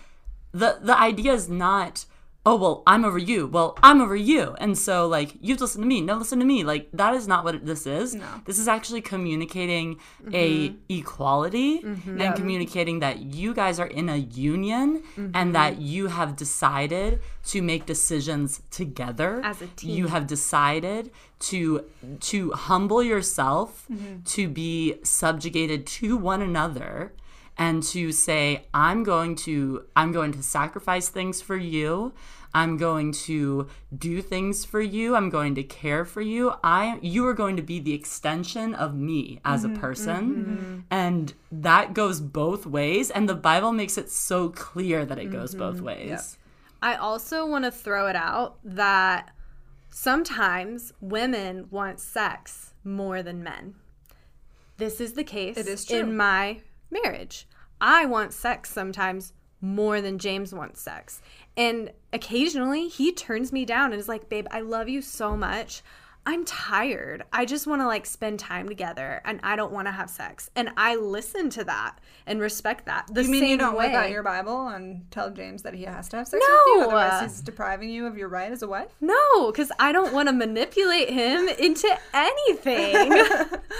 the 0.53 0.79
the 0.83 0.99
idea 0.99 1.33
is 1.33 1.49
not 1.49 2.05
oh 2.47 2.57
well 2.57 2.83
I'm 2.87 3.05
over 3.05 3.19
you. 3.19 3.47
Well, 3.47 3.79
I'm 3.83 4.01
over 4.01 4.17
you. 4.17 4.55
And 4.59 4.77
so 4.77 5.07
like 5.07 5.35
you've 5.41 5.61
listen 5.61 5.83
to 5.83 5.87
me. 5.87 6.01
No 6.01 6.17
listen 6.17 6.39
to 6.39 6.45
me. 6.45 6.65
Like 6.65 6.89
that 6.93 7.15
is 7.15 7.29
not 7.29 7.45
what 7.45 7.65
this 7.65 7.87
is. 7.87 8.15
No. 8.15 8.27
This 8.45 8.59
is 8.59 8.69
actually 8.69 9.01
communicating 9.01 9.99
a 10.33 10.71
mm-hmm. 10.71 10.77
equality 10.89 11.83
mm-hmm. 11.83 12.21
and 12.21 12.35
communicating 12.35 13.01
that 13.01 13.19
you 13.21 13.55
guys 13.55 13.79
are 13.79 13.87
in 13.87 14.09
a 14.09 14.17
union 14.17 15.03
and 15.35 15.55
that 15.55 15.75
mm-hmm. 15.75 15.83
you 15.83 16.07
have 16.09 16.37
decided 16.37 17.21
to 17.47 17.63
make 17.63 17.87
decisions 17.87 18.63
together 18.71 19.41
As 19.45 19.63
a 19.63 19.67
team. 19.69 19.91
You 19.91 20.07
have 20.09 20.27
decided 20.27 21.11
to 21.41 21.85
to 22.21 22.51
humble 22.53 23.03
yourself 23.03 23.87
to 24.25 24.49
be 24.49 24.97
subjugated 25.03 25.87
to 25.87 26.17
one 26.17 26.43
another 26.43 27.13
and 27.59 27.83
to 27.83 28.13
say 28.13 28.65
i'm 28.73 29.03
going 29.03 29.35
to 29.35 29.85
i'm 29.97 30.13
going 30.13 30.33
to 30.33 30.43
sacrifice 30.43 31.09
things 31.09 31.43
for 31.43 31.57
you. 31.57 32.13
I'm 32.55 32.79
going 32.79 33.13
to 33.13 33.69
do 33.97 34.23
things 34.23 34.65
for 34.65 34.81
you. 34.81 35.15
I'm 35.15 35.29
going 35.29 35.55
to 35.57 35.63
care 35.63 36.07
for 36.07 36.23
you. 36.23 36.55
I 36.65 36.99
you 37.03 37.27
are 37.27 37.35
going 37.35 37.57
to 37.57 37.63
be 37.63 37.79
the 37.79 37.93
extension 37.93 38.75
of 38.75 38.95
me 38.95 39.41
as 39.45 39.65
a 39.65 39.69
mm-hmm, 39.69 39.81
person. 39.81 40.35
Mm-hmm. 40.35 40.79
and 40.91 41.35
that 41.53 41.95
goes 41.95 42.21
both 42.21 42.65
ways 42.67 43.11
and 43.11 43.29
the 43.29 43.35
bible 43.35 43.73
makes 43.73 43.99
it 43.99 44.11
so 44.11 44.49
clear 44.49 45.05
that 45.05 45.19
it 45.19 45.31
goes 45.31 45.55
both 45.55 45.77
mm-hmm, 45.77 45.85
ways. 45.85 46.39
I 46.81 46.95
also 46.95 47.45
want 47.45 47.65
to 47.65 47.71
throw 47.71 48.07
it 48.07 48.17
out 48.17 48.59
that 48.65 49.31
sometimes 49.91 50.93
women 51.01 51.67
want 51.71 52.01
sex 52.01 52.73
more 52.85 53.23
than 53.23 53.43
men. 53.43 53.75
This 54.77 55.01
is 55.01 55.15
the 55.15 55.25
case 55.25 55.57
It 55.57 55.67
is 55.67 55.85
true. 55.85 55.99
in 55.99 56.17
my 56.17 56.61
marriage. 56.91 57.47
I 57.81 58.07
want 58.07 58.33
sex 58.33 58.71
sometimes 58.71 59.33
more 59.61 60.01
than 60.01 60.19
James 60.19 60.55
wants 60.55 60.81
sex. 60.81 61.21
And 61.57 61.93
occasionally 62.13 62.89
he 62.89 63.13
turns 63.13 63.53
me 63.53 63.65
down 63.65 63.93
and 63.93 64.01
is 64.01 64.09
like, 64.09 64.29
"Babe, 64.29 64.47
I 64.51 64.61
love 64.61 64.89
you 64.89 65.03
so 65.03 65.37
much. 65.37 65.83
I'm 66.27 66.45
tired. 66.45 67.25
I 67.33 67.47
just 67.47 67.67
want 67.67 67.81
to 67.81 67.87
like 67.87 68.05
spend 68.05 68.39
time 68.39 68.69
together 68.69 69.23
and 69.25 69.41
I 69.43 69.57
don't 69.57 69.73
want 69.73 69.89
to 69.89 69.93
have 69.93 70.11
sex. 70.11 70.51
And 70.55 70.69
I 70.77 70.95
listen 70.95 71.49
to 71.51 71.65
that 71.65 71.99
and 72.27 72.39
respect 72.39 72.85
that. 72.85 73.07
The 73.11 73.23
You 73.23 73.31
mean 73.31 73.45
you 73.45 73.57
don't 73.57 73.75
way. 73.75 73.87
whip 73.87 73.95
out 73.97 74.11
your 74.11 74.23
Bible 74.23 74.69
and 74.69 75.11
tell 75.11 75.31
James 75.31 75.63
that 75.63 75.73
he 75.73 75.85
has 75.85 76.07
to 76.11 76.19
have 76.19 76.29
sex 76.29 76.43
with 76.43 76.49
you? 76.67 76.81
No. 76.81 76.91
Otherwise, 76.91 77.23
he's 77.23 77.41
depriving 77.41 77.89
you 77.89 78.07
of 78.07 78.19
your 78.19 78.29
right 78.29 78.53
as 78.53 78.63
a 78.63 78.69
wife? 78.69 78.91
No, 79.01 79.51
because 79.51 79.73
I 79.79 79.91
don't 79.91 80.13
want 80.13 80.29
to 80.29 80.35
manipulate 80.35 81.09
him 81.09 81.49
into 81.49 81.89
anything. 82.13 83.25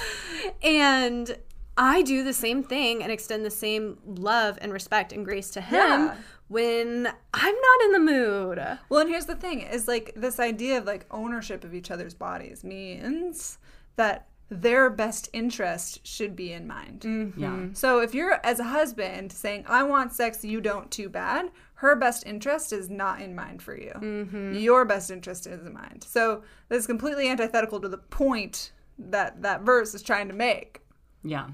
and 0.63 1.37
I 1.79 2.03
do 2.03 2.25
the 2.25 2.33
same 2.33 2.63
thing 2.65 3.03
and 3.03 3.11
extend 3.13 3.45
the 3.45 3.51
same 3.51 3.99
love 4.05 4.59
and 4.61 4.73
respect 4.73 5.13
and 5.13 5.25
grace 5.25 5.51
to 5.53 5.61
him 5.61 5.77
Yeah. 5.79 6.17
when 6.49 7.07
I'm 7.33 7.55
not 7.55 7.85
in 7.85 7.93
the 7.93 8.01
mood. 8.01 8.59
Well, 8.89 9.01
and 9.01 9.09
here's 9.09 9.27
the 9.27 9.37
thing 9.37 9.61
is 9.63 9.87
like 9.87 10.13
this 10.17 10.41
idea 10.41 10.79
of 10.79 10.85
like 10.87 11.07
ownership 11.11 11.63
of 11.65 11.73
each 11.75 11.91
other's 11.91 12.15
bodies 12.15 12.65
means 12.65 13.59
that 13.97 14.27
their 14.51 14.89
best 14.91 15.29
interest 15.33 16.05
should 16.07 16.35
be 16.35 16.53
in 16.53 16.67
mind. 16.67 17.01
Mm-hmm. 17.03 17.41
Yeah. 17.41 17.67
So 17.75 18.01
if 18.01 18.15
you're 18.15 18.41
as 18.45 18.59
a 18.59 18.65
husband 18.65 19.31
saying, 19.31 19.65
I 19.69 19.83
want 19.83 20.13
sex, 20.15 20.43
you 20.45 20.61
don't 20.61 20.91
too 20.91 21.09
bad, 21.09 21.51
her 21.75 21.95
best 21.95 22.27
interest 22.27 22.73
is 22.73 22.89
not 22.91 23.21
in 23.21 23.35
mind 23.37 23.63
for 23.63 23.77
you. 23.79 23.93
Mm-hmm. 23.95 24.55
Your 24.55 24.85
best 24.85 25.11
interest 25.11 25.47
is 25.47 25.65
in 25.67 25.75
mind. 25.75 26.03
So 26.09 26.43
this 26.71 26.81
is 26.81 26.87
completely 26.87 27.29
antithetical 27.29 27.79
to 27.81 27.89
the 27.89 27.99
point 27.99 28.73
that 28.99 29.43
that 29.43 29.61
verse 29.63 29.95
is 29.95 30.03
trying 30.03 30.29
to 30.29 30.35
make. 30.35 30.81
Yeah. 31.23 31.49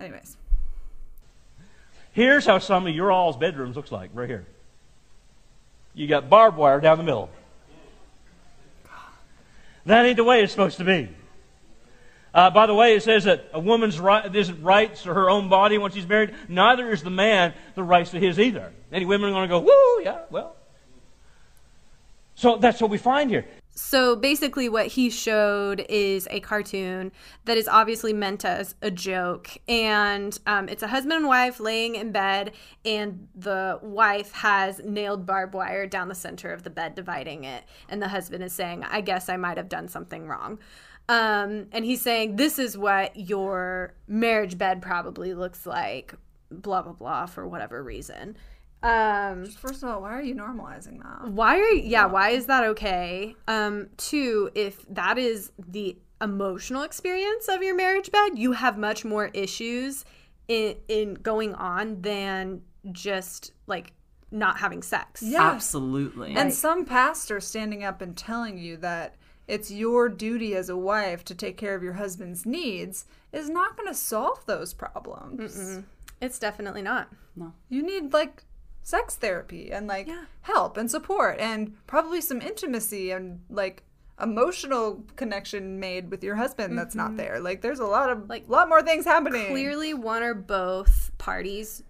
Anyways. 0.00 0.36
Here's 2.12 2.46
how 2.46 2.58
some 2.58 2.86
of 2.86 2.94
your 2.94 3.10
all's 3.10 3.36
bedrooms 3.36 3.76
looks 3.76 3.90
like, 3.90 4.10
right 4.14 4.28
here. 4.28 4.46
You 5.94 6.06
got 6.06 6.28
barbed 6.28 6.56
wire 6.56 6.80
down 6.80 6.98
the 6.98 7.04
middle. 7.04 7.30
That 9.86 10.06
ain't 10.06 10.16
the 10.16 10.24
way 10.24 10.42
it's 10.42 10.52
supposed 10.52 10.78
to 10.78 10.84
be. 10.84 11.08
Uh, 12.32 12.50
by 12.50 12.66
the 12.66 12.74
way, 12.74 12.96
it 12.96 13.02
says 13.02 13.24
that 13.24 13.48
a 13.52 13.60
woman's 13.60 14.00
right 14.00 14.34
isn't 14.34 14.62
rights 14.62 15.04
to 15.04 15.14
her 15.14 15.30
own 15.30 15.48
body 15.48 15.78
when 15.78 15.92
she's 15.92 16.06
married. 16.06 16.34
Neither 16.48 16.90
is 16.90 17.02
the 17.02 17.10
man 17.10 17.54
the 17.76 17.82
rights 17.84 18.10
to 18.10 18.18
his 18.18 18.40
either. 18.40 18.72
Any 18.90 19.04
women 19.06 19.30
are 19.30 19.32
going 19.32 19.48
to 19.48 19.48
go, 19.48 19.60
woo, 19.60 20.04
yeah, 20.04 20.22
well. 20.30 20.56
So 22.34 22.56
that's 22.56 22.80
what 22.80 22.90
we 22.90 22.98
find 22.98 23.30
here. 23.30 23.44
So 23.76 24.14
basically, 24.14 24.68
what 24.68 24.86
he 24.86 25.10
showed 25.10 25.84
is 25.88 26.28
a 26.30 26.38
cartoon 26.38 27.10
that 27.44 27.58
is 27.58 27.66
obviously 27.66 28.12
meant 28.12 28.44
as 28.44 28.76
a 28.82 28.90
joke. 28.90 29.50
And 29.66 30.38
um, 30.46 30.68
it's 30.68 30.84
a 30.84 30.88
husband 30.88 31.14
and 31.14 31.26
wife 31.26 31.58
laying 31.58 31.96
in 31.96 32.12
bed, 32.12 32.52
and 32.84 33.26
the 33.34 33.80
wife 33.82 34.30
has 34.32 34.80
nailed 34.84 35.26
barbed 35.26 35.54
wire 35.54 35.88
down 35.88 36.08
the 36.08 36.14
center 36.14 36.52
of 36.52 36.62
the 36.62 36.70
bed, 36.70 36.94
dividing 36.94 37.44
it. 37.44 37.64
And 37.88 38.00
the 38.00 38.08
husband 38.08 38.44
is 38.44 38.52
saying, 38.52 38.84
I 38.84 39.00
guess 39.00 39.28
I 39.28 39.36
might 39.36 39.56
have 39.56 39.68
done 39.68 39.88
something 39.88 40.28
wrong. 40.28 40.60
Um, 41.08 41.66
and 41.72 41.84
he's 41.84 42.00
saying, 42.00 42.36
This 42.36 42.60
is 42.60 42.78
what 42.78 43.16
your 43.16 43.94
marriage 44.06 44.56
bed 44.56 44.82
probably 44.82 45.34
looks 45.34 45.66
like, 45.66 46.14
blah, 46.50 46.82
blah, 46.82 46.92
blah, 46.92 47.26
for 47.26 47.46
whatever 47.46 47.82
reason. 47.82 48.36
Um, 48.84 49.46
First 49.46 49.82
of 49.82 49.88
all, 49.88 50.02
why 50.02 50.12
are 50.18 50.22
you 50.22 50.34
normalizing 50.34 51.02
that? 51.02 51.30
why 51.30 51.58
are 51.58 51.70
yeah 51.72 52.04
why 52.06 52.30
is 52.30 52.46
that 52.46 52.64
okay 52.64 53.34
um 53.48 53.88
two 53.96 54.50
if 54.54 54.84
that 54.90 55.16
is 55.18 55.50
the 55.58 55.96
emotional 56.20 56.82
experience 56.82 57.48
of 57.48 57.62
your 57.62 57.74
marriage 57.74 58.10
bed 58.12 58.30
you 58.38 58.52
have 58.52 58.76
much 58.78 59.04
more 59.04 59.30
issues 59.32 60.04
in 60.48 60.76
in 60.88 61.14
going 61.14 61.54
on 61.54 62.00
than 62.02 62.60
just 62.92 63.52
like 63.66 63.92
not 64.30 64.58
having 64.58 64.82
sex 64.82 65.22
Yeah. 65.22 65.50
Absolutely. 65.52 66.34
And 66.36 66.52
some 66.52 66.84
pastor 66.84 67.40
standing 67.40 67.84
up 67.84 68.02
and 68.02 68.16
telling 68.16 68.58
you 68.58 68.76
that 68.78 69.14
it's 69.48 69.70
your 69.70 70.08
duty 70.08 70.54
as 70.56 70.68
a 70.68 70.76
wife 70.76 71.24
to 71.26 71.34
take 71.34 71.56
care 71.56 71.74
of 71.74 71.82
your 71.82 71.92
husband's 71.94 72.44
needs 72.44 73.04
is 73.32 73.48
not 73.48 73.76
going 73.76 73.88
to 73.88 73.94
solve 73.94 74.44
those 74.46 74.74
problems. 74.74 75.80
it's 76.20 76.38
definitely 76.38 76.82
not 76.82 77.08
No. 77.36 77.52
You 77.68 77.82
need 77.82 78.12
like 78.12 78.42
sex 78.84 79.16
therapy 79.16 79.72
and 79.72 79.88
like 79.88 80.06
Yeah. 80.06 80.26
help 80.42 80.76
and 80.76 80.88
support 80.90 81.40
and 81.40 81.74
probably 81.88 82.20
some 82.20 82.40
intimacy 82.40 83.10
and 83.10 83.40
like 83.50 83.82
emotional 84.20 85.02
connection 85.16 85.80
made 85.80 86.10
with 86.10 86.22
your 86.22 86.36
husband 86.36 86.78
that's 86.78 86.94
not 86.94 87.08
mm-hmm. 87.08 87.16
there. 87.16 87.40
Like 87.40 87.62
there's 87.62 87.80
a 87.80 87.86
lot 87.86 88.10
of 88.10 88.28
like 88.28 88.42
Like, 88.42 88.48
lot 88.48 88.68
more 88.68 88.82
things 88.82 89.04
happening. 89.04 89.48
clearly 89.48 89.92
one 89.94 90.22
or 90.22 90.34
both 90.34 91.10
parties 91.18 91.82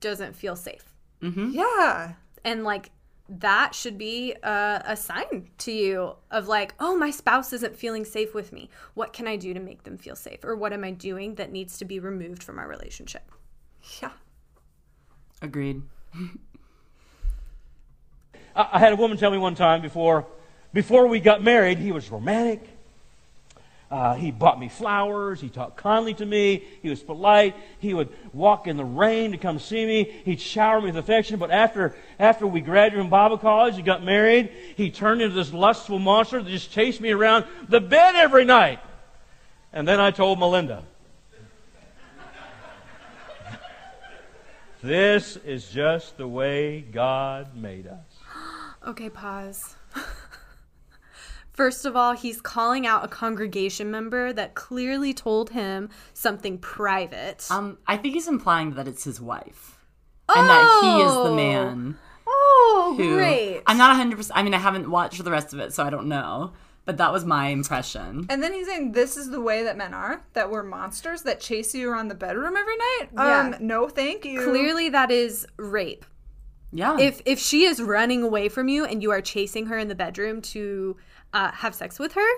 doesn't 0.00 0.36
feel 0.36 0.56
safe 0.56 0.84
mm-hmm. 1.22 1.50
Yeah. 1.52 2.12
and 2.44 2.64
like 2.64 2.90
that 3.28 3.74
should 3.74 3.96
be 3.98 4.34
a, 4.42 4.82
a 4.86 4.96
sign 4.96 5.48
to 5.58 5.72
you 5.72 6.14
of 6.30 6.46
like 6.48 6.74
oh 6.78 6.96
my 6.96 7.10
spouse 7.10 7.52
isn't 7.52 7.74
feeling 7.74 8.04
safe 8.04 8.34
with 8.34 8.52
me 8.52 8.68
what 8.94 9.12
can 9.12 9.26
i 9.26 9.36
do 9.36 9.54
to 9.54 9.58
make 9.58 9.82
them 9.84 9.96
feel 9.96 10.14
safe 10.14 10.44
or 10.44 10.54
what 10.54 10.72
am 10.72 10.84
i 10.84 10.90
doing 10.90 11.34
that 11.36 11.50
needs 11.50 11.78
to 11.78 11.84
be 11.84 11.98
removed 11.98 12.42
from 12.42 12.58
our 12.58 12.68
relationship 12.68 13.32
Yeah. 14.02 14.10
Agreed. 15.42 15.82
I, 18.54 18.78
had 18.78 18.92
a 18.92 18.96
woman 18.96 19.18
tell 19.18 19.30
me 19.30 19.38
one 19.38 19.54
time 19.54 19.82
before, 19.82 20.26
before 20.72 21.06
we 21.06 21.20
got 21.20 21.42
married, 21.42 21.78
he 21.78 21.92
was 21.92 22.10
romantic. 22.10 22.66
Uh, 23.88 24.14
he 24.14 24.32
bought 24.32 24.58
me 24.58 24.68
flowers. 24.68 25.40
He 25.40 25.48
talked 25.48 25.76
kindly 25.76 26.12
to 26.14 26.26
me. 26.26 26.64
He 26.82 26.88
was 26.88 27.02
polite. 27.02 27.54
He 27.78 27.94
would 27.94 28.08
walk 28.32 28.66
in 28.66 28.76
the 28.76 28.84
rain 28.84 29.30
to 29.30 29.38
come 29.38 29.60
see 29.60 29.86
me. 29.86 30.04
He'd 30.24 30.40
shower 30.40 30.80
me 30.80 30.86
with 30.86 30.96
affection. 30.96 31.38
But 31.38 31.52
after, 31.52 31.94
after 32.18 32.46
we 32.46 32.60
graduated 32.60 32.98
from 32.98 33.10
Bible 33.10 33.38
college 33.38 33.76
and 33.76 33.84
got 33.84 34.02
married, 34.02 34.50
he 34.76 34.90
turned 34.90 35.22
into 35.22 35.36
this 35.36 35.52
lustful 35.52 36.00
monster 36.00 36.42
that 36.42 36.50
just 36.50 36.72
chased 36.72 37.00
me 37.00 37.10
around 37.12 37.44
the 37.68 37.80
bed 37.80 38.16
every 38.16 38.44
night. 38.44 38.80
And 39.72 39.86
then 39.86 40.00
I 40.00 40.10
told 40.10 40.40
Melinda, 40.40 40.82
This 44.86 45.36
is 45.38 45.68
just 45.68 46.16
the 46.16 46.28
way 46.28 46.82
God 46.82 47.56
made 47.56 47.88
us. 47.88 48.04
okay 48.86 49.10
pause 49.10 49.74
first 51.52 51.84
of 51.84 51.96
all 51.96 52.12
he's 52.12 52.40
calling 52.40 52.86
out 52.86 53.04
a 53.04 53.08
congregation 53.08 53.90
member 53.90 54.32
that 54.32 54.54
clearly 54.54 55.12
told 55.12 55.50
him 55.50 55.88
something 56.14 56.56
private 56.58 57.44
Um, 57.50 57.78
I 57.88 57.96
think 57.96 58.14
he's 58.14 58.28
implying 58.28 58.74
that 58.74 58.86
it's 58.86 59.02
his 59.02 59.20
wife. 59.20 59.78
And 60.28 60.48
that 60.48 60.80
he 60.82 61.02
is 61.02 61.12
the 61.12 61.30
Oh. 61.30 61.34
man 61.34 61.98
oh 62.28 62.94
who 62.96 63.16
great 63.16 63.62
I'm 63.66 63.78
not 63.78 63.96
100% 63.96 64.30
I 64.34 64.42
mean 64.44 64.54
I 64.54 64.58
haven't 64.58 64.88
watched 64.88 65.22
the 65.24 65.30
rest 65.32 65.52
of 65.52 65.58
it 65.58 65.72
so 65.72 65.82
I 65.82 65.90
don't 65.90 66.06
know, 66.06 66.52
but 66.86 66.96
that 66.96 67.12
was 67.12 67.24
my 67.26 67.48
impression. 67.48 68.26
And 68.30 68.42
then 68.42 68.54
he's 68.54 68.66
saying 68.66 68.92
this 68.92 69.16
is 69.18 69.28
the 69.28 69.40
way 69.40 69.62
that 69.64 69.76
men 69.76 69.92
are, 69.92 70.24
that 70.32 70.50
we're 70.50 70.62
monsters 70.62 71.22
that 71.22 71.40
chase 71.40 71.74
you 71.74 71.90
around 71.90 72.08
the 72.08 72.14
bedroom 72.14 72.56
every 72.56 72.76
night. 72.78 73.08
Yeah. 73.12 73.40
Um, 73.40 73.56
no, 73.60 73.88
thank 73.88 74.24
you. 74.24 74.42
clearly 74.42 74.88
that 74.88 75.10
is 75.10 75.46
rape 75.58 76.06
Yeah. 76.72 76.96
if 76.98 77.20
if 77.26 77.38
she 77.38 77.64
is 77.64 77.82
running 77.82 78.22
away 78.22 78.48
from 78.48 78.68
you 78.68 78.84
and 78.86 79.02
you 79.02 79.10
are 79.10 79.20
chasing 79.20 79.66
her 79.66 79.76
in 79.76 79.88
the 79.88 79.94
bedroom 79.94 80.40
to 80.54 80.96
uh, 81.34 81.50
have 81.52 81.74
sex 81.74 81.98
with 81.98 82.12
her 82.14 82.30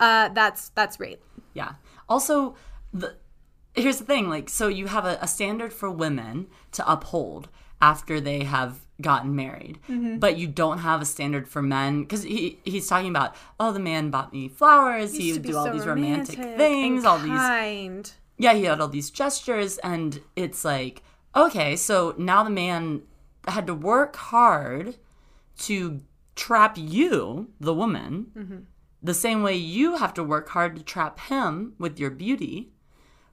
uh, 0.00 0.28
that's 0.30 0.70
that's 0.70 0.98
rape 1.00 1.22
Yeah. 1.52 1.72
Also, 2.08 2.54
the 2.94 3.16
here's 3.74 3.98
the 3.98 4.04
thing. 4.04 4.28
Like, 4.28 4.48
so 4.48 4.66
you 4.68 4.86
have 4.86 5.04
a, 5.04 5.18
a 5.20 5.28
standard 5.28 5.72
for 5.72 5.90
women 5.90 6.46
to 6.72 6.90
uphold 6.90 7.48
after 7.80 8.20
they 8.20 8.44
have 8.44 8.86
gotten 9.00 9.34
married, 9.36 9.78
mm-hmm. 9.88 10.18
but 10.18 10.38
you 10.38 10.46
don't 10.46 10.78
have 10.78 11.00
a 11.00 11.04
standard 11.04 11.48
for 11.48 11.62
men 11.62 12.02
because 12.02 12.24
he 12.24 12.58
he's 12.64 12.88
talking 12.88 13.10
about 13.10 13.34
oh 13.60 13.72
the 13.72 13.78
man 13.78 14.10
bought 14.10 14.32
me 14.32 14.48
flowers, 14.48 15.16
he 15.16 15.32
would 15.32 15.42
do 15.42 15.56
all 15.56 15.66
so 15.66 15.72
these 15.72 15.86
romantic, 15.86 16.38
romantic 16.38 16.58
things, 16.58 17.04
all 17.04 17.18
these 17.18 17.30
kind. 17.30 18.12
yeah 18.38 18.54
he 18.54 18.64
had 18.64 18.80
all 18.80 18.88
these 18.88 19.10
gestures, 19.10 19.78
and 19.78 20.20
it's 20.34 20.64
like 20.64 21.02
okay, 21.36 21.76
so 21.76 22.14
now 22.18 22.42
the 22.42 22.50
man 22.50 23.02
had 23.46 23.66
to 23.66 23.74
work 23.74 24.16
hard 24.16 24.96
to 25.58 26.00
trap 26.34 26.76
you, 26.76 27.50
the 27.60 27.74
woman, 27.74 28.30
mm-hmm. 28.36 28.58
the 29.02 29.14
same 29.14 29.42
way 29.42 29.54
you 29.54 29.96
have 29.96 30.14
to 30.14 30.24
work 30.24 30.48
hard 30.50 30.76
to 30.76 30.82
trap 30.82 31.20
him 31.20 31.74
with 31.78 31.98
your 31.98 32.10
beauty. 32.10 32.72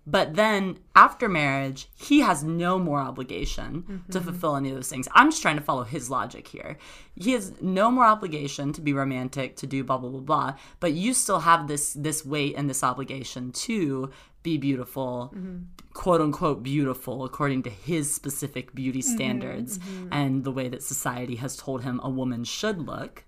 But 0.08 0.36
then 0.36 0.78
after 0.96 1.28
marriage, 1.28 1.90
he 1.96 2.20
has 2.20 2.44
no 2.44 2.78
more 2.78 3.00
obligation 3.00 4.04
to 4.12 4.20
mm-hmm. 4.20 4.30
fulfill 4.30 4.56
any 4.56 4.70
of 4.70 4.76
those 4.76 4.90
things. 4.90 5.08
I'm 5.14 5.32
just 5.32 5.42
trying 5.42 5.58
to 5.58 5.64
follow 5.64 5.84
his 5.84 6.10
logic 6.10 6.48
here. 6.48 6.78
He 7.16 7.32
has 7.32 7.60
no 7.62 7.90
more 7.90 8.06
obligation 8.06 8.72
to 8.74 8.82
be 8.82 8.94
romantic, 8.94 9.56
to 9.58 9.68
do 9.68 9.84
blah 9.84 9.98
blah 9.98 10.10
blah 10.10 10.20
blah. 10.20 10.56
But 10.80 10.94
you 10.94 11.14
still 11.14 11.40
have 11.40 11.68
this 11.68 11.94
this 11.94 12.26
weight 12.26 12.56
and 12.56 12.70
this 12.70 12.84
obligation 12.84 13.52
to 13.52 14.12
be 14.44 14.58
beautiful, 14.58 15.34
mm-hmm. 15.36 15.64
quote 15.94 16.22
unquote 16.22 16.62
beautiful, 16.62 17.26
according 17.26 17.64
to 17.64 17.72
his 17.72 18.14
specific 18.14 18.76
beauty 18.76 19.00
mm-hmm. 19.00 19.16
standards 19.16 19.80
and 20.12 20.44
the 20.44 20.52
way 20.52 20.70
that 20.70 20.84
society 20.84 21.38
has 21.38 21.58
told 21.58 21.82
him 21.82 22.00
a 22.04 22.10
woman 22.10 22.44
should 22.44 22.80
look. 22.80 23.24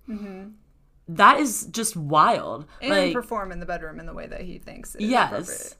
That 1.09 1.39
is 1.39 1.65
just 1.71 1.95
wild. 1.95 2.65
and 2.81 2.89
like, 2.91 3.13
perform 3.13 3.51
in 3.51 3.59
the 3.59 3.65
bedroom 3.65 3.99
in 3.99 4.05
the 4.05 4.13
way 4.13 4.27
that 4.27 4.41
he 4.41 4.59
thinks 4.59 4.93
is 4.93 5.01
yes 5.01 5.31
appropriate. 5.31 5.75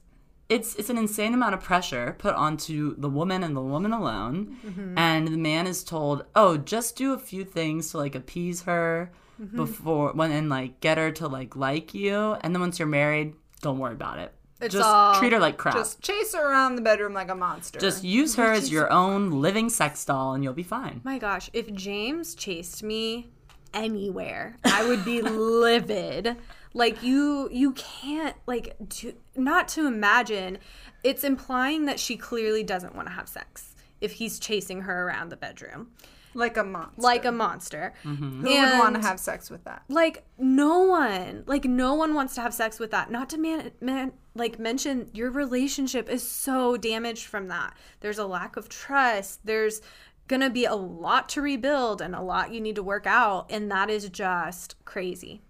It's 0.48 0.74
it's 0.76 0.88
an 0.90 0.96
insane 0.98 1.34
amount 1.34 1.54
of 1.54 1.60
pressure 1.62 2.14
put 2.18 2.34
onto 2.34 2.96
the 2.96 3.08
woman 3.10 3.42
and 3.42 3.54
the 3.56 3.60
woman 3.60 3.92
alone 3.92 4.56
Mm-hmm. 4.66 4.96
and 4.98 5.28
the 5.28 5.36
man 5.36 5.66
is 5.66 5.84
told 5.84 6.24
oh 6.34 6.56
just 6.56 6.96
do 6.96 7.12
a 7.12 7.18
few 7.18 7.44
things 7.44 7.90
to 7.90 7.98
like 7.98 8.14
appease 8.14 8.62
her 8.62 9.10
before 9.54 10.12
when 10.14 10.32
and 10.32 10.48
like 10.48 10.80
get 10.80 10.98
her 10.98 11.12
to 11.12 11.28
like 11.28 11.54
like 11.54 11.94
you, 11.94 12.32
and 12.40 12.52
then 12.54 12.60
once 12.60 12.78
you're 12.80 12.88
married, 12.88 13.34
don't 13.62 13.78
worry 13.78 13.92
about 13.94 14.18
it. 14.18 14.32
It's 14.60 14.74
just 14.74 14.84
all- 14.84 15.14
treat 15.20 15.32
her 15.32 15.38
like 15.38 15.56
crap. 15.56 15.74
Just 15.76 16.00
chase 16.02 16.34
her 16.34 16.44
around 16.50 16.74
the 16.74 16.82
bedroom 16.82 17.14
like 17.14 17.30
a 17.30 17.36
monster. 17.36 17.78
Just 17.78 18.02
use 18.02 18.34
her 18.34 18.50
as 18.52 18.72
your 18.72 18.92
own 18.92 19.30
living 19.30 19.68
sex 19.68 20.04
doll, 20.04 20.32
and 20.34 20.42
you'll 20.42 20.54
be 20.54 20.64
fine. 20.64 21.00
My 21.04 21.18
gosh, 21.18 21.48
if 21.52 21.72
James 21.72 22.34
chased 22.34 22.82
me 22.82 23.28
anywhere, 23.72 24.56
I 24.64 24.84
would 24.88 25.04
be 25.04 25.22
livid. 25.62 26.36
Like 26.78 27.02
you 27.02 27.48
you 27.52 27.72
can't 27.72 28.36
like 28.46 28.76
to 29.00 29.14
not 29.34 29.66
to 29.68 29.86
imagine 29.86 30.58
it's 31.02 31.24
implying 31.24 31.86
that 31.86 31.98
she 31.98 32.16
clearly 32.16 32.62
doesn't 32.62 32.94
want 32.94 33.08
to 33.08 33.14
have 33.14 33.28
sex 33.28 33.74
if 34.00 34.12
he's 34.12 34.38
chasing 34.38 34.82
her 34.82 35.06
around 35.06 35.30
the 35.30 35.36
bedroom 35.36 35.88
like 36.34 36.56
a 36.56 36.62
monster. 36.62 37.02
like 37.02 37.24
a 37.24 37.32
monster. 37.32 37.94
Mm-hmm. 38.04 38.42
Who 38.42 38.48
would 38.48 38.78
want 38.78 38.94
to 38.94 39.02
have 39.02 39.18
sex 39.18 39.50
with 39.50 39.64
that? 39.64 39.82
like 39.88 40.24
no 40.38 40.80
one 40.82 41.42
like 41.46 41.64
no 41.64 41.94
one 41.94 42.14
wants 42.14 42.36
to 42.36 42.40
have 42.42 42.54
sex 42.54 42.78
with 42.78 42.92
that 42.92 43.10
not 43.10 43.28
to 43.30 43.38
man, 43.38 43.72
man 43.80 44.12
like 44.34 44.58
mention 44.60 45.10
your 45.12 45.30
relationship 45.30 46.08
is 46.08 46.28
so 46.28 46.76
damaged 46.76 47.26
from 47.26 47.48
that 47.48 47.74
there's 48.00 48.18
a 48.18 48.26
lack 48.26 48.56
of 48.56 48.68
trust 48.68 49.44
there's 49.44 49.80
gonna 50.28 50.50
be 50.50 50.64
a 50.64 50.74
lot 50.74 51.28
to 51.28 51.42
rebuild 51.42 52.00
and 52.00 52.14
a 52.14 52.20
lot 52.22 52.52
you 52.52 52.60
need 52.60 52.76
to 52.76 52.82
work 52.82 53.06
out 53.06 53.46
and 53.50 53.70
that 53.70 53.90
is 53.90 54.08
just 54.10 54.76
crazy 54.84 55.42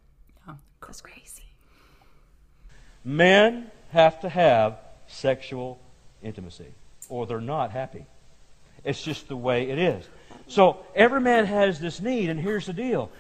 that's 0.88 1.00
crazy 1.00 1.44
Men 3.04 3.70
have 3.90 4.20
to 4.20 4.28
have 4.28 4.78
sexual 5.06 5.78
intimacy, 6.22 6.66
or 7.08 7.26
they're 7.26 7.40
not 7.40 7.70
happy. 7.70 8.04
It's 8.84 9.02
just 9.02 9.28
the 9.28 9.36
way 9.36 9.70
it 9.70 9.78
is. 9.78 10.06
So 10.46 10.84
every 10.94 11.20
man 11.20 11.46
has 11.46 11.80
this 11.80 12.00
need, 12.00 12.28
and 12.28 12.38
here's 12.38 12.66
the 12.66 12.72
deal: 12.72 13.10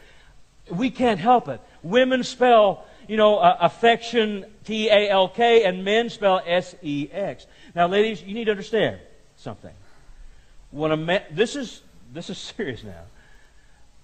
we 0.70 0.90
can't 0.90 1.18
help 1.18 1.48
it. 1.48 1.60
Women 1.82 2.22
spell, 2.22 2.84
you 3.06 3.16
know, 3.16 3.38
uh, 3.38 3.56
affection 3.60 4.44
T 4.64 4.88
A 4.90 5.08
L 5.08 5.28
K, 5.28 5.64
and 5.64 5.84
men 5.84 6.10
spell 6.10 6.42
S 6.44 6.74
E 6.82 7.08
X. 7.10 7.46
Now, 7.74 7.86
ladies, 7.86 8.22
you 8.22 8.34
need 8.34 8.44
to 8.44 8.50
understand 8.50 8.98
something. 9.36 9.72
When 10.70 10.92
a 10.92 10.96
man, 10.96 11.22
this 11.30 11.56
is 11.56 11.80
this 12.12 12.28
is 12.28 12.36
serious 12.56 12.84
now. 12.84 13.04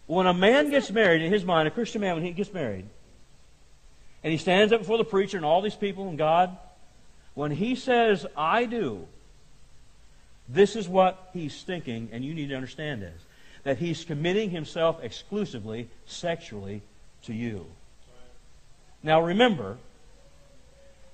When 0.07 0.27
a 0.27 0.35
man 0.35 0.71
gets 0.71 0.91
married, 0.91 1.21
in 1.23 1.33
his 1.33 1.45
mind, 1.45 1.69
a 1.69 1.71
Christian 1.71 2.01
man, 2.01 2.15
when 2.15 2.25
he 2.25 2.31
gets 2.31 2.53
married, 2.53 2.87
and 4.25 4.33
he 4.33 4.39
stands 4.39 4.73
up 4.73 4.81
before 4.81 4.97
the 4.99 5.05
preacher 5.05 5.37
and 5.37 5.45
all 5.45 5.61
these 5.61 5.75
people 5.75 6.09
and 6.09 6.17
God, 6.17 6.57
when 7.35 7.51
he 7.51 7.75
says, 7.75 8.25
I 8.37 8.65
do, 8.65 9.07
this 10.49 10.75
is 10.75 10.89
what 10.89 11.29
he's 11.35 11.63
thinking, 11.63 12.09
and 12.11 12.25
you 12.25 12.35
need 12.35 12.49
to 12.49 12.57
understand 12.57 13.03
this 13.03 13.21
that 13.65 13.79
he's 13.79 14.05
committing 14.05 14.51
himself 14.51 15.03
exclusively 15.03 15.89
sexually 16.05 16.83
to 17.23 17.33
you. 17.33 17.65
Now 19.03 19.23
remember, 19.23 19.79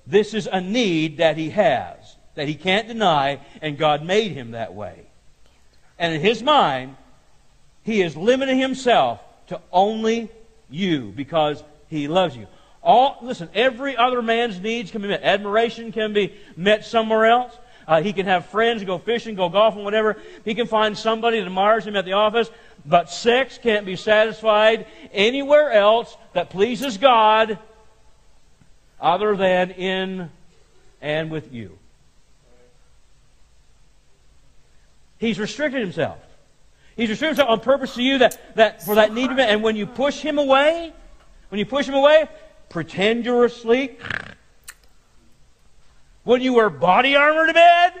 this 0.05 0.33
is 0.33 0.49
a 0.51 0.59
need 0.59 1.17
that 1.17 1.37
he 1.37 1.51
has, 1.51 2.17
that 2.35 2.49
he 2.49 2.55
can't 2.55 2.89
deny, 2.89 3.39
and 3.61 3.77
God 3.77 4.03
made 4.03 4.33
him 4.33 4.51
that 4.51 4.73
way. 4.73 5.05
And 5.97 6.13
in 6.13 6.19
his 6.19 6.43
mind, 6.43 6.97
he 7.83 8.01
is 8.01 8.17
limiting 8.17 8.59
himself 8.59 9.21
to 9.47 9.61
only 9.71 10.29
you 10.69 11.13
because 11.15 11.63
he 11.89 12.09
loves 12.09 12.35
you. 12.35 12.47
All 12.83 13.17
listen, 13.21 13.49
every 13.53 13.95
other 13.95 14.21
man's 14.21 14.59
needs 14.59 14.91
can 14.91 15.01
be 15.01 15.07
met. 15.07 15.21
Admiration 15.23 15.91
can 15.91 16.13
be 16.13 16.33
met 16.55 16.85
somewhere 16.85 17.25
else. 17.25 17.55
Uh, 17.87 18.01
he 18.01 18.13
can 18.13 18.25
have 18.25 18.45
friends, 18.47 18.83
go 18.83 18.97
fishing, 18.97 19.35
go 19.35 19.49
golfing, 19.49 19.83
whatever. 19.83 20.17
He 20.45 20.55
can 20.55 20.67
find 20.67 20.97
somebody 20.97 21.39
that 21.39 21.45
admires 21.45 21.85
him 21.85 21.95
at 21.95 22.05
the 22.05 22.13
office. 22.13 22.49
But 22.85 23.09
sex 23.09 23.59
can't 23.61 23.85
be 23.85 23.95
satisfied 23.95 24.87
anywhere 25.11 25.71
else 25.71 26.15
that 26.33 26.49
pleases 26.49 26.97
God 26.97 27.59
other 28.99 29.35
than 29.35 29.71
in 29.71 30.29
and 31.01 31.29
with 31.29 31.51
you. 31.53 31.77
He's 35.17 35.37
restricted 35.37 35.81
himself. 35.81 36.17
He's 36.95 37.09
restricted 37.09 37.37
himself 37.37 37.49
on 37.49 37.59
purpose 37.59 37.95
to 37.95 38.01
you 38.01 38.19
that, 38.19 38.55
that 38.55 38.83
for 38.83 38.95
that 38.95 39.13
need 39.13 39.29
to 39.29 39.35
be. 39.35 39.41
And 39.41 39.61
when 39.61 39.75
you 39.75 39.85
push 39.85 40.19
him 40.19 40.39
away, 40.39 40.93
when 41.49 41.59
you 41.59 41.65
push 41.65 41.87
him 41.87 41.93
away, 41.93 42.27
pretend 42.71 43.25
you're 43.25 43.45
asleep. 43.45 44.01
When 46.23 46.41
you 46.41 46.53
wear 46.53 46.69
body 46.69 47.15
armor 47.15 47.45
to 47.45 47.53
bed, 47.53 47.93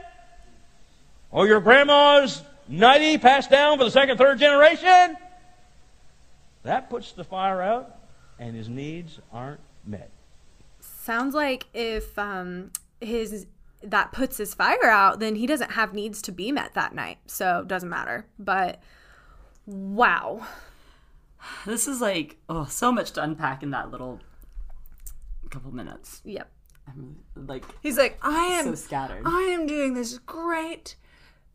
or 1.29 1.45
your 1.47 1.59
grandma's 1.59 2.41
nightie 2.67 3.17
passed 3.17 3.49
down 3.49 3.77
for 3.77 3.83
the 3.83 3.91
second, 3.91 4.17
third 4.17 4.39
generation, 4.39 5.17
that 6.63 6.89
puts 6.89 7.11
the 7.11 7.23
fire 7.23 7.61
out, 7.61 7.97
and 8.39 8.55
his 8.55 8.69
needs 8.69 9.19
aren't 9.31 9.59
met. 9.85 10.09
sounds 10.79 11.33
like 11.35 11.65
if 11.73 12.17
um 12.17 12.71
his 12.99 13.47
that 13.83 14.11
puts 14.11 14.37
his 14.37 14.53
fire 14.53 14.85
out 14.85 15.19
then 15.19 15.35
he 15.35 15.47
doesn't 15.47 15.71
have 15.71 15.91
needs 15.93 16.21
to 16.21 16.31
be 16.31 16.51
met 16.51 16.73
that 16.75 16.93
night 16.93 17.17
so 17.25 17.59
it 17.61 17.67
doesn't 17.67 17.89
matter 17.89 18.25
but 18.37 18.79
wow 19.65 20.45
This 21.65 21.87
is 21.87 21.99
like 21.99 22.37
oh, 22.47 22.65
so 22.65 22.91
much 22.91 23.11
to 23.13 23.23
unpack 23.23 23.63
in 23.63 23.71
that 23.71 23.89
little 23.89 24.19
couple 25.51 25.73
minutes. 25.73 26.21
yep 26.23 26.49
I'm 26.87 27.17
like 27.35 27.63
He's 27.81 27.97
like, 27.97 28.17
I 28.21 28.45
am 28.45 28.65
so 28.65 28.75
scattered. 28.75 29.23
I 29.25 29.41
am 29.43 29.67
doing 29.67 29.93
this 29.93 30.17
great 30.17 30.95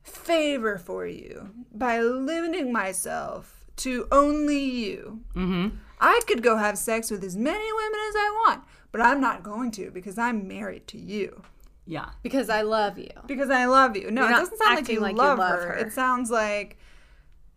favor 0.02 0.78
for 0.78 1.06
you 1.06 1.51
by 1.74 2.01
limiting 2.01 2.73
myself 2.73 3.66
to 3.78 4.06
only 4.10 4.62
you. 4.64 5.20
Mm-hmm. 5.35 5.77
I 6.01 6.20
could 6.27 6.43
go 6.43 6.56
have 6.56 6.78
sex 6.78 7.10
with 7.10 7.24
as 7.24 7.36
many 7.36 7.73
women 7.73 8.01
as 8.09 8.14
I 8.16 8.44
want, 8.47 8.64
but 8.93 9.01
I'm 9.01 9.20
not 9.20 9.43
going 9.43 9.70
to 9.73 9.90
because 9.90 10.18
I'm 10.18 10.47
married 10.47 10.86
to 10.89 10.98
you. 10.98 11.43
Yeah. 11.89 12.06
because 12.24 12.51
i 12.51 12.62
love 12.62 12.98
you 12.98 13.10
Because 13.28 13.48
I 13.48 13.66
love 13.66 13.97
you. 13.97 14.10
No, 14.10 14.23
You're 14.23 14.32
it 14.32 14.35
doesn't 14.35 14.59
sound 14.59 14.74
like 14.74 14.89
you, 14.89 14.98
like 14.98 15.12
you 15.12 15.18
love, 15.18 15.39
love 15.39 15.60
her. 15.60 15.68
her. 15.68 15.74
It 15.74 15.93
sounds 15.93 16.32
like 16.32 16.78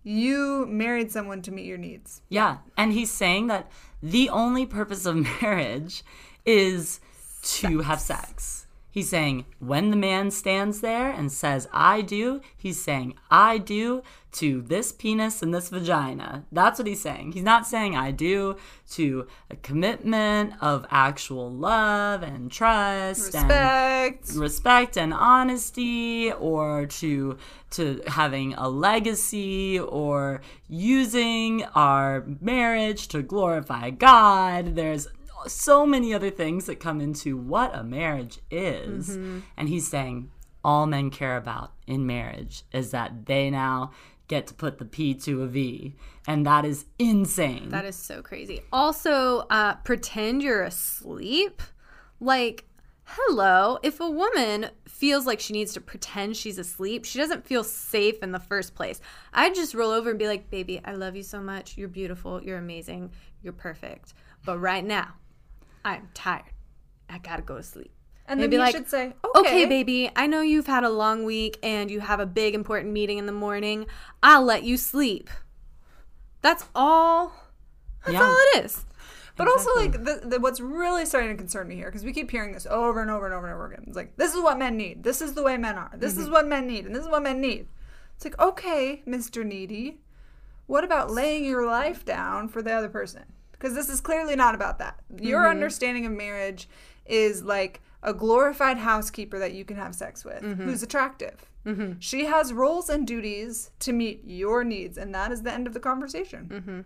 you 0.04 0.68
married 0.68 1.12
someone 1.12 1.42
to 1.44 1.52
meet 1.52 1.66
your 1.66 1.80
needs. 1.80 2.22
Yeah. 2.30 2.58
And 2.78 2.94
he's 2.94 3.10
saying 3.10 3.48
that 3.48 3.72
the 4.04 4.30
only 4.30 4.68
purpose 4.68 5.08
of 5.08 5.16
marriage 5.42 6.04
is 6.50 7.00
to 7.44 7.82
have 7.82 8.00
sex. 8.02 8.66
He's 8.92 9.08
saying 9.10 9.46
when 9.60 9.92
the 9.92 9.96
man 9.96 10.32
stands 10.32 10.82
there 10.82 11.12
and 11.12 11.32
says, 11.32 11.68
I 11.72 12.02
do, 12.02 12.42
he's 12.58 12.82
saying, 12.82 13.14
I 13.30 13.60
do 13.60 14.02
to 14.32 14.64
this 14.64 14.92
penis 14.92 15.44
and 15.44 15.54
this 15.54 15.70
vagina. 15.70 16.46
That's 16.52 16.80
what 16.80 16.88
he's 16.88 17.02
saying. 17.02 17.34
He's 17.34 17.44
not 17.44 17.68
saying, 17.68 17.96
I 17.96 18.10
do 18.10 18.58
to 18.92 19.28
a 19.52 19.56
commitment 19.58 20.54
of 20.60 20.88
actual 20.90 21.52
love 21.52 22.24
and 22.24 22.52
trust 22.52 23.36
and 23.36 23.48
Respect. 23.48 24.32
respect 24.36 24.98
and 24.98 25.14
honesty 25.14 26.32
or 26.32 26.88
to 26.88 27.38
to 27.72 28.02
having 28.08 28.56
a 28.56 28.68
legacy 28.68 29.80
or 29.80 30.42
using 30.68 31.64
our 31.76 32.26
marriage 32.42 33.08
to 33.10 33.22
glorify 33.22 33.92
God 33.92 34.76
there's 34.76 35.08
so 35.48 35.86
many 35.86 36.14
other 36.14 36.30
things 36.30 36.66
that 36.66 36.80
come 36.80 37.00
into 37.02 37.38
what 37.38 37.76
a 37.76 37.84
marriage 37.84 38.40
is 38.52 39.16
and 39.58 39.70
he's 39.70 39.88
saying 39.88 40.32
all 40.64 40.86
men 40.86 41.10
care 41.10 41.38
about 41.38 41.72
in 41.88 42.06
marriage 42.06 42.64
is 42.74 42.92
that 42.92 43.26
they 43.26 43.50
now 43.50 43.92
get 44.28 44.46
to 44.48 44.54
put 44.54 44.78
the 44.78 44.86
P 44.86 45.14
to 45.16 45.42
a 45.44 45.48
V 45.48 45.96
and 46.28 46.46
that 46.46 46.66
is 46.66 46.86
insane 47.00 47.70
That 47.70 47.86
is 47.86 47.96
so 47.96 48.22
crazy. 48.22 48.62
Also, 48.72 49.40
uh, 49.50 49.76
pretend 49.78 50.44
you're 50.44 50.62
asleep. 50.64 51.62
Like, 52.20 52.66
hello. 53.06 53.80
If 53.82 54.00
a 54.00 54.10
woman 54.10 54.70
feels 54.88 55.26
like 55.26 55.40
she 55.40 55.54
needs 55.54 55.74
to 55.74 55.82
pretend 55.82 56.38
she's 56.38 56.60
asleep, 56.60 57.06
she 57.06 57.18
doesn't 57.18 57.48
feel 57.48 57.64
safe 57.64 58.22
in 58.22 58.32
the 58.32 58.40
first 58.40 58.76
place. 58.76 59.02
I'd 59.34 59.56
just 59.56 59.74
roll 59.74 59.90
over 59.90 60.12
and 60.12 60.20
be 60.20 60.28
like, 60.28 60.52
baby, 60.52 60.80
I 60.86 60.94
love 60.94 61.16
you 61.16 61.24
so 61.24 61.42
much. 61.42 61.78
You're 61.78 61.88
beautiful. 61.88 62.44
You're 62.44 62.60
amazing. 62.60 63.12
You're 63.42 63.54
perfect. 63.54 64.14
But 64.46 64.60
right 64.60 64.86
now, 64.86 65.16
I'm 65.84 66.10
tired. 66.14 66.44
I 67.10 67.18
gotta 67.18 67.42
go 67.42 67.58
to 67.58 67.64
sleep. 67.64 67.92
And 68.28 68.40
They'd 68.40 68.46
then 68.46 68.52
you 68.52 68.60
like, 68.60 68.76
should 68.76 68.90
say, 68.90 69.14
okay, 69.36 69.40
okay, 69.40 69.66
baby, 69.66 70.12
I 70.16 70.28
know 70.28 70.42
you've 70.42 70.68
had 70.68 70.84
a 70.84 70.90
long 70.90 71.24
week 71.24 71.58
and 71.64 71.90
you 71.90 72.00
have 72.00 72.20
a 72.20 72.28
big 72.28 72.54
important 72.54 72.94
meeting 72.94 73.18
in 73.18 73.26
the 73.26 73.32
morning. 73.32 73.88
I'll 74.22 74.44
let 74.44 74.64
you 74.64 74.78
sleep. 74.78 75.32
That's 76.42 76.66
all. 76.76 77.34
That's 78.06 78.14
Yeah. 78.14 78.24
all 78.24 78.38
it 78.38 78.66
is. 78.66 78.86
But 79.36 79.48
also, 79.48 79.74
like, 79.78 79.94
the, 79.94 80.22
the, 80.26 80.40
what's 80.40 80.60
really 80.60 81.06
starting 81.06 81.30
to 81.30 81.38
concern 81.38 81.70
me 81.70 81.76
here, 81.76 81.86
because 81.86 82.04
we 82.04 82.12
keep 82.12 82.30
hearing 82.30 82.52
this 82.52 82.68
over 82.70 83.02
and 83.02 83.10
over 83.10 83.26
and 83.26 83.34
over 83.34 83.48
and 83.48 83.56
over 83.56 83.68
again. 83.68 83.86
It's 83.88 83.96
like, 83.96 84.18
this 84.18 84.36
is 84.36 84.42
what 84.42 84.60
men 84.60 84.76
need. 84.76 85.02
This 85.02 85.22
is 85.22 85.34
the 85.34 85.42
way 85.42 85.56
men 85.56 85.78
are. 85.78 85.92
This 85.96 86.18
is 86.18 86.26
mm-hmm. 86.26 86.34
what 86.34 86.48
men 86.48 86.68
need. 86.68 86.86
And 86.86 86.94
this 86.94 87.04
is 87.04 87.10
what 87.10 87.24
men 87.24 87.40
need. 87.40 87.68
It's 88.16 88.26
like, 88.26 88.38
okay, 88.38 89.02
Mr. 89.08 89.46
Needy, 89.46 90.02
what 90.68 90.84
about 90.84 91.10
laying 91.10 91.46
your 91.46 91.66
life 91.66 92.04
down 92.04 92.50
for 92.50 92.62
the 92.62 92.74
other 92.74 92.90
person? 92.90 93.24
Because 93.60 93.76
this 93.76 93.90
is 93.90 94.00
clearly 94.00 94.36
not 94.36 94.56
about 94.56 94.80
that. 94.80 95.00
Your 95.22 95.42
mm-hmm. 95.42 95.52
understanding 95.52 96.06
of 96.06 96.14
marriage 96.14 96.70
is 97.06 97.44
like 97.44 97.82
a 98.02 98.14
glorified 98.14 98.78
housekeeper 98.78 99.38
that 99.38 99.52
you 99.52 99.66
can 99.66 99.76
have 99.76 99.94
sex 99.94 100.24
with 100.24 100.42
mm-hmm. 100.42 100.64
who's 100.64 100.82
attractive. 100.82 101.46
Mm-hmm. 101.66 102.00
She 102.00 102.26
has 102.26 102.54
roles 102.54 102.90
and 102.90 103.06
duties 103.06 103.72
to 103.80 103.92
meet 103.92 104.22
your 104.26 104.64
needs, 104.64 104.98
and 104.98 105.14
that 105.14 105.32
is 105.32 105.44
the 105.44 105.52
end 105.52 105.68
of 105.68 105.74
the 105.74 105.80
conversation. 105.80 106.86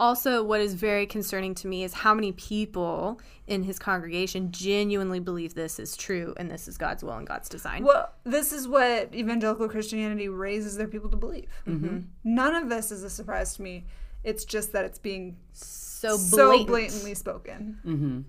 Also, 0.00 0.42
what 0.42 0.62
is 0.62 0.72
very 0.72 1.04
concerning 1.04 1.54
to 1.54 1.68
me 1.68 1.84
is 1.84 1.92
how 1.92 2.14
many 2.14 2.32
people 2.32 3.20
in 3.46 3.62
his 3.62 3.78
congregation 3.78 4.50
genuinely 4.50 5.20
believe 5.20 5.52
this 5.52 5.78
is 5.78 5.94
true 5.94 6.32
and 6.38 6.50
this 6.50 6.66
is 6.66 6.78
God's 6.78 7.04
will 7.04 7.12
and 7.12 7.26
God's 7.26 7.50
design. 7.50 7.84
Well, 7.84 8.10
this 8.24 8.50
is 8.50 8.66
what 8.66 9.14
evangelical 9.14 9.68
Christianity 9.68 10.26
raises 10.30 10.78
their 10.78 10.88
people 10.88 11.10
to 11.10 11.18
believe. 11.18 11.50
Mm-hmm. 11.68 11.98
None 12.24 12.54
of 12.54 12.70
this 12.70 12.90
is 12.90 13.04
a 13.04 13.10
surprise 13.10 13.56
to 13.56 13.62
me. 13.62 13.84
It's 14.22 14.44
just 14.44 14.72
that 14.72 14.84
it's 14.84 14.98
being 14.98 15.36
so 15.52 16.16
so 16.16 16.64
blatantly 16.64 17.14
spoken. 17.14 18.24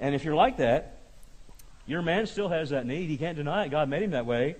And 0.00 0.14
if 0.14 0.24
you're 0.24 0.34
like 0.34 0.58
that, 0.58 0.98
your 1.86 2.02
man 2.02 2.26
still 2.26 2.48
has 2.48 2.70
that 2.70 2.86
need. 2.86 3.08
He 3.08 3.16
can't 3.16 3.36
deny 3.36 3.64
it. 3.64 3.70
God 3.70 3.88
made 3.88 4.02
him 4.02 4.12
that 4.12 4.26
way. 4.26 4.56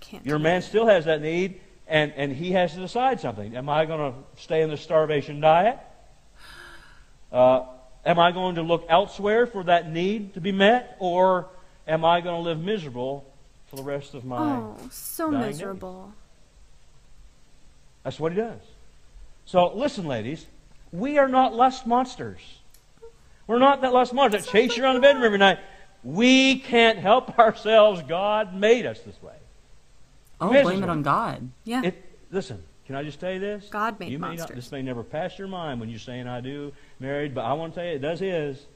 Can't 0.00 0.24
Your 0.24 0.38
man 0.38 0.58
it. 0.58 0.62
still 0.62 0.86
has 0.86 1.04
that 1.04 1.20
need, 1.20 1.60
and, 1.86 2.12
and 2.16 2.32
he 2.32 2.52
has 2.52 2.72
to 2.74 2.80
decide 2.80 3.20
something. 3.20 3.54
Am 3.56 3.68
I 3.68 3.84
going 3.84 4.12
to 4.12 4.42
stay 4.42 4.62
in 4.62 4.70
the 4.70 4.76
starvation 4.76 5.40
diet? 5.40 5.78
Uh, 7.30 7.66
am 8.04 8.18
I 8.18 8.32
going 8.32 8.54
to 8.56 8.62
look 8.62 8.86
elsewhere 8.88 9.46
for 9.46 9.62
that 9.64 9.92
need 9.92 10.34
to 10.34 10.40
be 10.40 10.52
met? 10.52 10.96
Or 10.98 11.48
am 11.86 12.04
I 12.04 12.20
going 12.20 12.36
to 12.36 12.42
live 12.42 12.58
miserable 12.58 13.29
for 13.70 13.76
the 13.76 13.82
rest 13.84 14.14
of 14.14 14.24
my. 14.24 14.36
Oh, 14.36 14.76
so 14.90 15.30
dying 15.30 15.44
days. 15.44 15.56
miserable. 15.56 16.12
That's 18.02 18.18
what 18.18 18.32
he 18.32 18.36
does. 18.36 18.60
So 19.46 19.72
listen, 19.74 20.06
ladies, 20.06 20.46
we 20.92 21.18
are 21.18 21.28
not 21.28 21.54
lust 21.54 21.86
monsters. 21.86 22.40
We're 23.46 23.58
not 23.58 23.80
that 23.82 23.92
lust 23.92 24.12
monster 24.12 24.38
that 24.38 24.48
chase 24.48 24.76
you 24.76 24.82
around 24.82 24.96
the 24.96 25.00
bedroom 25.00 25.24
every 25.24 25.38
night. 25.38 25.58
We 26.02 26.58
can't 26.58 26.98
help 26.98 27.38
ourselves. 27.38 28.02
God 28.08 28.54
made 28.54 28.86
us 28.86 29.00
this 29.00 29.20
way. 29.22 29.34
Oh, 30.40 30.48
Miserable. 30.48 30.70
blame 30.70 30.82
it 30.84 30.88
on 30.90 31.02
God. 31.02 31.50
Yeah. 31.64 31.82
It, 31.84 32.04
listen, 32.30 32.62
can 32.86 32.96
I 32.96 33.04
just 33.04 33.20
tell 33.20 33.32
you 33.32 33.38
this? 33.38 33.68
God 33.68 34.00
made 34.00 34.10
you 34.10 34.18
may 34.18 34.28
not, 34.28 34.38
monsters. 34.38 34.56
this 34.56 34.72
may 34.72 34.82
never 34.82 35.04
pass 35.04 35.38
your 35.38 35.48
mind 35.48 35.78
when 35.78 35.88
you're 35.90 35.98
saying 35.98 36.26
I 36.26 36.40
do 36.40 36.72
married, 36.98 37.34
but 37.34 37.42
I 37.42 37.52
want 37.52 37.74
to 37.74 37.80
tell 37.80 37.88
you, 37.88 37.96
it 37.96 38.02
does 38.02 38.20
his. 38.20 38.66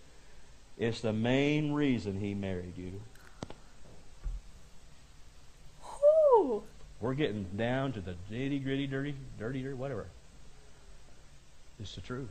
It's 0.77 1.01
the 1.01 1.13
main 1.13 1.73
reason 1.73 2.21
he 2.21 2.35
married 2.35 2.77
you. 2.77 3.01
We're 7.05 7.13
getting 7.13 7.45
down 7.55 7.93
to 7.93 8.01
the 8.01 8.15
nitty 8.33 8.65
gritty, 8.65 8.87
dirty, 8.87 9.15
dirty, 9.39 9.61
dirty, 9.63 9.75
whatever. 9.75 10.07
It's 11.79 11.95
the 11.95 12.01
truth. 12.01 12.31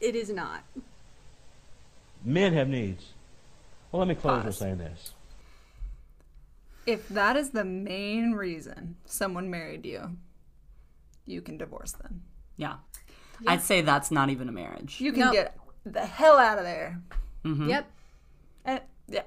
it 0.00 0.14
is 0.14 0.30
not. 0.30 0.62
Men 2.24 2.52
have 2.52 2.68
needs. 2.68 3.14
Well, 3.90 3.98
let 3.98 4.06
me 4.06 4.14
close 4.14 4.44
with 4.44 4.54
saying 4.54 4.78
this. 4.78 5.10
If 6.86 7.08
that 7.08 7.36
is 7.36 7.50
the 7.50 7.64
main 7.64 8.30
reason 8.34 8.94
someone 9.06 9.50
married 9.50 9.84
you, 9.84 10.16
you 11.26 11.40
can 11.40 11.58
divorce 11.58 11.90
them. 11.90 12.22
Yeah. 12.58 12.74
I'd 13.44 13.62
say 13.62 13.80
that's 13.80 14.12
not 14.12 14.30
even 14.30 14.48
a 14.48 14.52
marriage. 14.52 15.00
You 15.00 15.10
can 15.10 15.20
No. 15.22 15.32
get 15.32 15.58
the 15.84 16.06
hell 16.06 16.38
out 16.38 16.58
of 16.58 16.64
there. 16.64 17.00
Mm-hmm. 17.44 17.70
Yep. 17.70 17.90
And 18.66 18.80
yeah, 19.08 19.22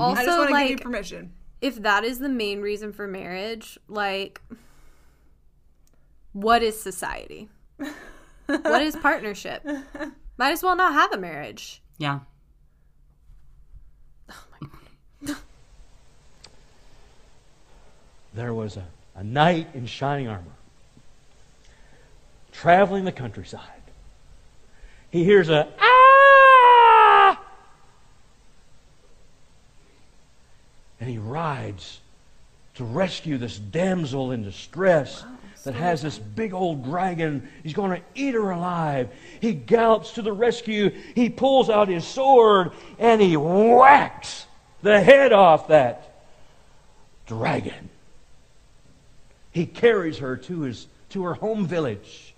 Also, 0.00 0.22
I 0.22 0.24
just 0.24 0.38
want 0.38 0.48
to 0.48 0.54
give 0.60 0.70
you 0.70 0.76
like, 0.76 0.82
permission. 0.82 1.32
If 1.66 1.82
that 1.82 2.04
is 2.04 2.20
the 2.20 2.28
main 2.28 2.60
reason 2.60 2.92
for 2.92 3.08
marriage, 3.08 3.76
like, 3.88 4.40
what 6.32 6.62
is 6.62 6.80
society? 6.80 7.48
what 8.46 8.82
is 8.82 8.94
partnership? 8.94 9.64
Might 10.38 10.52
as 10.52 10.62
well 10.62 10.76
not 10.76 10.92
have 10.92 11.12
a 11.12 11.18
marriage. 11.18 11.82
Yeah. 11.98 12.20
There 18.34 18.52
was 18.54 18.76
a, 18.76 18.84
a 19.16 19.24
knight 19.24 19.66
in 19.74 19.86
shining 19.86 20.28
armor 20.28 20.44
traveling 22.52 23.04
the 23.04 23.12
countryside. 23.12 23.62
He 25.10 25.24
hears 25.24 25.48
a 25.48 25.68
And 31.00 31.08
he 31.08 31.18
rides 31.18 32.00
to 32.76 32.84
rescue 32.84 33.38
this 33.38 33.58
damsel 33.58 34.32
in 34.32 34.42
distress 34.42 35.24
that 35.64 35.74
has 35.74 36.02
this 36.02 36.18
big 36.18 36.54
old 36.54 36.84
dragon. 36.84 37.48
He's 37.62 37.72
going 37.72 37.90
to 37.90 38.06
eat 38.14 38.34
her 38.34 38.50
alive. 38.50 39.10
He 39.40 39.52
gallops 39.52 40.12
to 40.12 40.22
the 40.22 40.32
rescue. 40.32 40.90
He 41.14 41.28
pulls 41.28 41.68
out 41.68 41.88
his 41.88 42.06
sword 42.06 42.72
and 42.98 43.20
he 43.20 43.36
whacks 43.36 44.46
the 44.82 45.00
head 45.00 45.32
off 45.32 45.68
that 45.68 46.24
dragon. 47.26 47.90
He 49.50 49.66
carries 49.66 50.18
her 50.18 50.36
to 50.36 50.60
his 50.60 50.86
to 51.10 51.24
her 51.24 51.34
home 51.34 51.66
village. 51.66 52.34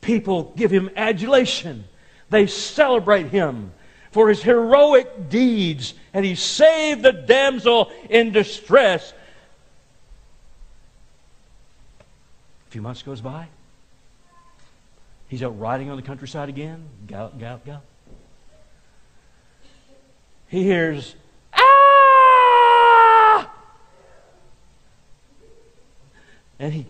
People 0.00 0.52
give 0.56 0.70
him 0.70 0.90
adulation. 0.96 1.84
They 2.30 2.46
celebrate 2.46 3.28
him 3.28 3.72
for 4.10 4.28
his 4.28 4.42
heroic 4.42 5.28
deeds, 5.28 5.94
and 6.18 6.26
he 6.26 6.34
saved 6.34 7.04
the 7.04 7.12
damsel 7.12 7.92
in 8.10 8.32
distress. 8.32 9.12
A 12.66 12.70
few 12.70 12.82
months 12.82 13.02
goes 13.02 13.20
by. 13.20 13.46
He's 15.28 15.44
out 15.44 15.56
riding 15.60 15.90
on 15.90 15.96
the 15.96 16.02
countryside 16.02 16.48
again. 16.48 16.88
Gallop, 17.06 17.38
gallop, 17.38 17.64
gallop. 17.64 17.84
He 20.48 20.64
hears, 20.64 21.14
ah! 21.52 23.48
And 26.58 26.72
he 26.74 26.86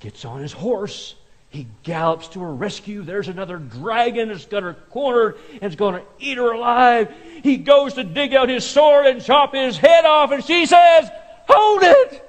gets 0.00 0.24
on 0.24 0.40
his 0.40 0.52
horse. 0.52 1.14
He 1.52 1.66
gallops 1.82 2.28
to 2.28 2.40
her 2.40 2.54
rescue. 2.54 3.02
There's 3.02 3.28
another 3.28 3.58
dragon 3.58 4.28
that's 4.28 4.46
got 4.46 4.62
her 4.62 4.72
cornered 4.88 5.36
and 5.52 5.64
is 5.64 5.76
going 5.76 5.96
to 5.96 6.02
eat 6.18 6.38
her 6.38 6.52
alive. 6.52 7.14
He 7.42 7.58
goes 7.58 7.92
to 7.94 8.04
dig 8.04 8.32
out 8.32 8.48
his 8.48 8.64
sword 8.64 9.04
and 9.04 9.22
chop 9.22 9.52
his 9.52 9.76
head 9.76 10.06
off, 10.06 10.32
and 10.32 10.42
she 10.42 10.64
says, 10.64 11.10
Hold 11.46 11.82
it! 11.82 12.28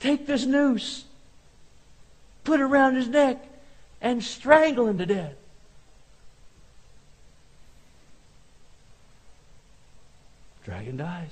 Take 0.00 0.26
this 0.26 0.44
noose, 0.44 1.04
put 2.42 2.58
it 2.58 2.64
around 2.64 2.96
his 2.96 3.06
neck, 3.06 3.46
and 4.00 4.24
strangle 4.24 4.88
him 4.88 4.98
to 4.98 5.06
death. 5.06 5.34
Dragon 10.64 10.96
dies. 10.96 11.30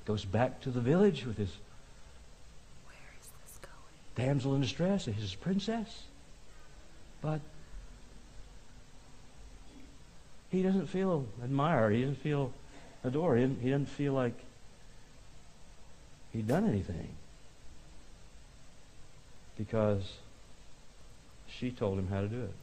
He 0.00 0.06
goes 0.06 0.24
back 0.24 0.60
to 0.62 0.70
the 0.70 0.80
village 0.80 1.24
with 1.24 1.36
his 1.36 1.56
damsel 4.16 4.54
in 4.54 4.60
distress, 4.60 5.06
his 5.06 5.34
princess. 5.34 6.04
But 7.22 7.40
he 10.50 10.62
doesn't 10.62 10.86
feel 10.86 11.26
admired. 11.42 11.94
He 11.94 12.00
doesn't 12.00 12.18
feel 12.22 12.52
adored. 13.04 13.38
He 13.38 13.44
doesn't, 13.44 13.60
he 13.60 13.70
doesn't 13.70 13.86
feel 13.86 14.12
like 14.12 14.34
he'd 16.32 16.48
done 16.48 16.68
anything. 16.68 17.08
Because 19.56 20.18
she 21.46 21.70
told 21.70 21.98
him 21.98 22.08
how 22.08 22.22
to 22.22 22.28
do 22.28 22.42
it. 22.42 22.54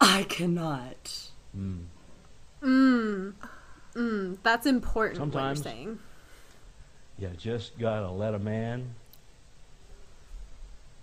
I 0.00 0.22
cannot. 0.24 1.30
Mm. 1.56 1.84
Mm. 2.62 3.34
Mm. 3.94 4.38
That's 4.42 4.66
important. 4.66 5.18
Sometimes- 5.18 5.58
What 5.60 5.66
you're 5.66 5.74
saying. 5.74 5.98
You 7.18 7.28
just 7.36 7.78
got 7.78 8.00
to 8.00 8.10
let 8.10 8.34
a 8.34 8.38
man 8.38 8.94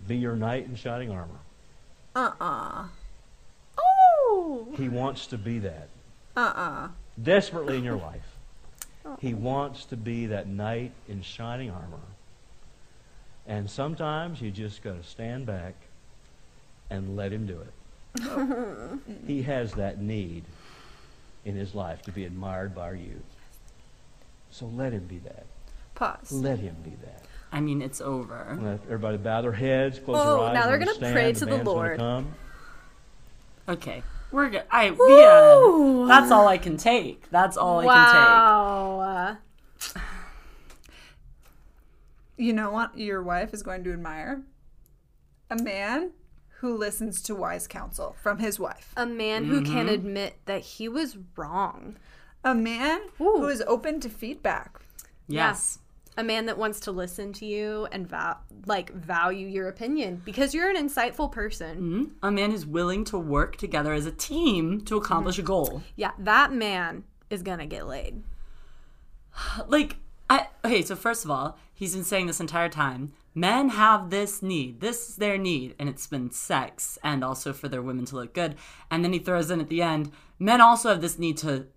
be 0.07 0.17
your 0.17 0.35
knight 0.35 0.65
in 0.65 0.75
shining 0.75 1.11
armor. 1.11 1.39
Uh-uh. 2.15 2.85
Oh. 3.77 4.67
He 4.75 4.89
wants 4.89 5.27
to 5.27 5.37
be 5.37 5.59
that. 5.59 5.89
Uh-uh. 6.35 6.89
Desperately 7.21 7.77
in 7.77 7.83
your 7.83 7.97
life. 7.97 8.25
He 9.19 9.33
wants 9.33 9.85
to 9.85 9.97
be 9.97 10.25
that 10.27 10.47
knight 10.47 10.91
in 11.07 11.21
shining 11.21 11.69
armor. 11.69 11.99
And 13.45 13.69
sometimes 13.69 14.41
you 14.41 14.51
just 14.51 14.83
got 14.83 15.01
to 15.01 15.07
stand 15.07 15.45
back 15.45 15.75
and 16.89 17.15
let 17.15 17.31
him 17.31 17.45
do 17.45 17.59
it. 17.61 18.99
he 19.27 19.43
has 19.43 19.73
that 19.73 20.01
need 20.01 20.43
in 21.47 21.55
his 21.55 21.73
life 21.73 22.01
to 22.03 22.11
be 22.11 22.25
admired 22.25 22.75
by 22.75 22.91
you. 22.91 23.21
So 24.51 24.65
let 24.67 24.93
him 24.93 25.05
be 25.05 25.19
that. 25.19 25.45
Pause. 25.95 26.31
Let 26.33 26.59
him 26.59 26.75
be 26.83 26.91
that. 27.03 27.23
I 27.51 27.61
mean, 27.61 27.81
it's 27.81 28.01
over. 28.01 28.57
Let 28.61 28.81
everybody 28.85 29.17
bow 29.17 29.41
their 29.41 29.53
heads, 29.53 29.99
close 29.99 30.17
Oh, 30.21 30.35
their 30.37 30.45
eyes. 30.49 30.53
now 30.53 30.67
they're 30.67 30.77
gonna 30.77 30.93
pray 30.93 31.31
to 31.33 31.39
the 31.39 31.45
band's 31.45 31.63
gonna 31.63 31.63
Lord. 31.63 31.97
Come. 31.97 32.33
Okay. 33.69 34.03
We're 34.31 34.49
good. 34.49 34.63
I 34.69 34.87
yeah. 34.87 36.03
Uh, 36.03 36.05
that's 36.07 36.31
all 36.31 36.47
I 36.47 36.57
can 36.57 36.75
take. 36.75 37.29
That's 37.29 37.55
all 37.55 37.79
I 37.79 37.85
can 37.85 38.05
take. 38.05 38.13
Wow. 38.13 39.37
You 42.35 42.53
know 42.53 42.69
what 42.71 42.97
your 42.97 43.23
wife 43.23 43.53
is 43.53 43.63
going 43.63 43.83
to 43.85 43.93
admire? 43.93 44.41
A 45.49 45.55
man 45.55 46.11
who 46.59 46.75
listens 46.75 47.21
to 47.23 47.35
wise 47.35 47.67
counsel 47.67 48.15
from 48.21 48.39
his 48.39 48.59
wife. 48.59 48.91
A 48.97 49.05
man 49.05 49.45
who 49.45 49.61
can 49.63 49.87
admit 49.89 50.37
that 50.45 50.61
he 50.61 50.87
was 50.89 51.17
wrong. 51.35 51.97
A 52.43 52.51
A 52.51 52.55
man 52.55 53.01
Ooh. 53.21 53.37
who 53.39 53.47
is 53.47 53.61
open 53.67 53.99
to 54.01 54.09
feedback. 54.09 54.79
Yes. 55.27 55.79
a 56.19 56.23
man 56.23 56.47
that 56.47 56.57
wants 56.57 56.79
to 56.79 56.91
listen 56.91 57.31
to 57.31 57.45
you 57.45 57.87
and 57.91 58.09
val- 58.09 58.41
like 58.65 58.91
value 58.91 59.45
your 59.47 59.67
opinion 59.67 60.19
because 60.25 60.51
you're 60.51 60.67
an 60.67 60.75
insightful 60.75 61.31
person. 61.31 61.79
Mhm. 61.79 62.11
A 62.27 62.31
man 62.31 62.49
who's 62.49 62.65
willing 62.65 63.03
to 63.05 63.19
work 63.19 63.55
together 63.57 63.93
as 63.93 64.07
a 64.07 64.11
team 64.11 64.81
to 64.85 64.97
accomplish 64.97 65.37
a 65.37 65.43
goal. 65.43 65.83
Yeah, 65.95 66.13
that 66.17 66.51
man 66.51 67.03
is 67.29 67.43
gonna 67.43 67.67
get 67.67 67.85
laid. 67.85 68.23
Like, 69.67 69.97
I 70.29 70.47
okay. 70.65 70.81
So 70.81 70.95
first 70.95 71.23
of 71.23 71.29
all, 71.31 71.57
he's 71.73 71.93
been 71.93 72.03
saying 72.03 72.25
this 72.27 72.39
entire 72.39 72.69
time. 72.69 73.13
Men 73.37 73.69
have 73.69 74.09
this 74.09 74.41
need. 74.41 74.81
This 74.81 75.09
is 75.09 75.17
their 75.17 75.37
need, 75.37 75.75
and 75.77 75.87
it's 75.87 76.07
been 76.07 76.31
sex, 76.31 76.97
and 77.03 77.23
also 77.23 77.53
for 77.53 77.67
their 77.69 77.83
women 77.83 78.03
to 78.05 78.15
look 78.15 78.33
good. 78.33 78.55
And 78.89 79.03
then 79.03 79.13
he 79.13 79.19
throws 79.19 79.51
in 79.51 79.61
at 79.61 79.69
the 79.69 79.83
end, 79.83 80.11
men 80.39 80.59
also 80.59 80.89
have 80.89 81.01
this 81.01 81.19
need 81.19 81.37
to 81.37 81.67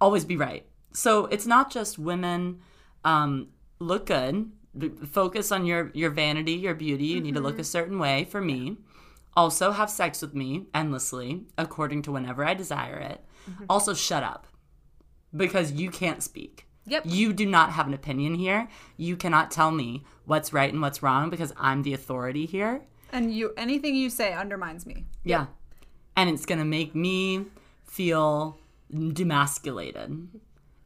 always 0.00 0.24
be 0.24 0.36
right. 0.36 0.64
So 0.92 1.26
it's 1.26 1.44
not 1.44 1.72
just 1.72 1.98
women 1.98 2.60
um, 3.04 3.48
look 3.80 4.06
good. 4.06 4.52
Focus 5.10 5.50
on 5.50 5.66
your 5.66 5.90
your 5.92 6.10
vanity, 6.10 6.52
your 6.52 6.74
beauty. 6.74 7.06
You 7.06 7.20
need 7.20 7.34
to 7.34 7.40
look 7.40 7.58
a 7.58 7.64
certain 7.64 7.98
way. 7.98 8.22
For 8.22 8.40
me, 8.40 8.76
also 9.36 9.72
have 9.72 9.90
sex 9.90 10.22
with 10.22 10.34
me 10.34 10.66
endlessly, 10.72 11.46
according 11.56 12.02
to 12.02 12.12
whenever 12.12 12.44
I 12.44 12.54
desire 12.54 12.98
it. 12.98 13.24
Also, 13.68 13.92
shut 13.92 14.22
up 14.22 14.46
because 15.36 15.72
you 15.72 15.90
can't 15.90 16.22
speak. 16.22 16.67
Yep. 16.88 17.04
You 17.06 17.32
do 17.32 17.46
not 17.46 17.72
have 17.72 17.86
an 17.86 17.94
opinion 17.94 18.34
here. 18.34 18.68
You 18.96 19.16
cannot 19.16 19.50
tell 19.50 19.70
me 19.70 20.04
what's 20.24 20.52
right 20.52 20.72
and 20.72 20.82
what's 20.82 21.02
wrong 21.02 21.30
because 21.30 21.52
I'm 21.56 21.82
the 21.82 21.94
authority 21.94 22.46
here. 22.46 22.82
And 23.12 23.32
you 23.34 23.52
anything 23.56 23.94
you 23.94 24.10
say 24.10 24.32
undermines 24.34 24.86
me. 24.86 25.06
Yeah. 25.24 25.46
And 26.16 26.28
it's 26.30 26.46
going 26.46 26.58
to 26.58 26.64
make 26.64 26.94
me 26.94 27.46
feel 27.84 28.58
demasculated. 28.92 30.26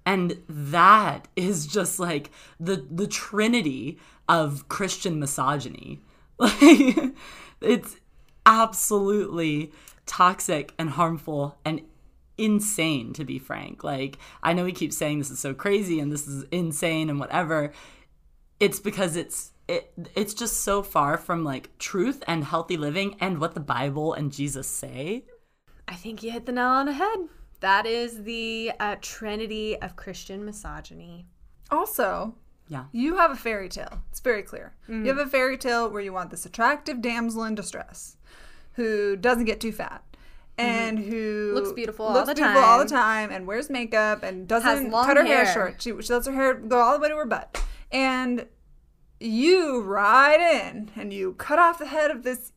And 0.04 0.42
that 0.48 1.28
is 1.36 1.66
just 1.66 1.98
like 1.98 2.30
the 2.58 2.86
the 2.90 3.06
trinity 3.06 3.98
of 4.28 4.68
Christian 4.68 5.18
misogyny. 5.18 6.00
Like 6.38 7.14
it's 7.60 7.96
absolutely 8.44 9.70
toxic 10.06 10.74
and 10.78 10.90
harmful 10.90 11.58
and 11.64 11.82
insane 12.38 13.12
to 13.14 13.24
be 13.24 13.38
frank. 13.38 13.84
Like 13.84 14.18
I 14.42 14.52
know 14.52 14.64
we 14.64 14.72
keep 14.72 14.92
saying 14.92 15.18
this 15.18 15.30
is 15.30 15.38
so 15.38 15.54
crazy 15.54 16.00
and 16.00 16.10
this 16.12 16.26
is 16.26 16.44
insane 16.50 17.10
and 17.10 17.18
whatever. 17.20 17.72
It's 18.60 18.80
because 18.80 19.16
it's 19.16 19.52
it 19.68 19.92
it's 20.14 20.34
just 20.34 20.60
so 20.62 20.82
far 20.82 21.16
from 21.18 21.44
like 21.44 21.76
truth 21.78 22.22
and 22.26 22.44
healthy 22.44 22.76
living 22.76 23.16
and 23.20 23.40
what 23.40 23.54
the 23.54 23.60
Bible 23.60 24.12
and 24.14 24.32
Jesus 24.32 24.66
say. 24.68 25.24
I 25.88 25.94
think 25.94 26.22
you 26.22 26.30
hit 26.30 26.46
the 26.46 26.52
nail 26.52 26.66
on 26.66 26.86
the 26.86 26.92
head. 26.92 27.18
That 27.60 27.86
is 27.86 28.24
the 28.24 28.72
uh, 28.80 28.96
trinity 29.00 29.76
of 29.80 29.94
Christian 29.94 30.44
misogyny. 30.44 31.26
Also, 31.70 32.34
Yeah. 32.68 32.84
you 32.92 33.16
have 33.16 33.30
a 33.30 33.36
fairy 33.36 33.68
tale. 33.68 34.02
It's 34.10 34.20
very 34.20 34.42
clear. 34.42 34.74
You 34.88 35.04
have 35.06 35.18
a 35.18 35.26
fairy 35.26 35.56
tale 35.56 35.88
where 35.90 36.02
you 36.02 36.12
want 36.12 36.30
this 36.30 36.44
attractive 36.46 37.00
damsel 37.00 37.44
in 37.44 37.54
distress 37.54 38.16
who 38.74 39.16
doesn't 39.16 39.44
get 39.44 39.60
too 39.60 39.70
fat 39.72 40.02
Mm-hmm. 40.58 40.68
and 40.68 40.98
who 40.98 41.52
Looks 41.54 41.72
beautiful 41.72 42.06
all 42.06 42.26
the 42.26 42.34
beautiful 42.34 42.60
all 42.62 42.78
the 42.78 42.84
time. 42.84 43.28
time 43.28 43.36
and 43.36 43.46
wears 43.46 43.70
makeup 43.70 44.22
and 44.22 44.46
doesn't 44.46 44.90
cut 44.90 45.16
her 45.16 45.24
hair, 45.24 45.44
hair. 45.46 45.54
short. 45.54 45.82
She, 45.82 45.90
she 46.02 46.12
lets 46.12 46.26
her 46.26 46.32
hair 46.32 46.54
go 46.54 46.78
all 46.78 46.92
the 46.94 47.00
way 47.00 47.08
to 47.08 47.16
her 47.16 47.24
butt. 47.26 47.62
And 47.90 48.46
you 49.18 49.80
ride 49.82 50.40
in 50.40 50.90
and 50.96 51.12
you 51.12 51.34
cut 51.34 51.58
off 51.58 51.78
the 51.78 51.86
head 51.86 52.10
of 52.10 52.22
this 52.22 52.52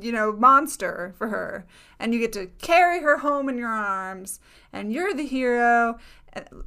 you 0.00 0.10
know 0.10 0.32
monster 0.32 1.14
for 1.18 1.28
her 1.28 1.66
and 2.00 2.12
you 2.14 2.20
get 2.20 2.32
to 2.32 2.46
carry 2.60 3.00
her 3.02 3.18
home 3.18 3.48
in 3.48 3.56
your 3.58 3.68
arms 3.68 4.40
and 4.72 4.92
you're 4.92 5.14
the 5.14 5.26
hero 5.26 5.98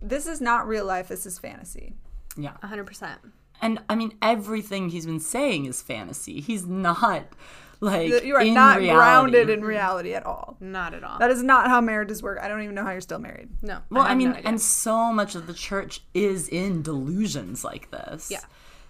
this 0.01 0.27
is 0.27 0.39
not 0.39 0.67
real 0.67 0.85
life 0.85 1.07
this 1.09 1.25
is 1.25 1.37
fantasy 1.39 1.93
Yeah. 2.37 2.53
100%. 2.63 3.17
And 3.61 3.79
I 3.89 3.95
mean 3.95 4.13
everything 4.21 4.89
he's 4.89 5.05
been 5.07 5.19
saying 5.19 5.65
is 5.65 5.81
fantasy. 5.81 6.39
He's 6.39 6.65
not 6.67 7.33
like 7.79 8.23
you 8.23 8.35
are 8.35 8.41
in 8.41 8.53
not 8.53 8.79
reality. 8.79 8.95
grounded 8.95 9.49
in 9.49 9.61
reality 9.61 10.13
at 10.13 10.25
all 10.25 10.57
Not 10.59 10.93
at 10.93 11.03
all. 11.03 11.19
that 11.19 11.29
is 11.31 11.43
not 11.43 11.67
how 11.67 11.79
marriages 11.81 12.23
work 12.23 12.39
i 12.41 12.47
don't 12.47 12.61
even 12.61 12.75
know 12.75 12.83
how 12.83 12.91
you're 12.91 13.01
still 13.01 13.19
married 13.19 13.49
no. 13.61 13.79
Well, 13.89 14.03
I, 14.03 14.09
have 14.09 14.17
mean, 14.17 14.31
no 14.31 14.39
and 14.43 14.59
so 14.61 15.11
much 15.13 15.35
of 15.35 15.47
the 15.47 15.53
church 15.53 16.01
is 16.13 16.47
in 16.49 16.81
delusions 16.81 17.63
like 17.63 17.91
this. 17.91 18.29
Yeah. 18.31 18.39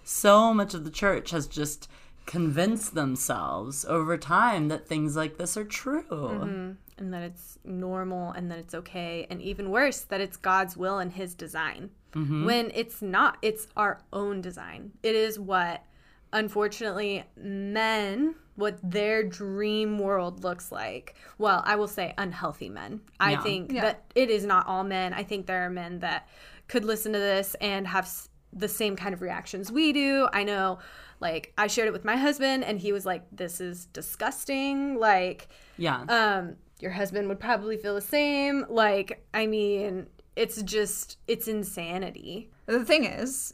So 0.04 0.54
much 0.54 0.74
of 0.74 0.84
the 0.86 0.90
church 0.92 1.32
has 1.32 1.48
just 1.48 1.90
convinced 2.26 2.94
themselves 2.96 3.86
over 3.86 4.18
time 4.18 4.68
that 4.68 4.88
things 4.88 5.16
like 5.16 5.38
this 5.38 5.56
are 5.58 5.64
true. 5.64 6.04
Mm-hmm. 6.10 6.72
and 6.98 7.14
that 7.14 7.24
it's 7.24 7.58
normal 7.64 8.32
and 8.32 8.50
that 8.52 8.60
it's 8.60 8.74
okay 8.74 9.26
and 9.30 9.42
even 9.42 9.70
worse 9.72 10.02
that 10.02 10.20
it's 10.22 10.36
god's 10.38 10.76
will 10.76 10.98
and 11.00 11.14
his 11.14 11.34
design 11.36 11.90
when 12.14 12.72
it's 12.74 13.00
not 13.02 13.38
it's 13.44 13.68
our 13.78 14.02
own 14.12 14.42
design 14.42 14.92
it 15.04 15.14
is 15.14 15.38
what 15.38 15.84
unfortunately 16.34 17.24
men 17.38 18.36
what 18.56 18.80
their 18.84 19.24
dream 19.24 20.00
world 20.00 20.44
looks 20.44 20.72
like. 20.72 21.16
Well 21.38 21.62
i 21.66 21.76
will 21.76 21.88
say 21.88 22.14
unhealthy 22.18 22.70
men. 22.70 23.02
I 23.20 23.32
Yeah. 23.34 23.44
think 23.44 23.72
Yeah. 23.72 23.82
that 23.82 24.04
it 24.16 24.30
is 24.30 24.46
not 24.46 24.68
all 24.68 24.84
men. 24.84 25.14
I 25.14 25.24
think 25.24 25.46
there 25.46 25.64
are 25.66 25.70
men 25.70 26.00
that 26.00 26.28
could 26.68 26.84
listen 26.86 27.14
to 27.14 27.20
this 27.20 27.56
and 27.62 27.88
have 27.88 28.06
s- 28.06 28.30
the 28.54 28.68
same 28.68 28.96
kind 28.96 29.14
of 29.14 29.22
reactions 29.22 29.72
we 29.72 29.94
do. 29.94 30.28
I 30.34 30.44
know 30.44 30.80
like 31.20 31.52
i 31.58 31.66
shared 31.68 31.88
it 31.88 31.94
with 31.94 32.06
my 32.06 32.16
husband 32.16 32.64
and 32.64 32.80
he 32.80 32.92
was 32.92 33.06
like 33.06 33.24
this 33.32 33.60
is 33.62 33.86
disgusting. 33.88 34.98
Like 35.00 35.48
Yeah. 35.78 36.02
um 36.10 36.56
your 36.80 36.92
husband 36.92 37.28
would 37.28 37.40
probably 37.40 37.78
feel 37.78 37.96
the 37.96 38.02
same. 38.02 38.66
Like 38.70 39.24
i 39.34 39.46
mean 39.46 40.08
it's 40.36 40.62
just 40.64 41.18
it's 41.28 41.48
insanity. 41.48 42.50
The 42.66 42.84
thing 42.86 43.06
is 43.06 43.54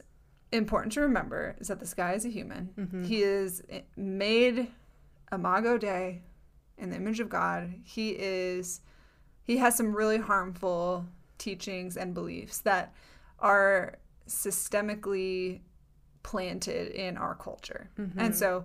important 0.56 0.92
to 0.92 1.00
remember 1.00 1.56
is 1.58 1.68
that 1.68 1.80
this 1.80 1.94
guy 1.94 2.12
is 2.12 2.24
a 2.24 2.28
human 2.28 2.70
Mm-hmm. 2.78 3.04
he 3.04 3.22
is 3.22 3.62
made 3.96 4.68
imago 5.32 5.78
dei 5.78 6.22
in 6.78 6.90
the 6.90 6.96
image 6.96 7.20
of 7.20 7.28
god 7.28 7.74
he 7.84 8.10
is 8.10 8.80
he 9.42 9.58
has 9.58 9.76
some 9.76 9.94
really 9.94 10.18
harmful 10.18 11.06
teachings 11.38 11.96
and 11.96 12.14
beliefs 12.14 12.58
that 12.60 12.94
are 13.38 13.98
systemically 14.26 15.60
planted 16.22 16.88
in 16.92 17.16
our 17.16 17.34
culture. 17.34 17.90
Mm-hmm. 17.98 18.18
And 18.18 18.34
so 18.34 18.64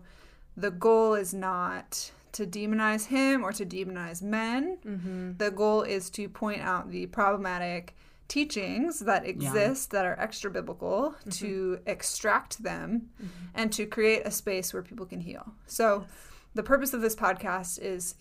the 0.55 0.71
goal 0.71 1.13
is 1.15 1.33
not 1.33 2.11
to 2.31 2.45
demonize 2.45 3.05
him 3.07 3.43
or 3.43 3.51
to 3.51 3.65
demonize 3.65 4.21
men. 4.21 4.77
Mm-hmm. 4.85 5.31
The 5.37 5.51
goal 5.51 5.81
is 5.81 6.09
to 6.11 6.29
point 6.29 6.61
out 6.61 6.89
the 6.89 7.07
problematic 7.07 7.95
teachings 8.29 8.99
that 9.01 9.25
exist 9.27 9.91
that 9.91 10.05
are 10.05 10.17
extra 10.19 10.49
biblical 10.49 11.15
Mm-hmm. 11.19 11.29
to 11.31 11.79
extract 11.85 12.63
them 12.63 13.09
and 13.55 13.71
to 13.73 13.85
create 13.85 14.21
a 14.25 14.31
space 14.31 14.73
where 14.73 14.83
people 14.83 15.05
can 15.05 15.19
heal. 15.19 15.45
So 15.67 16.05
the 16.53 16.63
purpose 16.63 16.93
of 16.93 17.01
this 17.01 17.15
podcast 17.15 17.79
is 17.81 18.15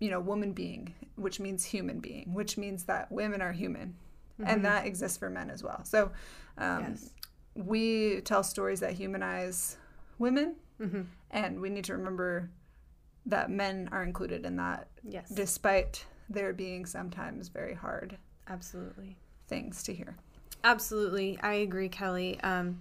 you 0.00 0.10
know 0.10 0.20
woman 0.20 0.52
being 0.52 0.92
which 1.16 1.38
means 1.40 1.64
human 1.64 1.98
being 2.00 2.34
which 2.34 2.58
means 2.58 2.84
that 2.84 3.10
women 3.12 3.40
are 3.40 3.52
human 3.52 3.94
and 4.44 4.64
that 4.64 4.84
exists 4.86 5.16
for 5.18 5.30
men 5.30 5.48
as 5.50 5.62
well. 5.62 5.80
So 5.84 6.10
um, 6.58 6.80
Yes. 6.90 7.10
we 7.54 8.20
tell 8.22 8.42
stories 8.42 8.80
that 8.80 8.92
humanize 8.94 9.76
women 10.18 10.56
and 11.30 11.60
we 11.60 11.70
need 11.70 11.84
to 11.84 11.92
remember 11.96 12.50
that 13.26 13.48
men 13.50 13.88
are 13.92 14.02
included 14.02 14.44
in 14.44 14.56
that 14.56 14.88
yes. 15.02 15.28
despite 15.30 16.04
there 16.28 16.52
being 16.52 16.84
sometimes 16.84 17.48
very 17.48 17.74
hard 17.74 18.18
absolutely 18.48 19.16
things 19.48 19.82
to 19.82 19.94
hear 19.94 20.16
absolutely 20.62 21.38
i 21.42 21.54
agree 21.54 21.88
kelly 21.88 22.40
um 22.40 22.80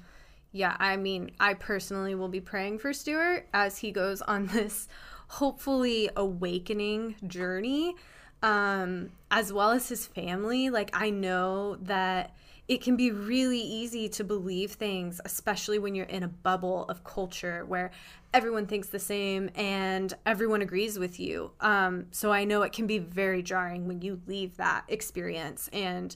yeah 0.51 0.75
i 0.79 0.95
mean 0.95 1.31
i 1.39 1.53
personally 1.53 2.15
will 2.15 2.29
be 2.29 2.41
praying 2.41 2.77
for 2.79 2.93
Stewart 2.93 3.47
as 3.53 3.77
he 3.77 3.91
goes 3.91 4.21
on 4.21 4.45
this 4.53 4.87
hopefully 5.27 6.09
awakening 6.15 7.15
journey 7.27 7.95
um 8.41 9.09
as 9.31 9.51
well 9.51 9.71
as 9.71 9.89
his 9.89 10.05
family 10.05 10.69
like 10.69 10.89
i 10.93 11.09
know 11.09 11.75
that 11.81 12.33
it 12.67 12.81
can 12.81 12.95
be 12.95 13.11
really 13.11 13.59
easy 13.59 14.07
to 14.09 14.23
believe 14.23 14.71
things, 14.71 15.19
especially 15.25 15.79
when 15.79 15.95
you're 15.95 16.05
in 16.05 16.23
a 16.23 16.27
bubble 16.27 16.85
of 16.85 17.03
culture 17.03 17.65
where 17.65 17.91
everyone 18.33 18.65
thinks 18.65 18.87
the 18.87 18.99
same 18.99 19.49
and 19.55 20.13
everyone 20.25 20.61
agrees 20.61 20.97
with 20.97 21.19
you. 21.19 21.51
Um, 21.59 22.05
so 22.11 22.31
I 22.31 22.45
know 22.45 22.61
it 22.61 22.71
can 22.71 22.87
be 22.87 22.99
very 22.99 23.43
jarring 23.43 23.85
when 23.87 24.01
you 24.01 24.21
leave 24.27 24.55
that 24.57 24.85
experience. 24.87 25.69
And 25.73 26.15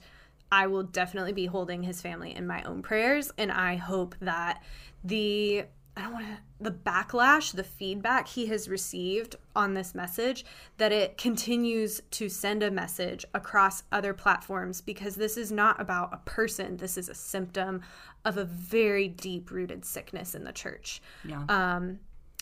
I 0.52 0.68
will 0.68 0.84
definitely 0.84 1.34
be 1.34 1.46
holding 1.46 1.84
his 1.84 2.02
family 2.02 2.36
in 2.36 2.48
my 2.48 2.64
own 2.64 2.82
prayers. 2.82 3.32
And 3.38 3.52
I 3.52 3.76
hope 3.76 4.16
that 4.22 4.64
the 5.04 5.66
I 5.96 6.02
don't 6.02 6.14
want 6.14 6.26
to 6.28 6.38
the 6.60 6.72
backlash, 6.72 7.54
the 7.54 7.64
feedback 7.64 8.28
he 8.28 8.48
has 8.48 8.68
received 8.68 9.36
on 9.56 9.74
this 9.74 9.94
message, 9.94 10.46
that 10.78 10.92
it 10.92 11.18
continues 11.18 12.02
to 12.12 12.30
send 12.30 12.64
a 12.64 12.72
message 12.72 13.26
across 13.34 13.84
other 13.92 14.14
platforms 14.14 14.82
because 14.82 15.16
this 15.16 15.38
is 15.38 15.52
not 15.52 15.80
about 15.80 16.14
a 16.14 16.18
person. 16.18 16.78
This 16.78 16.98
is 16.98 17.10
a 17.10 17.16
symptom 17.16 17.82
of 18.26 18.38
a 18.38 18.44
very 18.44 19.08
deep 19.08 19.52
rooted 19.52 19.86
sickness 19.86 20.36
in 20.36 20.44
the 20.44 20.52
church. 20.52 21.02
Yeah. 21.24 21.44
Um, 21.50 22.00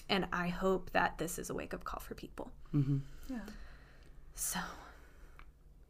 and 0.09 0.27
I 0.31 0.47
hope 0.47 0.91
that 0.91 1.17
this 1.17 1.39
is 1.39 1.49
a 1.49 1.53
wake 1.53 1.73
up 1.73 1.83
call 1.83 1.99
for 1.99 2.13
people. 2.15 2.51
yeah 3.29 3.39
So, 4.35 4.59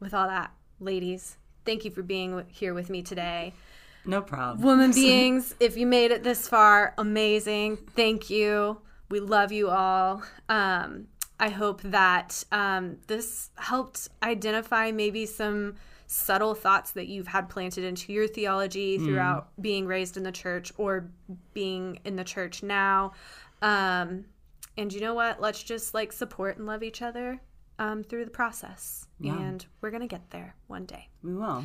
with 0.00 0.14
all 0.14 0.26
that, 0.26 0.52
ladies, 0.80 1.36
thank 1.66 1.84
you 1.84 1.90
for 1.90 2.02
being 2.02 2.44
here 2.48 2.72
with 2.72 2.88
me 2.88 3.02
today. 3.02 3.52
No 4.06 4.22
problem. 4.22 4.64
Woman 4.64 4.92
beings, 4.94 5.54
if 5.60 5.76
you 5.76 5.86
made 5.86 6.12
it 6.12 6.22
this 6.22 6.48
far, 6.48 6.94
amazing. 6.96 7.76
Thank 7.94 8.30
you. 8.30 8.78
We 9.10 9.20
love 9.20 9.52
you 9.52 9.68
all. 9.68 10.22
Um, 10.48 11.08
I 11.38 11.50
hope 11.50 11.82
that 11.82 12.42
um, 12.50 12.98
this 13.08 13.50
helped 13.56 14.08
identify 14.22 14.90
maybe 14.90 15.26
some 15.26 15.74
subtle 16.06 16.54
thoughts 16.54 16.92
that 16.92 17.08
you've 17.08 17.26
had 17.26 17.48
planted 17.48 17.84
into 17.84 18.12
your 18.12 18.28
theology 18.28 18.96
throughout 18.98 19.48
being 19.60 19.86
raised 19.86 20.16
in 20.16 20.22
the 20.22 20.32
church 20.32 20.72
or 20.78 21.10
being 21.52 21.98
in 22.04 22.14
the 22.16 22.24
church 22.24 22.62
now. 22.62 23.12
Um, 23.60 24.24
and 24.78 24.92
you 24.92 25.00
know 25.00 25.14
what? 25.14 25.40
Let's 25.40 25.62
just 25.62 25.94
like 25.94 26.12
support 26.12 26.58
and 26.58 26.66
love 26.66 26.82
each 26.82 27.02
other 27.02 27.40
um, 27.78 28.02
through 28.02 28.24
the 28.24 28.30
process. 28.30 29.06
And 29.34 29.64
we're 29.80 29.90
going 29.90 30.02
to 30.02 30.06
get 30.06 30.30
there 30.30 30.54
one 30.66 30.84
day. 30.84 31.08
we 31.22 31.34
will. 31.34 31.64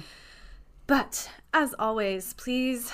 But 0.87 1.29
as 1.53 1.73
always, 1.79 2.33
please 2.33 2.91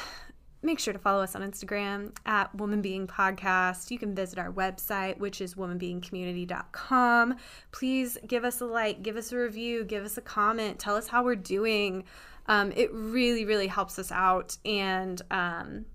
make 0.62 0.80
sure 0.80 0.94
to 0.94 1.00
follow 1.00 1.24
us 1.24 1.36
on 1.36 1.42
Instagram 1.42 2.16
at 2.26 2.54
Woman 2.56 2.82
Being 2.82 3.08
Podcast. 3.08 3.90
You 3.92 3.98
can 4.00 4.14
visit 4.14 4.38
our 4.38 4.52
website, 4.52 5.18
which 5.18 5.42
is 5.42 5.56
womanbeingcommunity.com. 5.56 7.36
Please 7.72 8.18
give 8.28 8.44
us 8.44 8.62
a 8.62 8.66
like, 8.66 9.02
give 9.02 9.16
us 9.18 9.32
a 9.32 9.38
review, 9.38 9.84
give 9.84 10.04
us 10.04 10.18
a 10.18 10.22
comment, 10.22 10.80
tell 10.80 10.96
us 10.96 11.08
how 11.08 11.24
we're 11.24 11.36
doing. 11.36 12.04
Um, 12.48 12.72
it 12.76 12.92
really, 12.94 13.46
really 13.46 13.68
helps 13.68 13.98
us 14.00 14.12
out. 14.12 14.58
And 14.66 15.22
um, 15.32 15.86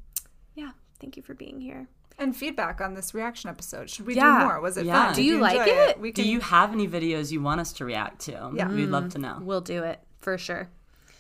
yeah, 0.55 0.71
thank 1.01 1.17
you 1.17 1.23
for 1.23 1.35
being 1.35 1.61
here. 1.61 1.89
And 2.23 2.37
feedback 2.37 2.81
on 2.81 2.95
this 2.95 3.15
reaction 3.15 3.51
episode. 3.51 3.91
Should 3.91 4.07
we 4.07 4.15
Yeah. 4.15 4.39
do 4.39 4.45
more? 4.47 4.61
Was 4.61 4.77
it 4.77 4.87
Yeah. 4.87 5.07
fun? 5.07 5.15
Do 5.15 5.23
Did 5.23 5.27
you 5.27 5.39
like 5.41 5.59
enjoy 5.59 5.73
it? 5.73 6.01
We 6.01 6.13
Do 6.13 6.23
you 6.23 6.39
have 6.39 6.73
any 6.73 6.87
videos 6.87 7.33
you 7.33 7.43
want 7.43 7.61
us 7.61 7.73
to 7.75 7.85
react 7.85 8.21
to? 8.27 8.53
Yeah. 8.55 8.69
We'd 8.69 8.91
love 8.91 9.09
to 9.11 9.19
know. 9.19 9.39
We'll 9.43 9.61
do 9.61 9.83
it 9.83 9.99
for 10.21 10.39
sure. 10.39 10.69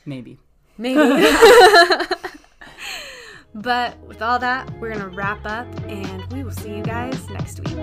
Maybe. 0.06 0.38
Maybe. 0.78 1.00
but 3.54 3.98
with 4.00 4.22
all 4.22 4.38
that, 4.38 4.70
we're 4.78 4.90
going 4.90 5.00
to 5.00 5.08
wrap 5.08 5.44
up 5.44 5.66
and 5.88 6.24
we 6.32 6.44
will 6.44 6.52
see 6.52 6.76
you 6.76 6.82
guys 6.84 7.28
next 7.30 7.58
week. 7.60 7.76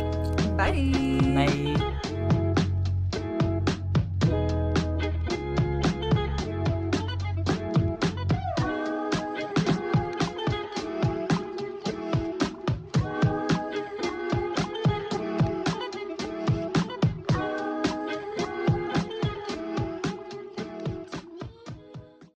Bye. 0.58 0.72
Bye. 1.36 2.00